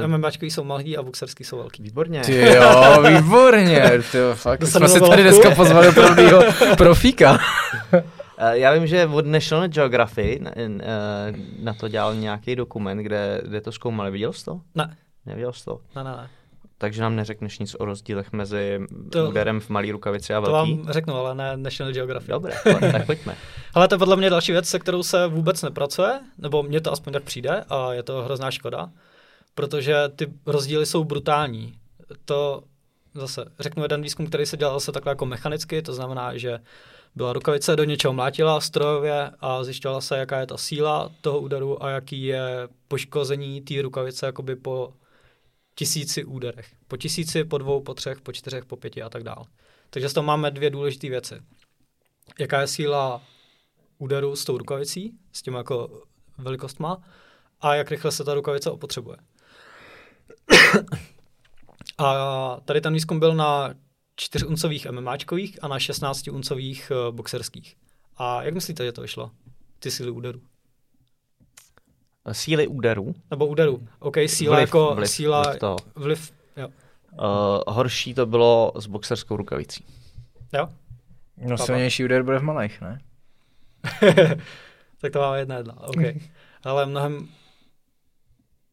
Uh, 0.01 0.07
MMAčkový 0.07 0.51
jsou 0.51 0.63
malý 0.63 0.97
a 0.97 1.03
boxerský 1.03 1.43
jsou 1.43 1.57
velký. 1.57 1.83
výborně. 1.83 2.21
Ty 2.21 2.53
jo, 2.55 3.03
výborně, 3.17 3.91
ty 4.11 4.17
jo, 4.17 4.33
fakt, 4.35 4.59
Dostanu 4.59 4.87
jsme 4.87 4.95
si 4.95 5.01
na 5.03 5.07
tady 5.09 5.23
dneska 5.23 5.55
pozvali 5.55 5.87
opravdýho 5.87 6.43
profíka. 6.77 7.31
Uh, 7.93 7.99
já 8.51 8.73
vím, 8.73 8.87
že 8.87 9.05
od 9.07 9.25
National 9.25 9.67
Geography 9.67 10.39
na, 10.41 10.51
uh, 10.57 11.37
na 11.63 11.73
to 11.73 11.87
dělal 11.87 12.15
nějaký 12.15 12.55
dokument, 12.55 12.97
kde, 12.97 13.41
kde 13.47 13.61
to 13.61 13.71
zkoumali. 13.71 14.11
Viděl 14.11 14.33
jsi 14.33 14.45
to? 14.45 14.61
Ne, 14.75 14.97
Neviděl 15.25 15.53
jsi 15.53 15.65
to? 15.65 15.79
ne, 15.95 16.03
ne, 16.03 16.11
ne. 16.11 16.29
Takže 16.77 17.01
nám 17.01 17.15
neřekneš 17.15 17.59
nic 17.59 17.75
o 17.79 17.85
rozdílech 17.85 18.31
mezi 18.33 18.79
To- 19.11 19.29
úderem 19.29 19.59
v 19.59 19.69
malý 19.69 19.91
rukavici 19.91 20.33
a 20.33 20.41
To 20.41 20.51
velký? 20.51 20.77
vám 20.77 20.93
řeknu, 20.93 21.15
ale 21.15 21.35
ne 21.35 21.57
National 21.57 21.93
Geographic. 21.93 22.29
Dobré, 22.29 22.53
tak 22.91 23.05
pojďme. 23.05 23.35
Ale 23.73 23.87
to 23.87 23.95
je 23.95 23.99
podle 23.99 24.15
mě 24.15 24.29
další 24.29 24.51
věc, 24.51 24.67
se 24.69 24.79
kterou 24.79 25.03
se 25.03 25.27
vůbec 25.27 25.61
nepracuje, 25.61 26.19
nebo 26.37 26.63
mně 26.63 26.81
to 26.81 26.91
aspoň 26.91 27.13
tak 27.13 27.23
přijde 27.23 27.63
a 27.69 27.93
je 27.93 28.03
to 28.03 28.21
hrozná 28.21 28.51
škoda, 28.51 28.89
protože 29.55 29.95
ty 30.15 30.33
rozdíly 30.45 30.85
jsou 30.85 31.03
brutální. 31.03 31.79
To 32.25 32.63
zase 33.13 33.45
řeknu 33.59 33.83
jeden 33.83 34.01
výzkum, 34.01 34.27
který 34.27 34.45
se 34.45 34.57
dělal 34.57 34.79
se 34.79 34.91
takhle 34.91 35.11
jako 35.11 35.25
mechanicky, 35.25 35.81
to 35.81 35.93
znamená, 35.93 36.37
že 36.37 36.59
byla 37.15 37.33
rukavice, 37.33 37.75
do 37.75 37.83
něčeho 37.83 38.13
mlátila 38.13 38.61
strojově 38.61 39.31
a 39.39 39.63
zjišťovala 39.63 40.01
se, 40.01 40.17
jaká 40.17 40.39
je 40.39 40.47
ta 40.47 40.57
síla 40.57 41.11
toho 41.21 41.39
úderu 41.39 41.83
a 41.83 41.89
jaký 41.89 42.23
je 42.23 42.67
poškození 42.87 43.61
té 43.61 43.81
rukavice 43.81 44.25
jakoby 44.25 44.55
po 44.55 44.93
tisíci 45.75 46.23
úderech. 46.23 46.67
Po 46.87 46.97
tisíci, 46.97 47.43
po 47.43 47.57
dvou, 47.57 47.81
po 47.81 47.93
třech, 47.93 48.21
po 48.21 48.31
čtyřech, 48.31 48.65
po 48.65 48.77
pěti 48.77 49.01
a 49.01 49.09
tak 49.09 49.23
dále. 49.23 49.45
Takže 49.89 50.09
z 50.09 50.13
toho 50.13 50.25
máme 50.25 50.51
dvě 50.51 50.69
důležité 50.69 51.09
věci. 51.09 51.35
Jaká 52.39 52.61
je 52.61 52.67
síla 52.67 53.21
úderu 53.97 54.35
s 54.35 54.45
tou 54.45 54.57
rukavicí, 54.57 55.13
s 55.31 55.41
tím 55.41 55.53
jako 55.53 56.03
velikostma 56.37 56.97
a 57.61 57.75
jak 57.75 57.91
rychle 57.91 58.11
se 58.11 58.23
ta 58.23 58.33
rukavice 58.33 58.71
opotřebuje. 58.71 59.17
A 61.97 62.57
tady 62.65 62.81
ten 62.81 62.93
výzkum 62.93 63.19
byl 63.19 63.35
na 63.35 63.73
4-uncových 64.21 64.91
MMAčkových 64.91 65.63
a 65.63 65.67
na 65.67 65.77
16-uncových 65.77 66.91
uh, 66.91 67.15
boxerských. 67.15 67.75
A 68.17 68.43
jak 68.43 68.53
myslíte, 68.53 68.85
že 68.85 68.91
to 68.91 69.01
vyšlo? 69.01 69.31
Ty 69.79 69.91
síly 69.91 70.11
úderu. 70.11 70.41
Síly 72.31 72.67
úderů. 72.67 73.15
Nebo 73.31 73.47
úderu. 73.47 73.87
OK, 73.99 74.15
síla 74.27 74.55
Vliv, 74.55 74.67
jako 74.67 74.95
vliv, 74.95 75.09
síla, 75.09 75.41
vliv 75.41 75.59
toho. 75.59 75.77
vliv, 75.95 76.33
jo. 76.57 76.67
Uh, 76.67 77.73
horší 77.75 78.13
to 78.13 78.25
bylo 78.25 78.71
s 78.75 78.87
boxerskou 78.87 79.37
rukavicí. 79.37 79.85
jo? 80.53 80.67
No 81.37 81.49
Papa. 81.49 81.65
silnější 81.65 82.05
úder 82.05 82.23
bude 82.23 82.39
v 82.39 82.43
malých, 82.43 82.81
ne? 82.81 83.01
tak 85.01 85.13
to 85.13 85.19
máme 85.19 85.39
jedna 85.39 85.57
jedna, 85.57 85.81
OK. 85.81 85.97
Ale 86.63 86.85
mnohem 86.85 87.27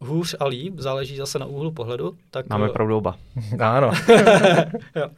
hůř 0.01 0.37
a 0.41 0.47
líp, 0.47 0.75
záleží 0.79 1.17
zase 1.17 1.39
na 1.39 1.47
úhlu 1.47 1.73
pohledu. 1.73 2.17
Tak 2.31 2.49
Máme 2.49 2.67
eh, 2.67 2.73
pravdu 2.73 2.97
oba. 2.97 3.19
Ano. 3.61 3.91
jo. 4.97 5.11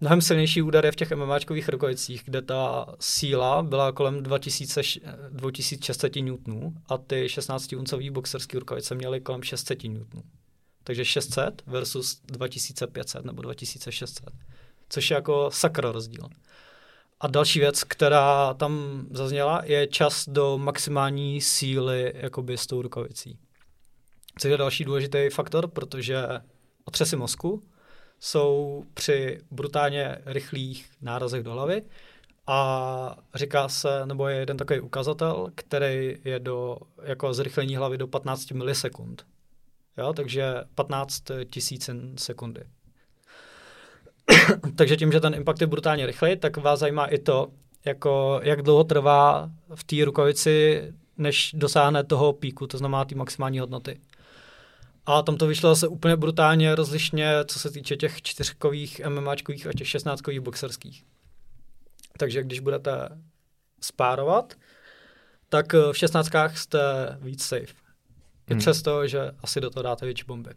Mnohem 0.00 0.20
silnější 0.20 0.62
úder 0.62 0.84
je 0.84 0.92
v 0.92 0.96
těch 0.96 1.10
MMAčkových 1.12 1.68
rukavicích, 1.68 2.22
kde 2.24 2.42
ta 2.42 2.86
síla 3.00 3.62
byla 3.62 3.92
kolem 3.92 4.22
2000, 4.22 4.80
š- 4.80 5.00
2600 5.30 6.16
Newtonů 6.16 6.74
a 6.88 6.98
ty 6.98 7.26
16-uncový 7.26 8.10
boxerský 8.12 8.58
rukavice 8.58 8.94
měly 8.94 9.20
kolem 9.20 9.42
600 9.42 9.84
Newtonů. 9.84 10.22
Takže 10.84 11.04
600 11.04 11.62
versus 11.66 12.20
2500 12.26 13.24
nebo 13.24 13.42
2600, 13.42 14.30
což 14.88 15.10
je 15.10 15.14
jako 15.14 15.50
sakra 15.52 15.92
rozdíl. 15.92 16.28
A 17.20 17.26
další 17.26 17.60
věc, 17.60 17.84
která 17.84 18.54
tam 18.54 19.04
zazněla, 19.10 19.62
je 19.64 19.86
čas 19.86 20.28
do 20.28 20.58
maximální 20.58 21.40
síly 21.40 22.12
jakoby 22.16 22.58
s 22.58 22.66
tou 22.66 22.82
rukavicí. 22.82 23.38
Což 24.38 24.50
je 24.50 24.56
další 24.56 24.84
důležitý 24.84 25.28
faktor, 25.30 25.68
protože 25.68 26.26
otřesy 26.84 27.16
mozku 27.16 27.62
jsou 28.20 28.84
při 28.94 29.40
brutálně 29.50 30.18
rychlých 30.26 30.90
nárazech 31.02 31.42
do 31.42 31.52
hlavy 31.52 31.82
a 32.46 33.16
říká 33.34 33.68
se, 33.68 34.06
nebo 34.06 34.28
je 34.28 34.36
jeden 34.36 34.56
takový 34.56 34.80
ukazatel, 34.80 35.50
který 35.54 36.16
je 36.24 36.40
do, 36.40 36.76
jako 37.02 37.34
zrychlení 37.34 37.76
hlavy 37.76 37.98
do 37.98 38.06
15 38.06 38.50
milisekund. 38.50 39.26
Jo, 39.98 40.12
takže 40.12 40.54
15 40.74 41.22
tisícin 41.50 42.14
sekundy. 42.18 42.64
takže 44.76 44.96
tím, 44.96 45.12
že 45.12 45.20
ten 45.20 45.34
impact 45.34 45.60
je 45.60 45.66
brutálně 45.66 46.06
rychlý, 46.06 46.36
tak 46.36 46.56
vás 46.56 46.80
zajímá 46.80 47.06
i 47.06 47.18
to, 47.18 47.48
jako 47.84 48.40
jak 48.42 48.62
dlouho 48.62 48.84
trvá 48.84 49.50
v 49.74 49.84
té 49.84 50.04
rukavici, 50.04 50.82
než 51.18 51.54
dosáhne 51.54 52.04
toho 52.04 52.32
píku, 52.32 52.66
to 52.66 52.78
znamená 52.78 53.04
té 53.04 53.14
maximální 53.14 53.58
hodnoty. 53.58 54.00
A 55.06 55.22
tam 55.22 55.36
to 55.36 55.46
vyšlo 55.46 55.70
zase 55.70 55.88
úplně 55.88 56.16
brutálně 56.16 56.74
rozlišně, 56.74 57.34
co 57.46 57.58
se 57.58 57.70
týče 57.70 57.96
těch 57.96 58.22
čtyřkových 58.22 59.00
MMAčkových 59.08 59.66
a 59.66 59.72
těch 59.72 59.88
šestnáctkových 59.88 60.40
boxerských. 60.40 61.04
Takže 62.18 62.42
když 62.42 62.60
budete 62.60 63.08
spárovat, 63.80 64.54
tak 65.48 65.72
v 65.72 65.92
šestnáctkách 65.92 66.58
jste 66.58 66.78
víc 67.20 67.44
safe. 67.44 67.74
I 68.46 68.52
hmm. 68.52 68.58
přesto, 68.58 69.06
že 69.06 69.30
asi 69.42 69.60
do 69.60 69.70
toho 69.70 69.82
dáte 69.82 70.06
větší 70.06 70.24
bomby. 70.26 70.50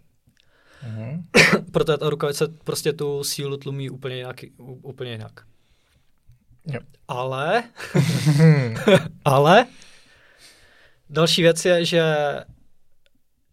Mm-hmm. 0.85 1.23
Proto 1.71 1.97
ta 1.97 2.09
rukavice 2.09 2.47
prostě 2.47 2.93
tu 2.93 3.23
sílu 3.23 3.57
tlumí 3.57 3.89
úplně 3.89 4.15
jinak. 4.15 4.35
Úplně 4.57 5.11
jinak. 5.11 5.31
Jo. 6.65 6.79
Ale, 7.07 7.63
ale, 9.25 9.65
další 11.09 11.41
věc 11.41 11.65
je, 11.65 11.85
že 11.85 12.15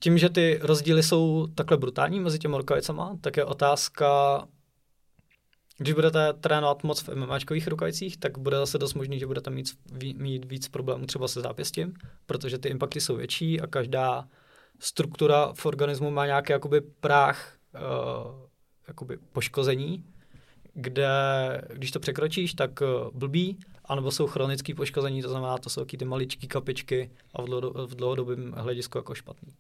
tím, 0.05 0.19
že 0.19 0.29
ty 0.29 0.59
rozdíly 0.63 1.03
jsou 1.03 1.47
takhle 1.55 1.77
brutální 1.77 2.21
mezi 2.21 2.39
těmi 2.39 2.57
rukavicama, 2.57 3.17
tak 3.21 3.37
je 3.37 3.45
otázka, 3.45 4.09
když 5.79 5.95
budete 5.95 6.33
trénovat 6.33 6.85
moc 6.85 7.03
v 7.03 7.09
MMAčkových 7.15 7.67
rukavicích, 7.69 8.17
tak 8.17 8.39
bude 8.39 8.57
zase 8.57 8.79
dost 8.79 8.95
možný, 8.95 9.19
že 9.19 9.27
budete 9.27 9.51
mít, 9.51 9.67
mít 10.15 10.45
víc 10.45 10.69
problémů 10.69 11.07
třeba 11.07 11.29
se 11.29 11.41
zápěstím, 11.41 11.95
protože 12.27 12.59
ty 12.59 12.69
impakty 12.69 13.01
jsou 13.01 13.17
větší 13.17 13.61
a 13.61 13.67
každá 13.67 14.29
struktura 14.79 15.53
v 15.53 15.67
organismu 15.67 16.11
má 16.11 16.27
nějaký 16.27 16.53
jakoby 16.53 16.81
práh 16.81 17.57
uh, 17.75 17.81
jakoby 18.89 19.19
poškození, 19.33 20.05
kde 20.75 21.09
když 21.75 21.91
to 21.91 22.01
překročíš, 22.01 22.55
tak 22.55 22.81
uh, 22.81 23.11
blbý, 23.19 23.59
anebo 23.85 24.11
jsou 24.11 24.27
chronické 24.27 24.75
poškození, 24.75 25.23
to 25.23 25.29
znamená, 25.29 25.59
to 25.59 25.71
jsou 25.71 25.85
ty 25.85 26.05
maličké 26.05 26.47
kapičky 26.47 27.11
a 27.35 27.43
v 27.87 27.95
dlouhodobém 27.95 28.53
hledisku 28.53 28.99
jako 28.99 29.15
špatný. 29.15 29.53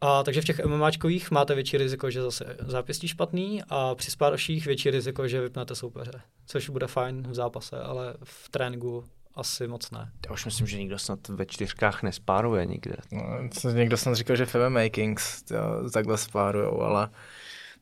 A 0.00 0.22
takže 0.22 0.40
v 0.40 0.44
těch 0.44 0.64
MMAčkových 0.64 1.30
máte 1.30 1.54
větší 1.54 1.76
riziko, 1.76 2.10
že 2.10 2.22
zase 2.22 2.56
zápěstí 2.60 3.08
špatný 3.08 3.62
a 3.68 3.94
při 3.94 4.10
spároších 4.10 4.66
větší 4.66 4.90
riziko, 4.90 5.28
že 5.28 5.40
vypnete 5.40 5.74
soupeře, 5.74 6.20
což 6.46 6.68
bude 6.68 6.86
fajn 6.86 7.22
v 7.28 7.34
zápase, 7.34 7.80
ale 7.80 8.14
v 8.24 8.48
tréninku 8.48 9.04
asi 9.34 9.66
moc 9.66 9.90
ne. 9.90 10.10
Já 10.26 10.32
už 10.32 10.44
myslím, 10.44 10.66
že 10.66 10.78
nikdo 10.78 10.98
snad 10.98 11.28
ve 11.28 11.46
čtyřkách 11.46 12.02
nespáruje 12.02 12.66
nikde. 12.66 12.96
No, 13.12 13.72
někdo 13.72 13.96
snad 13.96 14.14
říkal, 14.14 14.36
že 14.36 14.46
v 14.46 14.54
MMA 14.68 14.88
Kings 14.88 15.44
takhle 15.92 16.18
spárujou, 16.18 16.80
ale 16.80 17.10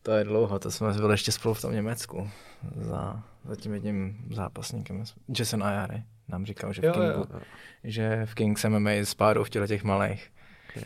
to 0.02 0.12
je 0.12 0.24
dlouho, 0.24 0.58
to 0.58 0.70
jsme 0.70 0.92
byli 0.92 1.14
ještě 1.14 1.32
spolu 1.32 1.54
v 1.54 1.60
tom 1.60 1.72
Německu 1.72 2.30
za, 2.76 3.22
za 3.44 3.56
tím 3.56 3.74
jedním 3.74 4.16
zápasníkem, 4.30 5.04
Jason 5.38 5.64
Ayari 5.64 6.02
nám 6.28 6.46
říkal, 6.46 6.72
že 6.72 6.80
v, 6.80 6.84
jo, 6.84 6.92
Kingu, 6.92 7.06
jo. 7.08 7.40
že 7.84 8.26
v 8.26 8.34
Kings 8.34 8.64
MMA 8.64 8.90
spárují 9.04 9.46
v 9.46 9.50
těle 9.50 9.68
těch 9.68 9.84
malých. 9.84 10.30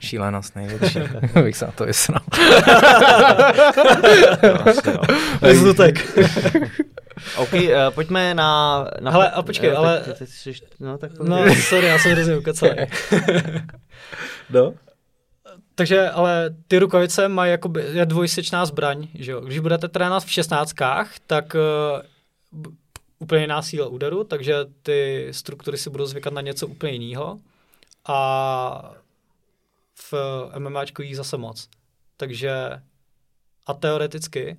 Šílenost 0.00 0.56
největší. 0.56 0.98
bych 1.42 1.56
se 1.56 1.66
na 1.66 1.72
to 1.72 1.86
vysral. 1.86 2.20
Zlutek. 5.54 6.18
OK, 7.36 7.52
uh, 7.52 7.60
pojďme 7.94 8.34
na... 8.34 8.84
na 9.00 9.10
Hele, 9.10 9.30
a 9.30 9.42
počkej, 9.42 9.72
uh, 9.72 9.78
ale... 9.78 10.00
Ty, 10.00 10.12
ty, 10.12 10.26
ty, 10.44 10.52
no, 10.80 10.98
tak 10.98 11.18
no, 11.18 11.54
sorry, 11.54 11.86
já 11.86 11.98
jsem 11.98 12.12
hrozně 12.12 12.36
ukacený. 12.36 12.76
no? 14.50 14.74
Takže, 15.74 16.10
ale 16.10 16.50
ty 16.68 16.78
rukavice 16.78 17.28
mají 17.28 17.50
jakoby, 17.50 17.84
je 17.92 18.06
dvojsečná 18.06 18.66
zbraň, 18.66 19.08
že 19.14 19.32
jo. 19.32 19.40
Když 19.40 19.58
budete 19.58 19.88
trénovat 19.88 20.24
v 20.24 20.30
šestnáctkách, 20.30 21.10
tak 21.26 21.56
uh, 22.54 22.70
úplně 23.18 23.40
jiná 23.40 23.62
síla 23.62 23.86
úderu, 23.86 24.24
takže 24.24 24.54
ty 24.82 25.28
struktury 25.30 25.78
si 25.78 25.90
budou 25.90 26.06
zvykat 26.06 26.32
na 26.32 26.40
něco 26.40 26.66
úplně 26.66 26.92
jiného. 26.92 27.38
A 28.08 28.94
v 30.00 30.14
MMAčkových 30.58 31.16
zase 31.16 31.36
moc. 31.36 31.68
Takže 32.16 32.82
a 33.66 33.74
teoreticky 33.74 34.58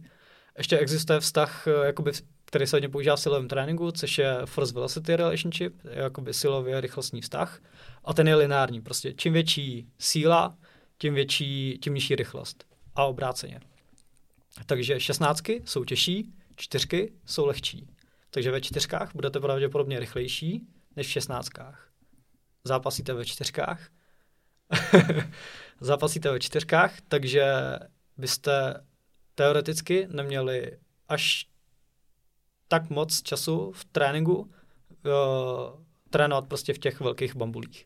ještě 0.57 0.77
existuje 0.77 1.19
vztah, 1.19 1.67
eh, 1.67 1.85
jakoby, 1.85 2.11
který 2.45 2.67
se 2.67 2.75
hodně 2.75 2.89
používá 2.89 3.15
v 3.15 3.19
silovém 3.19 3.47
tréninku, 3.47 3.91
což 3.91 4.17
je 4.17 4.37
Force 4.45 4.73
Velocity 4.73 5.15
Relationship, 5.15 5.75
jakoby 5.83 6.33
silově 6.33 6.81
rychlostní 6.81 7.21
vztah. 7.21 7.61
A 8.05 8.13
ten 8.13 8.27
je 8.27 8.35
lineární. 8.35 8.81
Prostě 8.81 9.13
čím 9.13 9.33
větší 9.33 9.87
síla, 9.99 10.57
tím 10.97 11.13
větší, 11.13 11.79
tím 11.83 11.93
nižší 11.93 12.15
rychlost. 12.15 12.65
A 12.95 13.05
obráceně. 13.05 13.59
Takže 14.65 14.99
šestnáctky 14.99 15.61
jsou 15.65 15.83
těžší, 15.83 16.33
čtyřky 16.55 17.13
jsou 17.25 17.45
lehčí. 17.45 17.87
Takže 18.29 18.51
ve 18.51 18.61
čtyřkách 18.61 19.11
budete 19.15 19.39
pravděpodobně 19.39 19.99
rychlejší 19.99 20.67
než 20.95 21.07
v 21.07 21.11
šestnáctkách. 21.11 21.89
Zápasíte 22.63 23.13
ve 23.13 23.25
čtyřkách, 23.25 23.89
zápasíte 25.79 26.31
ve 26.31 26.39
čtyřkách, 26.39 26.93
takže 27.07 27.53
byste 28.17 28.83
teoreticky 29.35 30.07
neměli 30.11 30.77
až 31.07 31.45
tak 32.67 32.89
moc 32.89 33.21
času 33.21 33.71
v 33.71 33.85
tréninku 33.85 34.35
uh, 34.35 34.49
trénovat 36.09 36.47
prostě 36.47 36.73
v 36.73 36.77
těch 36.77 36.99
velkých 36.99 37.35
bambulích. 37.35 37.85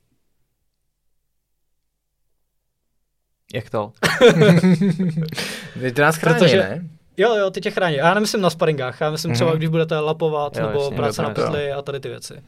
Jak 3.53 3.69
to? 3.69 3.93
To 5.95 6.01
nás 6.01 6.15
chrání, 6.15 6.39
Protože, 6.39 6.57
ne? 6.57 6.89
Jo, 7.18 7.35
jo, 7.35 7.51
ty 7.51 7.61
tě 7.61 7.72
chrání. 7.72 8.01
A 8.01 8.07
já 8.07 8.14
nemyslím 8.14 8.41
na 8.41 8.49
sparingách, 8.49 9.01
já 9.01 9.11
myslím 9.11 9.31
mm-hmm. 9.31 9.35
třeba, 9.35 9.55
když 9.55 9.69
budete 9.69 9.99
lapovat 9.99 10.57
jo, 10.57 10.68
nebo 10.68 10.91
práce 10.91 11.22
na 11.22 11.30
pytli 11.30 11.72
a 11.72 11.81
tady 11.81 11.99
ty 11.99 12.10
věci. 12.10 12.43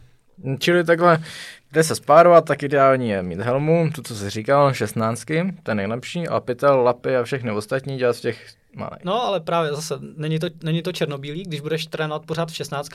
Čili 0.60 0.84
takhle, 0.84 1.24
kde 1.72 1.84
se 1.84 1.96
spárovat, 1.96 2.46
tak 2.46 2.64
ideální 2.64 3.10
je 3.10 3.24
mít 3.24 3.40
helmu, 3.40 3.90
tu, 3.96 4.02
co 4.02 4.16
jsi 4.16 4.30
říkal, 4.30 4.74
16, 4.74 5.26
ten 5.64 5.78
nejlepší, 5.78 6.28
a 6.28 6.40
pytel, 6.40 6.84
lapy 6.84 7.16
a 7.16 7.24
všechny 7.24 7.52
ostatní 7.52 7.98
dělat 7.98 8.16
v 8.16 8.22
těch 8.22 8.48
malých. 8.76 9.04
No, 9.04 9.24
ale 9.24 9.40
právě 9.40 9.72
zase 9.72 9.96
není 10.18 10.40
to, 10.40 10.48
není 10.64 10.82
to 10.82 10.92
černobílý, 10.92 11.44
když 11.44 11.62
budeš 11.62 11.88
trénovat 11.88 12.26
pořád 12.26 12.52
v 12.52 12.56
16, 12.56 12.90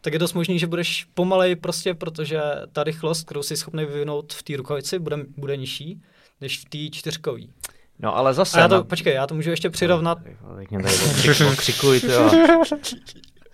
tak 0.00 0.12
je 0.12 0.18
dost 0.18 0.32
možný, 0.32 0.58
že 0.58 0.66
budeš 0.66 1.06
pomalej 1.14 1.56
prostě, 1.56 1.94
protože 1.94 2.40
ta 2.72 2.84
rychlost, 2.84 3.24
kterou 3.24 3.42
jsi 3.42 3.56
schopný 3.56 3.84
vyvinout 3.84 4.32
v 4.32 4.42
té 4.42 4.56
rukavici, 4.56 4.98
bude, 4.98 5.16
bude 5.36 5.56
nižší 5.56 6.02
než 6.40 6.58
v 6.58 6.64
té 6.64 6.96
čtyřkový. 6.96 7.50
No 7.98 8.16
ale 8.16 8.34
zase... 8.34 8.58
A 8.58 8.60
já 8.60 8.68
to, 8.68 8.74
na... 8.74 8.84
počkej, 8.84 9.14
já 9.14 9.26
to 9.26 9.34
můžu 9.34 9.50
ještě 9.50 9.70
přirovnat. 9.70 10.18
Teď 10.56 10.70
mě 10.70 10.82
tady 10.82 11.56
křikuj, 11.56 12.00
to 12.00 12.06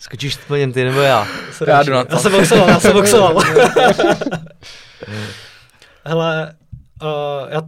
Skočíš 0.05 0.37
po 0.37 0.57
něm 0.57 0.73
ty 0.73 0.85
nebo 0.85 1.01
já? 1.01 1.29
Já 1.67 1.83
jdu 1.83 1.93
na 1.93 2.05
to. 2.05 2.15
Já 2.15 2.21
jsem 2.21 2.33
boxoval, 2.33 2.69
já 2.69 2.81
jsem 2.81 2.93
boxoval. 2.93 3.39
Hele, 6.05 6.57
uh, 7.03 7.09
já 7.49 7.63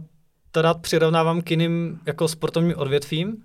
to 0.51 0.61
rád 0.61 0.81
přirovnávám 0.81 1.41
k 1.41 1.51
jiným 1.51 1.99
jako 2.05 2.27
sportovním 2.27 2.77
odvětvím 2.77 3.27
uh, 3.29 3.35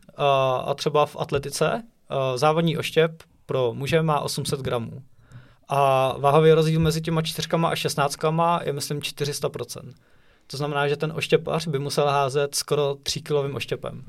a 0.65 0.75
třeba 0.75 1.07
v 1.07 1.17
atletice. 1.19 1.83
Uh, 2.11 2.37
závodní 2.37 2.79
oštěp 2.79 3.23
pro 3.47 3.75
muže 3.75 4.03
má 4.03 4.21
800 4.21 4.61
gramů. 4.61 5.03
A 5.69 6.13
váhový 6.19 6.53
rozdíl 6.53 6.81
mezi 6.81 7.01
těma 7.01 7.23
čtyřkama 7.23 7.69
a 7.69 7.77
šestnáctkama 7.77 8.61
je 8.65 8.73
myslím 8.73 9.01
400%. 9.01 9.93
To 10.47 10.57
znamená, 10.57 10.89
že 10.89 10.97
ten 10.97 11.13
oštěpař 11.17 11.67
by 11.67 11.79
musel 11.79 12.07
házet 12.07 12.55
skoro 12.55 12.97
3 13.03 13.21
kilovým 13.21 13.55
oštěpem. 13.55 14.05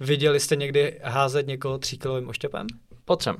Viděli 0.00 0.40
jste 0.40 0.56
někdy 0.56 1.00
házet 1.02 1.46
někoho 1.46 1.78
3 1.78 1.98
kilovým 1.98 2.28
oštěpem? 2.28 2.66
Potřem. 3.04 3.36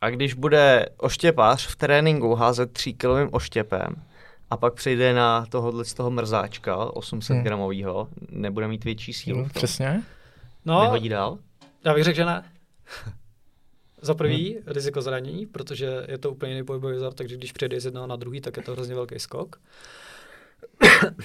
A 0.00 0.10
když 0.10 0.34
bude 0.34 0.86
oštěpař 0.96 1.66
v 1.66 1.76
tréninku 1.76 2.34
házet 2.34 2.72
3 2.72 2.92
kilovým 2.92 3.28
oštěpem 3.32 3.94
a 4.50 4.56
pak 4.56 4.74
přejde 4.74 5.14
na 5.14 5.46
tohohle 5.46 5.84
z 5.84 5.94
toho 5.94 6.10
mrzáčka 6.10 6.76
800 6.76 7.34
hmm. 7.34 7.44
gramového, 7.44 8.08
nebude 8.30 8.68
mít 8.68 8.84
větší 8.84 9.12
sílu. 9.12 9.40
Hmm, 9.40 9.50
přesně. 9.50 10.02
No, 10.64 10.82
Nehodí 10.82 11.08
dál? 11.08 11.38
Já 11.84 11.94
bych 11.94 12.04
řekl, 12.04 12.16
že 12.16 12.24
ne. 12.24 12.52
Za 14.02 14.14
prvý 14.14 14.54
hmm. 14.54 14.62
riziko 14.66 15.02
zranění, 15.02 15.46
protože 15.46 16.06
je 16.08 16.18
to 16.18 16.30
úplně 16.30 16.52
jiný 16.52 16.64
pohybový 16.64 16.96
vzor, 16.96 17.14
takže 17.14 17.36
když 17.36 17.52
přejde 17.52 17.80
z 17.80 17.84
jednoho 17.84 18.06
na 18.06 18.16
druhý, 18.16 18.40
tak 18.40 18.56
je 18.56 18.62
to 18.62 18.72
hrozně 18.72 18.94
velký 18.94 19.18
skok. 19.18 19.60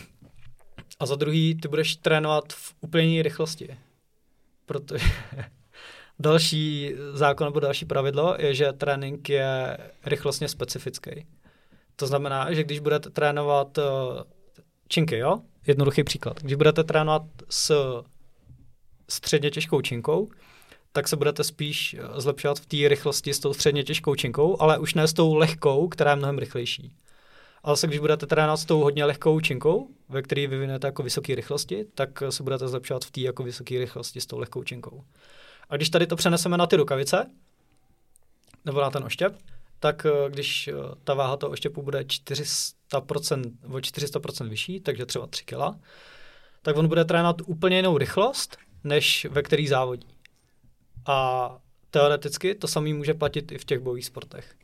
A 1.00 1.06
za 1.06 1.16
druhý, 1.16 1.56
ty 1.56 1.68
budeš 1.68 1.96
trénovat 1.96 2.54
v 2.54 2.76
úplně 2.82 3.04
jiné 3.04 3.24
rychlosti. 3.24 3.78
Protože 4.66 5.06
Další 6.20 6.94
zákon 7.14 7.48
nebo 7.48 7.60
další 7.60 7.86
pravidlo 7.86 8.36
je, 8.40 8.54
že 8.54 8.74
trénink 8.74 9.30
je 9.30 9.78
rychlostně 10.06 10.48
specifický. 10.48 11.26
To 11.96 12.08
znamená, 12.08 12.54
že 12.54 12.64
když 12.64 12.80
budete 12.80 13.10
trénovat 13.10 13.78
uh, 13.78 13.84
činky, 14.88 15.18
jo? 15.18 15.40
Jednoduchý 15.68 16.04
příklad. 16.04 16.42
Když 16.42 16.56
budete 16.56 16.84
trénovat 16.84 17.22
s 17.50 17.72
středně 19.10 19.52
těžkou 19.52 19.82
činkou, 19.82 20.28
tak 20.92 21.08
se 21.08 21.16
budete 21.16 21.44
spíš 21.44 21.94
eh, 21.94 22.22
zlepšovat 22.22 22.60
v 22.60 22.66
té 22.66 22.88
rychlosti 22.88 23.34
s 23.34 23.40
tou 23.40 23.54
středně 23.54 23.84
těžkou 23.84 24.16
činkou, 24.16 24.62
ale 24.62 24.78
už 24.78 24.94
ne 24.94 25.08
s 25.08 25.14
tou 25.14 25.36
lehkou, 25.36 25.88
která 25.88 26.12
je 26.12 26.16
mnohem 26.16 26.38
rychlejší. 26.40 26.96
Ale 27.64 27.76
zase, 27.76 27.88
když 27.88 28.00
budete 28.00 28.26
trénovat 28.26 28.60
s 28.60 28.66
tou 28.66 28.80
hodně 28.80 29.06
lehkou 29.06 29.40
činkou, 29.40 29.88
ve 30.10 30.22
které 30.22 30.48
vyvinete 30.48 30.88
jako 30.88 31.04
vysoké 31.04 31.36
rychlosti, 31.36 31.86
tak 31.96 32.24
se 32.30 32.44
budete 32.44 32.68
zlepšovat 32.68 33.06
v 33.06 33.12
té 33.12 33.22
jako 33.22 33.44
vysoké 33.44 33.80
rychlosti 33.80 34.22
s 34.22 34.26
tou 34.26 34.40
lehkou 34.40 34.64
činkou. 34.64 35.04
A 35.70 35.76
když 35.76 35.90
tady 35.90 36.08
to 36.08 36.16
přeneseme 36.16 36.58
na 36.58 36.68
ty 36.68 36.76
rukavice, 36.76 37.32
nebo 38.66 38.82
na 38.82 38.90
ten 38.90 39.04
oštěp, 39.04 39.36
tak 39.80 40.06
eh, 40.06 40.30
když 40.30 40.68
eh, 40.68 40.74
ta 41.04 41.14
váha 41.14 41.38
toho 41.38 41.52
oštěpu 41.52 41.82
bude 41.82 42.00
400%, 42.00 43.52
o 43.64 43.78
400% 43.78 44.50
vyšší, 44.50 44.80
takže 44.80 45.06
třeba 45.06 45.28
3 45.28 45.44
kg, 45.46 45.56
tak 46.62 46.78
on 46.78 46.88
bude 46.88 47.06
trénovat 47.06 47.42
úplně 47.46 47.76
jinou 47.76 47.98
rychlost, 47.98 48.58
než 48.84 49.28
ve 49.32 49.42
který 49.44 49.68
závodí. 49.68 50.08
A 51.06 51.50
teoreticky 51.92 52.56
to 52.56 52.68
samý 52.68 52.94
může 52.94 53.14
platit 53.14 53.52
i 53.52 53.58
v 53.58 53.66
těch 53.66 53.80
bojových 53.80 54.06
sportech. 54.06 54.56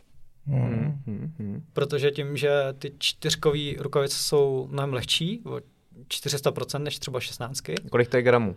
Hmm. 0.45 1.01
Hmm, 1.07 1.33
hmm. 1.39 1.63
Protože 1.73 2.11
tím, 2.11 2.37
že 2.37 2.51
ty 2.79 2.93
čtyřkové 2.99 3.73
rukavice 3.77 4.17
jsou 4.17 4.67
mnohem 4.71 4.93
lehčí, 4.93 5.41
o 5.45 5.59
400% 6.07 6.79
než 6.79 6.99
třeba 6.99 7.19
16. 7.19 7.61
Kolik 7.91 8.09
to 8.09 8.17
je 8.17 8.23
gramů? 8.23 8.55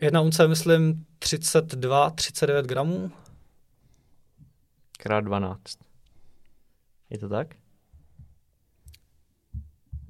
Jedna 0.00 0.20
unce, 0.20 0.48
myslím, 0.48 1.06
32, 1.18 2.10
39 2.10 2.66
gramů. 2.66 3.10
Krát 4.98 5.20
12. 5.20 5.60
Je 7.10 7.18
to 7.18 7.28
tak? 7.28 7.54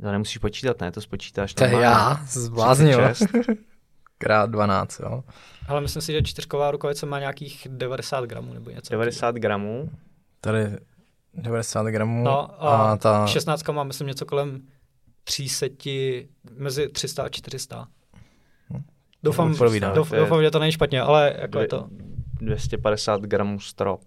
To 0.01 0.13
nemusíš 0.13 0.39
počítat, 0.39 0.81
ne? 0.81 0.93
To 0.93 1.01
spočítáš 1.01 1.55
To 1.55 1.65
já, 1.65 2.21
zbláznil. 2.27 3.09
36. 3.15 3.47
Krát 4.19 4.51
12, 4.51 5.01
jo. 5.01 5.25
Ale 5.69 5.81
myslím 5.81 6.03
si, 6.03 6.13
že 6.13 6.23
čtyřková 6.23 6.71
rukavice 6.71 7.07
má 7.07 7.19
nějakých 7.19 7.67
90 7.71 8.25
gramů 8.25 8.55
nebo 8.55 8.71
něco. 8.71 8.91
90 8.93 9.35
gramů. 9.35 9.91
Tady 10.41 10.77
90 11.35 11.87
gramů 11.87 12.25
No 12.25 12.65
a, 12.65 12.93
a 12.93 12.97
ta... 12.97 13.27
16 13.27 13.69
má, 13.69 13.85
myslím, 13.85 14.09
něco 14.09 14.27
kolem 14.27 14.63
300, 15.25 15.67
mezi 16.57 16.89
300 16.89 17.23
a 17.23 17.29
400. 17.29 17.89
Doufám, 19.23 19.51
Odpovídá. 19.53 19.91
douf, 19.93 20.09
To 20.09 20.15
je- 20.15 20.21
doufám, 20.21 20.43
že 20.43 20.51
to 20.51 20.59
není 20.59 20.73
špatně, 20.73 21.03
ale 21.03 21.35
jako 21.39 21.59
je 21.59 21.67
Dvě- 21.67 21.69
to... 21.69 21.87
250 22.41 23.21
gramů 23.23 23.61
strop. 23.61 24.01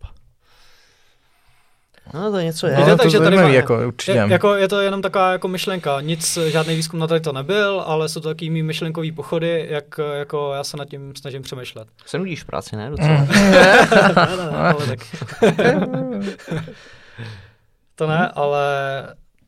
No 2.14 2.32
to 2.32 2.40
něco 2.40 2.68
je. 2.68 2.74
No, 2.74 2.80
Víte, 2.80 2.92
to 2.92 2.98
takže 3.04 3.18
tady 3.18 3.26
zajímavý, 3.26 3.48
má- 3.54 3.56
jako, 3.56 3.88
určitě. 3.88 4.12
Je, 4.12 4.26
jako, 4.30 4.56
je 4.56 4.68
to 4.68 4.82
jenom 4.82 5.02
taková 5.02 5.32
jako 5.32 5.48
myšlenka. 5.48 6.02
Nic, 6.02 6.38
žádný 6.48 6.76
výzkum 6.76 7.00
na 7.00 7.08
tady 7.08 7.22
to 7.22 7.32
nebyl, 7.32 7.84
ale 7.86 8.10
jsou 8.10 8.20
to 8.20 8.28
takový 8.30 8.50
mý 8.50 8.64
myšlenkový 8.64 9.12
pochody, 9.12 9.68
jak 9.70 9.86
jako 10.14 10.54
já 10.54 10.64
se 10.64 10.78
nad 10.78 10.86
tím 10.90 11.16
snažím 11.16 11.42
přemýšlet. 11.42 11.88
Se 12.06 12.18
nudíš 12.18 12.44
v 12.44 12.46
práci, 12.46 12.76
ne? 12.76 12.90
Docela. 12.90 13.10
Mm. 13.18 13.28
ne, 13.52 13.78
ne, 14.16 14.38
ne, 14.38 14.50
ale 14.58 14.86
tak. 14.88 15.00
to 17.96 18.08
ne, 18.08 18.30
ale 18.36 18.64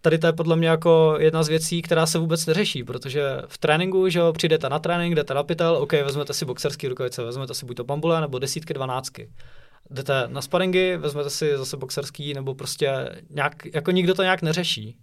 tady 0.06 0.18
to 0.18 0.28
je 0.28 0.34
podle 0.34 0.56
mě 0.56 0.68
jako 0.68 1.16
jedna 1.20 1.44
z 1.44 1.48
věcí, 1.48 1.82
která 1.82 2.06
se 2.06 2.20
vůbec 2.20 2.46
neřeší, 2.46 2.84
protože 2.84 3.24
v 3.48 3.58
tréninku, 3.58 4.10
že 4.10 4.20
jo, 4.20 4.34
přijdete 4.34 4.70
na 4.70 4.80
trénink, 4.80 5.16
jdete 5.16 5.34
na 5.34 5.44
pytel, 5.44 5.76
OK, 5.78 5.92
vezmete 5.94 6.34
si 6.34 6.46
boxerský 6.46 6.88
rukavice, 6.88 7.24
vezmete 7.24 7.54
si 7.54 7.66
buď 7.66 7.78
to 7.78 7.84
bambule, 7.84 8.22
nebo 8.22 8.40
desítky, 8.40 8.74
dvanáctky. 8.74 9.30
Jdete 9.92 10.24
na 10.28 10.42
sparingy, 10.42 10.98
vezmete 10.98 11.30
si 11.30 11.58
zase 11.58 11.78
boxerský, 11.78 12.34
nebo 12.34 12.56
prostě 12.56 13.10
nějak, 13.30 13.54
jako 13.74 13.92
nikdo 13.92 14.14
to 14.14 14.24
nějak 14.24 14.42
neřeší. 14.42 14.98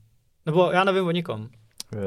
Nebo 0.47 0.71
já 0.73 0.85
nevím 0.85 1.07
o 1.07 1.11
nikom. 1.11 1.49
Eh, 1.95 1.99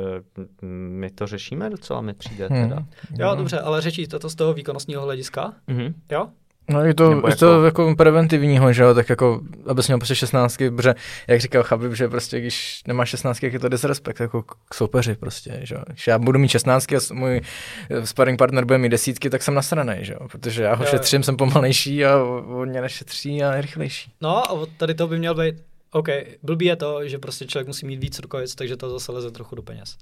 My 0.67 1.09
to 1.09 1.27
řešíme 1.27 1.69
docela, 1.69 2.01
mi 2.01 2.13
přijde 2.13 2.47
Hmm. 2.47 2.69
teda. 2.69 2.85
Jo, 3.19 3.35
dobře, 3.35 3.59
ale 3.59 3.81
řešíte 3.81 4.19
to 4.19 4.29
z 4.29 4.35
toho 4.35 4.53
výkonnostního 4.53 5.01
hlediska? 5.01 5.53
Mhm. 5.67 5.93
Jo? 6.11 6.27
No 6.69 6.85
je 6.85 6.93
to, 6.93 7.21
je 7.27 7.35
to 7.35 7.65
jako 7.65 7.95
preventivního, 7.95 8.73
že 8.73 8.83
jo, 8.83 8.93
tak 8.93 9.09
jako, 9.09 9.41
abys 9.67 9.87
měl 9.87 9.97
prostě 9.97 10.15
16, 10.15 10.57
protože, 10.75 10.95
jak 11.27 11.41
říkal 11.41 11.63
Chabib, 11.63 11.93
že 11.93 12.07
prostě 12.07 12.39
když 12.39 12.81
nemáš 12.87 13.09
16, 13.09 13.43
jak 13.43 13.53
je 13.53 13.59
to 13.59 13.69
disrespekt 13.69 14.19
jako 14.19 14.43
k 14.43 14.73
soupeři 14.73 15.15
prostě, 15.15 15.59
že 15.63 15.75
jo. 15.75 15.81
Když 15.87 16.07
já 16.07 16.19
budu 16.19 16.39
mít 16.39 16.47
16 16.47 16.93
a 16.93 16.97
můj 17.13 17.41
eh, 17.89 18.05
sparring 18.05 18.39
partner 18.39 18.65
bude 18.65 18.77
mít 18.77 18.89
desítky, 18.89 19.29
tak 19.29 19.43
jsem 19.43 19.53
nasranej, 19.53 20.05
že 20.05 20.13
jo, 20.13 20.27
protože 20.27 20.63
já 20.63 20.75
ho 20.75 20.83
Jo, 20.83 20.87
jo. 20.87 20.91
šetřím, 20.91 21.23
jsem 21.23 21.37
pomalejší 21.37 22.05
a 22.05 22.23
on 22.47 22.69
mě 22.69 22.81
nešetří 22.81 23.43
a 23.43 23.55
je 23.55 23.61
rychlejší. 23.61 24.11
No 24.21 24.37
a 24.37 24.49
od 24.49 24.69
tady 24.77 24.93
to 24.93 25.07
by 25.07 25.19
měl 25.19 25.35
být, 25.35 25.55
OK, 25.91 26.07
blbý 26.43 26.65
je 26.65 26.75
to, 26.75 27.07
že 27.07 27.17
prostě 27.17 27.45
člověk 27.45 27.67
musí 27.67 27.85
mít 27.85 27.99
víc 27.99 28.19
rukavic, 28.19 28.55
takže 28.55 28.77
to 28.77 28.89
zase 28.89 29.11
leze 29.11 29.31
trochu 29.31 29.55
do 29.55 29.61
peněz. 29.61 29.97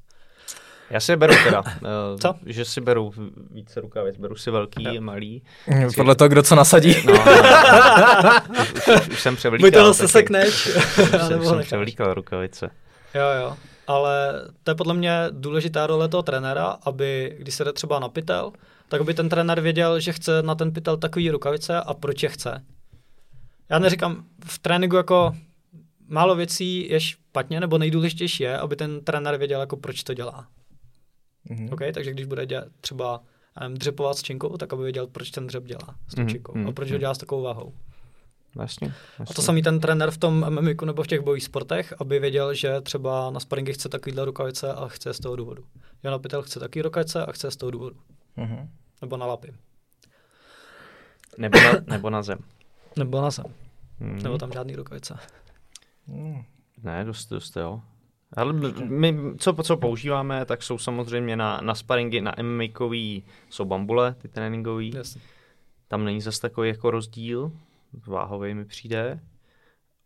Já 0.89 0.99
si 0.99 1.11
je 1.11 1.18
beru 1.18 1.34
teda, 1.43 1.64
eh, 1.68 2.18
Co? 2.22 2.35
že 2.45 2.65
si 2.65 2.81
beru 2.81 3.14
více 3.51 3.81
rukavic, 3.81 4.18
beru 4.18 4.35
si 4.35 4.51
velký, 4.51 4.84
Jo. 4.95 5.01
malý. 5.01 5.43
Podle 5.95 6.15
toho, 6.15 6.27
kdo 6.27 6.43
co 6.43 6.55
nasadí. 6.55 6.95
No, 7.05 7.14
no, 7.14 7.23
no. 7.26 8.61
Už, 8.61 8.88
už, 8.88 9.07
už 9.10 9.22
jsem 9.22 9.35
převlíkal. 9.35 9.68
Buď 9.68 9.73
to 9.73 9.85
zase 9.85 10.01
taky. 10.01 10.11
sekneš, 10.11 10.68
Už 11.03 11.10
jsem, 11.10 11.30
nebo 11.30 11.43
jsem 11.49 11.60
převlíkal 11.60 12.14
rukavice. 12.14 12.69
Jo, 13.15 13.26
jo. 13.41 13.57
Ale 13.88 14.34
to 14.64 14.72
je 14.72 14.76
podle 14.76 14.93
mě 14.93 15.11
důležitá 15.31 15.88
role 15.88 16.10
toho 16.10 16.23
trenéra, 16.23 16.65
aby, 16.84 17.35
když 17.39 17.55
se 17.55 17.64
jde 17.64 17.73
třeba 17.73 17.99
na 17.99 18.10
pytel, 18.10 18.51
tak 18.88 19.01
aby 19.01 19.14
ten 19.14 19.30
trenér 19.30 19.61
věděl, 19.61 19.99
že 19.99 20.11
chce 20.14 20.41
na 20.43 20.55
ten 20.55 20.72
pytel 20.72 20.97
takový 20.97 21.31
rukavice 21.31 21.81
a 21.81 21.93
proč 21.93 22.23
je 22.23 22.30
chce. 22.30 22.64
Já 23.69 23.80
neříkám, 23.80 24.23
v 24.45 24.60
tréninku 24.60 24.95
jako 24.95 25.35
málo 26.07 26.35
věcí 26.35 26.89
je 26.89 26.99
špatně, 26.99 27.60
nebo 27.60 27.77
nejdůležitější 27.77 28.43
je, 28.43 28.57
aby 28.57 28.76
ten 28.76 29.03
trenér 29.03 29.38
věděl, 29.38 29.60
jako 29.60 29.77
proč 29.77 30.03
to 30.03 30.14
dělá. 30.14 30.47
Mhm. 31.49 31.70
Okay? 31.74 31.91
Takže 31.94 32.11
když 32.11 32.26
bude 32.26 32.45
dělat 32.45 32.68
třeba 32.82 33.22
um, 33.68 33.74
dřepovat 33.74 34.18
s 34.18 34.24
činkou, 34.24 34.57
tak 34.57 34.74
aby 34.74 34.84
věděl, 34.84 35.07
proč 35.07 35.32
ten 35.32 35.48
dřep 35.48 35.64
dělá 35.64 35.95
s 36.07 36.15
tou 36.15 36.22
Mhm, 36.22 36.30
činkou 36.30 36.57
mhm, 36.57 36.68
a 36.68 36.72
proč 36.72 36.90
ho 36.90 36.94
mhm. 36.94 36.99
dělá 36.99 37.14
s 37.14 37.18
takovou 37.18 37.41
váhou. 37.41 37.74
Jasně, 38.60 38.94
jasně. 39.20 39.34
A 39.34 39.34
to 39.34 39.41
samý 39.41 39.61
ten 39.61 39.80
trenér 39.80 40.11
v 40.11 40.18
tom 40.18 40.45
MMIku 40.49 40.86
nebo 40.86 41.03
v 41.03 41.07
těch 41.07 41.22
bojových 41.22 41.44
sportech, 41.44 41.94
aby 41.99 42.20
věděl, 42.20 42.53
že 42.53 42.82
třeba 42.82 43.30
na 43.30 43.40
sparingy 43.40 43.74
chce 43.74 43.90
takovýhle 43.90 44.26
rukavice 44.26 44.74
a 44.74 44.88
chce 44.88 45.14
z 45.14 45.20
toho 45.20 45.36
důvodu. 45.36 45.64
Jo, 46.03 46.11
na 46.11 46.20
pytel 46.20 46.41
chce 46.41 46.60
taky 46.60 46.82
rukavice 46.82 47.26
a 47.26 47.32
chce 47.32 47.52
z 47.52 47.56
toho 47.56 47.72
důvodu. 47.72 47.95
Mhm. 48.38 48.70
Nebo 49.02 49.18
na 49.18 49.26
lapy. 49.26 49.53
Nebo 51.38 51.60
na, 51.60 51.72
nebo 51.88 52.10
na 52.10 52.24
zem. 52.24 52.40
Nebo 52.98 53.22
na 53.22 53.32
zem. 53.32 53.45
Mhm. 53.99 54.24
Nebo 54.24 54.38
tam 54.38 54.52
žádný 54.52 54.76
rukavice. 54.76 55.18
Mhm. 56.07 56.44
Ne, 56.84 57.06
dost, 57.06 57.30
dost, 57.30 57.56
jo. 57.57 57.82
Ale 58.35 58.53
my, 58.84 59.18
co, 59.38 59.53
co 59.53 59.77
používáme, 59.77 60.45
tak 60.45 60.64
jsou 60.64 60.77
samozřejmě 60.77 61.35
na, 61.35 61.61
na 61.61 61.76
sparingy, 61.76 62.22
na 62.22 62.31
MMA-kový, 62.31 63.23
jsou 63.49 63.65
bambule, 63.65 64.14
ty 64.14 64.27
tréninkový. 64.27 64.91
Jasně. 64.95 65.22
Tam 65.88 66.05
není 66.05 66.22
zase 66.22 66.41
takový 66.41 66.69
jako 66.69 66.91
rozdíl, 66.91 67.51
váhový 68.07 68.53
mi 68.53 68.65
přijde. 68.65 69.19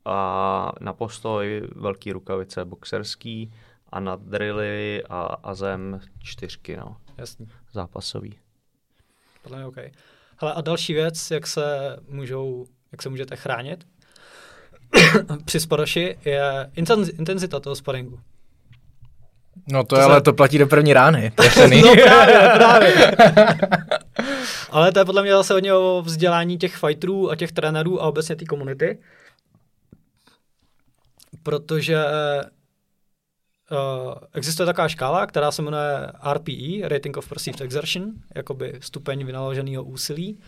A 0.05 0.71
na 0.81 0.93
postoj 0.93 1.61
velký 1.75 2.11
rukavice 2.11 2.65
boxerský 2.65 3.53
a 3.89 3.99
na 3.99 4.15
drily 4.15 5.03
a, 5.09 5.21
a 5.21 5.53
zem 5.53 5.99
čtyřky, 6.19 6.77
no, 6.77 6.97
Jasný. 7.17 7.47
zápasový. 7.71 8.39
Podle 9.43 9.57
mě 9.57 9.67
OK. 9.67 9.77
Hele, 10.37 10.53
a 10.53 10.61
další 10.61 10.93
věc, 10.93 11.31
jak 11.31 11.47
se 11.47 11.97
můžou, 12.09 12.65
jak 12.91 13.01
se 13.01 13.09
můžete 13.09 13.35
chránit 13.35 13.87
při 15.45 15.59
sparoši, 15.59 16.17
je 16.25 16.69
intenzi- 16.77 17.15
intenzita 17.19 17.59
toho 17.59 17.75
sparingu. 17.75 18.19
No 19.71 19.83
to, 19.83 19.87
To 19.87 19.95
je, 19.95 20.01
se- 20.05 20.11
ale 20.11 20.21
to 20.21 20.33
platí 20.33 20.57
do 20.57 20.67
první 20.67 20.93
rány. 20.93 21.31
No 21.81 21.95
právě, 22.03 22.51
právě. 22.55 23.15
Ale 24.69 24.91
to 24.91 24.99
je 24.99 25.05
podle 25.05 25.21
mě 25.21 25.31
zase 25.31 25.53
hodně 25.53 25.73
o 25.73 26.01
vzdělání 26.05 26.57
těch 26.57 26.75
fighterů 26.75 27.31
a 27.31 27.35
těch 27.35 27.51
trenérů 27.51 28.01
a 28.01 28.05
obecně 28.07 28.35
té 28.35 28.45
komunity. 28.45 28.99
Protože 31.43 31.97
uh, 33.71 34.13
existuje 34.33 34.65
taková 34.65 34.87
škála, 34.87 35.25
která 35.27 35.51
se 35.51 35.61
jmenuje 35.61 36.11
RPE, 36.33 36.87
Rating 36.87 37.17
of 37.17 37.29
Perceived 37.29 37.61
Exertion, 37.61 38.11
jakoby 38.35 38.73
stupeň 38.79 39.25
vynaloženého 39.25 39.83
úsilí. 39.83 40.39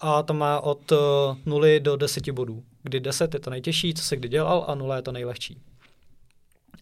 A 0.00 0.22
to 0.22 0.34
má 0.34 0.60
od 0.60 0.92
uh, 0.92 0.98
0 1.44 1.66
do 1.78 1.96
10 1.96 2.30
bodů, 2.30 2.64
kdy 2.82 3.00
10 3.00 3.34
je 3.34 3.40
to 3.40 3.50
nejtěžší, 3.50 3.94
co 3.94 4.02
se 4.02 4.16
kdy 4.16 4.28
dělal, 4.28 4.64
a 4.68 4.74
0 4.74 4.96
je 4.96 5.02
to 5.02 5.12
nejlehčí. 5.12 5.60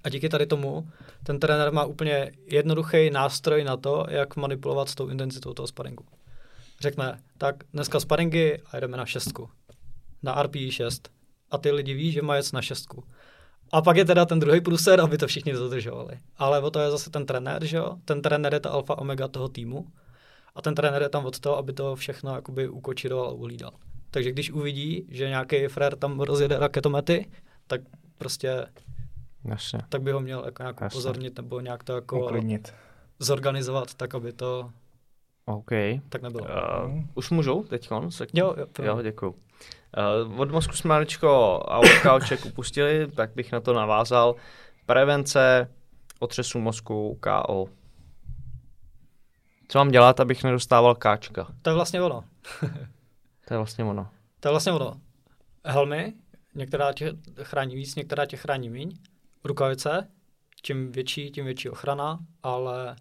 A 0.04 0.08
díky 0.08 0.28
tady 0.28 0.46
tomu 0.46 0.88
ten 1.22 1.40
trenér 1.40 1.72
má 1.72 1.84
úplně 1.84 2.32
jednoduchý 2.46 3.10
nástroj 3.10 3.64
na 3.64 3.76
to, 3.76 4.06
jak 4.08 4.36
manipulovat 4.36 4.88
s 4.88 4.94
tou 4.94 5.08
intenzitou 5.08 5.54
toho 5.54 5.66
sparingu. 5.66 6.04
Řekne, 6.80 7.20
tak 7.38 7.56
dneska 7.72 8.00
sparingy 8.00 8.58
a 8.70 8.80
jdeme 8.80 8.96
na 8.96 9.06
šestku. 9.06 9.48
Na 10.22 10.42
RPI 10.42 10.70
6. 10.70 11.08
A 11.50 11.58
ty 11.58 11.70
lidi 11.70 11.94
ví, 11.94 12.12
že 12.12 12.22
mají 12.22 12.38
jet 12.38 12.52
na 12.52 12.62
šestku. 12.62 13.04
A 13.72 13.82
pak 13.82 13.96
je 13.96 14.04
teda 14.04 14.24
ten 14.24 14.40
druhý 14.40 14.60
průser, 14.60 15.00
aby 15.00 15.18
to 15.18 15.26
všichni 15.26 15.52
dodržovali. 15.52 16.18
Ale 16.36 16.60
o 16.60 16.70
to 16.70 16.80
je 16.80 16.90
zase 16.90 17.10
ten 17.10 17.26
trenér, 17.26 17.64
že 17.64 17.76
jo? 17.76 17.96
Ten 18.04 18.22
trenér 18.22 18.54
je 18.54 18.60
ta 18.60 18.70
alfa 18.70 18.98
omega 18.98 19.28
toho 19.28 19.48
týmu. 19.48 19.86
A 20.56 20.62
ten 20.62 20.74
trenér 20.74 21.02
je 21.02 21.08
tam 21.08 21.24
od 21.24 21.40
toho, 21.40 21.56
aby 21.56 21.72
to 21.72 21.96
všechno 21.96 22.34
jakoby 22.34 22.68
ukočiroval 22.68 23.28
a 23.28 23.32
uhlídal. 23.32 23.70
Takže 24.10 24.32
když 24.32 24.50
uvidí, 24.50 25.06
že 25.10 25.28
nějaký 25.28 25.66
frér 25.66 25.96
tam 25.96 26.20
rozjede 26.20 26.58
raketomety, 26.58 27.30
tak 27.66 27.80
prostě 28.18 28.66
Jasně. 29.44 29.80
tak 29.88 30.02
by 30.02 30.12
ho 30.12 30.20
měl 30.20 30.42
jako 30.44 30.62
nějak 30.62 30.80
Jasně. 30.80 30.96
upozornit 30.96 31.36
nebo 31.36 31.60
nějak 31.60 31.84
to 31.84 31.92
jako 31.94 32.24
Uklidnit. 32.24 32.74
zorganizovat 33.18 33.94
tak, 33.94 34.14
aby 34.14 34.32
to 34.32 34.70
OK. 35.44 35.70
tak 36.08 36.22
nebylo. 36.22 36.44
Uh, 36.44 37.00
už 37.14 37.30
můžu 37.30 37.62
teď? 37.68 37.88
Jo, 38.34 38.54
jo, 38.58 38.66
jo 38.82 39.02
děkuju. 39.02 39.34
Uh, 40.30 40.40
od 40.40 40.50
mozku 40.50 40.72
jsme 40.72 40.88
maličko 40.88 41.28
a 41.68 41.78
od 41.78 41.98
kauček 42.02 42.46
upustili, 42.46 43.08
tak 43.16 43.30
bych 43.34 43.52
na 43.52 43.60
to 43.60 43.72
navázal. 43.72 44.34
Prevence 44.86 45.70
otřesu 46.18 46.58
mozku 46.58 47.18
KO. 47.20 47.66
Co 49.68 49.78
mám 49.78 49.90
dělat, 49.90 50.20
abych 50.20 50.44
nedostával 50.44 50.94
káčka? 50.94 51.46
To 51.62 51.70
je 51.70 51.74
vlastně 51.74 52.02
ono. 52.02 52.24
To 53.48 53.54
je 53.54 53.58
vlastně 53.58 53.84
ono. 53.84 54.08
To 54.40 54.48
je 54.48 54.50
vlastně 54.50 54.72
ono. 54.72 55.00
Helmy, 55.64 56.14
některá 56.54 56.92
tě 56.92 57.12
chrání 57.42 57.76
víc, 57.76 57.94
některá 57.94 58.26
tě 58.26 58.36
chrání 58.36 58.70
míň. 58.70 58.96
Rukavice, 59.44 60.08
čím 60.62 60.92
větší, 60.92 61.30
tím 61.30 61.44
větší 61.44 61.68
ochrana, 61.68 62.18
ale 62.42 62.96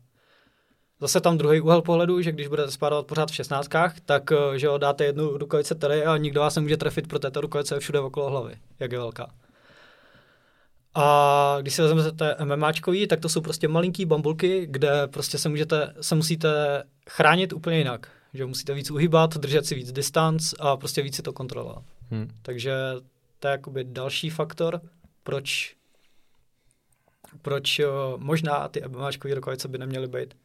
zase 1.00 1.22
tam 1.22 1.38
druhý 1.38 1.62
úhel 1.62 1.82
pohledu, 1.82 2.22
že 2.22 2.32
když 2.32 2.48
budete 2.48 2.72
spárovat 2.72 3.08
pořád 3.08 3.32
v 3.32 3.36
šestnáctkách, 3.36 4.00
tak 4.00 4.32
eh, 4.32 4.60
že 4.60 4.68
jo, 4.68 4.78
dáte 4.78 5.06
jednu 5.06 5.38
rukavice 5.38 5.76
tady 5.76 6.06
a 6.06 6.18
nikdo 6.18 6.42
vás 6.42 6.56
nemůže 6.56 6.78
trefit, 6.78 7.08
protože 7.08 7.32
ta 7.32 7.42
rukavice 7.42 7.76
je 7.76 7.80
všude 7.80 8.00
okolo 8.00 8.30
hlavy, 8.30 8.56
jak 8.80 8.92
je 8.92 8.98
velká. 8.98 9.28
A 10.95 11.57
když 11.61 11.73
si 11.73 11.81
vezmete 11.81 12.35
MMAčkový, 12.43 13.07
tak 13.07 13.19
to 13.19 13.30
jsou 13.30 13.41
prostě 13.41 13.67
malinký 13.67 14.05
bambulky, 14.05 14.67
kde 14.69 15.07
prostě 15.07 15.38
se, 15.38 15.49
můžete, 15.49 15.93
se 16.01 16.15
musíte 16.15 16.84
chránit 17.09 17.53
úplně 17.53 17.77
jinak. 17.77 18.11
Že 18.34 18.45
musíte 18.45 18.73
víc 18.73 18.91
uhýbat, 18.91 19.38
držet 19.38 19.65
si 19.65 19.76
víc 19.76 19.91
distanc 19.91 20.53
a 20.59 20.77
prostě 20.77 21.01
víc 21.01 21.15
si 21.15 21.22
to 21.22 21.34
kontrolovat. 21.34 21.84
Hm. 22.11 22.30
Takže 22.41 22.76
to 23.39 23.47
je 23.47 23.51
jakoby 23.51 23.84
další 23.84 24.30
faktor, 24.30 24.81
proč 25.23 25.76
proč 27.41 27.80
uh, 27.80 27.85
možná 28.17 28.67
ty 28.67 28.81
MMAčkový 28.88 29.34
rukavice 29.34 29.67
by 29.67 29.77
neměly 29.77 30.07
být, 30.07 30.38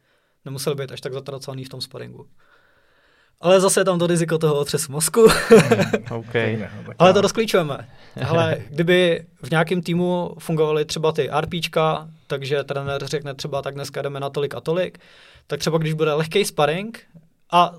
nemusely 0.45 0.75
být 0.75 0.91
až 0.91 1.01
tak 1.01 1.13
zatracený 1.13 1.63
v 1.65 1.69
tom 1.69 1.81
sparingu. 1.81 2.27
Ale 3.41 3.61
zase 3.61 3.79
je 3.79 3.85
tam 3.85 3.99
to 3.99 4.07
riziko 4.07 4.37
toho 4.37 4.55
otřesu 4.55 4.91
mozku. 4.91 5.27
OK. 6.11 6.35
Ale 6.99 7.13
to 7.13 7.21
rozklíčujeme. 7.21 7.87
Ale 8.27 8.57
kdyby 8.69 9.25
v 9.43 9.51
nějakém 9.51 9.81
týmu 9.81 10.35
fungovaly 10.39 10.85
třeba 10.85 11.11
ty 11.11 11.29
RPčka, 11.41 12.07
takže 12.27 12.63
trenér 12.63 13.05
řekne 13.05 13.33
třeba 13.35 13.61
tak 13.61 13.75
dneska 13.75 14.01
jdeme 14.01 14.19
na 14.19 14.29
tolik 14.29 14.55
a 14.55 14.61
tolik, 14.61 14.99
tak 15.47 15.59
třeba 15.59 15.77
když 15.77 15.93
bude 15.93 16.13
lehký 16.13 16.45
sparring 16.45 16.99
a 17.51 17.73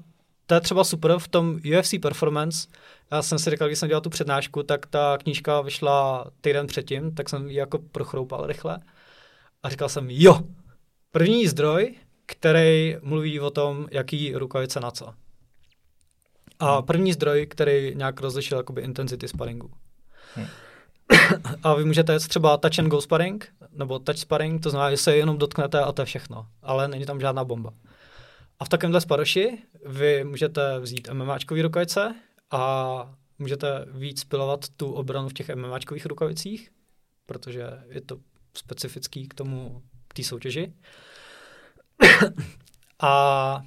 to 0.46 0.54
je 0.54 0.60
třeba 0.60 0.84
super 0.84 1.18
v 1.18 1.28
tom 1.28 1.60
UFC 1.78 1.94
Performance, 2.02 2.68
já 3.12 3.22
jsem 3.22 3.38
si 3.38 3.50
říkal, 3.50 3.68
když 3.68 3.78
jsem 3.78 3.88
dělal 3.88 4.00
tu 4.00 4.10
přednášku, 4.10 4.62
tak 4.62 4.86
ta 4.86 5.18
knížka 5.18 5.60
vyšla 5.60 6.26
týden 6.40 6.66
předtím, 6.66 7.14
tak 7.14 7.28
jsem 7.28 7.50
ji 7.50 7.56
jako 7.56 7.78
prochroupal 7.78 8.46
rychle 8.46 8.78
a 9.62 9.68
říkal 9.68 9.88
jsem, 9.88 10.06
jo, 10.10 10.40
první 11.10 11.46
zdroj, 11.48 11.94
který 12.26 12.96
mluví 13.02 13.40
o 13.40 13.50
tom, 13.50 13.86
jaký 13.90 14.34
rukavice 14.34 14.80
na 14.80 14.90
co. 14.90 15.14
A 16.62 16.82
první 16.82 17.12
zdroj, 17.12 17.46
který 17.46 17.94
nějak 17.94 18.20
rozlišil 18.20 18.58
jakoby 18.58 18.82
intensity 18.82 19.28
sparingu. 19.28 19.70
A 21.62 21.74
vy 21.74 21.84
můžete 21.84 22.12
jet 22.12 22.28
třeba 22.28 22.56
touch 22.56 22.78
and 22.78 22.88
go 22.88 23.00
sparring, 23.00 23.48
nebo 23.72 23.98
touch 23.98 24.18
sparring, 24.18 24.62
to 24.62 24.70
znamená, 24.70 24.90
že 24.90 24.96
se 24.96 25.16
jenom 25.16 25.38
dotknete 25.38 25.80
a 25.80 25.92
to 25.92 26.02
je 26.02 26.06
všechno, 26.06 26.46
ale 26.62 26.88
není 26.88 27.06
tam 27.06 27.20
žádná 27.20 27.44
bomba. 27.44 27.72
A 28.58 28.64
v 28.64 28.68
takovémhle 28.68 29.00
sparoši 29.00 29.58
vy 29.86 30.24
můžete 30.24 30.80
vzít 30.80 31.08
MMAčkový 31.12 31.62
rukavice 31.62 32.14
a 32.50 33.14
můžete 33.38 33.86
víc 33.88 34.24
pilovat 34.24 34.68
tu 34.76 34.92
obranu 34.92 35.28
v 35.28 35.32
těch 35.32 35.48
MMAčkových 35.48 36.06
rukavicích, 36.06 36.70
protože 37.26 37.66
je 37.88 38.00
to 38.00 38.16
specifický 38.56 39.28
k 39.28 39.34
tomu, 39.34 39.82
k 40.08 40.14
té 40.14 40.24
soutěži. 40.24 40.72
a 43.00 43.62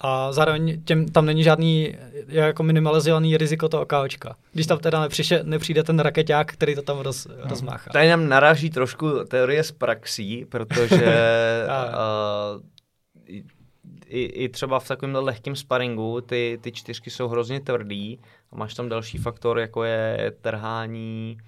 a 0.00 0.32
zároveň 0.32 0.82
těm, 0.84 1.08
tam 1.08 1.26
není 1.26 1.42
žádný 1.42 1.94
jako 2.28 2.62
minimalizovaný 2.62 3.36
riziko 3.36 3.68
toho 3.68 3.86
KOčka. 3.86 4.36
Když 4.52 4.66
tam 4.66 4.78
teda 4.78 5.00
nepřiše, 5.00 5.40
nepřijde 5.42 5.82
ten 5.82 5.98
raketák, 5.98 6.52
který 6.52 6.74
to 6.74 6.82
tam 6.82 6.98
roz, 6.98 7.26
No. 7.26 7.34
rozmáchá. 7.50 7.90
Tady 7.92 8.08
nám 8.08 8.28
naráží 8.28 8.70
trošku 8.70 9.10
teorie 9.28 9.64
z 9.64 9.72
praxí, 9.72 10.44
protože 10.44 11.16
uh, 11.66 13.40
i, 14.06 14.24
i 14.24 14.48
třeba 14.48 14.80
v 14.80 14.88
takovém 14.88 15.14
lehkém 15.14 15.56
sparingu 15.56 16.20
ty, 16.20 16.58
ty 16.62 16.72
čtyřky 16.72 17.10
jsou 17.10 17.28
hrozně 17.28 17.60
tvrdý 17.60 18.18
a 18.52 18.56
máš 18.56 18.74
tam 18.74 18.88
další 18.88 19.18
faktor, 19.18 19.58
jako 19.58 19.84
je 19.84 20.32
trhání 20.40 21.38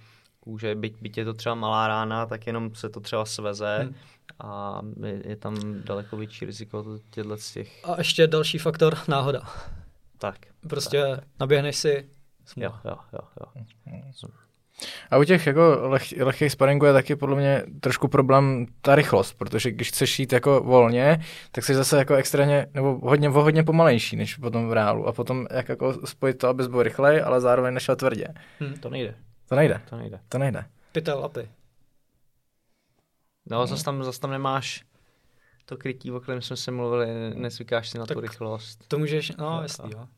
kůže, 0.41 0.75
byť, 0.75 0.95
byť 1.01 1.19
je 1.19 1.25
to 1.25 1.35
třeba 1.35 1.55
malá 1.55 1.89
rána, 1.89 2.27
tak 2.27 2.47
jenom 2.47 2.75
se 2.75 2.89
to 2.89 3.01
třeba 3.01 3.25
sveze 3.25 3.79
hmm. 3.83 3.95
A 4.39 4.81
je, 5.25 5.37
tam 5.37 5.83
daleko 5.85 6.17
větší 6.17 6.45
riziko 6.45 6.99
těchto 7.11 7.37
z 7.37 7.53
těch... 7.53 7.81
A 7.85 7.95
ještě 7.99 8.27
další 8.27 8.59
faktor, 8.59 8.99
náhoda. 9.09 9.43
Tak. 10.19 10.39
Prostě 10.69 11.03
tak. 11.17 11.25
naběhneš 11.41 11.77
si, 11.77 12.09
Jo, 12.57 12.73
jo, 12.85 12.97
jo, 13.13 13.21
jo. 13.41 13.63
A 15.11 15.19
u 15.19 15.25
těch 15.25 15.47
jako 15.47 15.79
leh, 15.83 16.13
lehkých 16.21 16.53
sparingů 16.53 16.87
je 16.87 16.93
taky 16.93 17.17
podle 17.17 17.37
mě 17.37 17.63
trošku 17.81 18.09
problém 18.09 18.67
ta 18.81 18.95
rychlost, 18.95 19.33
protože 19.33 19.71
když 19.71 19.89
chceš 19.89 20.19
jít 20.19 20.33
jako 20.33 20.61
volně, 20.61 21.21
tak 21.53 21.65
jsi 21.65 21.75
zase 21.75 21.99
jako 21.99 22.15
extrémně, 22.15 22.67
nebo 22.75 22.99
hodně, 23.03 23.29
hodně 23.29 23.63
pomalejší 23.63 24.17
než 24.17 24.37
potom 24.37 24.69
v 24.69 24.73
reálu. 24.73 25.07
A 25.07 25.13
potom 25.13 25.47
jak 25.51 25.69
jako 25.69 26.07
spojit 26.07 26.39
to, 26.39 26.49
abys 26.49 26.67
byl 26.67 26.83
rychlej, 26.83 27.23
ale 27.25 27.41
zároveň 27.41 27.75
nešel 27.75 27.97
tvrdě. 27.97 28.29
Hmm. 28.61 28.75
To 28.75 28.91
nejde. 28.91 29.15
To 29.49 29.55
nejde. 29.55 29.81
To 29.91 29.97
nejde. 29.97 30.21
To 30.29 30.39
nejde. 30.39 30.65
Pytel 30.93 31.21
lapy. 31.21 31.49
No, 33.47 33.67
zase 33.67 33.85
tam, 33.85 34.05
zase 34.05 34.21
tam 34.21 34.31
nemáš 34.31 34.85
to 35.65 35.77
krytí, 35.77 36.13
o 36.13 36.21
kterém 36.21 36.43
jsme 36.43 36.57
se 36.57 36.71
mluvili, 36.71 37.35
nezvykáš 37.35 37.89
si 37.89 37.99
na 37.99 38.07
tak 38.07 38.17
tu 38.17 38.21
rychlost. 38.21 38.89
To 38.89 38.99
můžeš, 38.99 39.33
no, 39.37 39.63
jasný, 39.63 39.91
jo. 39.91 40.09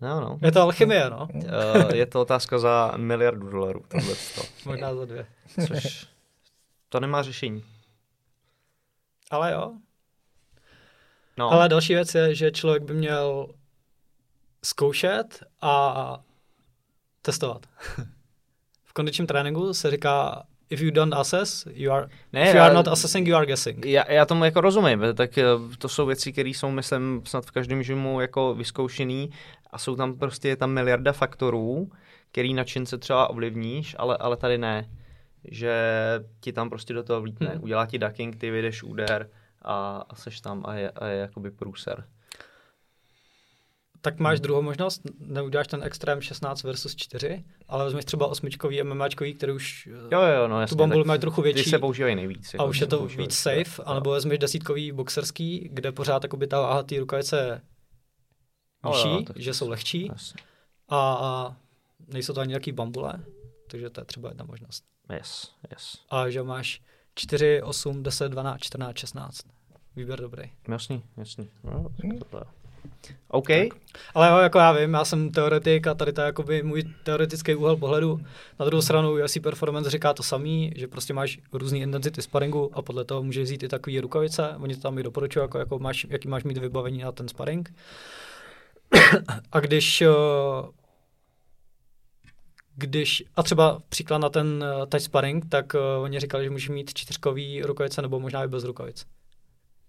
No, 0.00 0.20
no. 0.20 0.38
Je 0.42 0.52
to 0.52 0.62
alchymie, 0.62 1.10
no. 1.10 1.28
Uh, 1.34 1.94
je 1.94 2.06
to 2.06 2.20
otázka 2.20 2.58
za 2.58 2.92
miliardu 2.96 3.50
dolarů, 3.50 3.84
tohle 3.88 4.14
to. 4.34 4.42
Možná 4.68 4.94
za 4.94 5.04
dvě. 5.04 5.26
Což 5.66 6.06
to 6.88 7.00
nemá 7.00 7.22
řešení. 7.22 7.64
Ale 9.30 9.52
jo. 9.52 9.72
No. 11.36 11.50
Ale 11.50 11.68
další 11.68 11.94
věc 11.94 12.14
je, 12.14 12.34
že 12.34 12.50
člověk 12.50 12.82
by 12.82 12.94
měl 12.94 13.46
zkoušet 14.64 15.42
a 15.62 16.24
testovat. 17.22 17.66
v 18.84 18.92
kondičním 18.92 19.26
tréninku 19.26 19.74
se 19.74 19.90
říká 19.90 20.46
if 20.70 20.80
you 20.80 20.90
don't 20.90 21.14
assess, 21.14 21.66
you 21.74 21.92
are, 21.92 22.08
ne, 22.32 22.48
if 22.48 22.54
you 22.54 22.60
are 22.60 22.74
not 22.74 22.88
assessing, 22.88 23.28
you 23.28 23.36
are 23.36 23.46
guessing. 23.46 23.86
Já, 23.86 24.12
já 24.12 24.26
tomu 24.26 24.44
jako 24.44 24.60
rozumím, 24.60 25.02
tak 25.14 25.38
eh, 25.38 25.44
to 25.78 25.88
jsou 25.88 26.06
věci, 26.06 26.32
které 26.32 26.48
jsou, 26.48 26.70
myslím, 26.70 27.22
snad 27.24 27.46
v 27.46 27.50
každém 27.50 27.82
žimu 27.82 28.20
jako 28.20 28.54
vyzkoušený 28.54 29.30
a 29.70 29.78
jsou 29.78 29.96
tam 29.96 30.18
prostě 30.18 30.48
je 30.48 30.56
tam 30.56 30.70
miliarda 30.70 31.12
faktorů, 31.12 31.90
který 32.32 32.54
načince 32.54 32.98
třeba 32.98 33.30
ovlivníš, 33.30 33.96
ale, 33.98 34.16
ale 34.16 34.36
tady 34.36 34.58
ne. 34.58 34.88
Že 35.44 35.74
ti 36.40 36.52
tam 36.52 36.70
prostě 36.70 36.94
do 36.94 37.02
toho 37.02 37.20
vlítne. 37.20 37.48
Hmm. 37.48 37.62
Udělá 37.62 37.86
ti 37.86 37.98
ducking, 37.98 38.36
ty 38.36 38.50
vyjdeš 38.50 38.82
úder 38.82 39.30
a, 39.62 40.04
a 40.08 40.14
seš 40.14 40.40
tam 40.40 40.62
a 40.66 40.74
je, 40.74 40.90
a 40.90 41.06
je 41.06 41.18
jakoby 41.18 41.50
průser. 41.50 42.04
Tak 44.02 44.18
máš 44.18 44.38
hmm. 44.38 44.42
druhou 44.42 44.62
možnost, 44.62 45.02
neuděláš 45.18 45.66
ten 45.66 45.82
extrém 45.82 46.20
16 46.20 46.62
versus 46.62 46.96
4, 46.96 47.44
ale 47.68 47.84
vezmeš 47.84 48.04
třeba 48.04 48.26
osmičkový 48.26 48.82
MMAčkový, 48.82 49.34
který 49.34 49.52
už 49.52 49.88
jo, 50.10 50.22
jo, 50.22 50.48
no, 50.48 50.60
jasně, 50.60 50.74
tu 50.74 50.78
bambulu 50.78 51.04
mají 51.04 51.20
trochu 51.20 51.42
větší. 51.42 51.70
Se 51.70 51.78
používají 51.78 52.14
nejvíc. 52.14 52.54
Jako 52.54 52.64
a 52.64 52.68
už 52.68 52.80
je 52.80 52.86
to 52.86 53.06
víc 53.06 53.34
safe, 53.34 53.82
anebo 53.84 54.10
vezmeš 54.10 54.38
desítkový 54.38 54.92
boxerský, 54.92 55.68
kde 55.72 55.92
pořád 55.92 56.24
ta 56.48 56.60
váha 56.60 56.82
té 56.82 56.98
rukavice 56.98 57.36
je 58.86 58.90
vyšší, 58.90 59.08
no, 59.08 59.18
jo, 59.18 59.24
že 59.36 59.54
jsou 59.54 59.68
lehčí 59.68 60.06
jasně. 60.12 60.42
a, 60.88 61.14
a 61.14 61.56
nejsou 62.08 62.32
to 62.32 62.40
ani 62.40 62.48
nějaký 62.48 62.72
bambule, 62.72 63.24
takže 63.70 63.90
to 63.90 64.00
je 64.00 64.04
třeba 64.04 64.28
jedna 64.28 64.44
možnost. 64.44 64.84
Yes, 65.12 65.52
yes. 65.70 65.98
A 66.10 66.30
že 66.30 66.42
máš 66.42 66.80
4, 67.14 67.62
8, 67.62 68.02
10, 68.02 68.28
12, 68.28 68.60
14, 68.60 68.96
16. 68.96 69.40
Výběr 69.96 70.20
dobrý. 70.20 70.50
Jasný, 70.68 71.02
jasný. 71.16 71.50
No, 71.64 71.86
to 72.30 72.42
OK. 73.28 73.46
Tak. 73.46 73.80
Ale 74.14 74.28
jo, 74.28 74.36
jako 74.36 74.58
já 74.58 74.72
vím, 74.72 74.94
já 74.94 75.04
jsem 75.04 75.30
teoretik 75.30 75.86
a 75.86 75.94
tady 75.94 76.12
to 76.12 76.20
je 76.20 76.24
jakoby 76.24 76.62
můj 76.62 76.84
teoretický 77.04 77.54
úhel 77.54 77.76
pohledu. 77.76 78.20
Na 78.60 78.66
druhou 78.66 78.82
stranu 78.82 79.12
UFC 79.24 79.38
Performance 79.42 79.90
říká 79.90 80.14
to 80.14 80.22
samý, 80.22 80.72
že 80.76 80.88
prostě 80.88 81.14
máš 81.14 81.38
různé 81.52 81.78
intenzity 81.78 82.22
sparingu 82.22 82.70
a 82.72 82.82
podle 82.82 83.04
toho 83.04 83.22
můžeš 83.22 83.44
vzít 83.44 83.62
i 83.62 83.68
takové 83.68 84.00
rukavice. 84.00 84.54
Oni 84.58 84.74
to 84.74 84.80
tam 84.80 84.98
i 84.98 85.02
doporučují, 85.02 85.42
jako, 85.44 85.58
jako 85.58 85.78
máš, 85.78 86.06
jaký 86.10 86.28
máš 86.28 86.44
mít 86.44 86.58
vybavení 86.58 86.98
na 86.98 87.12
ten 87.12 87.28
sparing. 87.28 87.74
a 89.52 89.60
když 89.60 90.02
když, 92.74 93.24
a 93.36 93.42
třeba 93.42 93.78
příklad 93.88 94.18
na 94.18 94.28
ten 94.28 94.64
touch 94.88 95.02
sparring, 95.02 95.44
tak 95.48 95.74
uh, 95.74 95.80
oni 96.02 96.20
říkali, 96.20 96.44
že 96.44 96.50
můžeš 96.50 96.68
mít 96.68 96.94
čtyřkový 96.94 97.62
rukavice 97.62 98.02
nebo 98.02 98.20
možná 98.20 98.44
i 98.44 98.48
bez 98.48 98.64
rukavic. 98.64 99.06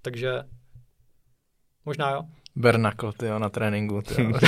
Takže 0.02 0.44
Možná 1.86 2.12
jo. 2.12 2.24
Bernakl, 2.56 3.12
ty 3.12 3.26
jo, 3.26 3.40
na 3.40 3.50
tréninku, 3.50 4.02
ty 4.02 4.24
jo. 4.24 4.32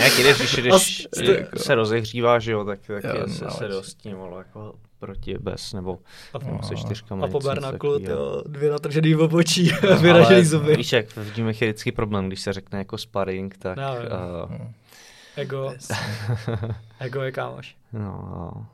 Jak 0.00 0.18
jdeš, 0.18 0.36
když, 0.38 0.56
když 0.56 1.28
jako 1.28 1.58
se 1.58 1.74
rozehřívá, 1.74 2.38
že 2.38 2.52
jo, 2.52 2.64
tak, 2.64 2.80
tak 2.86 3.04
Jo, 3.04 3.10
je 3.26 3.28
se, 3.28 3.44
no, 3.44 3.50
se 3.50 3.64
ale- 3.64 3.74
dost 3.74 3.94
tím, 3.94 4.16
vole, 4.16 4.38
jako 4.38 4.74
proti 4.98 5.38
bez, 5.38 5.72
nebo 5.72 5.98
A, 6.34 6.62
se 6.62 6.76
čtyřkama. 6.76 7.24
a 7.26 7.28
po 7.28 7.40
takovýho. 7.40 7.98
tyjo, 7.98 8.42
dvě 8.46 8.70
natržený 8.70 9.14
obočí, 9.16 9.62
vyražený 10.00 10.34
Ale 10.34 10.44
zuby. 10.44 10.76
Víš, 10.76 10.92
jak 10.92 11.16
v 11.16 11.34
Gymech 11.34 11.62
je 11.62 11.68
vždycky 11.68 11.92
problém, 11.92 12.26
když 12.26 12.40
se 12.40 12.52
řekne 12.52 12.78
jako 12.78 12.98
sparring, 12.98 13.56
tak... 13.58 13.76
No, 13.76 13.94
jo. 13.94 14.00
uh, 14.50 14.66
Ego, 15.36 15.72
ego 17.00 17.22
je 17.22 17.32
kámoš. 17.32 17.76
no, 17.92 18.00
no. 18.00 18.66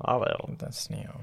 Ale 0.00 0.26
jo. 0.30 0.54
To 0.56 0.66
je 0.66 1.04
jo. 1.04 1.20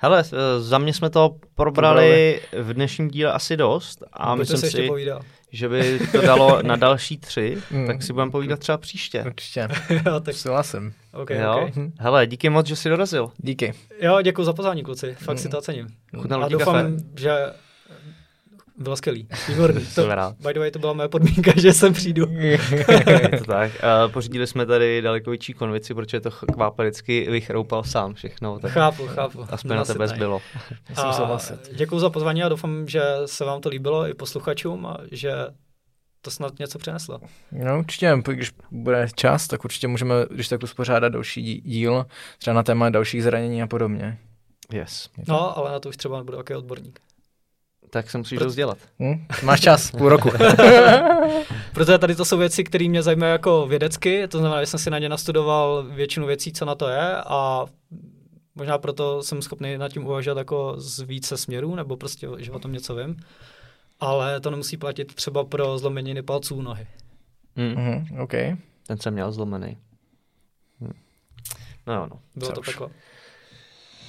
Hele, 0.00 0.24
eh, 0.32 0.60
za 0.60 0.78
mě 0.78 0.94
jsme 0.94 1.10
to 1.10 1.36
probrali 1.54 2.40
v 2.52 2.74
dnešním 2.74 3.08
díle 3.08 3.32
asi 3.32 3.56
dost 3.56 4.02
a 4.12 4.36
Pojďte 4.36 4.52
myslím 4.54 4.70
si, 4.70 4.86
povídat. 4.88 5.22
že 5.52 5.68
by 5.68 5.98
to 6.12 6.20
dalo 6.20 6.62
na 6.66 6.76
další 6.76 7.18
tři, 7.18 7.58
Mm. 7.70 7.86
tak 7.86 8.02
si 8.02 8.12
budeme 8.12 8.30
povídat 8.30 8.58
třeba 8.60 8.78
příště. 8.78 9.22
Určitě. 9.26 9.68
jo, 10.06 10.20
tak 10.20 10.34
Souhlasím. 10.34 10.92
OK, 11.12 11.30
jo? 11.30 11.68
OK. 11.68 11.74
Hele, 11.98 12.26
díky 12.26 12.50
moc, 12.50 12.66
že 12.66 12.76
jsi 12.76 12.88
dorazil. 12.88 13.30
Díky. 13.36 13.74
Jo, 14.00 14.20
děkuji 14.22 14.44
za 14.44 14.52
pozvání, 14.52 14.82
kluci. 14.82 15.14
Fakt 15.18 15.38
si 15.38 15.48
to 15.48 15.60
cením. 15.60 15.86
Chutnalo 16.20 16.44
A 16.44 16.48
doufám, 16.48 16.74
kafe? 16.74 16.90
že 17.16 17.32
bylo 18.78 18.96
skvělý. 18.96 19.28
Výborný. 19.48 19.80
To, 19.84 19.90
Jsem 19.90 20.10
rád. 20.10 20.36
by 20.40 20.52
the 20.54 20.58
way, 20.58 20.70
to 20.70 20.78
byla 20.78 20.92
moje 20.92 21.08
podmínka, 21.08 21.52
že 21.60 21.72
sem 21.72 21.92
přijdu. 21.92 22.26
Je 22.38 22.58
to 23.38 23.44
tak. 23.44 23.70
Uh, 24.06 24.12
pořídili 24.12 24.46
jsme 24.46 24.66
tady 24.66 25.02
daleko 25.02 25.30
větší 25.30 25.52
konvici, 25.52 25.94
protože 25.94 26.20
to 26.20 26.30
kvápa 26.30 26.82
vždycky 26.82 27.30
vychroupal 27.30 27.84
sám 27.84 28.14
všechno. 28.14 28.58
Tak 28.58 28.72
chápu, 28.72 29.06
chápu. 29.06 29.44
aspoň 29.50 29.76
na 29.76 29.84
tebe 29.84 30.08
zbylo. 30.08 30.40
Děkuji 31.72 31.98
za 31.98 32.10
pozvání 32.10 32.42
a 32.42 32.48
doufám, 32.48 32.88
že 32.88 33.02
se 33.26 33.44
vám 33.44 33.60
to 33.60 33.68
líbilo 33.68 34.08
i 34.08 34.14
posluchačům 34.14 34.86
a 34.86 34.98
že 35.12 35.32
to 36.22 36.30
snad 36.30 36.58
něco 36.58 36.78
přineslo. 36.78 37.20
No 37.52 37.78
určitě, 37.78 38.14
když 38.26 38.52
bude 38.70 39.06
čas, 39.14 39.46
tak 39.48 39.64
určitě 39.64 39.88
můžeme, 39.88 40.14
když 40.30 40.48
tak 40.48 40.62
uspořádat 40.62 41.08
další 41.12 41.42
dí- 41.42 41.60
díl, 41.60 42.06
třeba 42.38 42.54
na 42.54 42.62
téma 42.62 42.90
dalších 42.90 43.22
zranění 43.22 43.62
a 43.62 43.66
podobně. 43.66 44.18
Yes. 44.72 45.08
No, 45.28 45.58
ale 45.58 45.72
na 45.72 45.80
to 45.80 45.88
už 45.88 45.96
třeba 45.96 46.18
nebude 46.18 46.38
jaký 46.38 46.54
odborník. 46.54 47.00
Tak 47.90 48.10
se 48.10 48.18
musíš 48.18 48.38
rozdělat. 48.38 48.78
Hm? 49.00 49.26
Máš 49.44 49.60
čas, 49.60 49.90
půl 49.90 50.08
roku. 50.08 50.30
Protože 51.74 51.98
tady 51.98 52.14
to 52.14 52.24
jsou 52.24 52.38
věci, 52.38 52.64
které 52.64 52.88
mě 52.88 53.02
zajímají 53.02 53.32
jako 53.32 53.66
vědecky, 53.66 54.28
to 54.28 54.38
znamená, 54.38 54.62
že 54.62 54.66
jsem 54.66 54.80
si 54.80 54.90
na 54.90 54.98
ně 54.98 55.08
nastudoval 55.08 55.82
většinu 55.82 56.26
věcí, 56.26 56.52
co 56.52 56.64
na 56.64 56.74
to 56.74 56.88
je 56.88 57.16
a 57.16 57.66
možná 58.54 58.78
proto 58.78 59.22
jsem 59.22 59.42
schopný 59.42 59.78
nad 59.78 59.92
tím 59.92 60.06
uvažovat 60.06 60.38
jako 60.38 60.74
z 60.76 61.00
více 61.00 61.36
směrů, 61.36 61.74
nebo 61.74 61.96
prostě, 61.96 62.28
že 62.38 62.50
o 62.52 62.58
tom 62.58 62.72
něco 62.72 62.94
vím. 62.94 63.16
Ale 64.00 64.40
to 64.40 64.50
nemusí 64.50 64.76
platit 64.76 65.14
třeba 65.14 65.44
pro 65.44 65.78
zlomeniny 65.78 66.22
palců 66.22 66.62
nohy. 66.62 66.86
Hm. 67.56 67.74
Mhm, 67.76 68.20
OK. 68.20 68.32
Ten 68.86 68.98
jsem 69.00 69.12
měl 69.14 69.32
zlomený. 69.32 69.76
Hm. 70.80 70.92
No 71.86 71.94
jo, 71.94 72.06
no. 72.10 72.20
Bylo 72.36 72.48
Co 72.48 72.52
to 72.54 72.60
už. 72.60 72.66
peklo. 72.66 72.90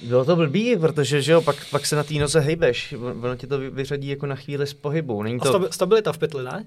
Bylo 0.03 0.25
to 0.25 0.35
blbý, 0.35 0.77
protože 0.77 1.21
že 1.21 1.31
jo, 1.31 1.41
pak, 1.41 1.69
pak 1.71 1.85
se 1.85 1.95
na 1.95 2.03
té 2.03 2.13
noze 2.13 2.39
hejbeš. 2.39 2.93
Ono 2.93 3.35
ti 3.35 3.47
to 3.47 3.57
vy- 3.59 3.69
vyřadí 3.69 4.07
jako 4.07 4.25
na 4.25 4.35
chvíli 4.35 4.67
z 4.67 4.73
pohybu. 4.73 5.23
Není 5.23 5.39
A 5.39 5.43
to... 5.43 5.49
stabi- 5.53 5.69
stabilita 5.69 6.13
v 6.13 6.17
pytli, 6.17 6.43
ne? 6.43 6.65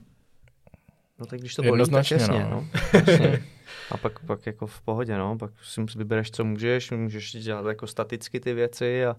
No 1.19 1.27
tak 1.27 1.41
když 1.41 1.55
to 1.55 1.63
bolí, 1.63 1.71
tak 1.71 1.73
Jednoznačně, 1.79 2.17
jasně, 2.17 2.39
no. 2.39 2.51
no. 2.51 2.69
Jasně. 3.07 3.45
A 3.91 3.97
pak, 3.97 4.19
pak 4.19 4.47
jako 4.47 4.67
v 4.67 4.81
pohodě, 4.81 5.19
no. 5.19 5.39
Pak 5.39 5.51
si 5.63 5.81
vybereš, 5.97 6.31
co 6.31 6.45
můžeš, 6.45 6.91
můžeš 6.91 7.33
dělat 7.33 7.67
jako 7.67 7.87
staticky 7.87 8.41
ty 8.41 8.55
věci 8.55 9.07
a, 9.07 9.17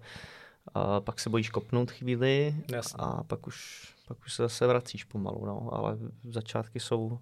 a 0.74 1.02
pak 1.02 1.20
se 1.20 1.30
bojíš 1.30 1.50
kopnout 1.50 1.92
chvíli 1.92 2.56
Jasně. 2.72 2.98
a 3.00 3.24
pak 3.24 3.48
už, 3.48 3.88
pak 4.08 4.18
už 4.26 4.34
se 4.34 4.44
zase 4.44 4.68
vracíš 4.68 5.04
pomalu, 5.04 5.46
no. 5.46 5.70
Ale 5.74 5.98
začátky 6.30 6.80
jsou 6.80 7.20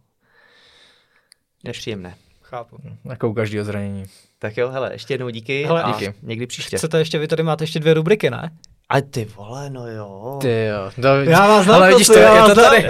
nepříjemné. 1.63 2.15
Chápu. 2.41 2.77
Jako 3.09 3.29
u 3.29 3.33
každého 3.33 3.65
zranění. 3.65 4.05
Tak 4.41 4.57
jo, 4.57 4.69
hele, 4.69 4.89
ještě 4.93 5.13
jednou 5.13 5.29
díky 5.29 5.63
Hele, 5.63 5.83
a 5.83 5.91
díky. 5.91 6.13
někdy 6.21 6.47
příště. 6.47 6.77
Chcete 6.77 6.97
ještě, 6.99 7.19
vy 7.19 7.27
tady 7.27 7.43
máte 7.43 7.63
ještě 7.63 7.79
dvě 7.79 7.93
rubriky, 7.93 8.29
ne? 8.29 8.51
A 8.89 9.01
ty 9.01 9.25
vole, 9.25 9.69
no 9.69 9.87
jo. 9.87 10.37
Ty 10.41 10.65
jo. 10.65 10.91
No, 10.97 11.09
Já 11.21 11.47
vás 11.47 11.63
znám, 11.65 11.75
ale 11.75 11.89
vidíš 11.89 12.07
to, 12.07 12.17
já 12.17 12.33
je 12.35 12.41
vás 12.41 12.49
to 12.49 12.55
tady, 12.61 12.87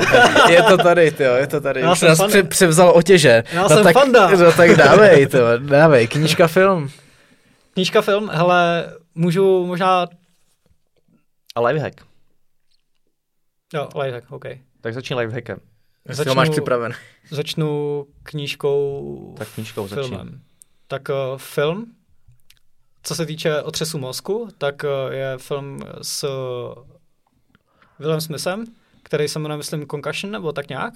je 0.53 0.63
to 0.63 0.77
tady, 0.77 1.11
ty 1.11 1.23
jo, 1.23 1.33
je 1.33 1.47
to 1.47 1.61
tady. 1.61 1.81
Já 1.81 1.91
Už 1.91 1.99
jsem 1.99 2.07
nás 2.09 2.19
fan- 2.19 2.27
pře- 2.27 2.43
převzal 2.43 2.89
otěže. 2.89 3.43
Já 3.53 3.61
no 3.63 3.69
jsem 3.69 3.83
tak, 3.83 3.93
fanda. 3.93 4.29
No 4.37 4.51
tak 4.51 4.75
dávej, 4.75 5.27
to, 5.27 5.57
dávej, 5.57 6.07
knížka, 6.07 6.47
film. 6.47 6.89
Knížka, 7.73 8.01
film, 8.01 8.29
hele, 8.33 8.93
můžu 9.15 9.65
možná, 9.65 10.07
A 11.55 11.61
lifehack. 11.61 12.01
jo, 13.73 13.89
lifehack, 13.95 14.31
OK. 14.31 14.45
Tak 14.81 14.93
začni 14.93 15.15
lifehackem. 15.15 15.57
Ho 16.27 16.35
máš 16.35 16.49
připraven. 16.49 16.91
Začnu 17.29 18.05
knížkou, 18.23 19.35
Tak 19.37 19.47
knížkou 19.55 19.87
začni. 19.87 20.17
Tak 20.91 21.09
uh, 21.09 21.37
film, 21.37 21.95
co 23.03 23.15
se 23.15 23.25
týče 23.25 23.61
otřesu 23.61 23.97
mozku, 23.97 24.47
tak 24.57 24.83
uh, 24.83 25.13
je 25.13 25.37
film 25.37 25.79
s 26.01 26.25
Willem 27.99 28.21
Smithem, 28.21 28.65
který 29.03 29.27
se 29.27 29.39
jmenuje, 29.39 29.57
myslím, 29.57 29.87
Concussion, 29.87 30.31
nebo 30.31 30.51
tak 30.51 30.69
nějak. 30.69 30.93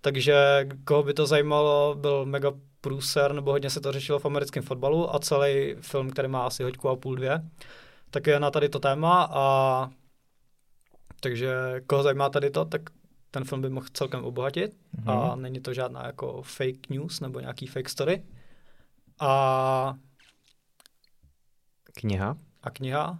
Takže 0.00 0.68
koho 0.84 1.02
by 1.02 1.14
to 1.14 1.26
zajímalo, 1.26 1.94
byl 2.00 2.26
mega 2.26 2.52
průser, 2.80 3.32
nebo 3.32 3.50
hodně 3.50 3.70
se 3.70 3.80
to 3.80 3.92
řešilo 3.92 4.18
v 4.18 4.24
americkém 4.26 4.62
fotbalu 4.62 5.14
a 5.14 5.18
celý 5.18 5.74
film, 5.80 6.10
který 6.10 6.28
má 6.28 6.46
asi 6.46 6.62
hoďku 6.62 6.88
a 6.88 6.96
půl, 6.96 7.14
dvě, 7.16 7.42
tak 8.10 8.26
je 8.26 8.40
na 8.40 8.50
tady 8.50 8.68
to 8.68 8.78
téma 8.78 9.28
a 9.32 9.90
takže 11.20 11.54
koho 11.86 12.02
zajímá 12.02 12.28
tady 12.28 12.50
to, 12.50 12.64
tak 12.64 12.82
ten 13.30 13.44
film 13.44 13.60
by 13.62 13.70
mohl 13.70 13.86
celkem 13.92 14.24
obohatit 14.24 14.72
Mhm. 14.98 15.08
a 15.08 15.36
není 15.36 15.60
to 15.60 15.72
žádná 15.74 16.06
jako 16.06 16.42
fake 16.42 16.88
news 16.88 17.20
nebo 17.20 17.40
nějaký 17.40 17.66
fake 17.66 17.88
story. 17.88 18.22
A, 19.20 19.94
Kniha. 21.94 22.36
a 22.62 22.70
kniha. 22.70 23.18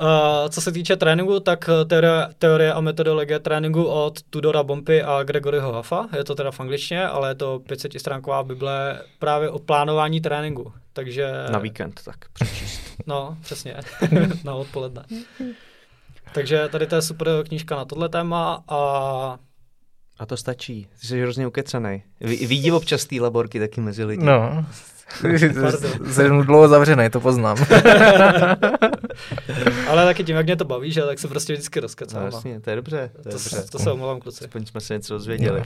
Uh, 0.00 0.48
co 0.48 0.60
se 0.60 0.72
týče 0.72 0.96
tréninku, 0.96 1.40
tak 1.40 1.70
teorie, 1.86 2.28
teorie 2.38 2.72
a 2.72 2.80
metodologie 2.80 3.38
tréninku 3.38 3.84
od 3.84 4.22
Tudora 4.22 4.62
Bompy 4.62 5.02
a 5.02 5.22
Gregoryho 5.22 5.72
Huffa. 5.76 6.08
Je 6.16 6.24
to 6.24 6.34
teda 6.34 6.50
v 6.50 6.60
angličtině, 6.60 7.06
ale 7.08 7.30
je 7.30 7.34
to 7.34 7.58
500 7.58 7.92
stránková 8.00 8.42
bible 8.42 9.02
právě 9.18 9.50
o 9.50 9.58
plánování 9.58 10.20
tréninku. 10.20 10.72
Takže... 10.92 11.32
Na 11.50 11.58
víkend, 11.58 12.00
tak 12.04 12.16
přečíst. 12.32 12.80
No, 13.06 13.36
přesně. 13.42 13.76
na 14.44 14.54
odpoledne. 14.54 15.04
Takže 16.34 16.68
tady 16.68 16.86
to 16.86 16.94
je 16.94 17.02
super 17.02 17.28
knížka 17.48 17.76
na 17.76 17.84
tohle 17.84 18.08
téma 18.08 18.64
a 18.68 19.38
A 20.18 20.26
to 20.26 20.36
stačí. 20.36 20.88
Ty 21.00 21.06
jsi 21.06 21.22
hrozně 21.22 21.46
ukecenej. 21.46 22.02
Vidí 22.20 22.72
občas 22.72 23.04
té 23.04 23.16
laborky 23.20 23.60
taky 23.60 23.80
mezi 23.80 24.04
lidi. 24.04 24.24
No. 24.24 24.66
Jsem 26.12 26.42
dlouho 26.42 26.68
zavřený, 26.68 27.10
to 27.10 27.20
poznám. 27.20 27.56
ale 29.88 30.04
taky 30.04 30.24
tím, 30.24 30.36
jak 30.36 30.46
mě 30.46 30.56
to 30.56 30.64
baví, 30.64 30.92
že 30.92 31.02
tak 31.02 31.18
se 31.18 31.28
prostě 31.28 31.52
vždycky 31.52 31.78
No, 31.80 31.82
rozkecám. 31.82 32.22
a 32.22 32.24
jasně, 32.24 32.60
to 32.60 32.70
je 32.70 32.76
dobře. 32.76 33.10
To, 33.12 33.18
je 33.18 33.22
to, 33.22 33.30
dobře. 33.30 33.62
to, 33.62 33.68
to 33.68 33.78
se 33.78 33.92
omlouvám, 33.92 34.20
kluci. 34.20 34.44
Aspoň 34.44 34.66
jsme 34.66 34.80
se 34.80 34.94
něco 34.94 35.14
dozvěděli. 35.14 35.62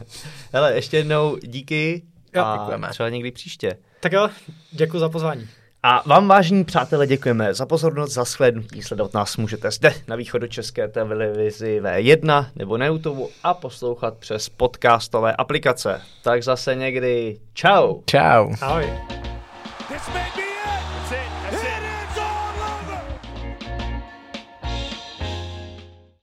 Hele, 0.52 0.74
ještě 0.74 0.96
jednou 0.96 1.36
díky 1.42 2.02
Jo, 2.34 2.42
a 2.44 2.56
děkujeme. 2.58 2.88
třeba 2.90 3.08
někdy 3.08 3.30
příště. 3.30 3.76
Tak 4.00 4.12
jo, 4.12 4.28
děkuji 4.72 4.98
za 4.98 5.08
pozvání. 5.08 5.48
A 5.88 6.02
vám, 6.06 6.28
vážení 6.28 6.64
přátelé, 6.64 7.06
děkujeme 7.06 7.54
za 7.54 7.66
pozornost, 7.66 8.12
za 8.12 8.24
shlédnutí. 8.24 8.82
Sledovat 8.82 9.14
nás 9.14 9.36
můžete 9.36 9.70
zde 9.70 9.94
na 10.08 10.16
východočeské 10.16 10.88
televizi 10.88 11.80
V1 11.84 12.46
nebo 12.56 12.78
na 12.78 12.86
YouTube 12.86 13.22
a 13.42 13.54
poslouchat 13.54 14.16
přes 14.16 14.48
podcastové 14.48 15.32
aplikace. 15.32 16.00
Tak 16.22 16.42
zase 16.42 16.74
někdy. 16.74 17.38
Čau! 17.54 18.00
Čau. 18.06 18.52
Ahoj. 18.60 18.92